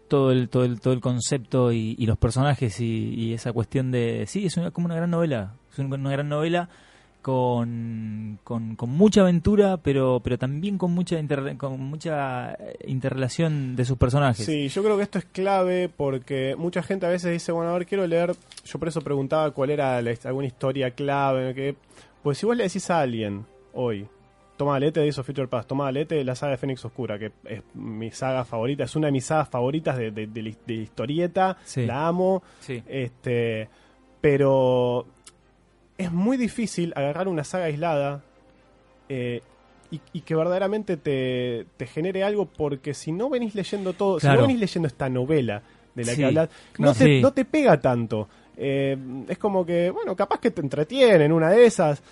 todo 0.09 0.33
el 0.33 0.49
todo 0.49 0.65
el 0.65 0.81
todo 0.81 0.95
el 0.95 1.01
concepto 1.01 1.73
y, 1.73 1.95
y 1.99 2.07
los 2.07 2.17
personajes 2.17 2.81
y, 2.81 3.15
y 3.15 3.33
esa 3.35 3.53
cuestión 3.53 3.91
de 3.91 4.25
sí 4.27 4.47
es 4.47 4.57
una, 4.57 4.71
como 4.71 4.87
una 4.87 4.95
gran 4.97 5.11
novela 5.11 5.55
es 5.75 5.79
una, 5.89 6.11
gran 6.11 6.29
novela 6.29 6.69
con, 7.23 8.39
con, 8.45 8.77
con 8.77 8.91
mucha 8.91 9.23
aventura 9.23 9.79
pero 9.79 10.21
pero 10.23 10.39
también 10.39 10.77
con 10.79 10.93
mucha 10.93 11.19
inter- 11.19 11.57
con 11.57 11.81
mucha 11.81 12.53
eh, 12.55 12.77
interrelación 12.87 13.77
de 13.77 13.85
sus 13.87 13.97
personajes 13.97 14.45
Sí, 14.45 14.69
yo 14.69 14.83
creo 14.83 14.97
que 14.97 15.03
esto 15.05 15.19
es 15.19 15.25
clave 15.25 15.89
porque 15.89 16.55
mucha 16.59 16.83
gente 16.83 17.07
a 17.07 17.09
veces 17.09 17.33
dice, 17.33 17.51
bueno, 17.53 17.71
a 17.71 17.75
ver, 17.79 17.87
quiero 17.87 18.07
leer. 18.07 18.35
Yo 18.65 18.79
por 18.79 18.89
eso 18.89 19.01
preguntaba 19.01 19.51
cuál 19.53 19.71
era 19.71 20.01
la- 20.03 20.15
alguna 20.25 20.47
historia 20.47 20.91
clave. 20.91 21.55
Que, 21.55 21.77
pues 22.23 22.39
si 22.39 22.47
vos 22.47 22.57
le 22.57 22.65
decís 22.65 22.89
a 22.91 23.01
alguien 23.01 23.45
hoy, 23.73 24.07
toma 24.57 24.79
Lete 24.79 25.01
de 25.01 25.07
Days 25.07 25.19
of 25.19 25.27
Future 25.27 25.49
Past, 25.49 25.69
toma 25.69 25.91
Lete 25.91 26.15
de 26.17 26.25
la 26.25 26.35
saga 26.35 26.53
de 26.53 26.59
Fénix 26.59 26.85
Oscura, 26.85 27.19
que 27.19 27.33
es 27.45 27.63
mi 27.75 28.11
saga 28.11 28.45
favorita, 28.45 28.85
es 28.85 28.95
una 28.97 29.07
de 29.07 29.13
mis 29.13 29.25
sagas 29.25 29.49
favoritas 29.49 29.97
de, 29.97 30.11
de- 30.11 30.27
de 30.27 30.43
la- 30.43 30.53
de 30.67 30.75
historieta, 30.75 31.57
Sí. 31.65 31.87
la 31.87 32.07
amo. 32.07 32.43
sí 32.61 32.83
Este, 32.87 33.69
pero 34.21 35.07
es 35.99 36.11
muy 36.13 36.37
difícil 36.37 36.93
agarrar 36.97 37.29
una 37.29 37.45
saga 37.45 37.67
aislada 37.67 38.23
eh, 39.09 39.43
y, 39.91 40.01
y 40.13 40.21
que 40.23 40.35
verdaderamente 40.35 40.97
te, 40.97 41.67
te 41.77 41.87
genere 41.87 42.25
algo, 42.25 42.47
porque 42.47 42.95
si 42.95 43.13
no 43.13 43.31
venís 43.31 43.55
leyendo 43.55 43.93
todo, 43.93 44.19
si 44.19 44.27
no 44.27 44.41
venís 44.43 44.59
leyendo 44.59 44.89
esta 44.89 45.09
novela 45.09 45.63
de 45.95 46.05
la 46.05 46.13
Sí. 46.13 46.19
que 46.19 46.25
hablas, 46.27 46.49
no, 46.79 46.87
No, 46.89 46.93
te, 46.95 47.05
sí. 47.05 47.21
no 47.21 47.33
te 47.33 47.45
pega 47.45 47.81
tanto. 47.81 48.29
Eh, 48.57 48.97
es 49.29 49.39
como 49.39 49.65
que, 49.65 49.91
bueno, 49.91 50.17
capaz 50.17 50.41
que 50.41 50.51
te 50.51 50.61
entretiene 50.61 51.25
en 51.27 51.33
una 51.33 51.51
de 51.51 51.67
esas, 51.67 52.03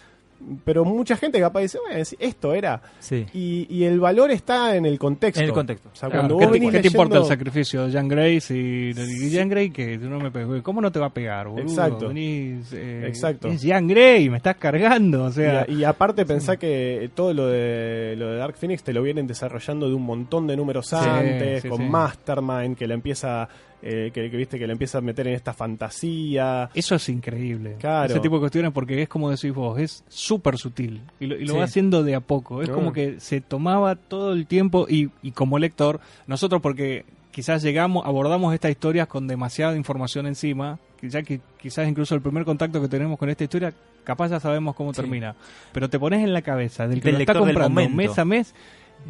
pero 0.64 0.84
mucha 0.84 1.16
gente 1.16 1.40
capaz 1.40 1.60
dice, 1.60 1.78
bueno, 1.86 2.04
si 2.04 2.16
esto 2.18 2.52
era. 2.54 2.80
sí 2.98 3.26
Y, 3.32 3.66
y 3.70 3.84
el 3.84 4.00
valor 4.00 4.30
está 4.30 4.76
en 4.76 4.86
el 4.86 4.98
contexto. 4.98 5.40
En 5.40 5.46
el 5.48 5.52
contexto. 5.52 5.90
O 5.92 5.96
sea, 5.96 6.08
Claro, 6.08 6.22
cuando 6.28 6.38
¿qué, 6.38 6.44
vos 6.44 6.52
te, 6.52 6.58
venís 6.58 6.72
qué 6.72 6.80
te 6.82 6.88
importa 6.88 7.18
el 7.18 7.24
sacrificio 7.24 7.86
de 7.86 7.92
Jan 7.92 8.08
Grace 8.08 8.54
y, 8.54 8.90
y 8.90 9.34
Jan 9.36 9.48
Grey 9.48 9.70
que 9.70 9.98
no 9.98 10.18
me 10.18 10.30
pegó? 10.30 10.62
¿Cómo 10.62 10.80
no 10.80 10.90
te 10.92 10.98
va 10.98 11.06
a 11.06 11.14
pegar, 11.14 11.48
boludo? 11.48 11.62
Exacto. 11.62 12.08
Venís, 12.08 12.72
eh, 12.72 13.04
Exacto. 13.06 13.48
Es 13.48 13.62
Jan 13.64 13.86
Grey, 13.86 14.28
me 14.30 14.36
estás 14.38 14.56
cargando, 14.56 15.24
o 15.24 15.30
sea... 15.30 15.64
Y, 15.68 15.76
y 15.76 15.84
aparte 15.84 16.24
pensá 16.26 16.56
que 16.56 17.10
todo 17.14 17.32
lo 17.32 17.46
de 17.46 18.14
lo 18.16 18.30
de 18.32 18.36
Dark 18.38 18.56
Phoenix 18.56 18.82
te 18.82 18.92
lo 18.92 19.02
vienen 19.02 19.26
desarrollando 19.26 19.88
de 19.88 19.94
un 19.94 20.02
montón 20.02 20.46
de 20.46 20.56
números 20.56 20.86
Sí, 20.86 20.96
antes, 20.96 21.62
sí, 21.62 21.68
con 21.68 21.78
sí. 21.78 21.84
Mastermind, 21.84 22.76
que 22.76 22.86
le 22.86 22.94
empieza, 22.94 23.48
eh, 23.82 24.10
que, 24.14 24.30
que 24.30 24.36
viste 24.36 24.58
que 24.58 24.66
le 24.66 24.72
empieza 24.72 24.98
a 24.98 25.00
meter 25.00 25.26
en 25.26 25.34
esta 25.34 25.52
fantasía. 25.52 26.70
Eso 26.74 26.94
es 26.94 27.08
increíble. 27.08 27.76
Claro. 27.80 28.10
Ese 28.10 28.20
tipo 28.20 28.36
de 28.36 28.40
cuestiones 28.40 28.72
porque 28.72 29.02
es 29.02 29.08
como 29.08 29.30
decís 29.30 29.52
vos, 29.52 29.78
es 29.78 30.04
súper 30.08 30.56
sutil. 30.58 31.02
Y 31.20 31.26
lo, 31.26 31.36
y 31.36 31.44
lo 31.46 31.52
Sí. 31.54 31.58
va 31.58 31.64
haciendo 31.64 32.02
de 32.02 32.14
a 32.14 32.20
poco. 32.20 32.62
Es 32.62 32.70
como 32.70 32.92
que 32.92 33.18
se 33.20 33.40
tomaba 33.40 33.96
todo 33.96 34.32
el 34.32 34.46
tiempo 34.46 34.86
y, 34.88 35.10
y 35.22 35.32
como 35.32 35.58
lector, 35.58 36.00
nosotros 36.26 36.62
porque 36.62 37.04
quizás 37.30 37.62
llegamos, 37.62 38.04
abordamos 38.06 38.54
estas 38.54 38.70
historias 38.70 39.08
con 39.08 39.26
demasiada 39.26 39.76
información 39.76 40.26
encima, 40.26 40.78
ya 41.02 41.22
que 41.22 41.40
quizás 41.60 41.88
incluso 41.88 42.14
el 42.14 42.20
primer 42.20 42.44
contacto 42.44 42.80
que 42.80 42.88
tenemos 42.88 43.18
con 43.18 43.30
esta 43.30 43.42
historia, 43.44 43.72
capaz 44.04 44.28
ya 44.28 44.38
sabemos 44.38 44.74
cómo 44.76 44.92
Sí. 44.94 45.00
termina. 45.00 45.34
Pero 45.72 45.88
te 45.90 45.98
pones 45.98 46.22
en 46.22 46.32
la 46.32 46.42
cabeza 46.42 46.86
del 46.86 47.00
que 47.00 47.06
Del 47.08 47.14
lo 47.14 47.20
está 47.20 47.34
comprando 47.38 47.88
mes 47.88 48.18
a 48.18 48.24
mes, 48.24 48.54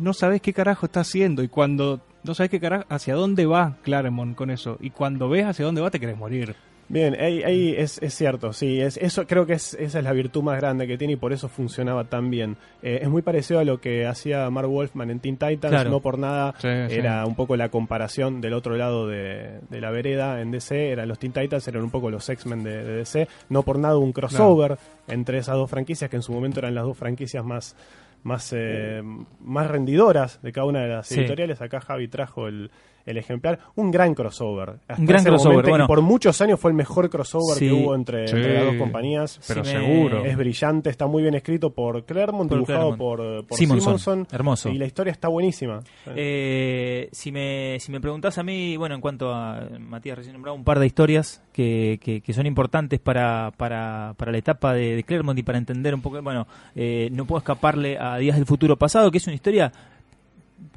no 0.00 0.14
sabes 0.14 0.40
qué 0.40 0.52
carajo 0.54 0.86
está 0.86 1.00
haciendo 1.00 1.42
y 1.42 1.48
cuando 1.48 2.00
no 2.24 2.34
sabes 2.34 2.50
qué 2.50 2.60
carajo, 2.60 2.84
hacia 2.88 3.14
dónde 3.14 3.46
va 3.46 3.76
Claremont 3.82 4.36
con 4.36 4.50
eso 4.50 4.76
y 4.80 4.90
cuando 4.90 5.28
ves 5.28 5.44
hacia 5.46 5.64
dónde 5.64 5.80
va 5.80 5.90
te 5.90 6.00
querés 6.00 6.16
morir. 6.16 6.54
Bien, 6.88 7.16
ahí, 7.18 7.42
ahí 7.42 7.74
es, 7.78 8.02
es 8.02 8.12
cierto, 8.12 8.52
sí, 8.52 8.78
es, 8.78 8.98
eso 8.98 9.26
creo 9.26 9.46
que 9.46 9.54
es, 9.54 9.72
esa 9.74 9.98
es 9.98 10.04
la 10.04 10.12
virtud 10.12 10.42
más 10.42 10.58
grande 10.60 10.86
que 10.86 10.98
tiene 10.98 11.14
y 11.14 11.16
por 11.16 11.32
eso 11.32 11.48
funcionaba 11.48 12.04
tan 12.04 12.28
bien. 12.28 12.56
Eh, 12.82 12.98
es 13.02 13.08
muy 13.08 13.22
parecido 13.22 13.60
a 13.60 13.64
lo 13.64 13.80
que 13.80 14.04
hacía 14.06 14.50
Mark 14.50 14.68
Wolfman 14.68 15.08
en 15.10 15.18
Teen 15.20 15.38
Titans, 15.38 15.70
Claro. 15.72 15.88
no 15.90 16.00
por 16.00 16.18
nada 16.18 16.52
Sí, 16.58 16.68
sí. 16.88 16.94
era 16.98 17.24
un 17.24 17.34
poco 17.34 17.56
la 17.56 17.70
comparación 17.70 18.42
del 18.42 18.52
otro 18.52 18.76
lado 18.76 19.06
de, 19.06 19.60
de 19.70 19.80
la 19.80 19.90
vereda 19.90 20.42
en 20.42 20.50
DC, 20.50 20.90
eran 20.90 21.08
los 21.08 21.18
Teen 21.18 21.32
Titans, 21.32 21.66
eran 21.66 21.82
un 21.82 21.90
poco 21.90 22.10
los 22.10 22.28
X-Men 22.28 22.62
de, 22.62 22.84
de 22.84 22.96
DC, 22.98 23.26
no 23.48 23.62
por 23.62 23.78
nada 23.78 23.96
un 23.96 24.12
crossover 24.12 24.76
entre 25.08 25.38
esas 25.38 25.54
dos 25.56 25.70
franquicias 25.70 26.10
que 26.10 26.16
en 26.16 26.22
su 26.22 26.32
momento 26.32 26.58
eran 26.60 26.74
las 26.74 26.84
dos 26.84 26.98
franquicias 26.98 27.42
más 27.42 27.74
más 28.22 28.52
eh, 28.56 29.02
más 29.40 29.66
rendidoras 29.68 30.40
de 30.42 30.52
cada 30.52 30.66
una 30.66 30.80
de 30.82 30.88
las 30.88 31.06
Sí. 31.06 31.20
editoriales. 31.20 31.60
Acá 31.60 31.80
Javi 31.80 32.08
trajo 32.08 32.48
el, 32.48 32.70
el 33.06 33.16
ejemplar. 33.18 33.58
Un 33.74 33.90
gran 33.90 34.14
crossover. 34.14 34.76
Hasta 34.88 35.00
Un 35.00 35.06
gran 35.06 35.20
ese 35.20 35.28
crossover, 35.30 35.64
momento, 35.66 35.84
y 35.84 35.86
por 35.86 36.00
muchos 36.02 36.40
años 36.40 36.58
fue 36.60 36.70
el 36.70 36.76
mejor 36.76 37.10
crossover 37.10 37.56
Sí. 37.58 37.66
que 37.68 37.72
hubo 37.72 37.94
entre, 37.94 38.28
Sí. 38.28 38.36
entre 38.36 38.54
las 38.54 38.64
dos 38.66 38.76
compañías. 38.76 39.40
Pero 39.48 39.64
Sí, 39.64 39.70
seguro. 39.72 40.24
Es 40.24 40.36
brillante, 40.36 40.90
está 40.90 41.06
muy 41.06 41.22
bien 41.22 41.34
escrito 41.34 41.70
por 41.70 42.04
Claremont, 42.04 42.48
Por 42.48 42.58
dibujado 42.58 42.96
Claremont. 42.96 42.98
por, 42.98 43.46
por 43.46 43.58
Simonson. 43.58 43.98
Simonson. 43.98 44.26
Hermoso. 44.32 44.68
Y 44.70 44.78
la 44.78 44.86
historia 44.86 45.10
está 45.10 45.28
buenísima. 45.28 45.80
Eh, 46.14 47.08
si 47.12 47.32
me 47.32 47.78
si 47.80 47.90
me 47.92 48.00
preguntás 48.00 48.38
a 48.38 48.42
mí, 48.42 48.76
bueno, 48.76 48.94
en 48.94 49.00
cuanto 49.00 49.32
a 49.32 49.68
Matías 49.78 50.16
recién 50.18 50.34
nombraba 50.34 50.56
un 50.56 50.64
par 50.64 50.78
de 50.78 50.86
historias 50.86 51.42
que, 51.52 51.98
que, 52.02 52.20
que 52.20 52.32
son 52.32 52.46
importantes 52.46 53.00
para, 53.00 53.52
para, 53.56 54.14
para 54.16 54.32
la 54.32 54.38
etapa 54.38 54.72
de, 54.74 54.94
de 54.96 55.02
Claremont 55.04 55.38
y 55.38 55.42
para 55.42 55.58
entender 55.58 55.94
un 55.94 56.00
poco, 56.00 56.20
bueno, 56.22 56.46
eh, 56.74 57.08
no 57.12 57.24
puedo 57.26 57.38
escaparle 57.38 57.98
a 57.98 58.16
Días 58.16 58.36
del 58.36 58.46
Futuro 58.46 58.76
Pasado, 58.76 59.10
que 59.10 59.18
es 59.18 59.26
una 59.26 59.34
historia 59.34 59.72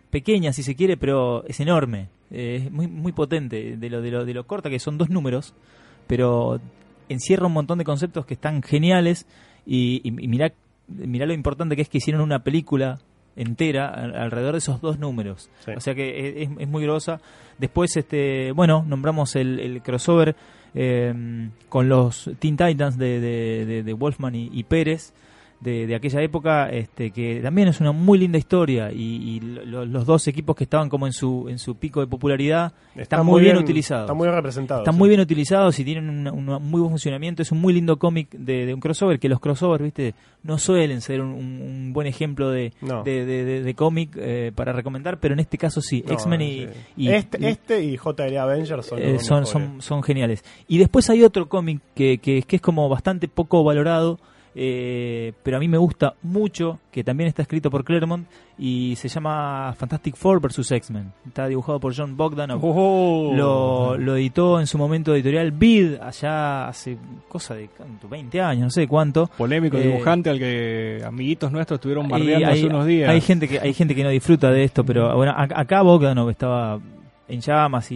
pequeña 0.10 0.54
si 0.54 0.64
se 0.64 0.76
quiere, 0.76 0.98
pero 0.98 1.44
es 1.46 1.60
enorme, 1.60 2.10
eh, 2.32 2.64
es 2.66 2.72
muy 2.72 2.88
muy 2.88 3.12
potente 3.12 3.78
de 3.78 3.90
lo 3.90 4.02
de 4.02 4.12
lo 4.12 4.26
de 4.26 4.34
lo 4.34 4.46
corta 4.48 4.70
que 4.70 4.80
son 4.80 4.98
dos 4.98 5.10
números, 5.10 5.54
pero 6.08 6.60
encierra 7.10 7.48
un 7.48 7.54
montón 7.54 7.78
de 7.78 7.84
conceptos 7.84 8.26
que 8.26 8.34
están 8.36 8.62
geniales 8.64 9.28
y, 9.66 10.02
y, 10.04 10.10
y 10.24 10.28
mirá, 10.28 10.52
mirá 10.88 11.26
lo 11.26 11.34
importante 11.34 11.76
que 11.76 11.82
es 11.84 11.90
que 11.90 11.98
hicieron 12.00 12.22
una 12.22 12.40
película 12.40 13.00
entera 13.36 13.88
al- 13.90 14.16
alrededor 14.16 14.54
de 14.54 14.60
esos 14.60 14.80
dos 14.82 14.98
números. 14.98 15.50
Sí. 15.66 15.72
O 15.76 15.80
sea 15.82 15.94
que 15.94 16.42
es, 16.44 16.50
es 16.58 16.68
muy 16.70 16.84
grosa. 16.84 17.20
Después, 17.58 17.96
este, 17.98 18.52
bueno, 18.54 18.84
nombramos 18.88 19.36
el, 19.36 19.60
el 19.60 19.82
crossover 19.82 20.36
eh, 20.74 21.50
con 21.70 21.90
los 21.90 22.30
Teen 22.40 22.56
Titans 22.58 22.98
de, 22.98 23.20
de, 23.20 23.66
de- 23.66 23.84
de 23.84 23.94
Wolfman 23.94 24.36
y, 24.36 24.50
y 24.54 24.64
Pérez. 24.64 25.14
De, 25.66 25.88
de 25.88 25.96
aquella 25.96 26.22
época, 26.22 26.70
este, 26.70 27.10
que 27.10 27.40
también 27.42 27.68
es 27.68 27.82
una 27.82 27.92
muy 27.92 28.20
linda 28.20 28.38
historia 28.38 28.92
y, 28.92 28.98
y 28.98 29.40
lo- 29.40 29.84
los 29.86 30.06
dos 30.06 30.28
equipos 30.28 30.56
que 30.56 30.64
estaban 30.66 30.90
como 30.90 31.08
en 31.08 31.12
su 31.14 31.50
en 31.50 31.58
su 31.58 31.76
pico 31.76 32.02
de 32.02 32.08
popularidad 32.08 32.72
Está 32.92 33.02
están 33.02 33.26
muy 33.26 33.42
bien, 33.42 33.58
utilizados. 33.58 34.04
Está 34.06 34.14
muy 34.14 34.28
bien 34.28 34.36
representado. 34.36 34.82
Están 34.82 34.94
sí. 34.94 35.00
muy 35.00 35.10
bien 35.10 35.22
utilizados 35.22 35.78
y 35.80 35.84
tienen 35.84 36.08
un, 36.10 36.28
un 36.28 36.46
muy 36.70 36.80
buen 36.80 36.92
funcionamiento. 36.92 37.42
Es 37.42 37.52
un 37.52 37.60
muy 37.60 37.74
lindo 37.74 37.98
cómic 37.98 38.30
de, 38.30 38.68
de 38.68 38.74
un 38.76 38.80
crossover, 38.80 39.20
que 39.20 39.28
los 39.28 39.40
crossovers, 39.40 39.84
viste, 39.84 40.14
no 40.44 40.58
suelen 40.60 41.02
ser 41.02 41.20
un, 41.22 41.32
un- 41.32 41.92
buen 41.94 42.06
ejemplo 42.08 42.52
de, 42.52 42.72
No. 42.82 43.04
de, 43.04 43.74
cómic 43.76 44.12
eh, 44.18 44.52
para 44.54 44.72
recomendar, 44.72 45.20
pero 45.20 45.34
en 45.34 45.40
este 45.40 45.58
caso 45.58 45.82
sí. 45.82 46.04
No, 46.06 46.14
X-Men 46.14 46.42
y, 46.42 46.60
sí. 46.60 46.68
y- 46.98 47.10
este, 47.10 47.38
y- 47.42 47.46
este 47.48 47.84
y 47.84 47.98
JLA 47.98 48.44
Avengers 48.44 48.86
son, 48.86 49.00
eh, 49.00 49.18
son, 49.20 49.40
mejores. 49.42 49.50
son, 49.50 49.82
son 49.82 50.04
geniales. 50.04 50.44
Y 50.68 50.78
después 50.78 51.10
hay 51.10 51.24
otro 51.24 51.50
cómic 51.50 51.82
que, 51.96 52.20
que, 52.20 52.44
que 52.44 52.56
es 52.58 52.62
como 52.62 52.88
bastante 52.88 53.28
poco 53.28 53.64
valorado, 53.64 54.20
eh, 54.58 55.34
pero 55.44 55.58
a 55.58 55.60
mí 55.60 55.68
me 55.68 55.78
gusta 55.78 56.16
mucho, 56.24 56.80
que 56.90 57.04
también 57.04 57.28
está 57.28 57.42
escrito 57.42 57.70
por 57.70 57.84
Claremont, 57.84 58.26
y 58.58 58.96
se 58.96 59.10
llama 59.10 59.74
Fantastic 59.78 60.16
Four 60.16 60.40
vs. 60.40 60.72
X-Men. 60.72 61.12
Está 61.28 61.48
dibujado 61.48 61.78
por 61.80 61.94
John 61.94 62.16
Bogdanov. 62.16 62.62
Oh. 62.64 63.34
Lo, 63.36 63.98
lo 63.98 64.16
editó 64.16 64.62
en 64.62 64.68
su 64.68 64.78
momento 64.78 65.14
editorial 65.14 65.52
Bid, 65.52 65.96
allá 66.02 66.70
hace 66.70 66.98
cosa 67.28 67.56
de 67.56 67.68
¿cuánto? 67.68 68.08
20 68.08 68.42
años, 68.42 68.64
no 68.64 68.70
sé 68.70 68.88
cuánto. 68.88 69.28
Polémico 69.38 69.78
Eh, 69.78 69.82
dibujante 69.82 70.30
al 70.30 70.40
que 70.40 71.02
amiguitos 71.06 71.52
nuestros 71.52 71.78
estuvieron 71.78 72.08
bardeando 72.08 72.48
hay, 72.48 72.54
hace 72.54 72.66
unos 72.68 72.86
días. 72.86 73.10
hay 73.10 73.20
gente 73.20 73.50
que 73.50 73.60
hay 73.60 73.74
gente 73.74 73.94
que 73.94 74.04
no 74.04 74.10
disfruta 74.10 74.50
de 74.52 74.64
esto, 74.64 74.86
pero 74.86 75.14
bueno, 75.18 75.34
acá 75.36 75.82
Bogdanov 75.82 76.30
estaba 76.30 76.80
en 77.28 77.42
llamas 77.42 77.92
y, 77.92 77.96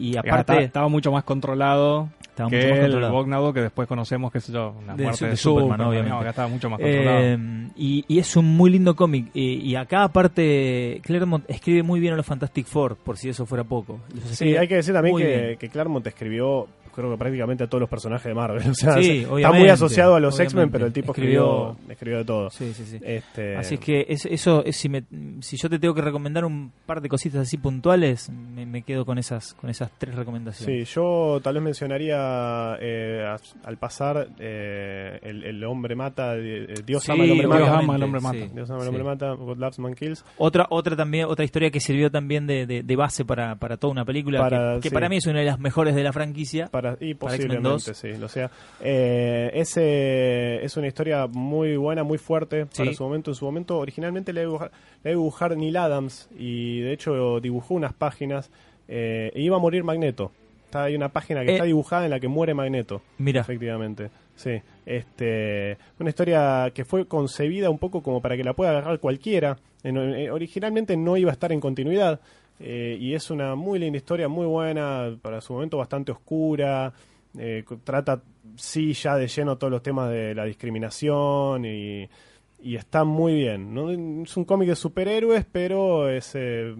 y, 0.00 0.16
aparte 0.16 0.52
está- 0.52 0.62
estaba 0.62 0.88
mucho 0.88 1.12
más 1.12 1.22
controlado 1.24 2.08
estaba 2.20 2.50
que 2.50 2.56
mucho 2.56 2.68
más 2.70 2.78
el 2.78 2.90
controlado. 2.92 3.52
Que 3.52 3.60
después 3.60 3.86
conocemos, 3.86 4.32
qué 4.32 4.40
sé 4.40 4.52
yo, 4.52 4.74
una 4.82 4.96
De 4.96 5.04
muerte 5.04 5.24
de, 5.26 5.30
de 5.30 5.36
Superman, 5.36 5.62
Superman, 5.68 5.88
obviamente. 5.88 6.10
no, 6.14 6.18
acá 6.20 6.30
estaba 6.30 6.48
mucho 6.48 6.68
más 6.70 6.80
controlado. 6.80 7.18
Eh, 7.22 7.38
y, 7.76 8.04
y 8.08 8.18
es 8.18 8.36
un 8.36 8.56
muy 8.56 8.70
lindo 8.70 8.96
cómic. 8.96 9.26
Y, 9.34 9.56
y 9.60 9.76
acá, 9.76 10.02
aparte, 10.02 11.00
Claremont 11.04 11.44
escribe 11.48 11.84
muy 11.84 12.00
bien 12.00 12.14
a 12.14 12.16
los 12.16 12.26
Fantastic 12.26 12.66
Four, 12.66 12.96
por 12.96 13.16
si 13.16 13.28
eso 13.28 13.46
fuera 13.46 13.62
poco. 13.62 14.00
Los 14.12 14.24
Sí, 14.36 14.56
hay 14.56 14.66
que 14.66 14.74
decir 14.76 14.92
también 14.94 15.16
que, 15.16 15.56
que 15.60 15.68
Claremont 15.68 16.04
escribió, 16.08 16.66
creo 16.94 17.10
que 17.10 17.18
prácticamente 17.18 17.64
a 17.64 17.66
todos 17.66 17.80
los 17.80 17.90
personajes 17.90 18.24
de 18.26 18.34
Marvel. 18.34 18.62
O 18.70 18.74
sea, 18.74 18.94
Sí, 19.02 19.26
está 19.36 19.52
muy 19.52 19.68
asociado 19.68 20.14
a 20.14 20.20
los. 20.20 20.38
X-Men, 20.38 20.70
pero 20.70 20.86
el 20.86 20.92
tipo 20.92 21.12
Escribió- 21.12 21.70
escribió, 21.72 21.92
escribió 21.92 22.18
de 22.18 22.24
todo. 22.24 22.50
Sí, 22.50 22.72
sí, 22.74 22.84
sí. 22.84 22.98
Este, 23.02 23.56
Así 23.56 23.74
es 23.74 23.80
que 23.80 24.06
es- 24.08 24.26
eso, 24.26 24.64
es, 24.64 24.76
si, 24.76 24.88
me- 24.88 25.04
si 25.40 25.56
yo 25.56 25.68
te 25.70 25.78
tengo 25.78 25.94
que 25.94 26.02
recomendar 26.02 26.44
un 26.44 26.72
par 26.86 27.00
de 27.00 27.08
cositas 27.08 27.40
así 27.42 27.56
puntuales, 27.58 28.30
me, 28.30 28.66
me 28.66 28.82
quedo 28.82 29.04
con 29.04 29.18
esas 29.18 29.54
con 29.54 29.70
esas 29.70 29.90
tres 29.98 30.14
recomendaciones. 30.14 30.88
Sí, 30.88 30.94
yo 30.94 31.40
tal 31.42 31.54
vez 31.54 31.62
mencionaría 31.62 32.76
eh, 32.80 33.24
a- 33.26 33.68
al 33.68 33.76
pasar 33.78 34.28
eh, 34.38 35.18
el, 35.22 35.44
el 35.44 35.64
hombre 35.64 35.94
mata, 35.96 36.36
eh, 36.36 36.74
Dios 36.84 37.04
Sí, 37.04 37.12
ama 37.12 37.24
el 37.24 37.30
hombre 37.32 37.46
Dios 37.46 37.60
mata. 37.60 37.78
ama 37.78 37.94
al 37.94 38.02
hombre 38.02 38.20
mata. 38.20 38.38
sí, 38.38 38.50
Dios 38.54 38.70
ama 38.70 38.78
el 38.78 38.84
sí. 38.84 38.88
hombre 38.88 39.04
mata, 39.04 39.32
God 39.32 39.58
Loves 39.58 39.78
Man 39.78 39.94
Kills. 39.94 40.24
Otra, 40.38 40.66
otra 40.70 40.96
también, 40.96 41.26
otra 41.26 41.44
historia 41.44 41.70
que 41.70 41.80
sirvió 41.80 42.10
también 42.10 42.46
de, 42.46 42.66
de- 42.66 42.82
de 42.82 42.96
base 42.96 43.24
para, 43.24 43.56
para 43.56 43.76
toda 43.76 43.92
una 43.92 44.04
película, 44.04 44.40
Para- 44.40 44.74
que, 44.76 44.80
que 44.82 44.88
sí. 44.88 44.94
para 44.94 45.08
mí 45.08 45.16
es 45.16 45.26
una 45.26 45.40
de 45.40 45.46
las 45.46 45.58
mejores 45.58 45.94
de 45.94 46.02
la 46.02 46.12
franquicia. 46.12 46.66
Para, 46.66 46.83
Para 46.92 46.94
X-Men 47.06 47.16
posiblemente, 47.18 47.68
2. 47.68 47.82
sí, 47.96 48.12
lo 48.14 48.28
sea. 48.28 48.50
Eh, 48.80 49.50
ese 49.54 50.64
es 50.64 50.76
una 50.76 50.86
historia 50.86 51.26
muy 51.26 51.76
buena, 51.76 52.04
muy 52.04 52.18
fuerte 52.18 52.66
para 52.66 52.90
Sí. 52.90 52.94
su 52.94 53.02
momento. 53.04 53.30
En 53.30 53.34
su 53.34 53.44
momento, 53.44 53.78
originalmente 53.78 54.32
le 54.32 54.42
iba 54.42 54.70
a 55.04 55.08
dibujar, 55.08 55.56
Neil 55.56 55.76
Adams 55.76 56.28
y 56.38 56.80
de 56.80 56.92
hecho 56.92 57.40
dibujó 57.40 57.74
unas 57.74 57.92
páginas 57.92 58.50
eh, 58.88 59.30
e 59.34 59.40
iba 59.40 59.56
a 59.56 59.60
morir 59.60 59.82
Magneto. 59.84 60.30
Está, 60.66 60.84
hay 60.84 60.94
una 60.96 61.08
página 61.08 61.42
que 61.44 61.50
Eh. 61.50 61.54
está 61.54 61.64
dibujada 61.64 62.04
en 62.04 62.10
la 62.10 62.20
que 62.20 62.28
muere 62.28 62.52
Magneto. 62.52 63.00
Mira, 63.18 63.40
Efectivamente, 63.40 64.10
sí. 64.36 64.60
Este, 64.84 65.78
una 65.98 66.10
historia 66.10 66.70
que 66.74 66.84
fue 66.84 67.06
concebida 67.06 67.70
un 67.70 67.78
poco 67.78 68.02
como 68.02 68.20
para 68.20 68.36
que 68.36 68.44
la 68.44 68.52
pueda 68.52 68.70
agarrar 68.72 68.98
cualquiera. 69.00 69.56
En- 69.82 69.96
eh, 69.96 70.30
originalmente 70.30 70.96
no 70.96 71.16
iba 71.16 71.30
a 71.30 71.32
estar 71.32 71.52
en 71.52 71.60
continuidad. 71.60 72.20
Eh, 72.60 72.96
y 73.00 73.14
es 73.14 73.30
una 73.30 73.54
muy 73.54 73.78
linda 73.78 73.96
historia, 73.98 74.28
muy 74.28 74.46
buena, 74.46 75.16
para 75.20 75.40
su 75.40 75.52
momento 75.52 75.78
bastante 75.78 76.12
oscura. 76.12 76.92
eh, 77.38 77.64
trata, 77.82 78.22
sí, 78.56 78.92
ya 78.92 79.16
de 79.16 79.26
lleno 79.28 79.58
todos 79.58 79.70
los 79.70 79.82
temas 79.82 80.10
de 80.10 80.34
la 80.34 80.44
discriminación 80.44 81.64
y, 81.64 82.08
y 82.64 82.76
está 82.76 83.04
muy 83.04 83.34
bien. 83.34 83.74
¿no? 83.74 83.90
Es 83.90 84.36
un 84.36 84.44
cómic 84.44 84.68
de 84.70 84.74
superhéroes, 84.76 85.44
pero 85.52 86.08
es 86.08 86.32
eh, 86.34 86.74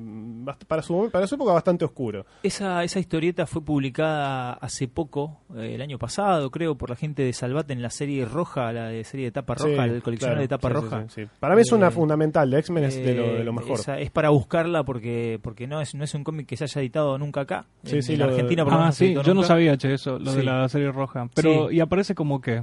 para, 0.66 0.82
su, 0.82 1.10
para 1.12 1.26
su 1.26 1.34
época 1.34 1.52
bastante 1.52 1.84
oscuro. 1.84 2.24
esa, 2.42 2.82
esa 2.84 2.98
historieta 2.98 3.46
fue 3.46 3.62
publicada 3.62 4.54
hace 4.54 4.88
poco, 4.88 5.40
eh, 5.56 5.74
el 5.74 5.82
año 5.82 5.98
pasado, 5.98 6.50
creo, 6.50 6.74
por 6.76 6.90
la 6.90 6.96
gente 6.96 7.22
de 7.22 7.32
Salvat 7.32 7.70
en 7.70 7.82
la 7.82 7.90
serie 7.90 8.24
roja, 8.24 8.72
la 8.72 8.88
de 8.88 9.04
serie 9.04 9.26
de 9.26 9.32
tapa 9.32 9.56
Sí, 9.56 9.64
roja, 9.70 9.84
el 9.84 10.02
coleccionar 10.02 10.36
claro, 10.36 10.40
de 10.42 10.48
tapa 10.48 10.68
sí, 10.68 10.74
sí, 10.74 10.80
roja. 10.80 11.02
sí, 11.08 11.22
sí. 11.24 11.28
Para 11.38 11.54
mí 11.54 11.60
es 11.60 11.72
una 11.72 11.88
Eh, 11.88 11.90
fundamental, 11.90 12.50
de 12.50 12.58
X-Men 12.60 12.84
es 12.84 12.96
de 12.96 13.14
lo, 13.14 13.22
de 13.34 13.44
lo 13.44 13.50
Eh, 13.50 13.54
mejor. 13.54 13.78
esa- 13.78 13.98
es 14.00 14.10
para 14.10 14.30
buscarla 14.30 14.84
porque 14.84 15.38
porque 15.42 15.66
no 15.66 15.80
es 15.80 15.94
no 15.94 16.02
es 16.04 16.14
un 16.14 16.24
cómic 16.24 16.46
que 16.46 16.56
se 16.56 16.64
haya 16.64 16.80
editado 16.80 17.18
nunca 17.18 17.42
acá. 17.42 17.66
Sí, 17.84 17.96
en, 17.96 18.02
sí, 18.02 18.12
en 18.14 18.20
lo- 18.20 18.24
Argentina 18.26 18.64
por 18.64 18.72
menos 18.72 18.84
Ah, 18.84 18.88
no 18.88 18.92
sí, 18.92 19.14
yo 19.22 19.34
no 19.34 19.42
sabía, 19.42 19.76
che, 19.76 19.92
eso, 19.94 20.18
lo 20.18 20.32
de 20.32 20.40
Sí. 20.40 20.46
la 20.46 20.68
serie 20.68 20.90
roja. 20.92 21.28
Pero, 21.34 21.68
Sí. 21.68 21.76
y 21.76 21.80
aparece 21.80 22.14
como 22.14 22.40
que. 22.40 22.62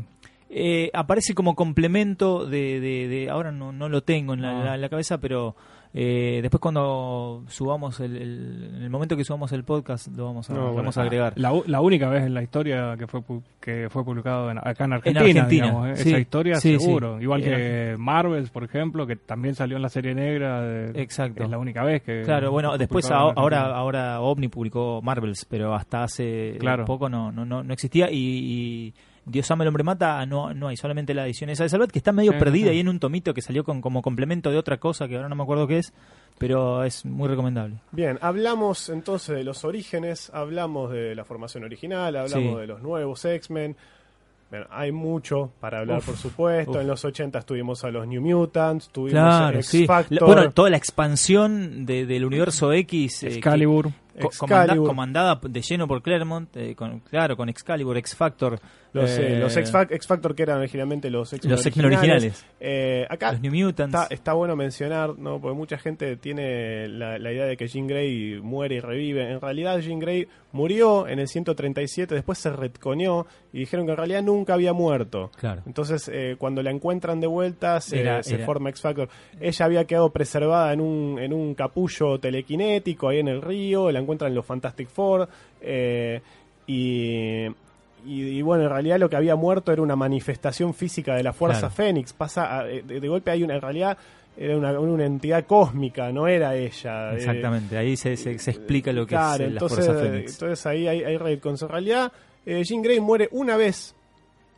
Eh, 0.54 0.90
aparece 0.94 1.34
como 1.34 1.56
complemento 1.56 2.46
de, 2.46 2.82
de, 2.82 3.08
de- 3.08 3.30
ahora 3.30 3.54
no, 3.54 3.72
no 3.72 3.88
lo 3.88 4.04
tengo 4.04 4.34
en 4.34 4.42
la, 4.42 4.60
Ah. 4.62 4.64
la- 4.66 4.78
la 4.78 4.90
cabeza, 4.90 5.18
pero 5.20 5.56
eh, 5.94 6.40
después 6.42 6.60
cuando 6.60 7.44
subamos 7.48 8.00
el, 8.02 8.18
el- 8.18 8.72
en 8.76 8.82
el 8.84 8.90
momento 8.90 9.16
que 9.16 9.24
subamos 9.24 9.52
el 9.54 9.64
podcast 9.64 10.08
lo 10.16 10.26
vamos 10.26 10.50
a, 10.50 10.54
No, 10.54 10.60
lo 10.60 10.66
bueno. 10.68 10.78
vamos 10.84 10.98
a 10.98 11.02
agregar. 11.04 11.34
La, 11.38 11.54
la 11.68 11.80
única 11.80 12.10
vez 12.10 12.24
en 12.24 12.34
la 12.34 12.44
historia 12.44 12.96
que 12.98 13.08
fue 13.08 13.22
pu- 13.22 13.42
que 13.62 13.88
fue 13.90 14.04
publicado 14.04 14.52
en- 14.52 14.58
acá 14.58 14.84
en 14.86 14.94
Argentina, 14.94 15.20
Argentina, 15.22 15.48
digamos, 15.68 15.88
¿eh? 15.90 15.96
sí. 16.04 16.10
esa 16.10 16.20
historia 16.20 16.56
Sí, 16.58 16.78
sí. 16.78 16.84
seguro. 16.86 17.22
Igual 17.22 17.44
que 17.44 17.96
Marvels, 17.98 18.50
por 18.50 18.66
ejemplo, 18.66 19.08
que 19.08 19.16
también 19.16 19.56
salió 19.56 19.78
en 19.78 19.84
la 19.84 19.90
serie 19.90 20.14
negra. 20.14 20.62
de- 20.64 21.02
Exacto. 21.02 21.44
Es 21.44 21.50
la 21.50 21.60
única 21.60 21.84
vez 21.86 22.02
que. 22.04 22.24
Claro, 22.24 22.52
bueno, 22.52 22.78
después 22.78 23.10
a- 23.10 23.16
ahora 23.20 23.68
ahora 23.74 24.20
OVNI 24.20 24.50
publicó 24.50 25.02
Marvels, 25.02 25.46
pero 25.50 25.74
hasta 25.76 26.04
hace 26.04 26.58
Claro. 26.60 26.84
poco 26.86 27.08
no, 27.08 27.32
no, 27.32 27.46
no, 27.46 27.64
no 27.64 27.74
existía 27.74 28.12
y, 28.12 28.16
y 28.18 28.94
Dios 29.26 29.50
ama 29.52 29.64
el 29.64 29.68
hombre 29.68 29.84
mata 29.84 30.26
no, 30.26 30.54
no 30.54 30.68
hay, 30.70 30.78
solamente 30.78 31.14
la 31.14 31.26
edición 31.26 31.50
esa 31.52 31.64
de 31.64 31.70
Salvat 31.70 31.92
que 31.92 32.00
está 32.00 32.12
medio 32.12 32.32
Sí, 32.34 32.40
perdida 32.40 32.66
sí. 32.66 32.70
ahí 32.72 32.80
en 32.80 32.90
un 32.90 33.00
tomito 33.00 33.34
que 33.34 33.42
salió 33.42 33.64
con, 33.64 33.80
como 33.82 34.02
complemento 34.02 34.50
de 34.52 34.58
otra 34.58 34.78
cosa 34.78 35.08
que 35.08 35.16
ahora 35.16 35.30
no 35.30 35.36
me 35.36 35.44
acuerdo 35.44 35.68
qué 35.68 35.78
es, 35.78 35.94
pero 36.40 36.84
es 36.84 37.06
muy 37.06 37.28
recomendable. 37.30 37.78
Bien, 37.92 38.18
hablamos 38.22 38.90
entonces 38.90 39.36
de 39.36 39.44
los 39.44 39.64
orígenes, 39.64 40.32
hablamos 40.34 40.92
de 40.92 41.14
la 41.14 41.24
formación 41.24 41.64
original, 41.64 42.16
hablamos 42.16 42.54
Sí. 42.56 42.60
de 42.62 42.68
los 42.68 42.82
nuevos 42.82 43.24
X-Men. 43.24 43.76
Bueno, 44.50 44.66
hay 44.70 44.92
mucho 44.92 45.52
para 45.62 45.80
hablar, 45.80 46.00
Uf, 46.00 46.08
por 46.08 46.18
supuesto. 46.18 46.72
uf. 46.72 46.78
En 46.82 46.88
los 46.88 47.06
80 47.06 47.42
tuvimos 47.44 47.86
a 47.86 47.90
los 47.92 48.06
New 48.06 48.22
Mutants, 48.22 48.90
tuvimos 48.90 49.14
Claro, 49.14 49.60
a 49.60 49.62
sí. 49.62 49.78
X-Factor. 49.84 50.20
La- 50.20 50.26
bueno, 50.28 50.52
toda 50.52 50.70
la 50.70 50.76
expansión 50.78 51.86
de- 51.86 52.06
del 52.06 52.26
universo 52.26 52.74
X. 52.74 53.24
eh, 53.24 53.28
que- 53.30 53.36
Excalibur. 53.36 53.92
Comanda- 54.38 54.76
comandada 54.76 55.40
de 55.42 55.62
lleno 55.62 55.88
por 55.88 56.02
Claremont, 56.02 56.56
eh, 56.58 56.76
con, 56.76 57.00
claro, 57.00 57.36
con 57.38 57.50
Excalibur, 57.50 57.98
X-Factor. 57.98 58.60
Los, 58.94 59.10
eh, 59.18 59.38
eh, 59.38 59.40
los 59.40 59.56
X-Fac- 59.56 59.90
X-Factor 59.94 60.36
que 60.36 60.44
eran 60.44 60.58
originalmente 60.58 61.10
los 61.10 61.32
X-Men 61.32 61.52
los 61.56 61.66
X-Men 61.66 61.86
originales. 61.86 62.46
Eh, 62.60 63.06
acá 63.10 63.32
Los 63.32 63.42
New 63.42 63.54
Mutants. 63.54 63.96
Está, 63.96 64.14
está 64.14 64.34
bueno 64.34 64.58
mencionar, 64.58 65.18
¿no? 65.18 65.40
Porque 65.40 65.56
mucha 65.58 65.78
gente 65.78 66.18
tiene 66.18 66.90
la, 66.90 67.18
la 67.18 67.32
idea 67.32 67.46
de 67.46 67.56
que 67.56 67.68
Jean 67.68 67.88
Grey 67.88 68.42
muere 68.42 68.76
y 68.76 68.80
revive. 68.82 69.32
En 69.32 69.40
realidad, 69.40 69.80
Jean 69.80 70.00
Grey 70.00 70.28
murió 70.52 71.08
en 71.08 71.20
el 71.20 71.30
137, 71.30 72.14
después 72.16 72.38
se 72.38 72.50
retconeó 72.50 73.26
y 73.54 73.60
dijeron 73.60 73.86
que 73.86 73.92
en 73.94 73.98
realidad 73.98 74.24
nunca 74.24 74.56
había 74.56 74.74
muerto. 74.74 75.32
Claro. 75.40 75.62
Entonces, 75.66 76.12
eh, 76.14 76.36
cuando 76.38 76.62
la 76.62 76.72
encuentran 76.72 77.22
de 77.22 77.28
vuelta, 77.28 77.80
se, 77.80 78.02
Era- 78.02 78.22
se 78.24 78.36
era- 78.36 78.46
forma 78.46 78.70
X-Factor. 78.72 79.08
Ella 79.40 79.66
había 79.66 79.86
quedado 79.86 80.10
preservada 80.10 80.74
en 80.74 80.82
un, 80.82 81.18
en 81.18 81.32
un 81.32 81.56
capullo 81.56 82.20
telequinético 82.20 83.08
ahí 83.08 83.20
en 83.20 83.30
el 83.30 83.42
río, 83.42 83.90
la 83.90 84.00
encuentran 84.02 84.34
los 84.36 84.46
Fantastic 84.46 84.90
Four. 84.90 85.28
eh, 85.62 86.22
y, 86.68 87.46
y, 88.06 88.22
y 88.38 88.42
bueno, 88.42 88.64
en 88.64 88.70
realidad 88.70 89.00
lo 89.00 89.10
que 89.10 89.16
había 89.16 89.36
muerto 89.36 89.72
era 89.72 89.82
una 89.82 89.96
manifestación 89.96 90.74
física 90.74 91.16
de 91.16 91.24
la 91.24 91.34
Fuerza 91.34 91.60
Claro. 91.62 91.74
Fénix. 91.76 92.14
Pasa 92.14 92.60
a- 92.60 92.70
eh, 92.70 92.84
de, 92.86 93.00
de 93.00 93.08
golpe 93.08 93.32
hay 93.32 93.44
una, 93.44 93.56
en 93.56 93.62
realidad 93.62 93.98
era 94.38 94.58
una, 94.58 94.80
una 94.80 95.06
entidad 95.06 95.46
cósmica, 95.46 96.12
no 96.12 96.28
era 96.28 96.56
ella. 96.56 97.12
eh, 97.14 97.18
Exactamente, 97.18 97.78
ahí 97.78 97.98
se, 97.98 98.16
se, 98.18 98.38
se 98.40 98.52
explica 98.52 98.92
lo 98.94 99.06
que 99.06 99.10
claro, 99.16 99.44
es 99.44 99.50
eh, 99.50 99.54
entonces, 99.54 99.80
la 99.80 99.94
Fuerza 99.94 100.04
Fénix. 100.12 100.34
entonces 100.34 100.66
ahí 100.66 100.88
hay, 100.88 101.04
hay 101.04 101.18
retcons. 101.18 101.62
En 101.62 101.70
realidad, 101.70 102.12
eh, 102.46 102.64
Jean 102.64 102.82
Grey 102.82 103.00
muere 103.00 103.28
una 103.32 103.58
vez. 103.58 103.94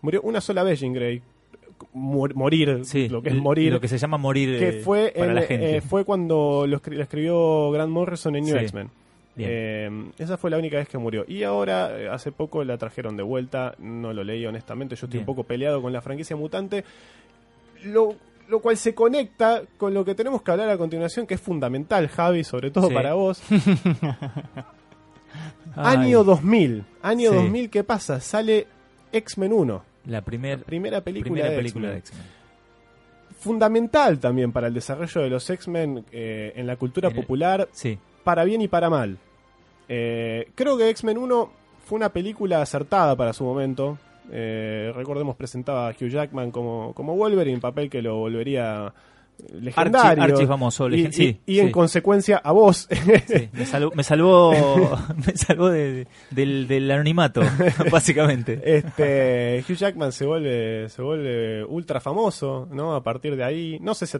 Murió 0.02 0.22
una 0.22 0.41
sola 0.41 0.64
vez 0.64 0.80
Jean 0.80 0.94
Grey. 0.94 1.22
Mor- 1.94 2.34
morir, 2.36 2.82
Sí, 2.86 3.10
lo 3.10 3.22
que 3.22 3.30
es 3.30 3.36
morir. 3.36 3.74
Lo 3.74 3.82
que 3.82 3.88
se 3.88 3.98
llama 3.98 4.18
morir 4.18 4.57
que 4.60 4.70
eh, 4.70 4.74
fue, 4.74 5.11
para 5.15 5.28
en- 5.30 5.36
la 5.36 5.41
gente. 5.41 5.82
fue 5.82 6.06
cuando 6.06 6.65
lo, 6.68 6.80
escri- 6.82 6.95
lo 6.95 7.03
escribió 7.03 7.72
Grant 7.72 7.91
Morrison 7.91 8.36
en 8.36 8.45
New 8.45 8.57
Sí. 8.57 8.64
X-Men. 8.64 8.90
Eh, 9.38 9.89
esa 10.19 10.38
fue 10.38 10.51
la 10.51 10.57
única 10.57 10.77
vez 10.77 10.88
que 10.88 10.97
murió. 10.97 11.26
Y 11.27 11.43
ahora, 11.43 11.99
eh, 11.99 12.07
hace 12.10 12.31
poco 12.31 12.64
la 12.64 12.77
trajeron 12.77 13.18
de 13.18 13.23
vuelta. 13.23 13.73
No 13.80 14.14
lo 14.14 14.23
leí 14.23 14.45
honestamente. 14.45 14.95
Yo 14.95 15.07
estoy 15.07 15.18
Bien. 15.18 15.22
un 15.22 15.26
poco 15.26 15.43
peleado 15.43 15.81
con 15.81 15.91
la 15.91 16.01
franquicia 16.01 16.35
mutante. 16.35 16.84
Lo, 17.84 18.15
lo 18.47 18.60
cual 18.60 18.77
se 18.77 18.93
conecta 18.93 19.64
con 19.77 19.93
lo 19.93 20.05
que 20.05 20.14
tenemos 20.15 20.41
que 20.43 20.51
hablar 20.51 20.69
a 20.69 20.77
continuación, 20.77 21.26
que 21.26 21.34
es 21.34 21.41
fundamental, 21.41 22.07
Javi, 22.07 22.43
sobre 22.43 22.69
todo 22.72 22.89
Sí. 22.89 22.93
para 22.93 23.15
vos. 23.15 23.41
Año 25.76 26.23
2000. 26.23 26.84
Año 27.01 27.30
Sí. 27.31 27.35
2000, 27.35 27.69
¿qué 27.69 27.84
pasa? 27.84 28.19
Sale 28.19 28.68
X-Men 29.11 29.53
1. 29.53 29.84
la 30.05 30.22
primer, 30.22 30.64
Primera 30.64 31.01
película, 31.01 31.31
primera 31.31 31.49
de, 31.49 31.55
película 31.55 31.89
de 31.91 31.97
X-Men. 31.99 32.19
X-Men. 32.22 32.43
Fundamental 33.39 34.19
también 34.19 34.51
para 34.51 34.68
el 34.68 34.73
desarrollo 34.73 35.22
de 35.22 35.30
los 35.30 35.49
X-Men 35.49 36.05
eh, 36.11 36.53
en 36.55 36.68
la 36.68 36.76
cultura 36.76 37.10
En 37.10 37.15
el- 37.15 37.22
popular, 37.22 37.68
Sí, 37.72 37.97
para 38.24 38.44
bien 38.44 38.62
y 38.62 38.68
para 38.68 38.90
mal. 38.90 39.18
Eh, 39.90 40.50
creo 40.56 40.78
que 40.78 40.90
X-Men 40.90 41.18
1 41.18 41.50
fue 41.86 41.98
una 41.98 42.10
película 42.10 42.62
acertada 42.62 43.16
para 43.16 43.34
su 43.34 43.44
momento. 43.44 43.98
Eh, 44.32 44.91
recordemos, 44.95 45.36
presentaba 45.36 45.90
a 45.90 45.91
Hugh 45.91 46.10
Jackman 46.10 46.52
como, 46.52 46.94
como 46.94 47.16
Wolverine, 47.16 47.60
papel 47.60 47.90
que 47.90 48.02
lo 48.02 48.18
volvería 48.18 48.94
legendarios. 49.60 50.31
archi 50.34 50.45
famoso, 50.47 50.89
y, 50.89 51.11
sí, 51.11 51.39
en 51.47 51.65
sí. 51.68 51.72
consecuencia 51.72 52.38
a 52.43 52.51
vos. 52.51 52.88
Sí, 53.27 53.49
me 53.53 53.65
salvó, 53.65 53.91
me 53.95 54.03
salvó, 54.03 54.51
me 55.26 55.35
salvó 55.35 55.69
de- 55.69 56.07
del, 56.31 56.68
del 56.68 56.89
anonimato, 56.91 57.41
básicamente. 57.91 58.60
Este, 58.64 59.64
Hugh 59.68 59.76
Jackman 59.76 60.11
se 60.11 60.26
vuelve, 60.26 60.89
se 60.89 61.01
vuelve 61.01 61.64
ultra 61.65 61.99
famoso, 61.99 62.68
¿no? 62.72 62.95
A 62.95 63.03
partir 63.03 63.35
de 63.35 63.43
ahí, 63.43 63.77
no 63.81 63.93
sé 63.93 64.07
si 64.07 64.18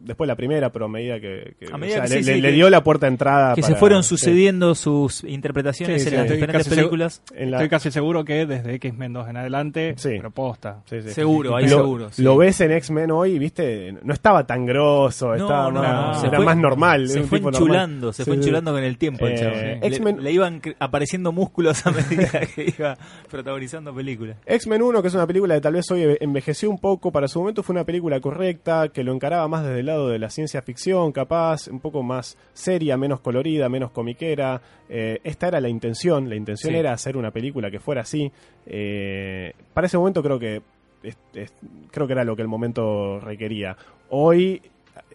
después 0.00 0.28
la 0.28 0.36
primera, 0.36 0.70
pero 0.72 0.86
a 0.86 0.88
medida 0.88 1.20
que, 1.20 1.54
que- 1.58 1.66
A 1.72 1.76
medida 1.78 2.02
o 2.04 2.06
sea, 2.06 2.08
que 2.08 2.14
le, 2.16 2.22
sí, 2.22 2.30
le- 2.30 2.34
sí, 2.36 2.40
le 2.42 2.48
que- 2.48 2.54
dio 2.54 2.70
la 2.70 2.82
puerta 2.84 3.06
de 3.06 3.12
entrada. 3.12 3.54
que 3.54 3.62
se 3.62 3.74
fueron 3.74 4.02
sí. 4.02 4.10
sucediendo 4.10 4.74
sus 4.74 5.24
interpretaciones 5.24 6.02
Sí, 6.02 6.08
en 6.08 6.16
las 6.16 6.30
diferentes 6.30 6.68
películas. 6.68 7.22
En 7.34 7.50
la- 7.50 7.58
Estoy 7.58 7.68
casi 7.68 7.90
seguro 7.90 8.24
que 8.24 8.46
desde 8.46 8.74
X-Men 8.74 9.12
2 9.12 9.28
en 9.28 9.36
adelante, 9.36 9.94
Sí. 9.96 10.18
propuesta. 10.18 10.82
sí, 10.88 11.02
sí. 11.02 11.10
Seguro, 11.10 11.56
ahí 11.56 11.64
lo, 11.68 11.76
seguro. 11.78 12.10
sí. 12.10 12.22
Lo 12.22 12.36
ves 12.36 12.60
en 12.60 12.72
X-Men 12.72 13.10
hoy, 13.10 13.38
viste, 13.38 13.94
no 14.02 14.12
estaba 14.40 14.46
tan 14.46 14.66
grosso, 14.66 15.34
estaba 15.34 15.70
no, 15.70 15.80
más, 15.82 16.16
no, 16.16 16.20
se 16.20 16.26
era 16.28 16.36
fue- 16.38 16.46
más 16.46 16.56
normal. 16.56 17.08
Se 17.08 17.22
fue 17.24 17.38
tipo 17.38 17.50
normal. 17.50 17.62
enchulando, 17.62 18.12
se 18.12 18.24
fue 18.24 18.34
enchulando 18.36 18.72
con 18.72 18.82
el 18.82 18.98
tiempo 18.98 19.26
el 19.26 19.32
Eh, 19.32 19.36
chavo. 19.36 20.20
Le- 20.20 20.32
iban 20.32 20.60
apareciendo 20.78 21.32
músculos 21.32 21.86
a 21.86 21.90
medida 21.90 22.40
que 22.54 22.74
iba 22.78 22.96
protagonizando 23.30 23.94
películas. 23.94 24.36
X-Men 24.46 24.82
1, 24.82 25.02
que 25.02 25.08
es 25.08 25.14
una 25.14 25.26
película 25.26 25.54
que 25.54 25.60
tal 25.60 25.74
vez 25.74 25.90
hoy 25.90 26.16
envejeció 26.20 26.70
un 26.70 26.78
poco, 26.78 27.12
para 27.12 27.28
su 27.28 27.38
momento 27.40 27.62
fue 27.62 27.74
una 27.74 27.84
película 27.84 28.20
correcta, 28.20 28.88
que 28.88 29.04
lo 29.04 29.12
encaraba 29.12 29.46
más 29.48 29.64
desde 29.64 29.80
el 29.80 29.86
lado 29.86 30.08
de 30.08 30.18
la 30.18 30.30
ciencia 30.30 30.62
ficción, 30.62 31.12
capaz, 31.12 31.68
un 31.68 31.80
poco 31.80 32.02
más 32.02 32.36
seria, 32.52 32.96
menos 32.96 33.20
colorida, 33.20 33.68
menos 33.68 33.90
comiquera. 33.90 34.60
Eh, 34.88 35.20
esta 35.24 35.48
era 35.48 35.60
la 35.60 35.68
intención, 35.68 36.28
la 36.28 36.34
intención 36.36 36.72
Sí. 36.72 36.78
era 36.78 36.92
hacer 36.92 37.16
una 37.16 37.30
película 37.30 37.70
que 37.70 37.80
fuera 37.80 38.02
así. 38.02 38.30
Eh, 38.66 39.52
para 39.74 39.86
ese 39.86 39.98
momento 39.98 40.22
creo 40.22 40.38
que 40.38 40.62
es- 41.02 41.18
es- 41.34 41.52
creo 41.90 42.06
que 42.06 42.12
era 42.12 42.24
lo 42.24 42.36
que 42.36 42.42
el 42.42 42.48
momento 42.48 43.20
requería. 43.20 43.76
Hoy 44.10 44.62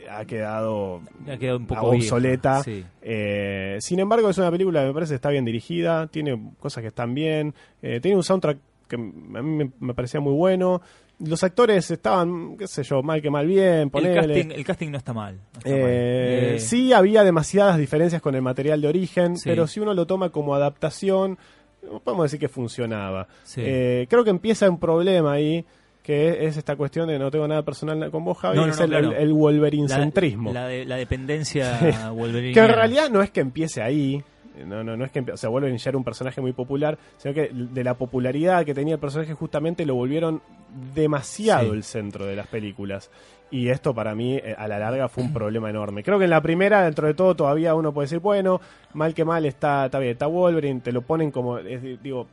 ha 0.09 0.25
quedado 0.25 1.01
Ha 1.29 1.37
quedado 1.37 1.57
un 1.57 1.67
poco 1.67 1.87
obsoleta. 1.89 2.63
sí. 2.63 2.83
Eh, 3.01 3.77
sin 3.79 3.99
embargo, 3.99 4.29
es 4.29 4.37
una 4.37 4.51
película 4.51 4.81
que 4.81 4.87
me 4.87 4.93
parece 4.93 5.11
que 5.11 5.15
está 5.15 5.29
bien 5.29 5.45
dirigida, 5.45 6.07
tiene 6.07 6.51
cosas 6.59 6.81
que 6.81 6.87
están 6.89 7.13
bien, 7.13 7.53
eh, 7.81 7.99
tiene 8.01 8.17
un 8.17 8.23
soundtrack 8.23 8.57
que 8.87 8.95
a 8.95 8.99
mí 8.99 9.69
me, 9.79 9.93
parecía 9.93 10.19
muy 10.19 10.33
bueno. 10.33 10.81
Los 11.19 11.43
actores 11.43 11.89
estaban, 11.91 12.55
qué 12.57 12.67
sé 12.67 12.83
yo, 12.83 13.01
mal 13.01 13.21
que 13.21 13.29
mal 13.31 13.45
bien, 13.47 13.89
El 13.93 14.13
casting, 14.13 14.51
el 14.51 14.63
casting 14.63 14.91
no 14.91 14.97
está 14.97 15.13
mal. 15.13 15.35
no 15.35 15.57
está 15.59 15.69
mal. 15.71 15.79
Eh, 15.83 16.55
Sí, 16.59 16.93
había 16.93 17.23
demasiadas 17.23 17.77
diferencias 17.79 18.21
con 18.21 18.35
el 18.35 18.41
material 18.43 18.79
de 18.81 18.87
origen, 18.87 19.35
Sí. 19.35 19.49
pero 19.49 19.65
si 19.67 19.79
uno 19.79 19.93
lo 19.93 20.05
toma 20.07 20.29
como 20.29 20.53
adaptación, 20.55 21.37
podemos 22.03 22.25
decir 22.25 22.39
que 22.39 22.47
funcionaba. 22.49 23.27
sí. 23.43 23.61
Eh, 23.63 24.07
creo 24.09 24.23
que 24.23 24.29
empieza 24.29 24.69
un 24.69 24.79
problema 24.79 25.33
ahí, 25.33 25.65
que 26.03 26.45
es 26.45 26.55
esta 26.57 26.75
cuestión 26.75 27.07
de 27.07 27.19
no 27.19 27.29
tengo 27.31 27.47
nada 27.47 27.63
personal 27.63 28.09
con 28.11 28.23
vos, 28.23 28.37
Javi, 28.37 28.55
No, 28.57 28.65
no, 28.65 28.71
es 28.71 28.77
no, 28.77 28.83
el, 28.85 28.89
claro. 28.91 29.11
el, 29.11 29.15
el 29.23 29.33
wolverincentrismo. 29.33 30.53
La, 30.53 30.67
de- 30.67 30.85
la 30.85 30.95
dependencia 30.95 32.11
Wolverine. 32.15 32.53
Que 32.53 32.59
en 32.61 32.67
realidad 32.69 33.09
no 33.09 33.21
es 33.21 33.29
que 33.31 33.41
empiece 33.41 33.81
ahí. 33.81 34.23
No, 34.65 34.83
no, 34.83 34.97
no 34.97 35.05
es 35.05 35.11
que 35.11 35.19
o 35.19 35.37
sea, 35.37 35.49
Wolverine 35.49 35.77
ya 35.77 35.89
era 35.91 35.97
un 35.99 36.03
personaje 36.03 36.41
muy 36.41 36.51
popular, 36.51 36.97
sino 37.17 37.31
que 37.33 37.51
de 37.53 37.83
la 37.83 37.93
popularidad 37.93 38.65
que 38.65 38.73
tenía 38.73 38.95
el 38.95 38.99
personaje 38.99 39.33
justamente 39.35 39.85
lo 39.85 39.93
volvieron 39.93 40.41
demasiado 40.95 41.69
Sí. 41.71 41.75
el 41.75 41.83
centro 41.83 42.25
de 42.25 42.35
las 42.35 42.47
películas. 42.47 43.11
Y 43.49 43.69
esto 43.69 43.93
para 43.93 44.13
mí 44.13 44.35
eh, 44.35 44.55
a 44.57 44.67
la 44.67 44.77
larga 44.79 45.07
fue 45.07 45.23
un 45.23 45.33
problema 45.33 45.69
enorme. 45.69 46.03
Creo 46.03 46.17
que 46.19 46.25
en 46.25 46.31
la 46.31 46.41
primera, 46.41 46.83
dentro 46.83 47.07
de 47.07 47.13
todo, 47.13 47.35
todavía 47.35 47.75
uno 47.75 47.93
puede 47.93 48.05
decir, 48.05 48.19
bueno, 48.19 48.59
mal 48.93 49.13
que 49.13 49.23
mal 49.25 49.45
está, 49.45 49.85
está 49.85 49.99
bien, 49.99 50.11
está 50.13 50.27
Wolverine, 50.27 50.81
te 50.81 50.91
lo 50.91 51.01
ponen 51.01 51.31
como, 51.31 51.57
es 51.59 51.81
digo, 52.03 52.27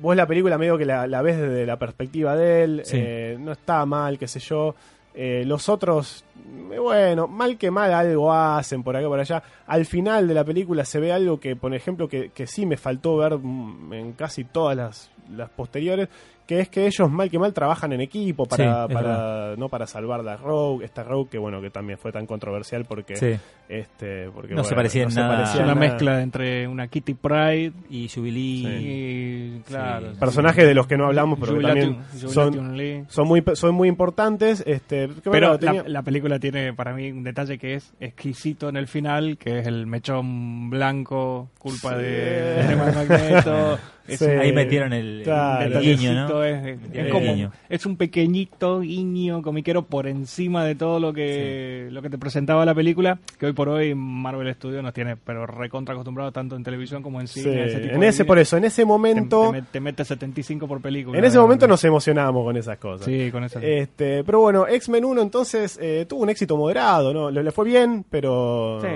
vos 0.00 0.14
la 0.16 0.26
película 0.26 0.58
medio 0.58 0.76
que 0.76 0.84
la, 0.84 1.06
la 1.06 1.22
ves 1.22 1.38
desde 1.38 1.64
la 1.66 1.78
perspectiva 1.78 2.36
de 2.36 2.64
él, 2.64 2.82
Sí. 2.84 2.96
eh, 3.00 3.36
no 3.40 3.52
está 3.52 3.84
mal, 3.86 4.18
qué 4.18 4.28
sé 4.28 4.40
yo. 4.40 4.74
Eh, 5.16 5.44
los 5.46 5.68
otros, 5.68 6.24
eh, 6.72 6.78
bueno, 6.78 7.28
mal 7.28 7.56
que 7.56 7.70
mal 7.70 7.94
algo 7.94 8.32
hacen 8.32 8.82
por 8.82 8.96
acá 8.96 9.06
por 9.06 9.20
allá. 9.20 9.42
Al 9.68 9.86
final 9.86 10.26
de 10.26 10.34
la 10.34 10.42
película 10.44 10.84
se 10.84 10.98
ve 10.98 11.12
algo 11.12 11.38
que, 11.38 11.54
por 11.54 11.72
ejemplo, 11.72 12.08
que, 12.08 12.30
que 12.30 12.48
sí 12.48 12.66
me 12.66 12.76
faltó 12.76 13.16
ver 13.18 13.38
mm, 13.38 13.92
en 13.92 14.12
casi 14.14 14.42
todas 14.42 14.76
las, 14.76 15.10
las 15.30 15.48
posteriores, 15.50 16.08
que 16.46 16.60
es 16.60 16.68
que 16.68 16.86
ellos 16.86 17.10
mal 17.10 17.30
que 17.30 17.38
mal 17.38 17.52
trabajan 17.54 17.92
en 17.94 18.00
equipo 18.02 18.44
para, 18.46 18.86
Sí, 18.86 18.92
para 18.94 19.56
no 19.56 19.68
para 19.68 19.86
salvar 19.86 20.22
la 20.22 20.36
Rogue, 20.36 20.84
esta 20.84 21.02
Rogue 21.02 21.30
que 21.30 21.38
bueno 21.38 21.60
que 21.62 21.70
también 21.70 21.98
fue 21.98 22.12
tan 22.12 22.26
controversial 22.26 22.84
porque 22.84 23.16
Sí. 23.16 23.32
este 23.68 24.28
porque 24.30 24.54
No 24.54 24.62
se 24.64 24.74
parecía 24.74 25.04
en 25.04 25.10
se 25.10 25.20
nada. 25.20 25.36
parecía 25.36 25.60
Es 25.62 25.64
una 25.66 25.74
nada. 25.74 25.86
mezcla 25.88 26.20
entre 26.22 26.68
una 26.68 26.88
Kitty 26.88 27.14
Pride 27.14 27.72
Y 27.88 28.08
Jubilee. 28.08 28.80
y, 28.80 29.60
claro, 29.66 30.12
Sí. 30.12 30.20
personajes 30.20 30.66
de 30.66 30.74
los 30.74 30.86
que 30.86 30.96
no 30.96 31.06
hablamos 31.06 31.38
pero 31.40 31.56
que 31.56 31.62
también 31.62 31.98
son, 32.14 33.06
son 33.08 33.26
muy 33.26 33.42
son 33.54 33.74
muy 33.74 33.88
importantes 33.88 34.62
este 34.66 35.08
que, 35.08 35.30
Pero 35.30 35.30
bueno, 35.30 35.52
la, 35.52 35.58
tenía- 35.58 35.84
la 35.86 36.02
película 36.02 36.38
tiene 36.38 36.72
para 36.74 36.92
mí 36.92 37.10
un 37.10 37.24
detalle 37.24 37.58
que 37.58 37.74
es 37.74 37.94
exquisito 38.00 38.68
en 38.68 38.76
el 38.76 38.86
final, 38.86 39.38
que 39.38 39.60
es 39.60 39.66
el 39.66 39.86
mechón 39.86 40.68
blanco, 40.70 41.48
culpa 41.58 41.90
Sí. 41.96 42.02
de, 42.02 42.62
de 42.64 42.76
Magneto. 42.76 43.78
Sí. 44.06 44.26
Ahí 44.26 44.52
metieron 44.52 44.92
el, 44.92 45.22
Claro. 45.24 45.64
el 45.64 45.80
guiño, 45.80 46.10
detallecito 46.10 46.33
es, 46.42 46.64
es 46.64 46.78
El 46.94 47.10
como 47.10 47.32
guiño. 47.34 47.52
es 47.68 47.86
un 47.86 47.96
pequeñito 47.96 48.80
guiño 48.80 49.42
comiquero 49.42 49.82
por 49.82 50.06
encima 50.06 50.64
de 50.64 50.74
todo 50.74 50.98
lo 50.98 51.12
que 51.12 51.88
lo 51.90 52.02
que 52.02 52.10
te 52.10 52.18
presentaba 52.18 52.64
la 52.64 52.74
película 52.74 53.18
que 53.38 53.46
hoy 53.46 53.52
por 53.52 53.68
hoy 53.68 53.94
Marvel 53.94 54.52
Studios 54.54 54.82
nos 54.82 54.94
tiene 54.94 55.16
pero 55.16 55.46
recontra 55.46 55.92
acostumbrado 55.94 56.32
tanto 56.32 56.56
en 56.56 56.64
televisión 56.64 57.02
como 57.02 57.20
en 57.20 57.28
sí, 57.28 57.42
cine 57.42 57.66
ese 57.66 57.78
tipo 57.80 57.94
en 57.94 58.00
de 58.00 58.08
ese 58.08 58.22
guiño. 58.22 58.26
por 58.28 58.38
eso 58.38 58.56
en 58.56 58.64
ese 58.64 58.82
te, 58.82 58.86
momento 58.86 59.50
te, 59.52 59.58
met- 59.60 59.66
te 59.70 59.80
mete 59.80 60.04
75 60.04 60.66
por 60.66 60.80
película 60.80 61.18
en 61.18 61.24
ese 61.24 61.38
momento 61.38 61.68
nos 61.68 61.84
emocionábamos 61.84 62.44
con 62.44 62.56
esas 62.56 62.78
cosas 62.78 63.04
sí 63.04 63.30
con 63.30 63.44
Este, 63.44 64.24
pero 64.24 64.40
bueno, 64.40 64.66
X-Men 64.66 65.04
1 65.04 65.22
entonces 65.22 65.78
eh, 65.80 66.06
tuvo 66.08 66.22
un 66.22 66.30
éxito 66.30 66.56
moderado, 66.56 67.12
¿no? 67.12 67.30
Le, 67.30 67.42
le 67.42 67.52
fue 67.52 67.64
bien, 67.66 68.04
pero 68.08 68.80
Sí. 68.80 68.88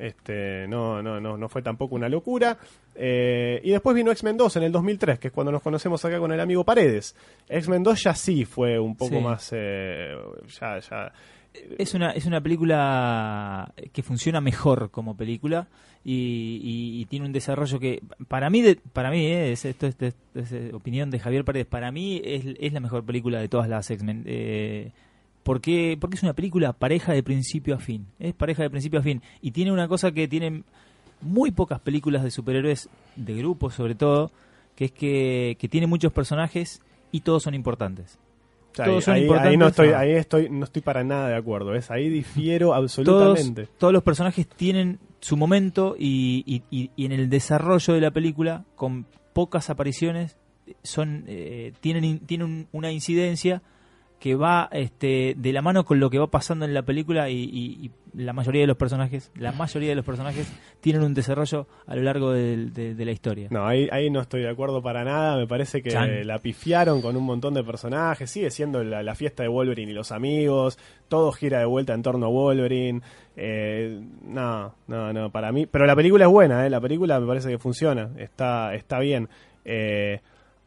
Este, 0.00 0.66
no, 0.68 1.02
no, 1.02 1.20
no, 1.20 1.36
no 1.36 1.48
fue 1.48 1.62
tampoco 1.62 1.94
una 1.94 2.08
locura. 2.08 2.56
Eh, 2.94 3.60
y 3.62 3.70
después 3.70 3.94
vino 3.94 4.10
X-Men 4.10 4.36
2 4.36 4.56
en 4.56 4.62
el 4.64 4.72
2003, 4.72 5.18
que 5.18 5.28
es 5.28 5.32
cuando 5.32 5.52
nos 5.52 5.62
conocemos 5.62 6.04
acá 6.04 6.18
con 6.18 6.32
el 6.32 6.40
amigo 6.40 6.64
Paredes. 6.64 7.14
X-Men 7.48 7.82
2 7.82 8.02
ya 8.02 8.14
sí 8.14 8.44
fue 8.44 8.78
un 8.78 8.96
poco 8.96 9.16
Sí. 9.16 9.20
más... 9.22 9.50
eh, 9.52 10.14
ya, 10.60 10.78
ya, 10.80 11.12
Es 11.78 11.94
una, 11.94 12.10
es 12.12 12.26
una 12.26 12.40
película 12.40 13.72
que 13.92 14.02
funciona 14.02 14.40
mejor 14.40 14.90
como 14.90 15.16
película 15.16 15.66
y, 16.04 16.60
y- 16.62 17.00
y 17.02 17.04
tiene 17.06 17.26
un 17.26 17.32
desarrollo 17.32 17.78
que 17.78 18.00
para 18.28 18.48
mí 18.50 18.62
de- 18.62 18.76
para 18.92 19.10
mí 19.10 19.26
eh, 19.26 19.52
es, 19.52 19.64
esto 19.64 19.86
es, 19.86 19.96
es- 20.00 20.14
es, 20.34 20.72
opinión 20.72 21.10
de 21.10 21.18
Javier 21.18 21.44
Paredes 21.44 21.66
para 21.66 21.90
mí 21.92 22.22
es, 22.24 22.44
es 22.58 22.72
la 22.72 22.80
mejor 22.80 23.04
película 23.04 23.38
de 23.40 23.48
todas 23.48 23.68
las 23.68 23.90
X-Men 23.90 24.22
eh, 24.26 24.92
porque 25.42 25.96
porque 26.00 26.16
es 26.16 26.22
una 26.22 26.32
película 26.34 26.72
pareja 26.72 27.12
de 27.12 27.22
principio 27.22 27.74
a 27.74 27.78
fin 27.78 28.06
es 28.18 28.34
pareja 28.34 28.62
de 28.62 28.70
principio 28.70 29.00
a 29.00 29.02
fin 29.02 29.22
y 29.40 29.50
tiene 29.52 29.72
una 29.72 29.88
cosa 29.88 30.12
que 30.12 30.28
tienen 30.28 30.64
muy 31.22 31.50
pocas 31.50 31.80
películas 31.80 32.22
de 32.22 32.30
superhéroes 32.30 32.88
de 33.16 33.34
grupos 33.36 33.74
sobre 33.74 33.94
todo 33.94 34.30
que 34.76 34.86
es 34.86 34.92
que, 34.92 35.56
que 35.58 35.68
tiene 35.68 35.86
muchos 35.86 36.12
personajes 36.12 36.80
y 37.12 37.20
todos 37.20 37.42
son 37.42 37.54
importantes 37.54 38.18
Todos 38.74 39.08
ahí, 39.08 39.26
son 39.26 39.38
ahí- 39.38 39.56
no 39.56 39.66
estoy, 39.68 39.88
¿no? 39.88 39.96
ahí 39.98 40.12
estoy, 40.12 40.48
no 40.48 40.64
estoy 40.64 40.80
para 40.82 41.02
nada 41.02 41.28
de 41.28 41.34
acuerdo. 41.34 41.70
¿ves? 41.72 41.90
Ahí 41.90 42.08
difiero 42.08 42.72
absolutamente. 42.72 43.66
todos 43.78 43.92
los 43.92 44.02
personajes 44.04 44.46
tienen 44.46 44.98
su 45.20 45.36
momento 45.36 45.96
y, 45.98 46.44
y- 46.46 46.62
y- 46.70 46.90
y 46.96 47.04
en 47.04 47.12
el 47.12 47.28
desarrollo 47.28 47.92
de 47.94 48.00
la 48.00 48.10
película, 48.12 48.64
con 48.76 49.06
pocas 49.32 49.70
apariciones, 49.70 50.36
son 50.84 51.24
eh, 51.26 51.72
tienen, 51.80 52.20
tienen 52.20 52.46
un- 52.46 52.66
una 52.72 52.92
incidencia 52.92 53.60
que 54.20 54.36
va 54.36 54.68
este, 54.70 55.34
de 55.36 55.52
la 55.52 55.62
mano 55.62 55.84
con 55.84 55.98
lo 55.98 56.10
que 56.10 56.18
va 56.18 56.28
pasando 56.30 56.64
en 56.66 56.74
la 56.74 56.82
película 56.82 57.28
y, 57.30 57.36
y- 57.42 57.86
y 57.86 57.90
la 58.22 58.32
mayoría 58.32 58.60
de 58.62 58.66
los 58.66 58.76
personajes, 58.76 59.30
la 59.36 59.52
mayoría 59.52 59.88
de 59.90 59.94
los 59.94 60.04
personajes 60.04 60.52
tienen 60.80 61.02
un 61.02 61.14
desarrollo 61.14 61.66
a 61.86 61.94
lo 61.96 62.02
largo 62.02 62.32
de, 62.32 62.66
de 62.70 63.04
la 63.04 63.12
historia. 63.12 63.46
No, 63.50 63.66
ahí, 63.66 63.88
ahí 63.92 64.10
no 64.10 64.20
estoy 64.20 64.42
de 64.42 64.50
acuerdo 64.50 64.82
para 64.82 65.04
nada. 65.04 65.36
Me 65.36 65.46
parece 65.46 65.80
que 65.80 65.90
Chan. 65.90 66.26
la 66.26 66.38
pifiaron 66.40 67.00
con 67.02 67.16
un 67.16 67.24
montón 67.24 67.54
de 67.54 67.62
personajes. 67.64 68.28
Sigue 68.30 68.50
siendo 68.50 68.82
la, 68.84 69.02
la 69.04 69.14
fiesta 69.14 69.42
de 69.44 69.48
Wolverine 69.48 69.92
y 69.92 69.94
los 69.94 70.10
amigos. 70.12 70.76
Todo 71.08 71.30
gira 71.32 71.60
de 71.60 71.66
vuelta 71.66 71.94
en 71.94 72.02
torno 72.02 72.26
a 72.26 72.30
Wolverine. 72.30 73.00
Eh, 73.36 74.00
no, 74.24 74.74
no, 74.88 75.12
no, 75.12 75.30
para 75.30 75.52
mí. 75.52 75.66
Pero 75.66 75.86
la 75.86 75.94
película 75.96 76.24
es 76.26 76.30
buena, 76.30 76.66
¿eh? 76.66 76.70
La 76.70 76.80
película 76.80 77.18
me 77.20 77.26
parece 77.28 77.48
que 77.48 77.58
funciona. 77.58 78.10
Está, 78.18 78.74
está 78.74 78.98
bien. 78.98 79.28
Eh, 79.64 80.20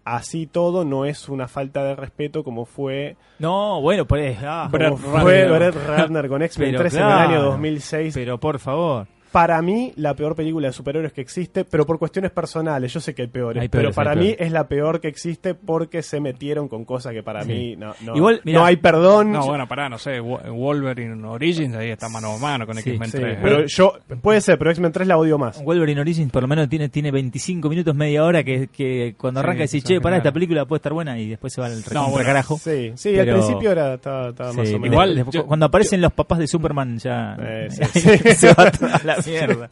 así 0.06 0.48
todo 0.48 0.84
no 0.86 1.06
es 1.06 1.30
una 1.30 1.48
falta 1.48 1.84
de 1.84 1.96
respeto 1.96 2.44
como 2.44 2.66
fue, 2.66 3.16
No, 3.40 3.82
bueno, 3.82 4.06
pues, 4.06 4.38
ah, 4.44 4.68
Brett 4.72 4.98
Ratner. 5.00 5.50
Brett 5.52 5.76
Ratner 5.88 6.28
con 6.30 6.42
X-Men 6.42 6.70
Pero 6.72 6.80
3 6.82 6.94
en 6.94 7.00
claro, 7.00 7.24
el 7.30 7.30
año 7.38 7.44
2006. 7.46 8.14
pero 8.14 8.40
por 8.40 8.60
favor. 8.60 9.08
Para 9.34 9.60
mí 9.64 9.92
la 9.96 10.14
peor 10.16 10.36
película 10.36 10.68
de 10.68 10.74
superhéroes 10.74 11.12
que 11.12 11.22
existe, 11.22 11.66
pero 11.66 11.88
por 11.88 11.98
cuestiones 11.98 12.30
personales. 12.30 12.94
Yo 12.94 13.00
sé 13.00 13.16
que 13.16 13.24
hay 13.24 13.28
peores, 13.28 13.62
Hay 13.64 13.68
pero 13.68 13.92
para 13.92 14.14
mí 14.14 14.36
es 14.38 14.52
la 14.52 14.68
peor 14.68 15.02
que 15.02 15.08
existe 15.08 15.56
porque 15.56 16.04
se 16.04 16.20
metieron 16.20 16.68
con 16.68 16.86
cosas 16.86 17.14
que 17.14 17.24
para 17.24 17.42
Sí. 17.42 17.48
mí 17.50 17.76
no, 17.76 17.96
no, 18.06 18.16
Igual, 18.16 18.42
mirá. 18.44 18.60
no 18.60 18.66
hay 18.66 18.76
perdón. 18.78 19.32
No, 19.32 19.46
bueno, 19.48 19.68
pará, 19.68 19.90
no 19.90 19.98
sé, 19.98 20.20
Wo- 20.22 20.40
Wolverine 20.54 21.26
Origins, 21.26 21.76
ahí 21.76 21.90
está 21.90 22.10
mano 22.10 22.34
a 22.34 22.38
mano 22.38 22.68
con 22.68 22.78
Sí, 22.78 22.92
X-Men 22.92 23.10
Sí, 23.10 23.18
3. 23.18 23.38
pero 23.42 23.60
¿eh? 23.62 23.66
yo, 23.68 23.94
puede 24.22 24.40
ser, 24.40 24.60
pero 24.60 24.70
X-Men 24.70 24.92
3 24.92 25.08
la 25.08 25.18
odio 25.18 25.40
más. 25.40 25.64
Wolverine 25.64 26.00
Origins 26.02 26.32
por 26.32 26.44
lo 26.44 26.48
menos 26.48 26.70
tiene, 26.70 26.90
tiene 26.90 27.10
25 27.10 27.70
minutos, 27.70 27.96
media 27.96 28.24
hora, 28.24 28.44
que, 28.44 28.68
que 28.68 29.16
cuando 29.18 29.40
Sí, 29.42 29.46
arranca 29.48 29.64
decís, 29.64 29.84
che, 29.84 30.00
pará, 30.00 30.18
esta 30.18 30.32
película 30.32 30.66
puede 30.66 30.78
estar 30.78 30.94
buena 30.94 31.18
y 31.20 31.30
después 31.30 31.52
se 31.52 31.60
va 31.60 31.66
al 31.68 31.78
recontra 31.78 32.04
bueno, 32.12 32.26
carajo. 32.28 32.58
Sí, 32.60 32.92
sí, 32.96 33.14
Pero- 33.16 33.34
al 33.34 33.40
principio 33.40 33.72
era, 33.72 33.94
estaba, 33.96 34.30
estaba 34.30 34.54
más 34.54 34.70
o 34.70 34.74
menos. 34.80 34.88
Igual, 34.94 35.16
después- 35.16 35.34
yo- 35.34 35.46
cuando 35.48 35.66
aparecen 35.66 36.02
los 36.02 36.14
papás 36.14 36.38
de 36.38 36.46
Superman 36.48 37.00
ya 37.00 37.36
Eh, 37.40 37.68
sí, 37.72 37.82
ahí 38.12 38.18
sí. 38.20 38.32
se 38.36 38.54
va 38.54 38.70
toda 38.70 39.02
la 39.04 39.16
mierda. 39.32 39.70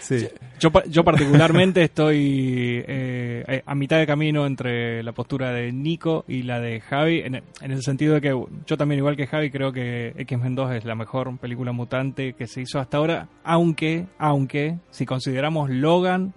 Sí. 0.00 0.28
Yo, 0.60 0.70
pa- 0.70 0.84
yo 0.86 1.02
particularmente 1.04 1.82
estoy 1.82 2.82
eh, 2.86 3.44
eh, 3.46 3.62
a 3.66 3.74
mitad 3.74 3.98
de 3.98 4.06
camino 4.06 4.46
entre 4.46 5.02
la 5.02 5.12
postura 5.12 5.52
de 5.52 5.72
Nico 5.72 6.24
y 6.28 6.42
la 6.42 6.60
de 6.60 6.80
Javi, 6.80 7.20
en, 7.20 7.34
en 7.36 7.70
el 7.70 7.82
sentido 7.82 8.14
de 8.14 8.20
que 8.20 8.44
yo 8.66 8.76
también, 8.76 8.98
igual 8.98 9.16
que 9.16 9.26
Javi, 9.26 9.50
creo 9.50 9.72
que 9.72 10.14
X-Men 10.16 10.54
2 10.54 10.72
es 10.76 10.84
la 10.84 10.94
mejor 10.94 11.36
película 11.38 11.72
mutante 11.72 12.34
que 12.34 12.46
se 12.46 12.62
hizo 12.62 12.78
hasta 12.78 12.96
ahora, 12.98 13.28
aunque, 13.42 14.06
aunque, 14.18 14.78
si 14.90 15.04
consideramos 15.06 15.70
Logan 15.70 16.32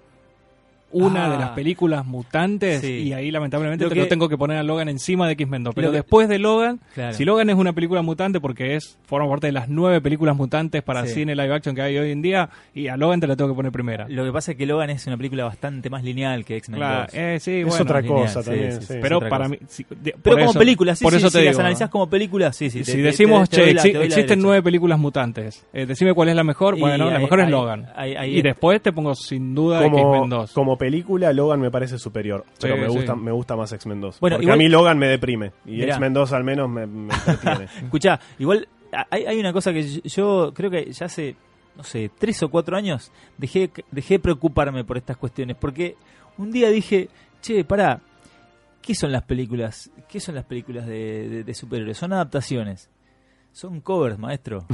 una 0.91 1.25
Ah. 1.25 1.29
de 1.29 1.37
las 1.37 1.49
películas 1.51 2.05
mutantes, 2.05 2.81
Sí. 2.81 2.93
y 3.07 3.13
ahí 3.13 3.29
lamentablemente 3.31 3.83
Lo 3.83 3.89
te 3.89 3.95
que- 3.95 4.01
lo 4.01 4.07
tengo 4.07 4.29
que 4.29 4.37
poner 4.37 4.57
a 4.57 4.63
Logan 4.63 4.87
encima 4.89 5.27
de 5.27 5.33
X-Men 5.33 5.63
2, 5.65 5.75
pero 5.75 5.89
que- 5.91 5.97
después 5.97 6.29
de 6.29 6.39
Logan, 6.39 6.79
Claro. 6.95 7.13
si 7.13 7.25
Logan 7.25 7.49
es 7.49 7.55
una 7.57 7.73
película 7.73 8.01
mutante 8.01 8.39
porque 8.39 8.75
es 8.75 8.97
forma 9.05 9.29
parte 9.29 9.47
de 9.47 9.53
las 9.53 9.67
nueve 9.69 9.99
películas 10.01 10.35
mutantes 10.35 10.81
para 10.83 11.05
Sí. 11.05 11.13
cine 11.13 11.35
live 11.35 11.53
action 11.53 11.75
que 11.75 11.81
hay 11.81 11.97
hoy 11.97 12.11
en 12.11 12.21
día, 12.21 12.49
y 12.73 12.87
a 12.87 12.97
Logan 12.97 13.19
te 13.19 13.27
la 13.27 13.35
tengo 13.35 13.49
que 13.51 13.55
poner 13.55 13.71
primera. 13.71 14.07
Lo 14.09 14.23
que 14.23 14.31
pasa 14.31 14.51
es 14.51 14.57
que 14.57 14.65
Logan 14.65 14.89
es 14.89 15.05
una 15.07 15.17
película 15.17 15.43
bastante 15.43 15.89
más 15.89 16.03
lineal 16.03 16.45
que 16.45 16.55
X-Men 16.57 16.79
Claro, 16.79 17.01
2. 17.03 17.13
eh, 17.13 17.37
sí, 17.39 17.51
Es 17.59 17.67
bueno, 17.67 17.83
otra 17.83 18.01
lineal, 18.01 18.21
cosa 18.21 18.43
también. 18.43 18.71
sí, 18.73 18.79
sí. 18.81 18.93
sí. 18.93 18.99
pero 19.01 19.19
para 19.19 19.37
cosa. 19.45 19.49
mí, 19.49 19.57
sí, 19.67 19.85
de- 19.89 20.11
Pero 20.11 20.21
por 20.23 20.33
como 20.39 20.49
eso- 20.51 20.59
película, 20.59 20.95
sí, 20.95 21.03
por 21.03 21.11
sí, 21.13 21.17
eso 21.17 21.27
si 21.29 21.37
te 21.37 21.43
las 21.45 21.51
digo, 21.53 21.59
analizás 21.61 21.89
como 21.89 22.09
película, 22.09 22.53
sí, 22.53 22.69
sí. 22.69 22.79
te- 22.79 22.85
si 22.85 22.91
te- 22.93 23.01
decimos, 23.01 23.49
te- 23.49 23.57
te 23.57 23.61
doy 23.61 23.69
che, 23.69 23.75
la- 23.75 23.83
exi- 23.83 24.05
existen 24.05 24.41
nueve 24.41 24.61
películas 24.63 24.99
mutantes, 24.99 25.65
eh, 25.73 25.85
decime 25.85 26.13
cuál 26.13 26.29
es 26.29 26.35
la 26.35 26.43
mejor, 26.43 26.79
bueno, 26.79 27.09
la 27.09 27.19
mejor 27.19 27.41
es 27.41 27.49
Logan. 27.49 27.87
y 28.27 28.37
es- 28.37 28.43
después 28.43 28.81
te 28.81 28.91
pongo 28.93 29.13
sin 29.15 29.53
duda 29.53 29.85
X-Men 29.85 30.03
Como, 30.03 30.27
2. 30.27 30.51
como 30.53 30.76
película, 30.77 31.31
Logan 31.33 31.59
me 31.61 31.71
parece 31.71 31.97
superior. 31.99 32.45
Pero 32.59 32.75
Sí, 32.75 32.81
me, 32.81 32.87
sí. 32.89 32.95
gusta, 32.95 33.15
me 33.15 33.31
gusta 33.31 33.55
más 33.55 33.71
X-Men 33.73 34.01
2. 34.01 34.19
Bueno, 34.19 34.35
porque 34.37 34.45
igual- 34.45 34.55
a 34.55 34.57
mí 34.57 34.69
Logan 34.69 34.97
me 34.97 35.07
deprime. 35.07 35.51
Y. 35.65 35.81
X-Men 35.83 36.13
2 36.13 36.33
al 36.33 36.43
menos 36.43 36.69
me, 36.69 36.85
me 36.87 37.13
entretiene. 37.13 37.65
Escuchá, 37.83 38.19
igual 38.39 38.67
hay, 39.09 39.25
hay 39.25 39.39
una 39.39 39.51
cosa 39.53 39.73
que 39.73 39.83
yo, 39.83 40.01
yo 40.03 40.53
creo 40.53 40.69
que 40.71 40.91
ya 40.91 41.05
hace, 41.07 41.35
no 41.75 41.83
sé, 41.83 42.09
tres 42.17 42.41
o 42.43 42.49
cuatro 42.49 42.77
años 42.77 43.11
dejé, 43.37 43.69
dejé 43.91 44.15
de 44.15 44.19
preocuparme 44.19 44.83
por 44.83 44.97
estas 44.97 45.17
cuestiones. 45.17 45.57
Porque 45.59 45.95
un 46.37 46.51
día 46.51 46.69
dije, 46.69 47.09
che, 47.41 47.63
pará, 47.65 47.99
¿qué 48.81 48.95
son 48.95 49.11
las 49.11 49.23
películas? 49.23 49.91
¿Qué 50.07 50.19
son 50.19 50.35
las 50.35 50.45
películas 50.45 50.85
de, 50.87 51.27
de- 51.29 51.43
de 51.43 51.53
superhéroes? 51.53 51.97
Son 51.97 52.13
adaptaciones. 52.13 52.89
Son 53.57 53.81
covers, 53.81 54.19
maestro. 54.19 54.65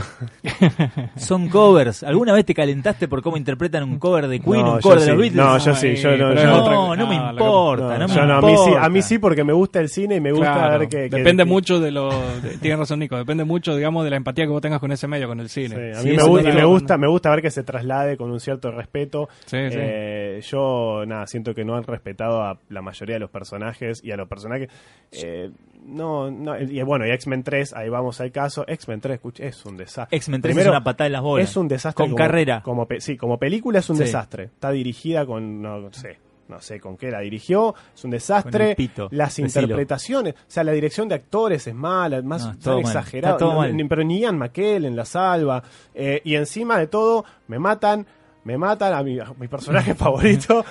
son 1.16 1.48
covers. 1.48 2.04
¿Alguna 2.04 2.34
vez 2.34 2.44
te 2.44 2.54
calentaste 2.54 3.08
por 3.08 3.22
cómo 3.22 3.38
interpretan 3.38 3.84
un 3.84 3.98
cover 3.98 4.28
de 4.28 4.42
Queen, 4.42 4.60
No, 4.66 4.74
un 4.74 4.82
cover 4.82 5.00
de 5.00 5.06
los 5.08 5.16
sí. 5.16 5.22
Beatles? 5.22 5.36
No, 5.36 5.58
yo 5.58 5.74
sí, 5.76 5.96
yo 5.96 6.18
no- 6.18 6.34
yo- 6.34 6.44
no, 6.46 6.96
no 6.98 7.08
me 7.08 7.16
importa, 7.16 7.98
No, 7.98 7.98
no, 8.00 8.08
me 8.10 8.14
yo 8.14 8.26
no, 8.26 8.34
a, 8.36 8.42
mí 8.42 8.48
sí, 8.58 8.64
importa. 8.66 8.86
a 8.86 8.90
mí 8.90 9.02
sí 9.02 9.18
porque 9.20 9.44
me 9.46 9.54
gusta 9.54 9.80
el 9.80 9.88
cine 9.88 10.16
y 10.16 10.20
me 10.20 10.34
gusta 10.34 10.54
Claro, 10.54 10.80
ver 10.80 10.90
que... 10.90 11.10
que- 11.10 11.16
depende 11.16 11.44
que- 11.46 11.50
mucho 11.50 11.80
de 11.80 11.92
lo. 11.92 12.10
de- 12.42 12.58
tienes 12.58 12.78
razón, 12.78 13.00
Nico. 13.00 13.16
Depende 13.16 13.46
mucho, 13.46 13.74
digamos, 13.74 14.04
de 14.04 14.10
la 14.10 14.18
empatía 14.18 14.44
que 14.44 14.52
vos 14.52 14.62
tengas 14.62 14.82
con 14.82 14.92
ese 14.92 15.08
medio, 15.08 15.30
con 15.30 15.40
el 15.40 15.48
Sí, 15.48 15.70
cine. 15.70 15.92
a 15.92 16.02
Sí, 16.02 16.10
mí 16.10 16.18
me, 16.18 16.24
gusta, 16.24 16.52
me, 16.52 16.66
gusta, 16.66 16.98
me 16.98 17.08
gusta 17.08 17.30
ver 17.30 17.42
que 17.42 17.52
se 17.52 17.64
traslade 17.64 18.18
con 18.18 18.32
un 18.32 18.42
cierto 18.42 18.70
respeto. 18.72 19.30
Sí, 19.46 19.58
sí. 19.70 19.78
Eh, 19.80 20.42
yo, 20.44 21.06
nada, 21.08 21.26
siento 21.28 21.56
que 21.56 21.64
no 21.64 21.76
han 21.78 21.84
respetado 21.84 22.42
a 22.44 22.60
la 22.68 22.82
mayoría 22.82 23.16
de 23.16 23.20
los 23.22 23.30
personajes 23.30 24.04
y 24.04 24.12
a 24.12 24.18
los 24.18 24.28
personajes. 24.28 24.68
eh, 25.14 25.52
no, 25.86 26.32
no, 26.32 26.60
y 26.60 26.82
bueno, 26.84 27.06
y 27.06 27.12
X-Men 27.12 27.44
3, 27.44 27.74
ahí 27.74 27.90
vamos 27.90 28.20
al 28.22 28.32
caso. 28.32 28.64
X-Men 28.68 29.02
3, 29.02 29.16
escucha, 29.16 29.44
es 29.46 29.66
un 29.66 29.78
desastre. 29.78 30.18
X-Men 30.18 30.42
3 30.42 30.52
Primero, 30.54 30.72
es 30.72 30.76
una 30.78 30.84
patada 30.84 31.06
en 31.08 31.14
las 31.14 31.22
bolas. 31.22 31.50
Es 31.50 31.58
un 31.58 31.68
desastre. 31.68 31.96
Con 32.04 32.12
como- 32.12 32.18
carrera. 32.18 32.62
Como, 32.64 32.88
sí, 33.00 33.18
como 33.18 33.38
película 33.38 33.80
es 33.80 33.90
un 33.90 33.98
Sí. 33.98 34.04
desastre. 34.04 34.46
Está 34.46 34.72
dirigida 34.72 35.26
con, 35.26 35.62
no 35.62 35.92
sé, 35.94 36.18
no 36.48 36.60
sé 36.62 36.80
con 36.80 36.98
qué 36.98 37.10
la 37.12 37.20
dirigió. 37.22 37.74
Es 37.96 38.04
un 38.04 38.12
desastre. 38.12 38.76
pito. 38.76 39.08
Las 39.12 39.36
Decilo. 39.36 39.62
interpretaciones, 39.62 40.34
o 40.36 40.38
sea, 40.48 40.64
la 40.64 40.72
dirección 40.72 41.08
de 41.10 41.16
actores 41.16 41.66
es 41.68 41.74
mala, 41.76 42.22
más 42.22 42.44
No, 42.46 42.52
es 42.52 42.58
tan 42.58 42.64
todo 42.64 42.74
mal. 42.82 42.86
exagerado. 42.86 43.54
No, 43.68 43.88
pero 43.90 44.04
ni 44.04 44.20
Ian 44.20 44.38
McKellen 44.38 44.96
la 44.96 45.06
salva. 45.06 45.64
Eh, 45.94 46.22
y 46.24 46.36
encima 46.36 46.78
de 46.78 46.88
todo, 46.88 47.26
me 47.48 47.60
matan. 47.60 48.06
Me 48.46 48.58
matan 48.58 48.94
a 48.94 49.02
mi, 49.04 49.20
a 49.20 49.32
mi 49.40 49.48
personaje 49.48 49.96
favorito. 50.04 50.66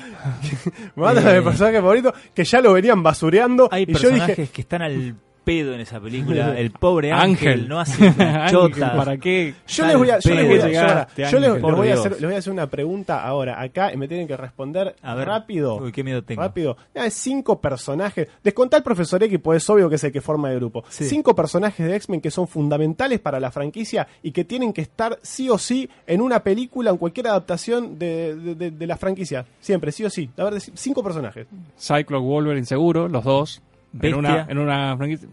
me 0.96 1.02
matan 1.02 1.26
a 1.26 1.34
Eh. 1.34 1.38
mi 1.38 1.44
personaje 1.44 1.76
favorito. 1.80 2.12
Que 2.34 2.44
ya 2.44 2.60
lo 2.60 2.72
venían 2.74 3.02
basureando. 3.02 3.68
Hay 3.70 3.84
y 3.84 3.86
yo 3.86 3.92
personajes 3.92 4.36
dije. 4.36 4.52
que 4.52 4.60
están 4.62 4.82
al 4.82 5.14
pedo 5.44 5.74
en 5.74 5.80
esa 5.80 6.00
película. 6.00 6.58
El 6.58 6.70
pobre 6.70 7.12
Ángel, 7.12 7.48
Ángel. 7.52 7.68
no 7.68 7.80
hace 7.80 8.02
una 8.08 8.44
Ángel, 8.46 8.50
chota. 8.50 8.96
¿Para 8.96 9.16
qué? 9.16 9.54
Yo 9.66 9.86
les 9.86 9.96
voy 9.96 10.10
a, 10.10 10.18
yo 10.18 10.34
les 10.34 10.46
voy 10.46 10.54
a- 10.54 10.58
yo 10.58 10.80
ahora- 10.80 11.08
Llegaste, 11.16 11.22
yo 11.22 11.24
les- 11.24 11.34
Ángel. 11.34 11.42
les 11.42 11.62
voy 11.62 11.70
a 11.70 11.76
Por 11.76 11.98
hacer, 11.98 12.12
les 12.12 12.22
voy 12.22 12.34
a 12.34 12.38
hacer 12.38 12.52
una 12.52 12.66
pregunta 12.68 13.24
ahora 13.24 13.60
acá 13.60 13.92
y 13.92 13.96
me 13.96 14.08
tienen 14.08 14.26
que 14.28 14.36
responder 14.36 14.96
A 15.02 15.14
ver. 15.14 15.26
rápido. 15.28 15.76
Uy, 15.76 15.92
qué 15.92 16.04
miedo 16.04 16.22
tengo. 16.22 16.42
Rápido. 16.42 16.76
Ah, 16.94 17.10
cinco 17.10 17.60
personajes. 17.60 18.28
Descontá 18.42 18.76
al 18.76 18.82
profesor 18.82 19.22
X, 19.22 19.38
pues 19.42 19.62
es 19.62 19.70
obvio 19.70 19.88
que 19.88 19.96
es 19.96 20.04
el 20.04 20.12
que 20.12 20.20
forma 20.20 20.50
el 20.50 20.56
grupo. 20.58 20.84
Sí. 20.88 21.04
Cinco 21.04 21.34
personajes 21.34 21.86
de 21.86 21.96
X-Men 21.96 22.20
que 22.20 22.30
son 22.30 22.46
fundamentales 22.48 23.20
para 23.20 23.40
la 23.40 23.50
franquicia 23.50 24.06
y 24.22 24.30
que 24.32 24.44
tienen 24.44 24.72
que 24.72 24.82
estar 24.82 25.18
sí 25.22 25.48
o 25.50 25.58
sí 25.58 25.88
en 26.06 26.20
una 26.20 26.40
película, 26.42 26.90
en 26.90 26.96
cualquier 26.96 27.28
adaptación 27.28 27.98
de, 27.98 28.34
de- 28.36 28.54
de- 28.54 28.70
de 28.70 28.86
la 28.86 28.96
franquicia. 28.96 29.44
Siempre, 29.60 29.92
sí 29.92 30.04
o 30.04 30.10
sí. 30.10 30.30
A 30.36 30.44
ver, 30.44 30.60
cinco 30.60 31.02
personajes. 31.02 31.46
Cyclops, 31.78 32.24
Wolverine, 32.24 32.66
seguro, 32.66 33.08
los 33.08 33.24
dos. 33.24 33.62
En 34.00 34.14
una, 34.14 34.46
en 34.48 34.58
una 34.58 34.96
franquicia. 34.96 35.28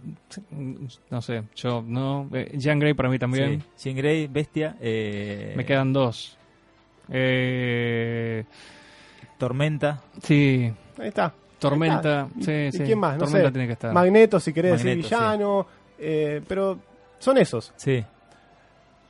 No 1.09 1.21
sé, 1.21 1.43
yo 1.55 1.81
no. 1.85 2.27
Eh, 2.33 2.51
Jean 2.57 2.77
Grey 2.79 2.93
para 2.93 3.07
mí 3.09 3.17
también. 3.17 3.61
Sí. 3.75 3.89
Jean 3.89 3.97
Grey, 3.97 4.27
Bestia. 4.27 4.75
eh, 4.81 5.53
Me 5.55 5.65
quedan 5.65 5.93
dos. 5.93 6.37
Eh, 7.09 8.43
Tormenta. 9.37 10.01
sí, 10.23 10.71
Ahí 10.97 11.07
está. 11.07 11.33
Tormenta. 11.59 12.23
Ahí 12.23 12.27
está. 12.39 12.43
Sí, 12.45 12.51
¿Y, 12.51 12.67
y 12.67 12.71
sí. 12.73 12.83
quién 12.83 12.99
más? 12.99 13.13
No 13.17 13.25
Tormenta 13.25 13.47
sé. 13.47 13.51
tiene 13.53 13.67
que 13.67 13.73
estar. 13.73 13.93
Magneto, 13.93 14.39
si 14.39 14.53
querés 14.53 14.71
decir 14.73 14.87
Magneto, 14.97 15.07
villano. 15.09 15.67
eh, 15.97 16.41
pero 16.47 16.79
son 17.19 17.37
esos. 17.37 17.73
Sí. 17.77 18.03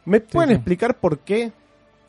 ¿Me 0.05 0.19
pueden 0.21 0.49
sí. 0.49 0.55
explicar 0.55 0.95
por 0.97 1.19
qué 1.19 1.51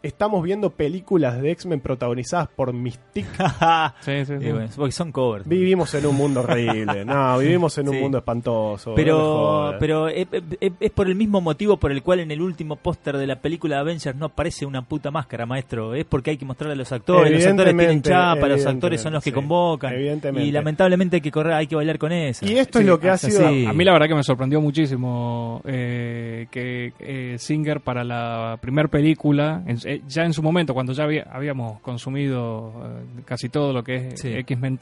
estamos 0.02 0.42
viendo 0.42 0.70
películas 0.70 1.40
de 1.40 1.50
X-Men 1.52 1.80
protagonizadas 1.80 2.48
por 2.48 2.72
Mystique? 2.72 3.28
Sí, 4.00 4.24
sí, 4.24 4.38
sí. 4.38 4.46
Y 4.46 4.52
bueno, 4.52 4.68
porque 4.76 4.92
son 4.92 5.12
covers. 5.12 5.46
Vivimos 5.46 5.92
en 5.94 6.06
un 6.06 6.16
mundo 6.16 6.40
horrible. 6.40 7.04
No, 7.10 7.38
vivimos 7.38 7.76
en 7.78 7.88
un 7.88 7.94
Sí. 7.94 8.00
mundo 8.00 8.18
espantoso. 8.18 8.90
me 8.90 8.96
Pero, 8.96 9.18
jodas. 9.18 9.76
pero 9.80 10.08
es, 10.08 10.26
es- 10.60 10.72
es 10.80 10.90
por 10.90 11.06
el 11.08 11.14
mismo 11.14 11.40
motivo 11.40 11.76
por 11.76 11.92
el 11.92 12.02
cual 12.02 12.20
en 12.20 12.30
el 12.30 12.40
último 12.40 12.76
póster 12.76 13.16
de 13.16 13.26
la 13.26 13.36
película 13.36 13.76
de 13.76 13.80
Avengers 13.82 14.16
no 14.16 14.26
aparece 14.26 14.64
una 14.66 14.82
puta 14.82 15.10
máscara, 15.10 15.46
maestro. 15.46 15.94
Es 15.94 16.04
porque 16.04 16.30
hay 16.30 16.36
que 16.36 16.44
mostrarle 16.44 16.74
a 16.74 16.76
los 16.76 16.90
actores. 16.92 17.32
Los 17.32 17.46
actores 17.46 17.76
tienen 17.76 18.02
chapa, 18.02 18.46
los 18.48 18.64
actores 18.66 19.00
son 19.00 19.12
los 19.12 19.22
que 19.24 19.30
sí. 19.30 19.34
convocan. 19.34 19.92
Evidentemente. 19.94 20.46
Y 20.48 20.52
lamentablemente 20.52 21.16
hay 21.16 21.20
que 21.22 21.30
correr, 21.30 21.52
hay 21.54 21.66
que 21.66 21.76
bailar 21.76 21.98
con 21.98 22.12
eso. 22.12 22.44
Y 22.46 22.56
esto 22.58 22.78
Sí, 22.78 22.84
es 22.84 22.88
lo 22.88 23.00
que 23.00 23.10
ha 23.10 23.16
sido. 23.16 23.48
Sí. 23.48 23.66
A 23.66 23.72
mí 23.72 23.84
la 23.84 23.92
verdad 23.92 24.08
que 24.08 24.14
me 24.14 24.22
sorprendió 24.24 24.60
muchísimo 24.60 25.60
eh, 25.64 26.46
que 26.50 26.92
eh, 27.00 27.36
Singer 27.38 27.80
para 27.80 28.04
la 28.04 28.58
primera 28.60 28.88
película, 28.88 29.62
en- 29.66 29.78
eh, 29.94 30.02
ya 30.08 30.24
en 30.24 30.32
su 30.32 30.42
momento, 30.42 30.74
cuando 30.74 30.92
ya 30.92 31.04
había- 31.04 31.26
habíamos 31.30 31.80
consumido 31.80 32.72
eh, 33.18 33.22
casi 33.24 33.48
todo 33.48 33.72
lo 33.72 33.82
que 33.82 34.08
es 34.08 34.20
Sí. 34.20 34.28
X-Men 34.28 34.78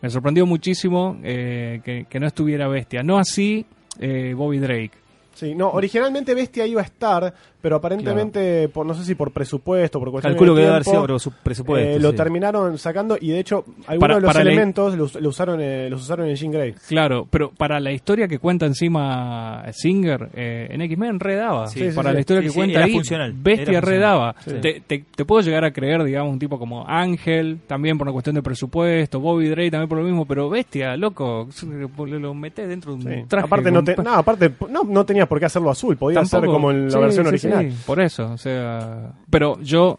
me 0.00 0.10
sorprendió 0.10 0.46
muchísimo 0.46 1.16
eh, 1.22 1.80
que, 1.84 2.06
que 2.08 2.20
no 2.20 2.26
estuviera 2.26 2.68
Bestia. 2.68 3.02
No 3.02 3.18
así 3.18 3.64
eh, 3.98 4.34
Bobby 4.34 4.58
Drake. 4.58 4.92
Sí, 5.34 5.54
no, 5.54 5.70
originalmente 5.70 6.34
Bestia 6.34 6.66
iba 6.66 6.80
a 6.80 6.84
estar, 6.84 7.32
pero 7.60 7.76
aparentemente, 7.76 8.68
por, 8.68 8.84
no 8.84 8.94
sé 8.94 9.04
si 9.04 9.14
por 9.14 9.32
presupuesto, 9.32 9.98
por 9.98 10.10
cuestiones 10.10 10.34
Calculo 10.36 10.52
de 10.54 10.56
que 10.58 10.62
debe 10.62 10.74
haber 10.74 10.84
sido 10.84 11.32
presupuesto. 11.42 11.88
eh, 11.90 11.98
lo 12.00 12.10
sí. 12.10 12.16
terminaron 12.16 12.76
sacando 12.78 13.16
y 13.20 13.30
de 13.30 13.38
hecho 13.40 13.64
algunos 13.86 13.98
Para- 14.00 14.14
de 14.16 14.20
los 14.20 14.36
elementos 14.36 14.94
los, 14.96 15.14
lo 15.20 15.28
usaron, 15.30 15.60
eh, 15.60 15.88
los 15.88 16.02
usaron 16.02 16.28
en 16.28 16.36
Jean 16.36 16.52
Grey. 16.52 16.74
Claro, 16.88 17.26
pero 17.30 17.50
para 17.50 17.80
la 17.80 17.92
historia 17.92 18.28
que 18.28 18.38
cuenta 18.38 18.66
encima 18.66 19.64
Singer 19.72 20.28
eh, 20.34 20.68
en 20.70 20.80
X-Men 20.82 21.20
redaba. 21.20 21.66
Sí, 21.68 21.90
sí, 21.90 21.96
para 21.96 22.10
sí. 22.10 22.14
la 22.14 22.20
historia 22.20 22.40
Sí, 22.42 22.46
que 22.46 22.52
sí, 22.52 22.58
cuenta 22.58 22.84
ahí, 22.84 22.92
funcional, 22.92 23.32
Bestia 23.34 23.80
redaba. 23.80 24.34
Sí. 24.44 24.54
Te, 24.60 24.80
te- 24.86 25.04
te 25.14 25.24
puedo 25.24 25.40
llegar 25.42 25.64
a 25.64 25.72
creer, 25.72 26.02
digamos, 26.04 26.32
un 26.32 26.38
tipo 26.38 26.58
como 26.58 26.86
Ángel, 26.86 27.60
también 27.66 27.96
por 27.98 28.06
una 28.06 28.12
cuestión 28.12 28.34
de 28.34 28.42
presupuesto, 28.42 29.20
Bobby 29.20 29.48
Drake 29.48 29.70
también 29.70 29.88
por 29.88 29.98
lo 29.98 30.04
mismo, 30.04 30.26
pero 30.26 30.50
Bestia, 30.50 30.96
loco, 30.96 31.48
lo, 31.96 32.18
lo 32.18 32.34
metés 32.34 32.68
dentro 32.68 32.94
de 32.94 32.96
un 32.96 33.02
Sí. 33.02 33.24
traje. 33.28 33.46
Aparte, 33.46 33.70
no, 33.70 33.82
te- 33.84 33.96
no, 33.96 34.14
aparte 34.14 34.52
no, 34.70 34.82
no 34.84 35.04
tenías 35.22 35.28
por 35.28 35.38
qué 35.40 35.46
hacerlo 35.46 35.70
azul, 35.70 35.96
podía 35.96 36.24
ser 36.24 36.44
como 36.46 36.70
en 36.70 36.86
la 36.86 36.90
Sí, 36.92 36.98
versión 36.98 37.24
sí, 37.24 37.28
original. 37.28 37.70
sí, 37.70 37.78
por 37.86 38.00
eso, 38.00 38.30
o 38.32 38.38
sea, 38.38 39.12
pero 39.30 39.60
yo 39.60 39.98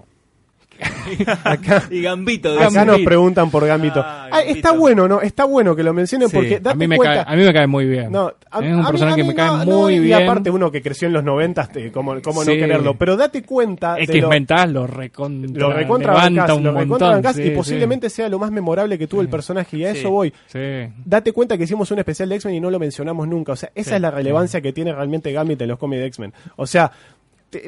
Acá, 1.44 1.84
Y 1.90 2.02
Gambito. 2.02 2.60
acá 2.60 2.86
nos 2.86 3.00
preguntan 3.02 3.50
por 3.52 3.66
Gambito. 3.66 4.02
Ah, 4.04 4.30
Ah, 4.36 4.42
está 4.42 4.72
bueno, 4.72 5.08
¿no? 5.08 5.22
Está 5.22 5.46
bueno 5.46 5.76
que 5.76 5.84
lo 5.84 5.94
mencionen 5.94 6.28
Sí, 6.28 6.36
porque 6.36 6.60
A 6.64 6.74
mí, 6.74 6.88
me 6.88 6.98
cuenta. 6.98 7.24
cae, 7.24 7.34
a 7.34 7.38
mí 7.38 7.44
me 7.46 7.54
cae 7.54 7.68
muy 7.68 7.86
bien. 7.86 8.12
No, 8.12 8.34
a- 8.50 8.66
es 8.66 8.74
un 8.76 8.86
personaje 8.86 9.18
que 9.18 9.24
me 9.28 9.36
cae 9.36 9.46
no, 9.48 9.66
no, 9.66 9.78
muy 9.82 9.94
y 9.96 10.00
bien. 10.00 10.24
aparte 10.24 10.50
uno 10.50 10.72
que 10.72 10.82
creció 10.82 11.08
en 11.08 11.14
los 11.14 11.24
90, 11.24 11.70
como, 11.94 12.20
como 12.22 12.44
no 12.44 12.52
Sí. 12.52 12.58
quererlo. 12.58 12.96
Pero 12.98 13.16
date 13.16 13.44
cuenta 13.44 13.94
de 13.96 14.08
lo, 14.08 14.14
X-Mental 14.14 14.74
lo 14.74 14.88
recontra, 14.88 15.60
lo 15.60 15.72
recontra 15.74 16.14
levanta 16.14 16.42
bancás, 16.42 16.58
un 16.58 16.64
lo 16.64 16.72
recontra 16.74 17.12
montón. 17.12 17.34
sí, 17.36 17.42
y 17.42 17.44
sí. 17.46 17.50
posiblemente 17.52 18.10
sea 18.10 18.28
lo 18.30 18.40
más 18.40 18.52
memorable 18.52 18.98
que 18.98 19.06
tuvo 19.08 19.22
el 19.22 19.30
personaje 19.30 19.78
y 19.78 19.86
a 19.86 19.94
Sí. 19.94 20.00
eso 20.00 20.10
voy. 20.10 20.34
Sí. 20.48 20.60
Date 21.06 21.32
cuenta 21.32 21.58
que 21.58 21.66
hicimos 21.66 21.92
un 21.92 22.00
especial 22.00 22.30
de 22.30 22.36
X-Men 22.36 22.56
y 22.56 22.60
no 22.60 22.72
lo 22.72 22.80
mencionamos 22.80 23.28
nunca. 23.28 23.52
O 23.52 23.56
sea, 23.56 23.70
esa 23.76 23.92
Sí. 23.92 23.96
es 23.98 24.02
la 24.02 24.10
relevancia 24.10 24.62
que 24.62 24.74
tiene 24.74 24.94
realmente 24.94 25.32
Gambit 25.32 25.62
en 25.62 25.68
los 25.68 25.78
cómics 25.78 26.02
de 26.02 26.08
X-Men. 26.08 26.34
O 26.56 26.66
sea, 26.66 26.92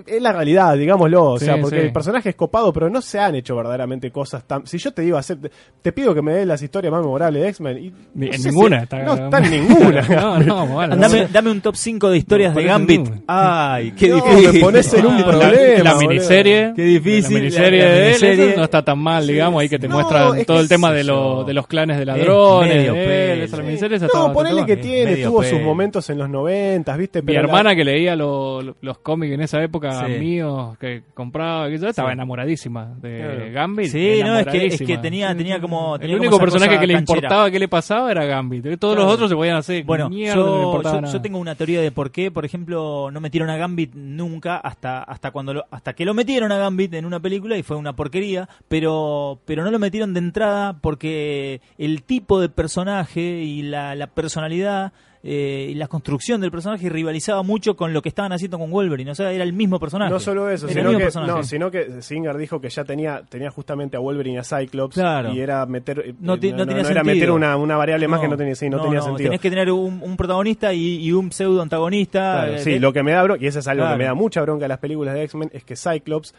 es 0.05 0.21
la 0.21 0.31
realidad, 0.31 0.75
digámoslo. 0.77 1.23
O 1.31 1.39
Sí, 1.39 1.45
sea, 1.45 1.57
porque 1.59 1.79
sí. 1.79 1.85
el 1.87 1.93
personaje 1.93 2.29
es 2.29 2.35
copado, 2.35 2.71
pero 2.73 2.89
no 2.89 3.01
se 3.01 3.19
han 3.19 3.35
hecho 3.35 3.55
verdaderamente 3.55 4.11
cosas 4.11 4.43
tan. 4.45 4.65
Si 4.67 4.77
yo 4.77 4.91
te 4.91 5.01
digo 5.01 5.17
hacer. 5.17 5.37
Te 5.81 5.91
pido 5.91 6.13
que 6.13 6.21
me 6.21 6.33
des 6.33 6.47
las 6.47 6.61
historias 6.61 6.91
más 6.91 7.01
memorables 7.01 7.41
de 7.43 7.49
X-Men. 7.49 7.77
y 7.77 7.93
Ni- 8.15 8.27
no 8.27 8.33
en 8.33 8.39
si- 8.41 8.47
ninguna 8.49 8.83
está- 8.83 9.03
no 9.03 9.13
está 9.15 9.37
en 9.39 9.51
ninguna. 9.51 10.01
no, 10.09 10.39
no, 10.39 10.67
bueno. 10.67 10.95
Dame, 10.95 11.21
no. 11.21 11.27
dame 11.31 11.51
un 11.51 11.61
top 11.61 11.75
5 11.75 12.09
de 12.09 12.17
historias 12.17 12.55
de 12.55 12.63
Gambit. 12.63 13.09
Ay, 13.27 13.91
qué 13.97 14.09
No, 14.09 14.15
difícil. 14.15 14.53
me 14.53 14.59
pones 14.59 14.93
en 14.93 15.05
un 15.05 15.23
problema. 15.23 15.83
La, 15.83 15.95
miniserie. 15.95 16.73
Qué 16.75 16.83
difícil, 16.83 17.33
La 17.35 17.39
miniserie 17.39 17.79
la- 17.81 17.89
la 17.89 17.93
de 17.95 18.13
él, 18.13 18.53
no 18.57 18.63
está 18.63 18.83
tan 18.83 18.99
mal, 18.99 19.25
Sí, 19.25 19.33
digamos, 19.33 19.61
ahí 19.61 19.69
que 19.69 19.79
te 19.79 19.87
no, 19.87 19.95
muestran 19.95 20.37
es 20.37 20.45
todo 20.45 20.59
el 20.59 20.67
tema 20.67 20.91
de, 20.91 21.03
lo- 21.03 21.43
de 21.43 21.53
los 21.53 21.67
clanes 21.67 21.97
de 21.97 22.05
ladrones. 22.05 22.75
medio 22.75 22.93
de 22.93 23.33
él, 23.33 23.41
esa 23.43 23.57
miniserie 23.57 23.97
esa 23.97 24.07
No, 24.13 24.33
ponele 24.33 24.65
que 24.65 24.77
tiene, 24.77 25.17
tuvo 25.17 25.43
sus 25.43 25.61
momentos 25.61 26.09
en 26.09 26.17
los 26.17 26.29
noventas, 26.29 26.97
¿viste? 26.97 27.21
Mi 27.21 27.35
hermana 27.35 27.75
que 27.75 27.83
leía 27.83 28.15
lo- 28.15 28.61
lo- 28.61 28.75
los 28.81 28.97
cómics 28.99 29.33
en 29.33 29.41
esa 29.41 29.61
época 29.63 29.74
Sí. 29.81 30.19
míos, 30.19 30.77
que 30.79 31.03
compraba, 31.13 31.67
que 31.69 31.77
yo 31.77 31.87
estaba 31.87 32.09
Sí. 32.09 32.13
enamoradísima 32.13 32.93
de 33.01 33.17
Claro. 33.19 33.51
Gambit. 33.53 33.87
Sí, 33.87 33.97
no, 34.23 34.37
es 34.39 34.45
que, 34.47 34.49
es 34.49 34.53
enamoradísima. 34.81 34.87
que 34.87 34.97
tenía, 34.97 35.35
tenía 35.35 35.59
como. 35.61 35.95
El 35.95 36.01
tenía 36.01 36.17
único 36.17 36.39
personaje 36.39 36.79
que 36.79 36.87
le 36.87 36.93
canchera. 36.93 37.17
importaba 37.17 37.51
que 37.51 37.59
le 37.59 37.67
pasaba 37.67 38.11
era 38.11 38.25
Gambit. 38.25 38.63
Todos 38.79 38.95
Claro. 38.95 39.05
los 39.05 39.13
otros 39.13 39.29
se 39.29 39.35
podían 39.35 39.57
hacer. 39.57 39.83
Bueno, 39.83 40.09
mierda, 40.09 40.35
yo, 40.35 41.21
tengo 41.21 41.37
una 41.39 41.55
teoría 41.55 41.81
de 41.81 41.91
por 41.91 42.11
qué, 42.11 42.31
por 42.31 42.45
ejemplo, 42.45 43.09
no 43.11 43.19
metieron 43.21 43.49
a 43.49 43.57
Gambit 43.57 43.93
nunca 43.95 44.57
hasta 44.57 45.03
hasta 45.03 45.31
cuando 45.31 45.53
lo- 45.53 45.65
hasta 45.71 45.93
que 45.93 46.05
lo 46.05 46.13
metieron 46.13 46.51
a 46.51 46.57
Gambit 46.57 46.93
en 46.93 47.05
una 47.05 47.19
película 47.19 47.57
y 47.57 47.63
fue 47.63 47.77
una 47.77 47.93
porquería, 47.93 48.47
pero 48.67 49.39
pero 49.45 49.63
no 49.63 49.71
lo 49.71 49.79
metieron 49.79 50.13
de 50.13 50.19
entrada 50.19 50.73
porque 50.81 51.61
el 51.77 52.03
tipo 52.03 52.39
de 52.39 52.49
personaje 52.49 53.21
y 53.21 53.61
la, 53.63 53.95
la 53.95 54.07
personalidad 54.07 54.93
eh, 55.27 55.69
y 55.71 55.73
la 55.73 55.87
construcción 55.87 56.39
del 56.39 56.51
personaje 56.51 56.87
rivalizaba 56.87 57.41
mucho 57.41 57.75
con 57.75 57.93
lo 57.93 58.03
que 58.03 58.09
estaban 58.09 58.31
haciendo 58.31 58.59
con 58.59 58.69
Wolverine, 58.69 59.09
o 59.09 59.15
sea, 59.15 59.31
era 59.31 59.43
el 59.43 59.53
mismo 59.53 59.79
personaje. 59.79 60.11
No 60.11 60.19
solo 60.19 60.47
eso, 60.51 60.67
sino 60.69 60.95
que, 60.95 61.09
no, 61.25 61.43
sino 61.43 61.71
que 61.71 62.01
Singer 62.03 62.37
dijo 62.37 62.61
que 62.61 62.69
ya 62.69 62.83
tenía, 62.83 63.23
tenía 63.27 63.49
justamente 63.49 63.97
a 63.97 63.99
Wolverine 63.99 64.35
y 64.35 64.37
a 64.37 64.43
Cyclops 64.43 64.93
Claro. 64.93 65.33
y 65.33 65.39
era 65.39 65.65
meter 65.65 65.99
eh, 66.05 66.13
No 66.19 66.33
no 66.35 66.39
tenía 66.39 66.81
era 66.87 67.03
meter 67.03 67.31
una, 67.31 67.57
una 67.57 67.75
variable 67.75 68.07
más 68.07 68.21
que 68.21 68.27
no 68.27 68.37
tenía, 68.37 68.53
sí, 68.53 68.69
no 68.69 68.79
tenía 68.81 69.01
sentido. 69.01 69.29
Tenés 69.29 69.41
que 69.41 69.49
tener 69.49 69.71
un, 69.71 69.99
un 70.03 70.15
protagonista 70.15 70.71
y, 70.73 70.97
y 71.03 71.11
un 71.11 71.31
pseudo 71.31 71.61
antagonista. 71.63 72.19
Claro, 72.43 72.53
eh, 72.53 72.59
sí, 72.59 72.71
de- 72.73 72.79
lo 72.79 72.93
que 72.93 73.01
me 73.01 73.11
da 73.13 73.23
bronca, 73.23 73.43
y 73.43 73.47
eso 73.47 73.57
es 73.59 73.67
algo 73.67 73.81
Claro. 73.81 73.95
que 73.95 73.97
me 73.97 74.05
da 74.05 74.13
mucha 74.13 74.41
bronca 74.43 74.65
de 74.65 74.69
las 74.69 74.79
películas 74.79 75.15
de 75.15 75.23
X-Men, 75.23 75.49
es 75.53 75.63
que 75.63 75.75
Cyclops 75.75 76.35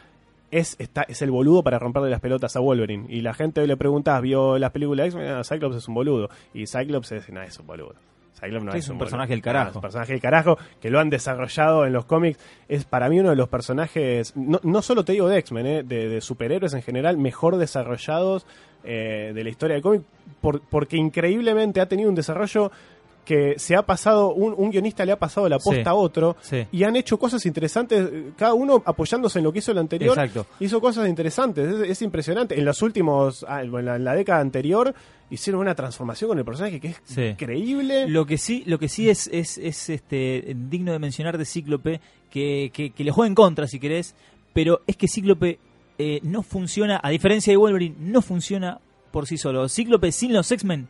es, 0.53 0.77
está, 0.79 1.03
es 1.09 1.21
el 1.23 1.33
boludo 1.33 1.65
para 1.65 1.81
romperle 1.81 2.09
las 2.09 2.21
pelotas 2.21 2.55
a 2.55 2.61
Wolverine. 2.61 3.07
Y 3.09 3.21
la 3.21 3.35
gente 3.35 3.67
le 3.67 3.77
pregunta, 3.77 4.21
¿vio 4.21 4.59
las 4.59 4.71
películas 4.71 5.05
de 5.05 5.09
X-Men? 5.09 5.29
Ah, 5.35 5.43
Cyclops 5.43 5.75
es 5.77 5.89
un 5.89 5.95
boludo. 5.95 6.29
Y 6.55 6.67
Cyclops 6.69 7.11
es, 7.13 7.29
no, 7.31 7.43
es 7.43 7.59
un 7.59 7.67
boludo. 7.67 7.95
No 8.43 8.71
es, 8.73 8.85
es 8.85 8.89
un 8.91 8.99
personaje 8.99 9.31
del 9.31 9.41
Ah, 9.41 9.43
carajo. 9.43 9.71
es 9.71 9.77
un 9.77 9.83
personaje 9.83 10.13
del 10.13 10.21
carajo 10.21 10.59
que 10.81 10.91
lo 10.91 11.01
han 11.01 11.09
desarrollado 11.11 11.87
en 11.87 11.93
los 11.93 12.05
cómics. 12.05 12.39
Es 12.69 12.85
para 12.85 13.09
mí 13.09 13.19
uno 13.19 13.31
de 13.31 13.37
los 13.37 13.49
personajes, 13.49 14.37
no, 14.37 14.61
no 14.63 14.83
solo 14.83 15.05
te 15.05 15.13
digo 15.13 15.29
de 15.29 15.39
X-Men, 15.39 15.67
eh, 15.67 15.83
de, 15.83 16.09
de 16.09 16.21
superhéroes 16.21 16.75
en 16.75 16.83
general, 16.83 17.17
mejor 17.17 17.57
desarrollados 17.57 18.47
eh, 18.85 19.33
de 19.35 19.43
la 19.43 19.51
historia 19.51 19.75
del 19.75 19.83
cómic, 19.83 20.03
por- 20.41 20.61
porque 20.61 20.97
increíblemente 20.97 21.81
ha 21.81 21.87
tenido 21.89 22.09
un 22.09 22.15
desarrollo 22.15 22.71
que 23.25 23.59
se 23.59 23.75
ha 23.75 23.83
pasado, 23.83 24.33
un, 24.33 24.55
un 24.57 24.71
guionista 24.71 25.05
le 25.05 25.11
ha 25.11 25.19
pasado 25.19 25.49
la 25.49 25.59
posta 25.59 25.83
Sí. 25.83 25.89
a 25.89 25.95
otro 25.95 26.37
Sí. 26.43 26.65
y 26.71 26.85
han 26.85 26.95
hecho 26.95 27.19
cosas 27.19 27.45
interesantes, 27.45 28.09
cada 28.37 28.55
uno 28.55 28.81
apoyándose 28.87 29.39
en 29.41 29.45
lo 29.45 29.53
que 29.53 29.59
hizo 29.59 29.73
el 29.73 29.79
anterior. 29.79 30.17
Exacto. 30.17 30.47
Hizo 30.61 30.81
cosas 30.81 31.09
interesantes, 31.09 31.67
es, 31.69 31.91
es 31.91 32.03
impresionante. 32.03 32.57
En 32.57 32.65
los 32.65 32.81
últimos, 32.83 33.45
ah, 33.49 33.63
en 33.63 33.85
la, 33.85 33.97
en 33.97 34.05
la 34.05 34.15
década 34.15 34.39
anterior, 34.41 34.95
hicieron 35.31 35.61
una 35.61 35.75
transformación 35.75 36.29
con 36.29 36.39
el 36.39 36.45
personaje 36.45 36.79
que 36.81 36.89
es 36.89 37.01
Sí. 37.05 37.23
increíble. 37.23 38.09
Lo 38.09 38.27
que 38.27 38.39
sí, 38.39 38.63
lo 38.67 38.79
que 38.79 38.89
sí 38.89 39.09
es, 39.11 39.29
es, 39.33 39.59
es 39.59 39.89
este 39.91 40.55
digno 40.69 40.93
de 40.93 40.99
mencionar 40.99 41.37
de 41.39 41.45
Cíclope, 41.45 42.01
que, 42.31 42.71
que, 42.73 42.91
que 42.91 43.05
le 43.05 43.11
juega 43.11 43.27
en 43.29 43.35
contra 43.35 43.67
si 43.67 43.79
querés, 43.81 44.15
pero 44.53 44.81
es 44.87 44.97
que 44.97 45.09
Cíclope 45.09 45.59
eh, 45.99 46.21
no 46.23 46.43
funciona, 46.43 47.01
a 47.03 47.11
diferencia 47.11 47.53
de 47.53 47.57
Wolverine, 47.57 47.97
no 47.99 48.23
funciona 48.23 48.79
por 49.11 49.27
sí 49.27 49.37
solo. 49.39 49.69
Cíclope 49.69 50.13
sin 50.13 50.33
los 50.33 50.51
X-Men 50.53 50.89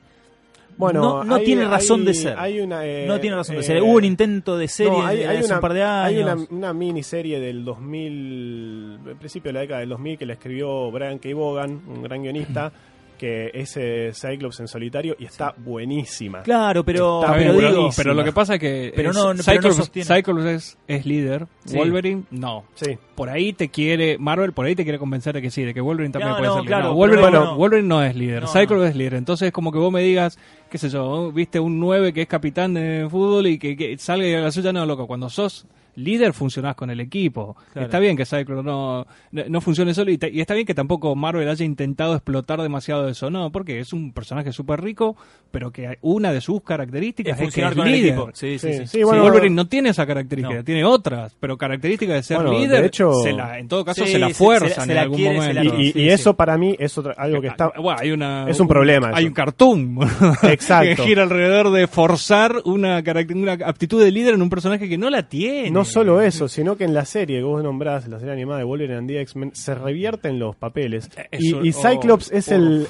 Bueno, 0.77 1.01
no, 1.01 1.25
no 1.25 1.35
hay- 1.37 1.45
tiene 1.45 1.65
razón 1.65 2.05
de 2.05 2.11
hay- 2.11 2.17
ser. 2.17 2.39
hay 2.39 2.61
una, 2.61 2.85
eh, 2.85 3.07
no 3.07 3.19
tiene 3.21 3.37
razón 3.37 3.55
de 3.55 3.61
eh, 3.61 3.65
ser. 3.65 3.83
Hubo 3.83 3.93
un 3.93 4.05
intento 4.05 4.59
de 4.59 4.67
serie 4.69 4.93
no, 4.93 5.07
hay, 5.07 5.23
hay 5.23 5.37
hace 5.39 5.47
una, 5.47 5.55
un 5.55 5.61
par 5.61 5.73
de 5.75 5.83
hay 5.85 6.21
años. 6.21 6.49
una, 6.51 6.57
una 6.59 6.73
miniserie 6.75 7.39
del 7.41 7.65
2000, 7.65 8.99
al 9.07 9.17
principio 9.17 9.49
de 9.51 9.53
la 9.55 9.61
década 9.61 9.81
del 9.81 9.89
2000, 9.91 10.19
que 10.19 10.27
la 10.27 10.33
escribió 10.35 10.91
Brian 10.91 11.19
K. 11.19 11.29
Vaughan, 11.35 11.81
un 11.89 12.03
gran 12.03 12.23
guionista, 12.23 12.73
que 13.17 13.51
es 13.55 13.77
eh, 13.77 14.13
Cyclops 14.15 14.61
en 14.61 14.69
solitario 14.69 15.17
y 15.19 15.25
está 15.25 15.55
buenísima. 15.57 16.43
Claro, 16.43 16.85
pero, 16.85 17.21
Está 17.21 17.33
pero 17.35 17.43
bien, 17.45 17.57
pero, 17.57 17.69
digo, 17.69 17.81
buenísimo. 17.81 18.03
pero 18.05 18.15
lo 18.15 18.25
que 18.25 18.33
pasa 18.33 18.55
es 18.55 18.61
que 18.61 18.93
Pero 18.95 19.11
es- 19.11 19.17
no- 19.17 19.35
no- 19.35 19.43
pero 19.45 19.61
no 19.63 19.71
Cyclops. 19.73 20.07
Cyclops 20.07 20.45
es, 20.45 20.79
es 20.87 21.07
líder, 21.07 21.47
Sí. 21.65 21.77
Wolverine 21.77 22.23
no. 22.31 22.65
Sí. 22.75 22.99
Por 23.15 23.29
ahí 23.31 23.53
te 23.53 23.69
quiere, 23.71 24.19
Marvel 24.19 24.53
por 24.53 24.67
ahí 24.67 24.75
te 24.75 24.83
quiere 24.85 24.99
convencer 24.99 25.35
de 25.35 25.43
que 25.43 25.51
sí, 25.51 25.63
de 25.63 25.73
que 25.75 25.81
Wolverine 25.81 26.13
también 26.13 26.31
No, 26.33 26.37
puede 26.37 26.49
no, 26.49 26.55
ser 26.55 26.63
líder. 26.65 26.79
claro, 26.79 26.95
Wolverine, 26.95 27.31
no. 27.31 27.57
Wolverine 27.57 27.89
no 27.89 28.03
es 28.03 28.15
líder, 28.17 28.43
No, 28.43 28.49
Cyclops 28.49 28.83
no. 28.83 28.85
es 28.87 28.97
líder. 28.97 29.15
Entonces 29.15 29.53
como 29.53 29.73
que 29.73 29.79
vos 29.79 29.93
me 29.93 30.03
digas, 30.03 30.39
qué 30.71 30.79
sé 30.79 30.89
yo, 30.89 31.33
viste 31.33 31.59
un 31.61 31.81
9 31.81 32.13
que 32.13 32.23
es 32.23 32.29
capitán 32.29 32.75
de 32.75 33.07
fútbol 33.11 33.47
y 33.47 33.59
que, 33.59 33.77
que 33.77 33.97
salga 33.99 34.27
y 34.27 34.35
haga 34.35 34.45
la 34.45 34.53
suya, 34.53 34.73
no, 34.73 34.85
loco, 34.87 35.07
cuando 35.07 35.29
sos 35.31 35.67
líder 35.97 36.33
funcionás 36.33 36.75
con 36.77 36.91
el 36.91 37.01
equipo. 37.01 37.57
Claro. 37.73 37.87
Está 37.87 37.99
bien 37.99 38.17
que 38.17 38.25
Cyclops 38.25 38.65
no, 38.65 39.07
no, 39.33 39.43
no 39.49 39.61
funcione 39.61 39.93
solo 39.95 40.11
y, 40.11 40.19
te- 40.19 40.31
y 40.31 40.41
está 40.41 40.55
bien 40.55 40.67
que 40.67 40.75
tampoco 40.75 41.15
Marvel 41.17 41.49
haya 41.49 41.65
intentado 41.65 42.15
explotar 42.15 42.61
demasiado 42.63 43.09
eso, 43.09 43.31
no, 43.31 43.51
porque 43.51 43.81
es 43.81 43.93
un 43.93 44.13
personaje 44.13 44.53
súper 44.53 44.81
rico, 44.83 45.17
pero 45.51 45.71
que 45.73 45.99
una 46.03 46.33
de 46.33 46.41
sus 46.41 46.63
características 46.63 47.41
es 47.41 47.49
es, 47.49 47.55
que 47.55 47.63
es 47.65 47.75
con 47.75 47.87
el 47.87 47.93
líder. 47.93 48.09
equipo. 48.15 48.31
Sí, 48.35 48.59
sí, 48.59 48.73
Sí, 48.73 48.79
sí. 48.81 48.87
sí, 48.87 49.03
bueno, 49.03 49.23
Wolverine 49.23 49.55
no 49.55 49.67
tiene 49.67 49.89
esa 49.91 50.07
característica, 50.07 50.57
No. 50.57 50.65
tiene 50.65 50.85
otras, 50.85 51.35
pero 51.41 51.57
característica 51.57 52.15
de 52.15 52.23
ser 52.23 52.37
Bueno, 52.39 52.53
de 52.53 52.59
líder, 52.61 52.85
hecho- 52.85 53.13
se 53.23 53.33
la, 53.33 53.59
en 53.59 53.69
todo 53.69 53.85
caso 53.85 54.05
Sí, 54.05 54.13
se 54.13 54.19
la 54.19 54.29
se- 54.29 54.35
fuerzan 54.35 54.69
se 54.71 54.77
la- 54.77 54.85
se 54.85 54.91
en 54.91 54.97
la 54.97 55.03
algún 55.03 55.17
quiere, 55.17 55.37
momento. 55.37 55.63
Y, 55.63 55.67
y- 55.89 55.93
Sí, 55.93 55.99
y 55.99 56.03
sí. 56.03 56.09
eso 56.11 56.35
para 56.37 56.59
mí 56.59 56.77
es 56.79 56.97
otra, 56.99 57.15
algo 57.17 57.41
que 57.41 57.49
está... 57.49 57.73
Bueno, 57.81 57.99
hay 58.01 58.11
una, 58.11 58.49
Es 58.51 58.61
un 58.61 58.69
problema 58.69 59.09
Hay 59.15 59.25
eso. 59.25 59.29
un 59.29 59.35
cartoon 59.35 59.99
Exacto. 60.43 60.97
que 61.03 61.09
gira 61.09 61.23
alrededor 61.23 61.71
de 61.71 61.87
forzar 61.87 62.57
una, 62.65 63.03
una 63.35 63.53
aptitud 63.53 64.03
de 64.03 64.11
líder 64.11 64.35
en 64.35 64.43
un 64.43 64.51
personaje 64.51 64.89
que 64.89 64.99
no 64.99 65.09
la 65.11 65.29
tiene. 65.29 65.71
No 65.71 65.85
solo 65.87 66.21
eso, 66.21 66.49
sino 66.49 66.77
que 66.77 66.85
en 66.85 66.95
la 66.95 67.05
serie 67.05 67.39
que 67.39 67.45
vos 67.45 67.63
nombrás, 67.63 68.07
la 68.09 68.19
serie 68.19 68.33
animada 68.35 68.59
de 68.59 68.65
Wolverine 68.65 68.99
and 68.99 69.09
the 69.09 69.21
X-Men, 69.21 69.51
se 69.55 69.75
revierten 69.75 70.39
los 70.39 70.55
papeles. 70.57 71.09
Y, 71.33 71.49
Eso- 71.49 71.65
y 71.65 71.73
Cyclops 71.73 72.31
oh, 72.33 72.37
es 72.37 72.47
por 72.49 72.55
el 72.57 72.87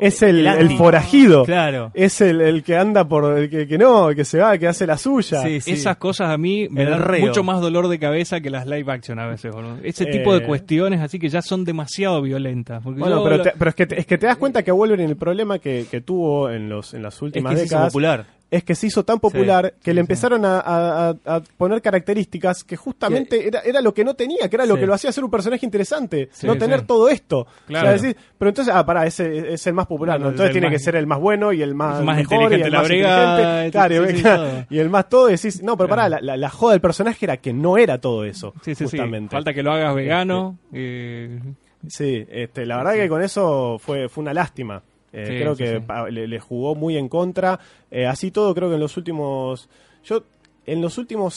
es 0.00 0.22
el, 0.22 0.28
El 0.30 0.46
el 0.46 0.48
anti. 0.48 0.76
forajido. 0.76 1.44
Claro. 1.44 1.90
Es 1.94 2.20
el, 2.20 2.40
el 2.40 2.62
que 2.62 2.76
anda 2.76 3.06
por 3.08 3.38
el 3.38 3.48
que, 3.50 3.66
que 3.66 3.78
no, 3.78 4.10
el 4.10 4.16
que 4.16 4.24
se 4.24 4.38
va, 4.38 4.56
que 4.58 4.66
hace 4.68 4.86
la 4.86 4.96
suya. 4.98 5.42
Sí, 5.42 5.60
sí. 5.60 5.72
Esas 5.72 5.96
cosas 5.96 6.30
a 6.30 6.36
mí 6.38 6.68
me 6.70 6.82
El 6.82 6.90
dan 6.90 7.00
reo. 7.02 7.26
mucho 7.26 7.42
más 7.42 7.60
dolor 7.60 7.88
de 7.88 7.98
cabeza 7.98 8.40
que 8.40 8.50
las 8.50 8.66
live 8.66 8.90
action 8.92 9.18
a 9.18 9.26
veces, 9.26 9.52
boludo. 9.52 9.78
Ese 9.82 10.04
Eh. 10.04 10.12
tipo 10.12 10.34
de 10.34 10.44
cuestiones 10.46 11.00
así 11.00 11.18
que 11.18 11.28
ya 11.28 11.42
son 11.42 11.64
demasiado 11.64 12.20
violentas. 12.22 12.82
Bueno, 12.84 13.08
yo 13.08 13.24
pero, 13.24 13.36
lo- 13.38 13.42
te- 13.42 13.52
pero 13.58 13.68
es 13.70 13.74
que 13.74 13.86
te, 13.86 14.00
es 14.00 14.06
que 14.06 14.18
te 14.18 14.26
das 14.26 14.36
cuenta 14.36 14.62
que 14.62 14.70
a 14.70 14.74
Wolverine 14.74 15.08
el 15.10 15.16
problema 15.16 15.58
que, 15.58 15.86
que 15.90 16.00
tuvo 16.00 16.50
en 16.50 16.68
los 16.68 16.94
en 16.94 17.02
las 17.02 17.14
Es 17.16 17.22
últimas 17.22 17.54
que 17.54 17.60
décadas 17.62 17.88
popular. 17.88 18.26
Es 18.50 18.64
que 18.64 18.74
se 18.74 18.88
hizo 18.88 19.04
tan 19.04 19.20
popular 19.20 19.74
que 19.82 19.90
sí, 19.90 19.94
le 19.94 20.00
empezaron 20.00 20.44
a, 20.44 20.58
a- 20.60 21.08
a- 21.10 21.16
a 21.36 21.40
poner 21.56 21.80
características 21.80 22.64
que 22.64 22.76
justamente 22.76 23.46
era, 23.46 23.60
era 23.60 23.80
lo 23.80 23.94
que 23.94 24.04
no 24.04 24.14
tenía, 24.14 24.48
que 24.48 24.56
era 24.56 24.66
lo 24.66 24.76
que 24.76 24.86
lo 24.86 24.94
hacía 24.94 25.12
ser 25.12 25.22
un 25.24 25.30
personaje 25.30 25.64
interesante, 25.64 26.30
no 26.42 26.56
tener 26.58 26.82
todo 26.82 27.08
esto. 27.08 27.46
Claro. 27.66 27.86
O 27.86 27.90
sea, 27.98 28.02
decir, 28.02 28.16
pero 28.38 28.48
entonces, 28.48 28.74
ah, 28.74 28.84
pará, 28.84 29.06
ese 29.06 29.54
es 29.54 29.66
el 29.66 29.74
más 29.74 29.86
popular, 29.86 30.16
Claro, 30.16 30.24
¿no? 30.24 30.28
es 30.30 30.34
entonces 30.34 30.52
tiene 30.52 30.66
más- 30.66 30.72
que 30.74 30.78
ser 30.80 30.96
el 30.96 31.06
más 31.06 31.20
bueno 31.20 31.52
y 31.52 31.62
el 31.62 31.74
más, 31.74 32.02
más 32.02 32.16
mejor, 32.16 32.42
inteligente 32.52 32.58
y 32.58 32.62
el 32.66 32.72
más 32.76 32.88
brigada, 32.88 33.66
inteligente, 33.66 34.22
claro, 34.22 34.66
y 34.68 34.78
el 34.78 34.90
más 34.90 35.08
todo, 35.08 35.26
decís, 35.28 35.62
no, 35.62 35.76
pero 35.76 35.88
pará, 35.88 36.08
la, 36.08 36.20
la- 36.20 36.36
la 36.36 36.50
joda 36.50 36.72
del 36.72 36.80
personaje 36.80 37.26
era 37.26 37.36
que 37.36 37.52
no 37.52 37.78
era 37.78 37.98
todo 37.98 38.24
eso, 38.24 38.52
justamente. 38.84 39.30
Falta 39.36 39.54
que 39.54 39.62
lo 39.62 39.72
hagas 39.72 39.94
vegano. 39.94 40.58
eh, 40.72 41.40
Sí, 41.88 42.26
este, 42.28 42.66
la 42.66 42.76
verdad 42.76 42.92
que 42.92 43.08
con 43.08 43.22
eso 43.22 43.78
fue, 43.78 44.08
fue 44.10 44.20
una 44.22 44.34
lástima. 44.34 44.82
Eh, 45.12 45.26
Sí, 45.26 45.32
creo 45.38 45.54
sí, 45.54 45.64
que 45.64 45.74
sí. 45.80 45.84
pa- 45.86 46.08
le, 46.10 46.28
le 46.28 46.40
jugó 46.40 46.74
muy 46.74 46.96
en 46.96 47.08
contra. 47.08 47.58
Eh, 47.90 48.06
así 48.06 48.30
todo, 48.30 48.54
creo 48.54 48.68
que 48.68 48.74
en 48.74 48.80
los 48.80 48.96
últimos. 48.96 49.68
Yo, 50.04 50.22
en 50.66 50.80
los 50.80 50.98
últimos 50.98 51.34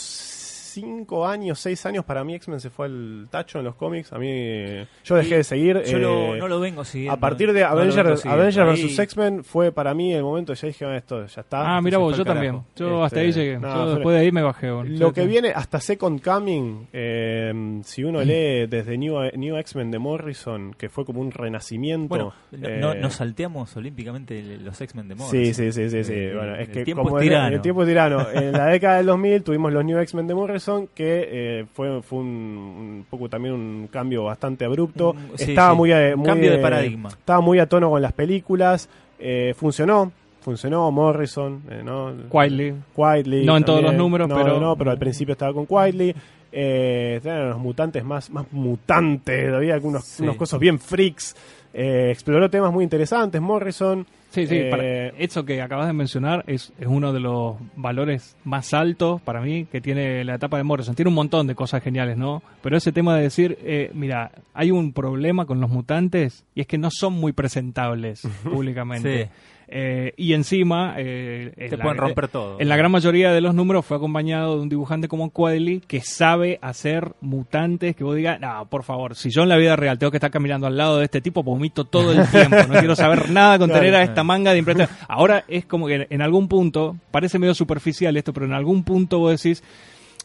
cinco 0.73 1.25
años, 1.27 1.59
seis 1.59 1.85
años, 1.85 2.03
para 2.05 2.23
mí 2.23 2.35
X-Men 2.35 2.59
se 2.59 2.69
fue 2.69 2.87
al 2.87 3.27
tacho 3.29 3.59
en 3.59 3.65
los 3.65 3.75
cómics. 3.75 4.11
A 4.13 4.17
mí. 4.17 4.85
Yo 5.03 5.15
dejé 5.15 5.37
de 5.37 5.43
seguir. 5.43 5.81
Yo 5.83 5.99
lo- 5.99 6.35
eh, 6.35 6.39
no 6.39 6.47
lo 6.47 6.59
vengo 6.59 6.83
siguiendo. 6.83 7.13
a 7.13 7.17
partir 7.19 7.53
de 7.53 7.61
No 7.61 7.67
Avengers, 7.67 8.21
siguiendo. 8.21 8.41
Avengers 8.43 8.69
Ahí- 8.79 8.85
vs. 8.87 8.99
X-Men 8.99 9.43
fue 9.43 9.71
para 9.71 9.93
mí 9.93 10.13
el 10.13 10.23
momento. 10.23 10.53
Ya 10.53 10.67
dije, 10.67 10.85
"Ah, 10.85 10.97
esto 10.97 11.25
ya 11.25 11.41
está. 11.41 11.77
Ah, 11.77 11.81
mira 11.81 11.97
vos, 11.97 12.17
yo 12.17 12.25
también. 12.25 12.53
carajo". 12.53 12.67
Yo 12.75 13.03
hasta 13.03 13.19
ahí 13.19 13.29
Este, 13.29 13.41
llegué. 13.41 13.59
no, 13.59 13.73
yo 13.73 13.95
después 13.95 14.15
de 14.15 14.21
ahí 14.21 14.31
me 14.31 14.41
bajé. 14.41 14.67
lo 14.83 15.13
que 15.13 15.25
viene 15.25 15.49
hasta 15.49 15.79
Second 15.79 16.21
Coming, 16.21 16.87
eh, 16.93 17.81
si 17.83 18.03
uno 18.03 18.21
lee 18.23 18.65
desde 18.67 18.97
New, 18.97 19.15
New 19.35 19.57
X-Men 19.57 19.91
de 19.91 19.99
Morrison, 19.99 20.73
que 20.77 20.89
fue 20.89 21.05
como 21.05 21.21
un 21.21 21.31
renacimiento. 21.31 22.07
Bueno, 22.09 22.33
no- 22.51 22.67
eh, 22.67 22.77
no- 22.79 22.95
nos 22.95 23.13
salteamos 23.15 23.75
olímpicamente 23.77 24.41
los 24.61 24.79
X-Men 24.81 25.07
de 25.09 25.15
Morrison. 25.15 25.45
Sí, 25.45 25.53
sí, 25.53 25.71
sí, 25.71 25.89
sí, 25.89 26.03
sí. 26.03 26.13
Bueno, 26.35 26.55
es 26.55 26.67
el 26.69 26.73
que 26.73 26.83
tiempo 26.85 27.03
como 27.03 27.17
es 27.19 27.23
el- 27.23 27.29
tirano. 27.29 27.55
el 27.55 27.61
tiempo 27.61 27.81
es 27.83 27.87
tirano. 27.89 28.27
En 28.33 28.51
la 28.53 28.65
década 28.67 28.97
del 28.97 29.05
2000 29.07 29.43
tuvimos 29.43 29.71
los 29.73 29.83
New 29.85 29.99
X-Men 29.99 30.27
de 30.27 30.33
Morrison, 30.35 30.62
que 30.95 31.27
eh, 31.61 31.65
fue, 31.73 32.01
fue 32.01 32.19
un, 32.19 32.27
un 32.27 33.05
poco 33.09 33.29
también 33.29 33.53
un 33.53 33.87
cambio 33.91 34.23
bastante 34.25 34.65
abrupto. 34.65 35.15
Sí, 35.35 35.51
estaba 35.51 35.71
sí, 35.71 35.77
muy, 35.77 35.91
muy, 36.15 36.25
cambio 36.25 36.51
de 36.51 36.57
eh, 36.57 36.61
paradigma. 36.61 37.09
Estaba 37.09 37.41
muy 37.41 37.59
a 37.59 37.67
tono 37.67 37.89
con 37.89 38.01
las 38.01 38.13
películas. 38.13 38.89
eh, 39.19 39.53
funcionó. 39.57 40.11
Funcionó 40.41 40.91
Morrison, 40.91 41.61
eh, 41.69 41.81
¿no? 41.85 42.11
Quietly. 42.29 42.73
Quietly. 42.95 43.45
No 43.45 43.55
en 43.55 43.63
todos 43.63 43.81
los 43.81 43.93
números, 43.93 44.27
No, 44.27 44.35
pero- 44.35 44.59
No, 44.59 44.75
pero 44.75 44.91
al 44.91 44.97
principio 44.97 45.31
estaba 45.33 45.53
con 45.53 45.65
Quietly. 45.65 46.13
Eh, 46.51 47.19
eran 47.23 47.49
los 47.51 47.59
mutantes 47.59 48.03
más, 48.03 48.29
más 48.29 48.45
mutantes, 48.51 49.53
había 49.53 49.73
algunos 49.73 50.03
Sí. 50.03 50.21
unos 50.23 50.35
cosas 50.35 50.59
bien 50.59 50.79
freaks. 50.79 51.35
Eh, 51.73 52.09
exploró 52.11 52.49
temas 52.49 52.71
muy 52.71 52.83
interesantes, 52.83 53.41
Morrison. 53.41 54.05
Sí, 54.33 54.47
sí, 54.47 54.55
Eh, 54.55 54.69
para- 54.71 54.83
eso 55.19 55.45
que 55.45 55.61
acabas 55.61 55.85
de 55.85 55.93
mencionar 55.93 56.43
es, 56.47 56.73
es 56.79 56.87
uno 56.87 57.13
de 57.13 57.19
los 57.19 57.55
valores 57.75 58.35
más 58.43 58.73
altos 58.73 59.21
para 59.21 59.41
mí 59.41 59.65
que 59.71 59.79
tiene 59.79 60.23
la 60.23 60.33
etapa 60.35 60.57
de 60.57 60.63
Morrison. 60.63 60.95
Tiene 60.95 61.09
un 61.09 61.15
montón 61.15 61.45
de 61.45 61.53
cosas 61.53 61.83
geniales, 61.83 62.17
¿no? 62.17 62.41
Pero 62.63 62.75
ese 62.75 62.91
tema 62.91 63.15
de 63.15 63.21
decir, 63.21 63.59
eh, 63.61 63.91
mira, 63.93 64.31
hay 64.55 64.71
un 64.71 64.91
problema 64.91 65.45
con 65.45 65.61
los 65.61 65.69
mutantes 65.69 66.45
y 66.55 66.61
es 66.61 66.67
que 66.67 66.79
no 66.79 66.89
son 66.89 67.13
muy 67.13 67.31
presentables 67.31 68.21
públicamente. 68.43 69.25
Sí. 69.25 69.29
Eh, 69.75 70.13
y 70.17 70.33
encima... 70.33 70.93
eh, 70.99 71.51
en 71.57 71.69
Te 71.71 71.77
la- 71.77 71.83
pueden 71.83 71.97
romper 71.97 72.27
todo. 72.27 72.57
En 72.59 72.69
la 72.69 72.77
gran 72.77 72.91
mayoría 72.91 73.31
de 73.33 73.41
los 73.41 73.55
números 73.55 73.83
fue 73.83 73.97
acompañado 73.97 74.55
de 74.57 74.61
un 74.61 74.69
dibujante 74.69 75.07
como 75.07 75.31
Quadley 75.31 75.79
que 75.79 76.01
sabe 76.01 76.59
hacer 76.61 77.13
mutantes 77.21 77.95
que 77.95 78.03
vos 78.03 78.15
digas, 78.15 78.39
no, 78.39 78.67
por 78.69 78.83
favor, 78.83 79.15
si 79.15 79.31
yo 79.31 79.41
en 79.41 79.49
la 79.49 79.57
vida 79.57 79.75
real 79.75 79.97
tengo 79.97 80.11
que 80.11 80.17
estar 80.17 80.29
caminando 80.29 80.67
al 80.67 80.77
lado 80.77 80.99
de 80.99 81.05
este 81.05 81.21
tipo, 81.21 81.41
vomito 81.41 81.85
todo 81.85 82.11
el 82.11 82.23
tiempo. 82.29 82.55
No 82.69 82.77
quiero 82.79 82.95
saber 82.95 83.31
nada 83.31 83.57
con 83.57 83.71
tener 83.71 83.95
a 83.95 84.03
esta 84.03 84.23
manga 84.23 84.51
de 84.51 84.59
impresión. 84.59 84.87
Ahora 85.07 85.43
es 85.47 85.65
como 85.65 85.87
que 85.87 86.05
en 86.07 86.21
algún 86.21 86.47
punto, 86.47 86.95
parece 87.09 87.39
medio 87.39 87.55
superficial 87.55 88.15
esto, 88.15 88.31
pero 88.31 88.45
en 88.45 88.53
algún 88.53 88.83
punto 88.83 89.17
vos 89.17 89.41
decís, 89.41 89.63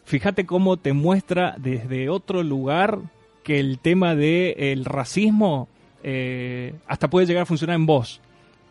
fíjate 0.04 0.44
cómo 0.44 0.76
te 0.76 0.92
muestra 0.92 1.54
desde 1.56 2.10
otro 2.10 2.42
lugar 2.42 2.98
que 3.44 3.60
el 3.60 3.78
tema 3.78 4.14
del 4.14 4.84
racismo 4.84 5.68
eh, 6.02 6.74
hasta 6.86 7.08
puede 7.08 7.24
llegar 7.26 7.44
a 7.44 7.46
funcionar 7.46 7.76
en 7.76 7.86
vos. 7.86 8.20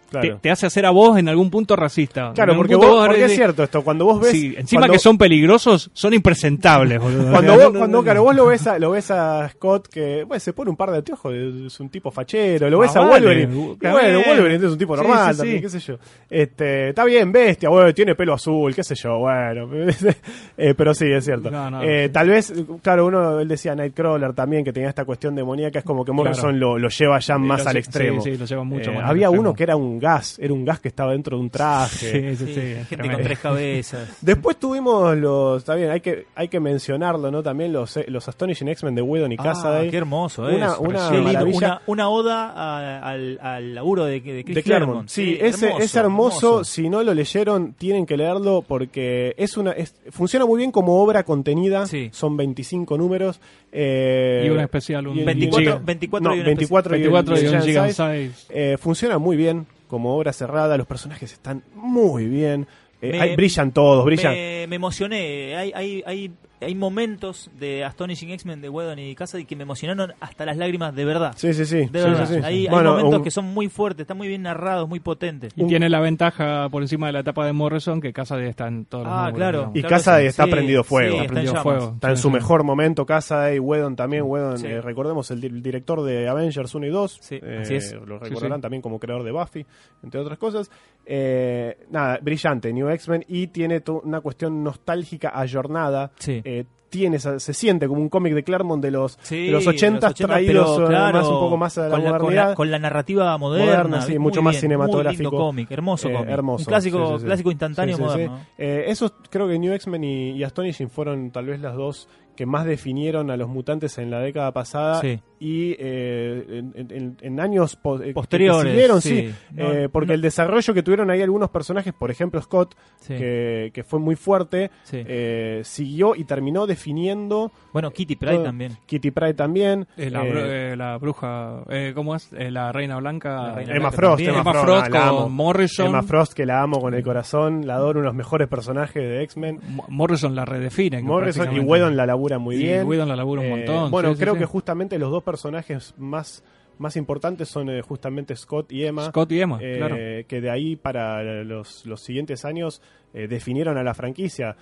Te, 0.09 0.19
Claro. 0.19 0.39
te 0.41 0.49
hace 0.51 0.65
hacer 0.65 0.85
a 0.85 0.89
vos 0.91 1.17
en 1.19 1.27
algún 1.27 1.49
punto 1.49 1.75
racista. 1.75 2.31
Claro, 2.33 2.55
porque, 2.55 2.75
vos, 2.75 3.05
porque 3.07 3.25
es 3.25 3.35
cierto 3.35 3.63
esto, 3.63 3.83
cuando 3.83 4.05
vos 4.05 4.21
ves... 4.21 4.31
Sí, 4.31 4.55
encima 4.57 4.81
cuando- 4.81 4.93
que 4.93 4.99
son 4.99 5.17
peligrosos, 5.17 5.89
son 5.93 6.13
impresentables, 6.13 6.99
boludo. 6.99 7.31
Cuando 7.31 7.55
vos, 7.55 7.77
cuando, 7.77 8.03
claro, 8.03 8.23
vos 8.23 8.35
lo 8.35 8.45
ves 8.45 8.65
a, 8.67 8.79
lo 8.79 8.91
ves 8.91 9.11
a 9.11 9.49
Scott 9.49 9.87
que 9.89 10.23
bueno, 10.23 10.39
se 10.39 10.53
pone 10.53 10.69
un 10.71 10.77
par 10.77 10.91
de 10.91 10.97
anteojos, 10.97 11.33
es 11.33 11.79
un 11.79 11.89
tipo 11.89 12.09
fachero, 12.11 12.69
lo 12.69 12.77
Ah, 12.77 12.81
ves 12.81 12.95
a 12.95 13.01
Wolverine. 13.01 13.75
bueno. 13.79 14.21
Wolverine 14.25 14.65
es 14.65 14.71
un 14.71 14.77
tipo 14.77 14.95
normal 14.95 15.33
sí, 15.33 15.37
también, 15.39 15.61
qué 15.61 15.69
sé 15.69 15.79
yo. 15.79 15.97
Este, 16.29 16.89
está 16.89 17.03
bien, 17.03 17.31
bestia, 17.31 17.69
bueno, 17.69 17.93
tiene 17.93 18.15
pelo 18.15 18.33
azul, 18.33 18.73
qué 18.73 18.83
sé 18.83 18.95
yo, 18.95 19.19
bueno. 19.19 19.69
Eh, 20.57 20.73
pero 20.75 20.93
sí, 20.93 21.05
es 21.11 21.23
cierto. 21.25 21.51
No, 21.51 21.69
no, 21.69 21.83
Eh. 21.83 22.09
Tal 22.09 22.29
vez, 22.29 22.51
claro, 22.81 23.05
uno, 23.05 23.39
él 23.39 23.47
decía 23.47 23.75
Nightcrawler 23.75 24.33
también, 24.33 24.63
que 24.63 24.73
tenía 24.73 24.89
esta 24.89 25.05
cuestión 25.05 25.35
demoníaca, 25.35 25.79
es 25.79 25.85
como 25.85 26.03
que 26.03 26.11
Morrison 26.11 26.51
Claro. 26.51 26.57
lo, 26.57 26.79
lo 26.79 26.89
lleva 26.89 27.19
ya 27.19 27.37
más 27.37 27.63
lo- 27.63 27.69
al 27.69 27.77
extremo. 27.77 28.21
Sí, 28.21 28.31
sí, 28.31 28.37
lo 28.37 28.45
lleva 28.45 28.63
mucho 28.63 28.89
Eh, 28.91 28.93
más 28.95 29.03
al 29.03 29.09
había 29.11 29.29
uno 29.29 29.53
que 29.53 29.63
era 29.63 29.75
un 29.75 29.96
gas, 29.99 30.37
era 30.39 30.53
un 30.53 30.63
gas 30.65 30.79
que 30.79 30.87
estaba 30.87 31.11
dentro 31.11 31.37
de 31.37 31.43
un 31.43 31.49
traje. 31.49 32.35
Sí, 32.35 32.45
sí, 32.45 32.53
Sí, 32.53 32.61
gente 32.61 32.85
tremendo. 32.95 33.17
con 33.17 33.23
tres 33.25 33.39
cabezas. 33.39 34.17
Después 34.21 34.57
tuvimos 34.57 35.17
los, 35.17 35.57
está 35.59 35.75
bien, 35.75 35.89
hay 35.91 36.01
que, 36.01 36.25
hay 36.35 36.47
que 36.47 36.59
mencionarlo, 36.59 37.29
¿no? 37.31 37.41
También 37.43 37.73
los, 37.73 37.97
eh, 37.97 38.05
los 38.07 38.27
Astonishing 38.27 38.67
X-Men 38.69 38.95
de 38.95 39.01
Whedon 39.01 39.31
y 39.31 39.37
Ah, 39.39 39.87
qué 39.89 39.97
hermoso 39.97 40.43
Una- 40.43 40.67
eso. 40.73 40.81
una 40.81 41.09
maravilla. 41.21 41.57
Una, 41.57 41.81
una 41.85 42.09
oda 42.09 42.49
a- 42.51 43.09
al, 43.09 43.39
al 43.41 43.75
laburo 43.75 44.05
de, 44.05 44.19
de 44.21 44.43
Chris 44.43 44.55
de 44.55 44.63
Claremont. 44.63 45.07
Sí, 45.09 45.37
ese, 45.39 45.71
es 45.79 45.95
hermoso. 45.95 46.63
Si 46.63 46.89
no 46.89 47.03
lo 47.03 47.13
leyeron, 47.13 47.73
tienen 47.73 48.05
que 48.05 48.17
leerlo 48.17 48.63
porque 48.67 49.33
es 49.37 49.57
una 49.57 49.71
es- 49.71 49.95
funciona 50.11 50.45
muy 50.45 50.57
bien 50.57 50.71
como 50.71 51.01
obra 51.01 51.23
contenida. 51.23 51.85
Sí. 51.87 52.09
Son 52.11 52.35
25 52.37 52.97
números. 52.97 53.39
eh, 53.71 54.43
Y 54.45 54.49
un 54.49 54.59
especial, 54.59 55.07
un 55.07 55.17
y- 55.19 55.23
24, 55.23 55.59
giga. 55.59 55.81
24 55.85 56.29
no, 56.29 56.35
y 56.35 56.39
un 56.39 56.45
24 56.45 56.95
y 56.97 56.99
un- 57.05 57.13
24 57.13 57.37
y 57.37 57.43
y 57.43 57.47
un 57.47 57.55
un 57.55 57.61
giga 57.61 57.87
size. 57.87 58.29
size. 58.33 58.45
Eh, 58.49 58.77
funciona 58.77 59.17
muy 59.17 59.35
bien 59.37 59.65
como 59.87 60.15
obra 60.15 60.33
cerrada. 60.33 60.77
Los 60.77 60.87
personajes 60.87 61.31
están 61.33 61.63
muy 61.75 62.25
bien. 62.25 62.67
Eh, 63.01 63.11
Me- 63.11 63.21
hay- 63.21 63.35
brillan 63.35 63.71
todos, 63.71 64.03
brillan. 64.05 64.33
Me, 64.33 64.65
me 64.67 64.75
emocioné. 64.77 65.55
Hay, 65.55 65.71
hay, 65.75 66.03
hay, 66.05 66.31
hay 66.61 66.73
momentos 66.75 67.49
de 67.59 67.83
Astonishing 67.83 68.31
X-Men 68.31 68.61
de 68.61 68.69
Whedon 68.69 68.99
y 68.99 69.15
Cassidy 69.15 69.45
que 69.45 69.55
me 69.55 69.63
emocionaron 69.63 70.13
hasta 70.19 70.45
las 70.45 70.57
lágrimas 70.57 70.95
de 70.95 71.05
verdad. 71.05 71.33
Sí, 71.35 71.53
sí, 71.53 71.65
sí. 71.65 71.77
De 71.77 71.85
sí, 71.85 71.91
verdad. 71.91 72.25
sí, 72.27 72.33
sí. 72.35 72.39
Hay, 72.43 72.55
hay 72.65 72.67
Bueno, 72.67 72.91
momentos 72.97 73.19
un- 73.19 73.23
que 73.23 73.31
son 73.31 73.45
muy 73.45 73.67
fuertes, 73.69 74.01
están 74.01 74.17
muy 74.17 74.27
bien 74.27 74.41
narrados, 74.41 74.89
muy 74.89 74.99
potentes. 74.99 75.53
Y 75.55 75.65
tiene 75.67 75.89
la 75.89 75.99
ventaja 75.99 76.67
por 76.69 76.81
encima 76.81 77.07
de 77.07 77.13
la 77.13 77.19
etapa 77.19 77.45
de 77.45 77.53
Morrison 77.53 78.01
que 78.01 78.11
Casa 78.13 78.35
de 78.37 78.49
está 78.49 78.67
en 78.67 78.85
todos 78.85 79.05
los 79.05 79.13
Ah, 79.13 79.31
claro. 79.33 79.57
digamos. 79.59 79.75
Y 79.75 79.79
claro 79.81 79.95
Casa 79.95 80.17
que 80.19 80.25
está 80.27 80.45
sí. 80.45 80.51
prendido 80.51 80.83
fuego. 80.83 81.11
Sí, 81.11 81.15
Está 81.17 81.23
está 81.25 81.27
en 81.27 81.33
prendido 81.35 81.53
llamas. 81.53 81.63
fuego. 81.63 81.93
Está 81.95 82.09
en 82.09 82.15
Sí, 82.17 82.21
su 82.23 82.29
mejor 82.31 82.63
momento, 82.63 83.05
Casa 83.05 83.53
y 83.53 83.59
Whedon 83.59 83.95
también. 83.95 84.23
Whedon, 84.25 84.57
Sí. 84.57 84.67
eh, 84.67 84.81
recordemos, 84.81 85.29
el 85.31 85.41
di- 85.41 85.49
director 85.61 86.01
de 86.03 86.27
Avengers 86.27 86.73
1 86.73 86.85
y 86.87 86.89
2. 86.89 87.17
Sí, 87.21 87.39
eh, 87.41 87.59
así 87.61 87.75
es. 87.75 87.93
Lo 87.93 88.17
recordarán 88.19 88.57
sí. 88.57 88.61
también 88.61 88.81
como 88.81 88.99
creador 88.99 89.23
de 89.23 89.31
Buffy, 89.31 89.65
entre 90.03 90.19
otras 90.19 90.37
cosas. 90.37 90.71
Eh, 91.05 91.77
nada, 91.89 92.19
brillante, 92.21 92.73
New 92.73 92.89
X-Men. 92.89 93.23
Y 93.27 93.47
tiene 93.47 93.81
una 94.03 94.19
cuestión 94.21 94.63
nostálgica, 94.63 95.31
ayornada. 95.33 96.11
Sí. 96.19 96.41
Eh, 96.47 96.65
tiene 96.89 97.19
se 97.19 97.53
siente 97.53 97.85
como 97.85 97.99
un 97.99 98.07
cómic 98.07 98.33
de 98.33 98.43
Claremont 98.43 98.81
de 98.81 98.91
los, 98.91 99.19
Sí, 99.21 99.47
de 99.47 99.51
los 99.51 99.67
80 99.67 100.13
pero 100.17 100.27
traídos 100.29 100.79
eh, 100.79 100.85
claro, 100.87 101.17
más 101.19 101.27
un 101.27 101.39
poco 101.41 101.57
más 101.57 101.77
a 101.77 101.81
la 101.81 101.89
con 101.89 102.01
con 102.01 102.11
modernidad. 102.13 102.53
con 102.55 102.71
la 102.71 102.79
narrativa 102.79 103.37
moderna, 103.37 103.65
Moderna, 103.83 104.01
sí, 104.03 104.17
mucho 104.17 104.41
más 104.41 104.53
bien, 104.53 104.61
cinematográfico. 104.61 105.23
Muy 105.23 105.31
lindo 105.31 105.37
cómic, 105.45 105.71
hermoso 105.71 106.07
Eh, 106.09 106.13
cómic. 106.13 106.29
hermoso. 106.29 106.61
Un 106.61 106.65
clásico, 106.65 107.07
sí, 107.15 107.19
sí, 107.19 107.25
clásico 107.25 107.51
instantáneo 107.51 107.97
moderno. 107.97 108.39
Eh, 108.57 108.85
esos 108.87 109.13
creo 109.29 109.49
que 109.49 109.59
New 109.59 109.73
X-Men 109.73 110.01
y, 110.05 110.31
y 110.31 110.43
Astonishing 110.45 110.89
fueron 110.89 111.29
tal 111.31 111.47
vez 111.47 111.59
las 111.59 111.75
dos 111.75 112.07
que 112.37 112.45
más 112.45 112.65
definieron 112.65 113.29
a 113.31 113.35
los 113.35 113.49
mutantes 113.49 113.97
en 113.97 114.09
la 114.11 114.19
década 114.21 114.53
pasada 114.53 115.01
Sí. 115.01 115.19
y 115.39 115.75
eh, 115.79 116.61
en, 116.75 116.87
en- 116.91 117.17
en 117.19 117.39
años 117.41 117.75
po- 117.75 117.97
eh, 117.97 117.99
que- 117.99 118.05
que 118.07 118.13
Posteriores, 118.13 118.71
siguieron, 118.71 119.01
sí. 119.01 119.09
sí, 119.29 119.35
No, 119.55 119.71
eh, 119.73 119.89
porque 119.89 120.07
no- 120.07 120.13
el 120.13 120.21
desarrollo 120.21 120.73
que 120.73 120.83
tuvieron 120.83 121.09
ahí 121.11 121.21
algunos 121.21 121.49
personajes, 121.49 121.93
por 121.93 122.11
ejemplo 122.11 122.41
Scott, 122.41 122.75
Sí. 122.99 123.15
que, 123.15 123.71
que 123.73 123.83
fue 123.83 123.99
muy 123.99 124.15
fuerte, 124.15 124.71
Sí. 124.83 125.03
eh, 125.05 125.61
siguió 125.63 126.15
y 126.15 126.23
terminó 126.23 126.65
definiendo 126.67 127.51
Bueno, 127.73 127.91
Kitty 127.91 128.15
Pryde 128.15 128.43
también. 128.43 128.77
Kitty 128.85 129.11
Pryde 129.11 129.33
también, 129.33 129.87
Eh, 129.97 130.09
la, 130.09 130.25
eh, 130.25 130.31
bru- 130.31 130.45
eh, 130.45 130.75
la 130.77 130.97
bruja, 130.97 131.63
eh, 131.69 131.91
¿cómo 131.95 132.15
es? 132.15 132.31
Eh, 132.33 132.51
la 132.51 132.71
reina 132.71 132.97
blanca. 132.97 133.47
La 133.47 133.55
Reina 133.55 133.71
Emma 133.73 133.79
Blanca 133.89 133.95
Frost. 133.97 134.21
Emma, 134.21 134.39
Emma 134.41 134.51
Frost, 134.53 134.65
Frost 134.67 134.89
la 134.93 135.09
con. 135.09 135.31
Morrison. 135.33 135.87
Emma 135.87 136.03
Frost 136.03 136.33
que 136.33 136.45
la 136.45 136.61
amo 136.61 136.79
con 136.79 136.93
el 136.93 137.03
corazón, 137.03 137.65
la 137.65 137.75
adoro, 137.75 137.99
uno 137.99 138.01
de 138.01 138.05
los 138.07 138.15
mejores 138.15 138.47
personajes 138.47 139.01
de 139.01 139.23
X-Men. 139.23 139.59
Mo- 139.69 139.85
Morrison 139.89 140.35
la 140.35 140.45
redefine. 140.45 140.97
que 140.97 141.03
Morrison 141.03 141.55
y 141.55 141.59
Whedon 141.59 141.95
la 141.95 142.05
labura 142.05 142.26
muy 142.37 142.55
Y 142.55 142.63
bien. 142.63 142.85
Whedon 142.87 143.07
la 143.07 143.15
labura 143.15 143.41
un 143.41 143.47
Eh, 143.47 143.49
montón. 143.51 143.91
bueno, 143.91 144.13
sí, 144.13 144.19
creo 144.19 144.33
sí. 144.33 144.39
que 144.39 144.45
justamente 144.45 144.99
los 144.99 145.09
dos 145.11 145.23
personajes 145.23 145.93
más, 145.97 146.43
más 146.77 146.97
importantes 146.97 147.47
son 147.47 147.69
eh, 147.69 147.81
justamente 147.81 148.35
Scott 148.35 148.71
y 148.73 148.83
Emma. 148.85 149.05
Scott 149.05 149.31
y 149.31 149.39
Emma, 149.41 149.57
eh, 149.61 149.75
claro. 149.77 149.95
Que 150.27 150.41
de 150.41 150.49
ahí 150.49 150.75
para 150.75 151.23
los, 151.45 151.85
los 151.85 152.01
siguientes 152.01 152.43
años 152.45 152.81
eh, 153.13 153.27
definieron 153.27 153.77
a 153.77 153.83
la 153.83 153.93
franquicia. 153.93 154.55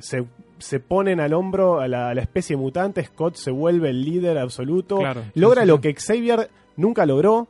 Se, 0.00 0.24
se 0.58 0.80
ponen 0.80 1.20
al 1.20 1.32
hombro 1.34 1.80
a 1.80 1.86
la, 1.88 2.10
a 2.10 2.14
la 2.14 2.22
especie 2.22 2.56
mutante. 2.56 3.04
Scott 3.04 3.34
se 3.36 3.50
vuelve 3.50 3.90
el 3.90 4.04
líder 4.04 4.38
absoluto. 4.38 4.98
Claro, 4.98 5.22
logra 5.34 5.62
sí, 5.62 5.68
lo 5.68 5.76
sí. 5.76 5.80
que 5.82 5.94
Xavier 5.94 6.50
nunca 6.76 7.06
logró. 7.06 7.48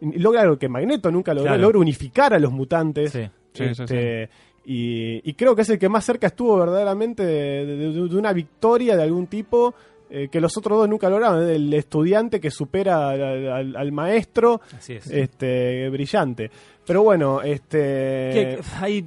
Logra 0.00 0.44
lo 0.44 0.58
que 0.58 0.68
Magneto 0.68 1.10
nunca 1.10 1.32
logró. 1.32 1.48
Claro. 1.48 1.62
Logra 1.62 1.78
unificar 1.78 2.34
a 2.34 2.38
los 2.38 2.52
mutantes. 2.52 3.12
Sí. 3.12 3.28
Sí, 3.54 3.72
sí, 3.74 3.82
Este, 3.84 4.28
Y, 4.66 5.20
y 5.28 5.34
creo 5.34 5.54
que 5.54 5.62
es 5.62 5.68
el 5.70 5.78
que 5.78 5.88
más 5.88 6.04
cerca 6.04 6.28
estuvo 6.28 6.56
verdaderamente 6.58 7.24
de, 7.24 7.66
de- 7.66 7.76
de- 7.76 8.08
de 8.08 8.16
una 8.16 8.32
victoria 8.32 8.96
de 8.96 9.02
algún 9.02 9.26
tipo 9.26 9.74
eh, 10.10 10.28
que 10.30 10.40
los 10.40 10.56
otros 10.56 10.78
dos 10.78 10.88
nunca 10.88 11.10
lograron. 11.10 11.42
El 11.48 11.72
estudiante 11.74 12.40
que 12.40 12.50
supera 12.50 13.10
al, 13.10 13.48
al- 13.48 13.76
al 13.76 13.92
maestro, 13.92 14.60
Así 14.76 14.94
es. 14.94 15.06
este 15.10 15.88
brillante. 15.90 16.50
Pero 16.86 17.02
bueno, 17.02 17.42
este... 17.42 17.78
Que- 17.78 18.58
hay 18.80 19.04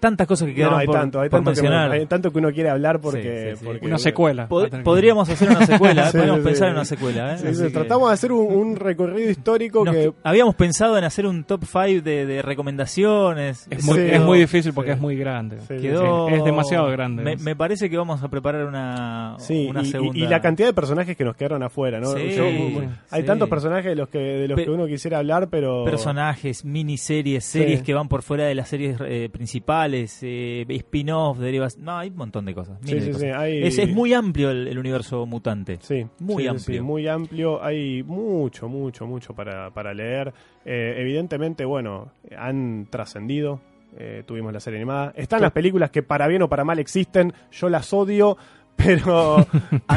tantas 0.00 0.26
cosas 0.26 0.46
que 0.46 0.52
no, 0.52 0.56
quedaron 0.56 0.78
hay 0.80 0.86
por, 0.86 0.94
tanto, 0.96 1.20
hay 1.20 1.28
por 1.28 1.38
tanto, 1.38 1.50
que, 1.52 1.62
mencionar. 1.62 1.90
hay 1.90 2.06
tanto 2.06 2.32
que 2.32 2.38
uno 2.38 2.52
quiere 2.52 2.70
hablar 2.70 3.00
porque... 3.00 3.22
Sí, 3.22 3.50
sí, 3.52 3.56
sí. 3.58 3.64
porque- 3.64 3.86
Una 3.86 3.98
secuela. 3.98 4.48
Pod- 4.48 4.70
que- 4.70 4.76
podríamos 4.78 5.28
hacer 5.28 5.48
una 5.50 5.66
secuela, 5.66 6.02
¿eh? 6.08 6.10
Sí, 6.12 6.16
podríamos 6.18 6.40
sí, 6.40 6.44
pensar 6.44 6.66
sí. 6.66 6.70
en 6.70 6.74
una 6.76 6.84
secuela. 6.84 7.34
¿eh? 7.34 7.38
Sí, 7.38 7.46
Así 7.48 7.56
sí, 7.56 7.62
que- 7.64 7.70
tratamos 7.70 8.08
de 8.08 8.14
hacer 8.14 8.32
un, 8.32 8.52
un 8.54 8.76
recorrido 8.76 9.30
histórico 9.30 9.84
Nos- 9.84 9.94
que... 9.94 10.12
habíamos 10.22 10.54
pensado 10.54 10.96
en 10.98 11.04
hacer 11.04 11.26
un 11.26 11.44
top 11.44 11.64
5 11.64 12.02
de, 12.02 12.26
de 12.26 12.42
recomendaciones. 12.42 13.66
Es 13.70 13.84
muy, 13.84 13.96
Sí. 13.96 14.00
es 14.12 14.20
muy 14.20 14.38
difícil 14.38 14.72
porque 14.72 14.90
Sí. 14.92 14.94
es 14.96 15.00
muy 15.00 15.16
grande. 15.16 15.58
Sí, 15.60 15.66
sí, 15.76 15.80
Quedó, 15.82 16.28
Es 16.28 16.44
demasiado 16.44 16.88
grande. 16.90 17.22
Me, 17.22 17.36
me 17.36 17.56
parece 17.56 17.90
que 17.90 17.96
vamos 17.96 18.22
a 18.22 18.28
preparar 18.28 18.66
una, 18.66 19.36
Sí, 19.38 19.66
una 19.68 19.82
y- 19.82 19.86
y, 19.86 19.90
segunda. 19.90 20.18
y 20.18 20.26
la 20.26 20.40
cantidad 20.40 20.68
de 20.68 20.74
personajes 20.74 21.16
que 21.16 21.24
nos 21.24 21.36
quedaron 21.36 21.62
afuera, 21.62 22.00
¿no? 22.00 22.08
Sí, 22.12 22.30
Yo- 22.36 22.44
sí. 22.48 22.78
hay 23.10 23.22
tantos 23.24 23.48
personajes 23.48 23.86
de 23.86 23.96
los 23.96 24.08
que 24.08 24.18
de 24.18 24.48
los 24.48 24.56
Pe- 24.56 24.64
que 24.64 24.70
uno 24.70 24.86
quisiera 24.86 25.18
hablar, 25.18 25.48
pero 25.48 25.84
personajes, 25.84 26.64
miniseries, 26.64 27.44
series 27.44 27.78
Sí. 27.80 27.84
que 27.84 27.94
van 27.94 28.08
por 28.08 28.22
fuera 28.22 28.44
de 28.44 28.54
las 28.54 28.68
series 28.68 28.98
eh, 29.06 29.28
principales. 29.32 29.85
Eh, 29.94 30.64
spin-off, 30.68 31.38
derivas. 31.38 31.78
No, 31.78 31.98
hay 31.98 32.08
un 32.10 32.16
montón 32.16 32.44
de 32.44 32.54
cosas. 32.54 32.78
Sí, 32.82 32.86
miles 32.94 33.04
de 33.06 33.06
sí, 33.06 33.12
cosas. 33.12 33.28
sí, 33.28 33.34
hay- 33.36 33.62
es, 33.62 33.78
es 33.78 33.92
muy 33.94 34.12
amplio 34.14 34.50
el, 34.50 34.68
el 34.68 34.78
universo 34.78 35.26
mutante. 35.26 35.78
Sí, 35.82 36.06
Muy 36.20 36.46
amplio. 36.46 36.82
muy 36.84 37.06
amplio. 37.08 37.62
Hay 37.62 38.02
mucho, 38.02 38.68
mucho, 38.68 39.06
mucho 39.06 39.34
para, 39.34 39.70
para 39.70 39.92
leer. 39.94 40.32
Eh, 40.64 40.94
evidentemente, 40.98 41.64
bueno, 41.64 42.12
han 42.36 42.86
trascendido. 42.90 43.60
Eh, 43.98 44.22
tuvimos 44.26 44.52
la 44.52 44.60
serie 44.60 44.78
animada. 44.78 45.12
Están 45.16 45.40
las 45.40 45.52
películas 45.52 45.90
que 45.90 46.02
para 46.02 46.26
bien 46.28 46.42
o 46.42 46.48
para 46.48 46.64
mal 46.64 46.78
existen. 46.78 47.32
Yo 47.52 47.68
las 47.70 47.92
odio, 47.94 48.36
pero... 48.76 49.38
Ha 49.38 49.46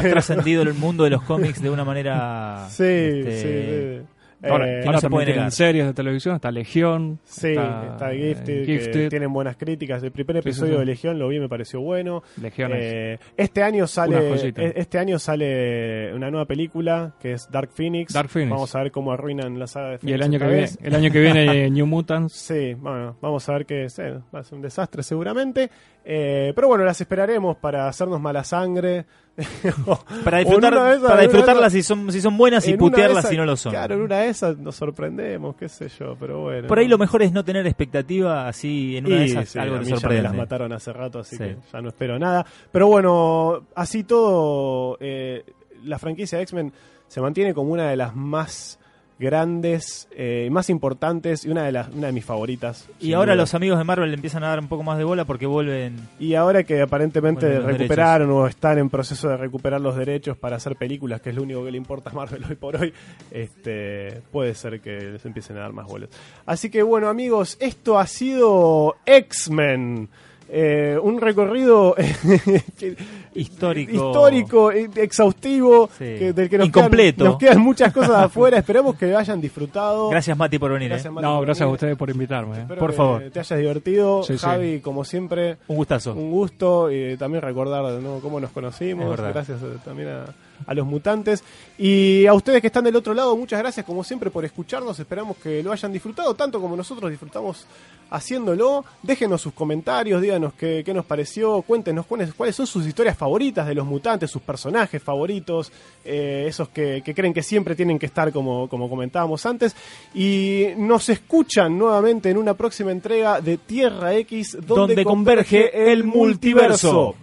pero- 0.00 0.12
trascendido 0.12 0.62
el 0.62 0.72
mundo 0.74 1.04
de 1.04 1.10
los 1.10 1.22
cómics 1.22 1.60
de 1.60 1.68
una 1.70 1.84
manera. 1.84 2.66
Sí, 2.70 2.84
este, 2.84 3.36
sí, 3.36 3.98
sí. 4.06 4.06
Ahora, 4.42 4.66
Eh, 4.66 4.74
que 4.78 4.80
no 4.80 4.86
ahora 4.86 5.00
se 5.00 5.10
puede 5.10 5.26
tienen 5.26 5.40
negar. 5.40 5.52
series 5.52 5.86
de 5.86 5.92
televisión, 5.92 6.34
está 6.36 6.50
Legión. 6.50 7.18
Sí, 7.24 7.48
está, 7.48 8.12
eh, 8.12 8.28
Gifted, 8.34 8.64
que 8.66 8.78
Gifted, 8.78 9.08
tienen 9.10 9.32
buenas 9.32 9.56
críticas. 9.56 10.02
El 10.02 10.12
primer 10.12 10.36
Sí, 10.36 10.42
sí, 10.42 10.48
episodio 10.48 10.72
sí. 10.74 10.78
de 10.78 10.84
Legión 10.86 11.18
lo 11.18 11.28
vi, 11.28 11.40
me 11.40 11.48
pareció 11.48 11.80
bueno. 11.80 12.22
Legión 12.40 12.72
Eh, 12.74 13.18
este 13.36 13.62
año 13.62 13.86
sale 13.86 14.16
e- 14.56 14.72
este 14.76 14.98
año 14.98 15.18
sale 15.18 16.14
una 16.14 16.30
nueva 16.30 16.46
película 16.46 17.14
que 17.20 17.32
es 17.32 17.50
Dark 17.50 17.70
Phoenix. 17.70 18.12
Dark 18.14 18.30
Phoenix. 18.30 18.50
Vamos 18.50 18.74
a 18.74 18.82
ver 18.82 18.90
cómo 18.90 19.12
arruinan 19.12 19.58
la 19.58 19.66
saga 19.66 19.88
de 19.90 19.94
Y 19.96 19.98
Phoenix 19.98 20.14
el 20.14 20.22
año, 20.22 20.38
que 20.38 20.46
viene, 20.46 20.68
el 20.82 20.94
año 20.94 21.10
que 21.12 21.20
viene 21.20 21.70
New 21.70 21.86
Mutants. 21.86 22.32
Sí, 22.32 22.74
bueno, 22.74 23.16
vamos 23.20 23.46
a 23.48 23.52
ver 23.52 23.66
que 23.66 23.84
eh, 23.84 24.18
va 24.34 24.40
a 24.40 24.42
ser 24.44 24.54
un 24.56 24.62
desastre 24.62 25.02
seguramente. 25.02 25.70
Eh, 26.02 26.52
pero 26.54 26.68
bueno, 26.68 26.82
las 26.84 26.98
esperaremos 26.98 27.56
para 27.58 27.86
hacernos 27.86 28.20
mala 28.20 28.42
sangre. 28.42 29.04
Para, 30.24 30.38
disfrutar, 30.38 30.74
esas- 30.74 31.00
para 31.08 31.22
disfrutarlas 31.22 31.72
si 31.72 31.82
son, 31.82 32.12
si 32.12 32.20
son 32.20 32.36
buenas 32.36 32.66
y 32.68 32.76
putearlas 32.76 33.18
esas- 33.20 33.30
si 33.30 33.36
no 33.36 33.44
lo 33.46 33.56
son. 33.56 33.72
Claro, 33.72 33.94
en 33.94 34.02
una 34.02 34.18
de 34.18 34.29
nos 34.58 34.76
sorprendemos, 34.76 35.54
qué 35.56 35.68
sé 35.68 35.88
yo, 35.88 36.16
pero 36.18 36.40
bueno. 36.40 36.66
Por 36.68 36.78
ahí 36.78 36.88
lo 36.88 36.98
mejor 36.98 37.22
es 37.22 37.32
no 37.32 37.44
tener 37.44 37.66
expectativa, 37.66 38.48
así 38.48 38.96
en 38.96 39.06
una 39.06 39.16
de 39.16 39.24
esas 39.26 39.48
sí, 39.48 39.58
algo 39.58 39.76
a 39.76 39.78
te 39.78 39.84
mí 39.84 39.90
ya 39.90 39.94
me 39.94 40.00
sorprende. 40.00 40.22
las 40.24 40.34
mataron 40.34 40.72
hace 40.72 40.92
rato, 40.92 41.18
así 41.20 41.36
Sí. 41.36 41.42
que 41.44 41.56
ya 41.72 41.80
no 41.80 41.88
espero 41.88 42.18
nada. 42.18 42.44
Pero 42.72 42.86
bueno, 42.88 43.66
así 43.74 44.04
todo, 44.04 44.96
eh, 45.00 45.44
la 45.84 45.98
franquicia 45.98 46.38
de 46.38 46.44
X-Men 46.44 46.72
se 47.06 47.20
mantiene 47.20 47.54
como 47.54 47.72
una 47.72 47.88
de 47.90 47.96
las 47.96 48.16
más 48.16 48.79
grandes, 49.20 50.08
eh, 50.12 50.48
más 50.50 50.70
importantes 50.70 51.44
y 51.44 51.50
una 51.50 51.62
de 51.62 51.72
las 51.72 51.88
una 51.88 52.06
de 52.06 52.12
mis 52.12 52.24
favoritas. 52.24 52.88
Y 52.98 53.12
ahora 53.12 53.34
duda. 53.34 53.42
los 53.42 53.54
amigos 53.54 53.78
de 53.78 53.84
Marvel 53.84 54.08
le 54.08 54.14
empiezan 54.14 54.42
a 54.42 54.48
dar 54.48 54.58
un 54.58 54.68
poco 54.68 54.82
más 54.82 54.96
de 54.96 55.04
bola 55.04 55.26
porque 55.26 55.46
vuelven. 55.46 55.96
Y 56.18 56.34
ahora 56.34 56.64
que 56.64 56.80
aparentemente 56.80 57.60
recuperaron 57.60 58.30
o 58.30 58.46
están 58.46 58.78
en 58.78 58.88
proceso 58.88 59.28
de 59.28 59.36
recuperar 59.36 59.80
los 59.80 59.94
derechos 59.94 60.38
para 60.38 60.56
hacer 60.56 60.74
películas, 60.76 61.20
que 61.20 61.30
es 61.30 61.36
lo 61.36 61.42
único 61.42 61.62
que 61.62 61.70
le 61.70 61.76
importa 61.76 62.10
a 62.10 62.14
Marvel 62.14 62.42
hoy 62.48 62.56
por 62.56 62.76
hoy, 62.76 62.94
este, 63.30 64.22
puede 64.32 64.54
ser 64.54 64.80
que 64.80 64.98
les 64.98 65.24
empiecen 65.26 65.58
a 65.58 65.60
dar 65.60 65.72
más 65.74 65.86
bolas. 65.86 66.08
Así 66.46 66.70
que 66.70 66.82
bueno 66.82 67.08
amigos, 67.08 67.58
esto 67.60 67.98
ha 67.98 68.06
sido 68.06 68.96
X-Men. 69.04 70.08
Eh, 70.52 70.98
un 71.00 71.20
recorrido 71.20 71.94
Histórico. 73.34 73.92
histórico, 73.92 74.72
eh, 74.72 74.90
exhaustivo, 74.96 75.88
Sí. 75.96 76.04
que- 76.18 76.32
del 76.32 76.48
que 76.50 76.58
nos 76.58 76.66
Incompleto. 76.66 77.18
Quedan, 77.18 77.30
nos 77.30 77.38
quedan 77.38 77.60
muchas 77.60 77.92
cosas 77.92 78.16
afuera. 78.24 78.58
Esperamos 78.58 78.96
que 78.96 79.14
hayan 79.14 79.40
disfrutado. 79.40 80.08
Gracias, 80.08 80.36
Mati, 80.36 80.58
por 80.58 80.72
venir. 80.72 80.88
Gracias, 80.88 81.06
¿eh? 81.06 81.10
Mati, 81.10 81.22
No, 81.26 81.36
por 81.36 81.46
gracias 81.46 81.68
a 81.68 81.70
ustedes 81.70 81.96
por 81.96 82.10
invitarme. 82.10 82.58
eh. 82.62 82.64
Por 82.76 82.90
que 82.90 82.96
favor. 82.96 83.22
te 83.32 83.38
hayas 83.38 83.58
divertido. 83.58 84.22
Sí, 84.24 84.32
sí. 84.36 84.44
Javi, 84.44 84.80
como 84.80 85.04
siempre, 85.04 85.58
Un 85.68 85.76
gustazo. 85.76 86.14
un 86.14 86.30
gusto 86.30 86.90
y 86.90 87.16
también 87.16 87.42
recordar 87.42 87.84
de 87.94 88.00
nuevo 88.00 88.18
cómo 88.20 88.40
nos 88.40 88.50
conocimos. 88.50 89.16
Gracias 89.16 89.58
también 89.84 90.08
a, 90.08 90.24
a 90.66 90.74
los 90.74 90.86
mutantes. 90.86 91.42
Y 91.78 92.26
a 92.26 92.34
ustedes 92.34 92.60
que 92.60 92.66
están 92.68 92.84
del 92.84 92.96
otro 92.96 93.14
lado, 93.14 93.36
muchas 93.36 93.58
gracias 93.58 93.86
como 93.86 94.04
siempre 94.04 94.30
por 94.30 94.44
escucharnos. 94.44 94.98
Esperamos 94.98 95.36
que 95.38 95.62
lo 95.62 95.72
hayan 95.72 95.92
disfrutado 95.92 96.34
tanto 96.34 96.60
como 96.60 96.76
nosotros 96.76 97.10
disfrutamos 97.10 97.66
haciéndolo. 98.10 98.84
Déjenos 99.02 99.40
sus 99.40 99.52
comentarios, 99.52 100.20
díganos 100.20 100.54
qué, 100.54 100.82
qué 100.84 100.92
nos 100.92 101.04
pareció, 101.04 101.62
cuéntenos 101.62 102.06
cuáles, 102.06 102.34
cuáles 102.34 102.56
son 102.56 102.66
sus 102.66 102.86
historias 102.86 103.16
favoritas 103.16 103.66
de 103.66 103.74
los 103.74 103.86
mutantes, 103.86 104.30
sus 104.30 104.42
personajes 104.42 105.02
favoritos, 105.02 105.72
eh, 106.04 106.44
esos 106.48 106.68
que, 106.68 107.02
que 107.04 107.14
creen 107.14 107.32
que 107.32 107.42
siempre 107.42 107.74
tienen 107.74 107.98
que 107.98 108.06
estar 108.06 108.32
como, 108.32 108.68
como 108.68 108.88
comentábamos 108.88 109.46
antes. 109.46 109.74
Y 110.14 110.66
nos 110.76 111.08
escuchan 111.08 111.78
nuevamente 111.78 112.30
en 112.30 112.36
una 112.36 112.54
próxima 112.54 112.90
entrega 112.90 113.40
de 113.40 113.58
Tierra 113.58 114.14
X, 114.14 114.52
donde, 114.60 114.94
Donde 114.94 115.04
converge 115.04 115.92
el 115.92 116.04
multiverso. 116.04 117.14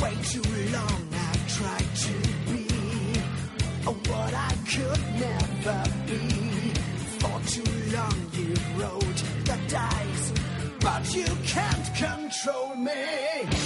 way 0.00 0.14
too 0.32 0.40
long. 0.72 0.99
you 11.14 11.26
can't 11.44 11.94
control 11.94 12.76
me. 12.76 13.59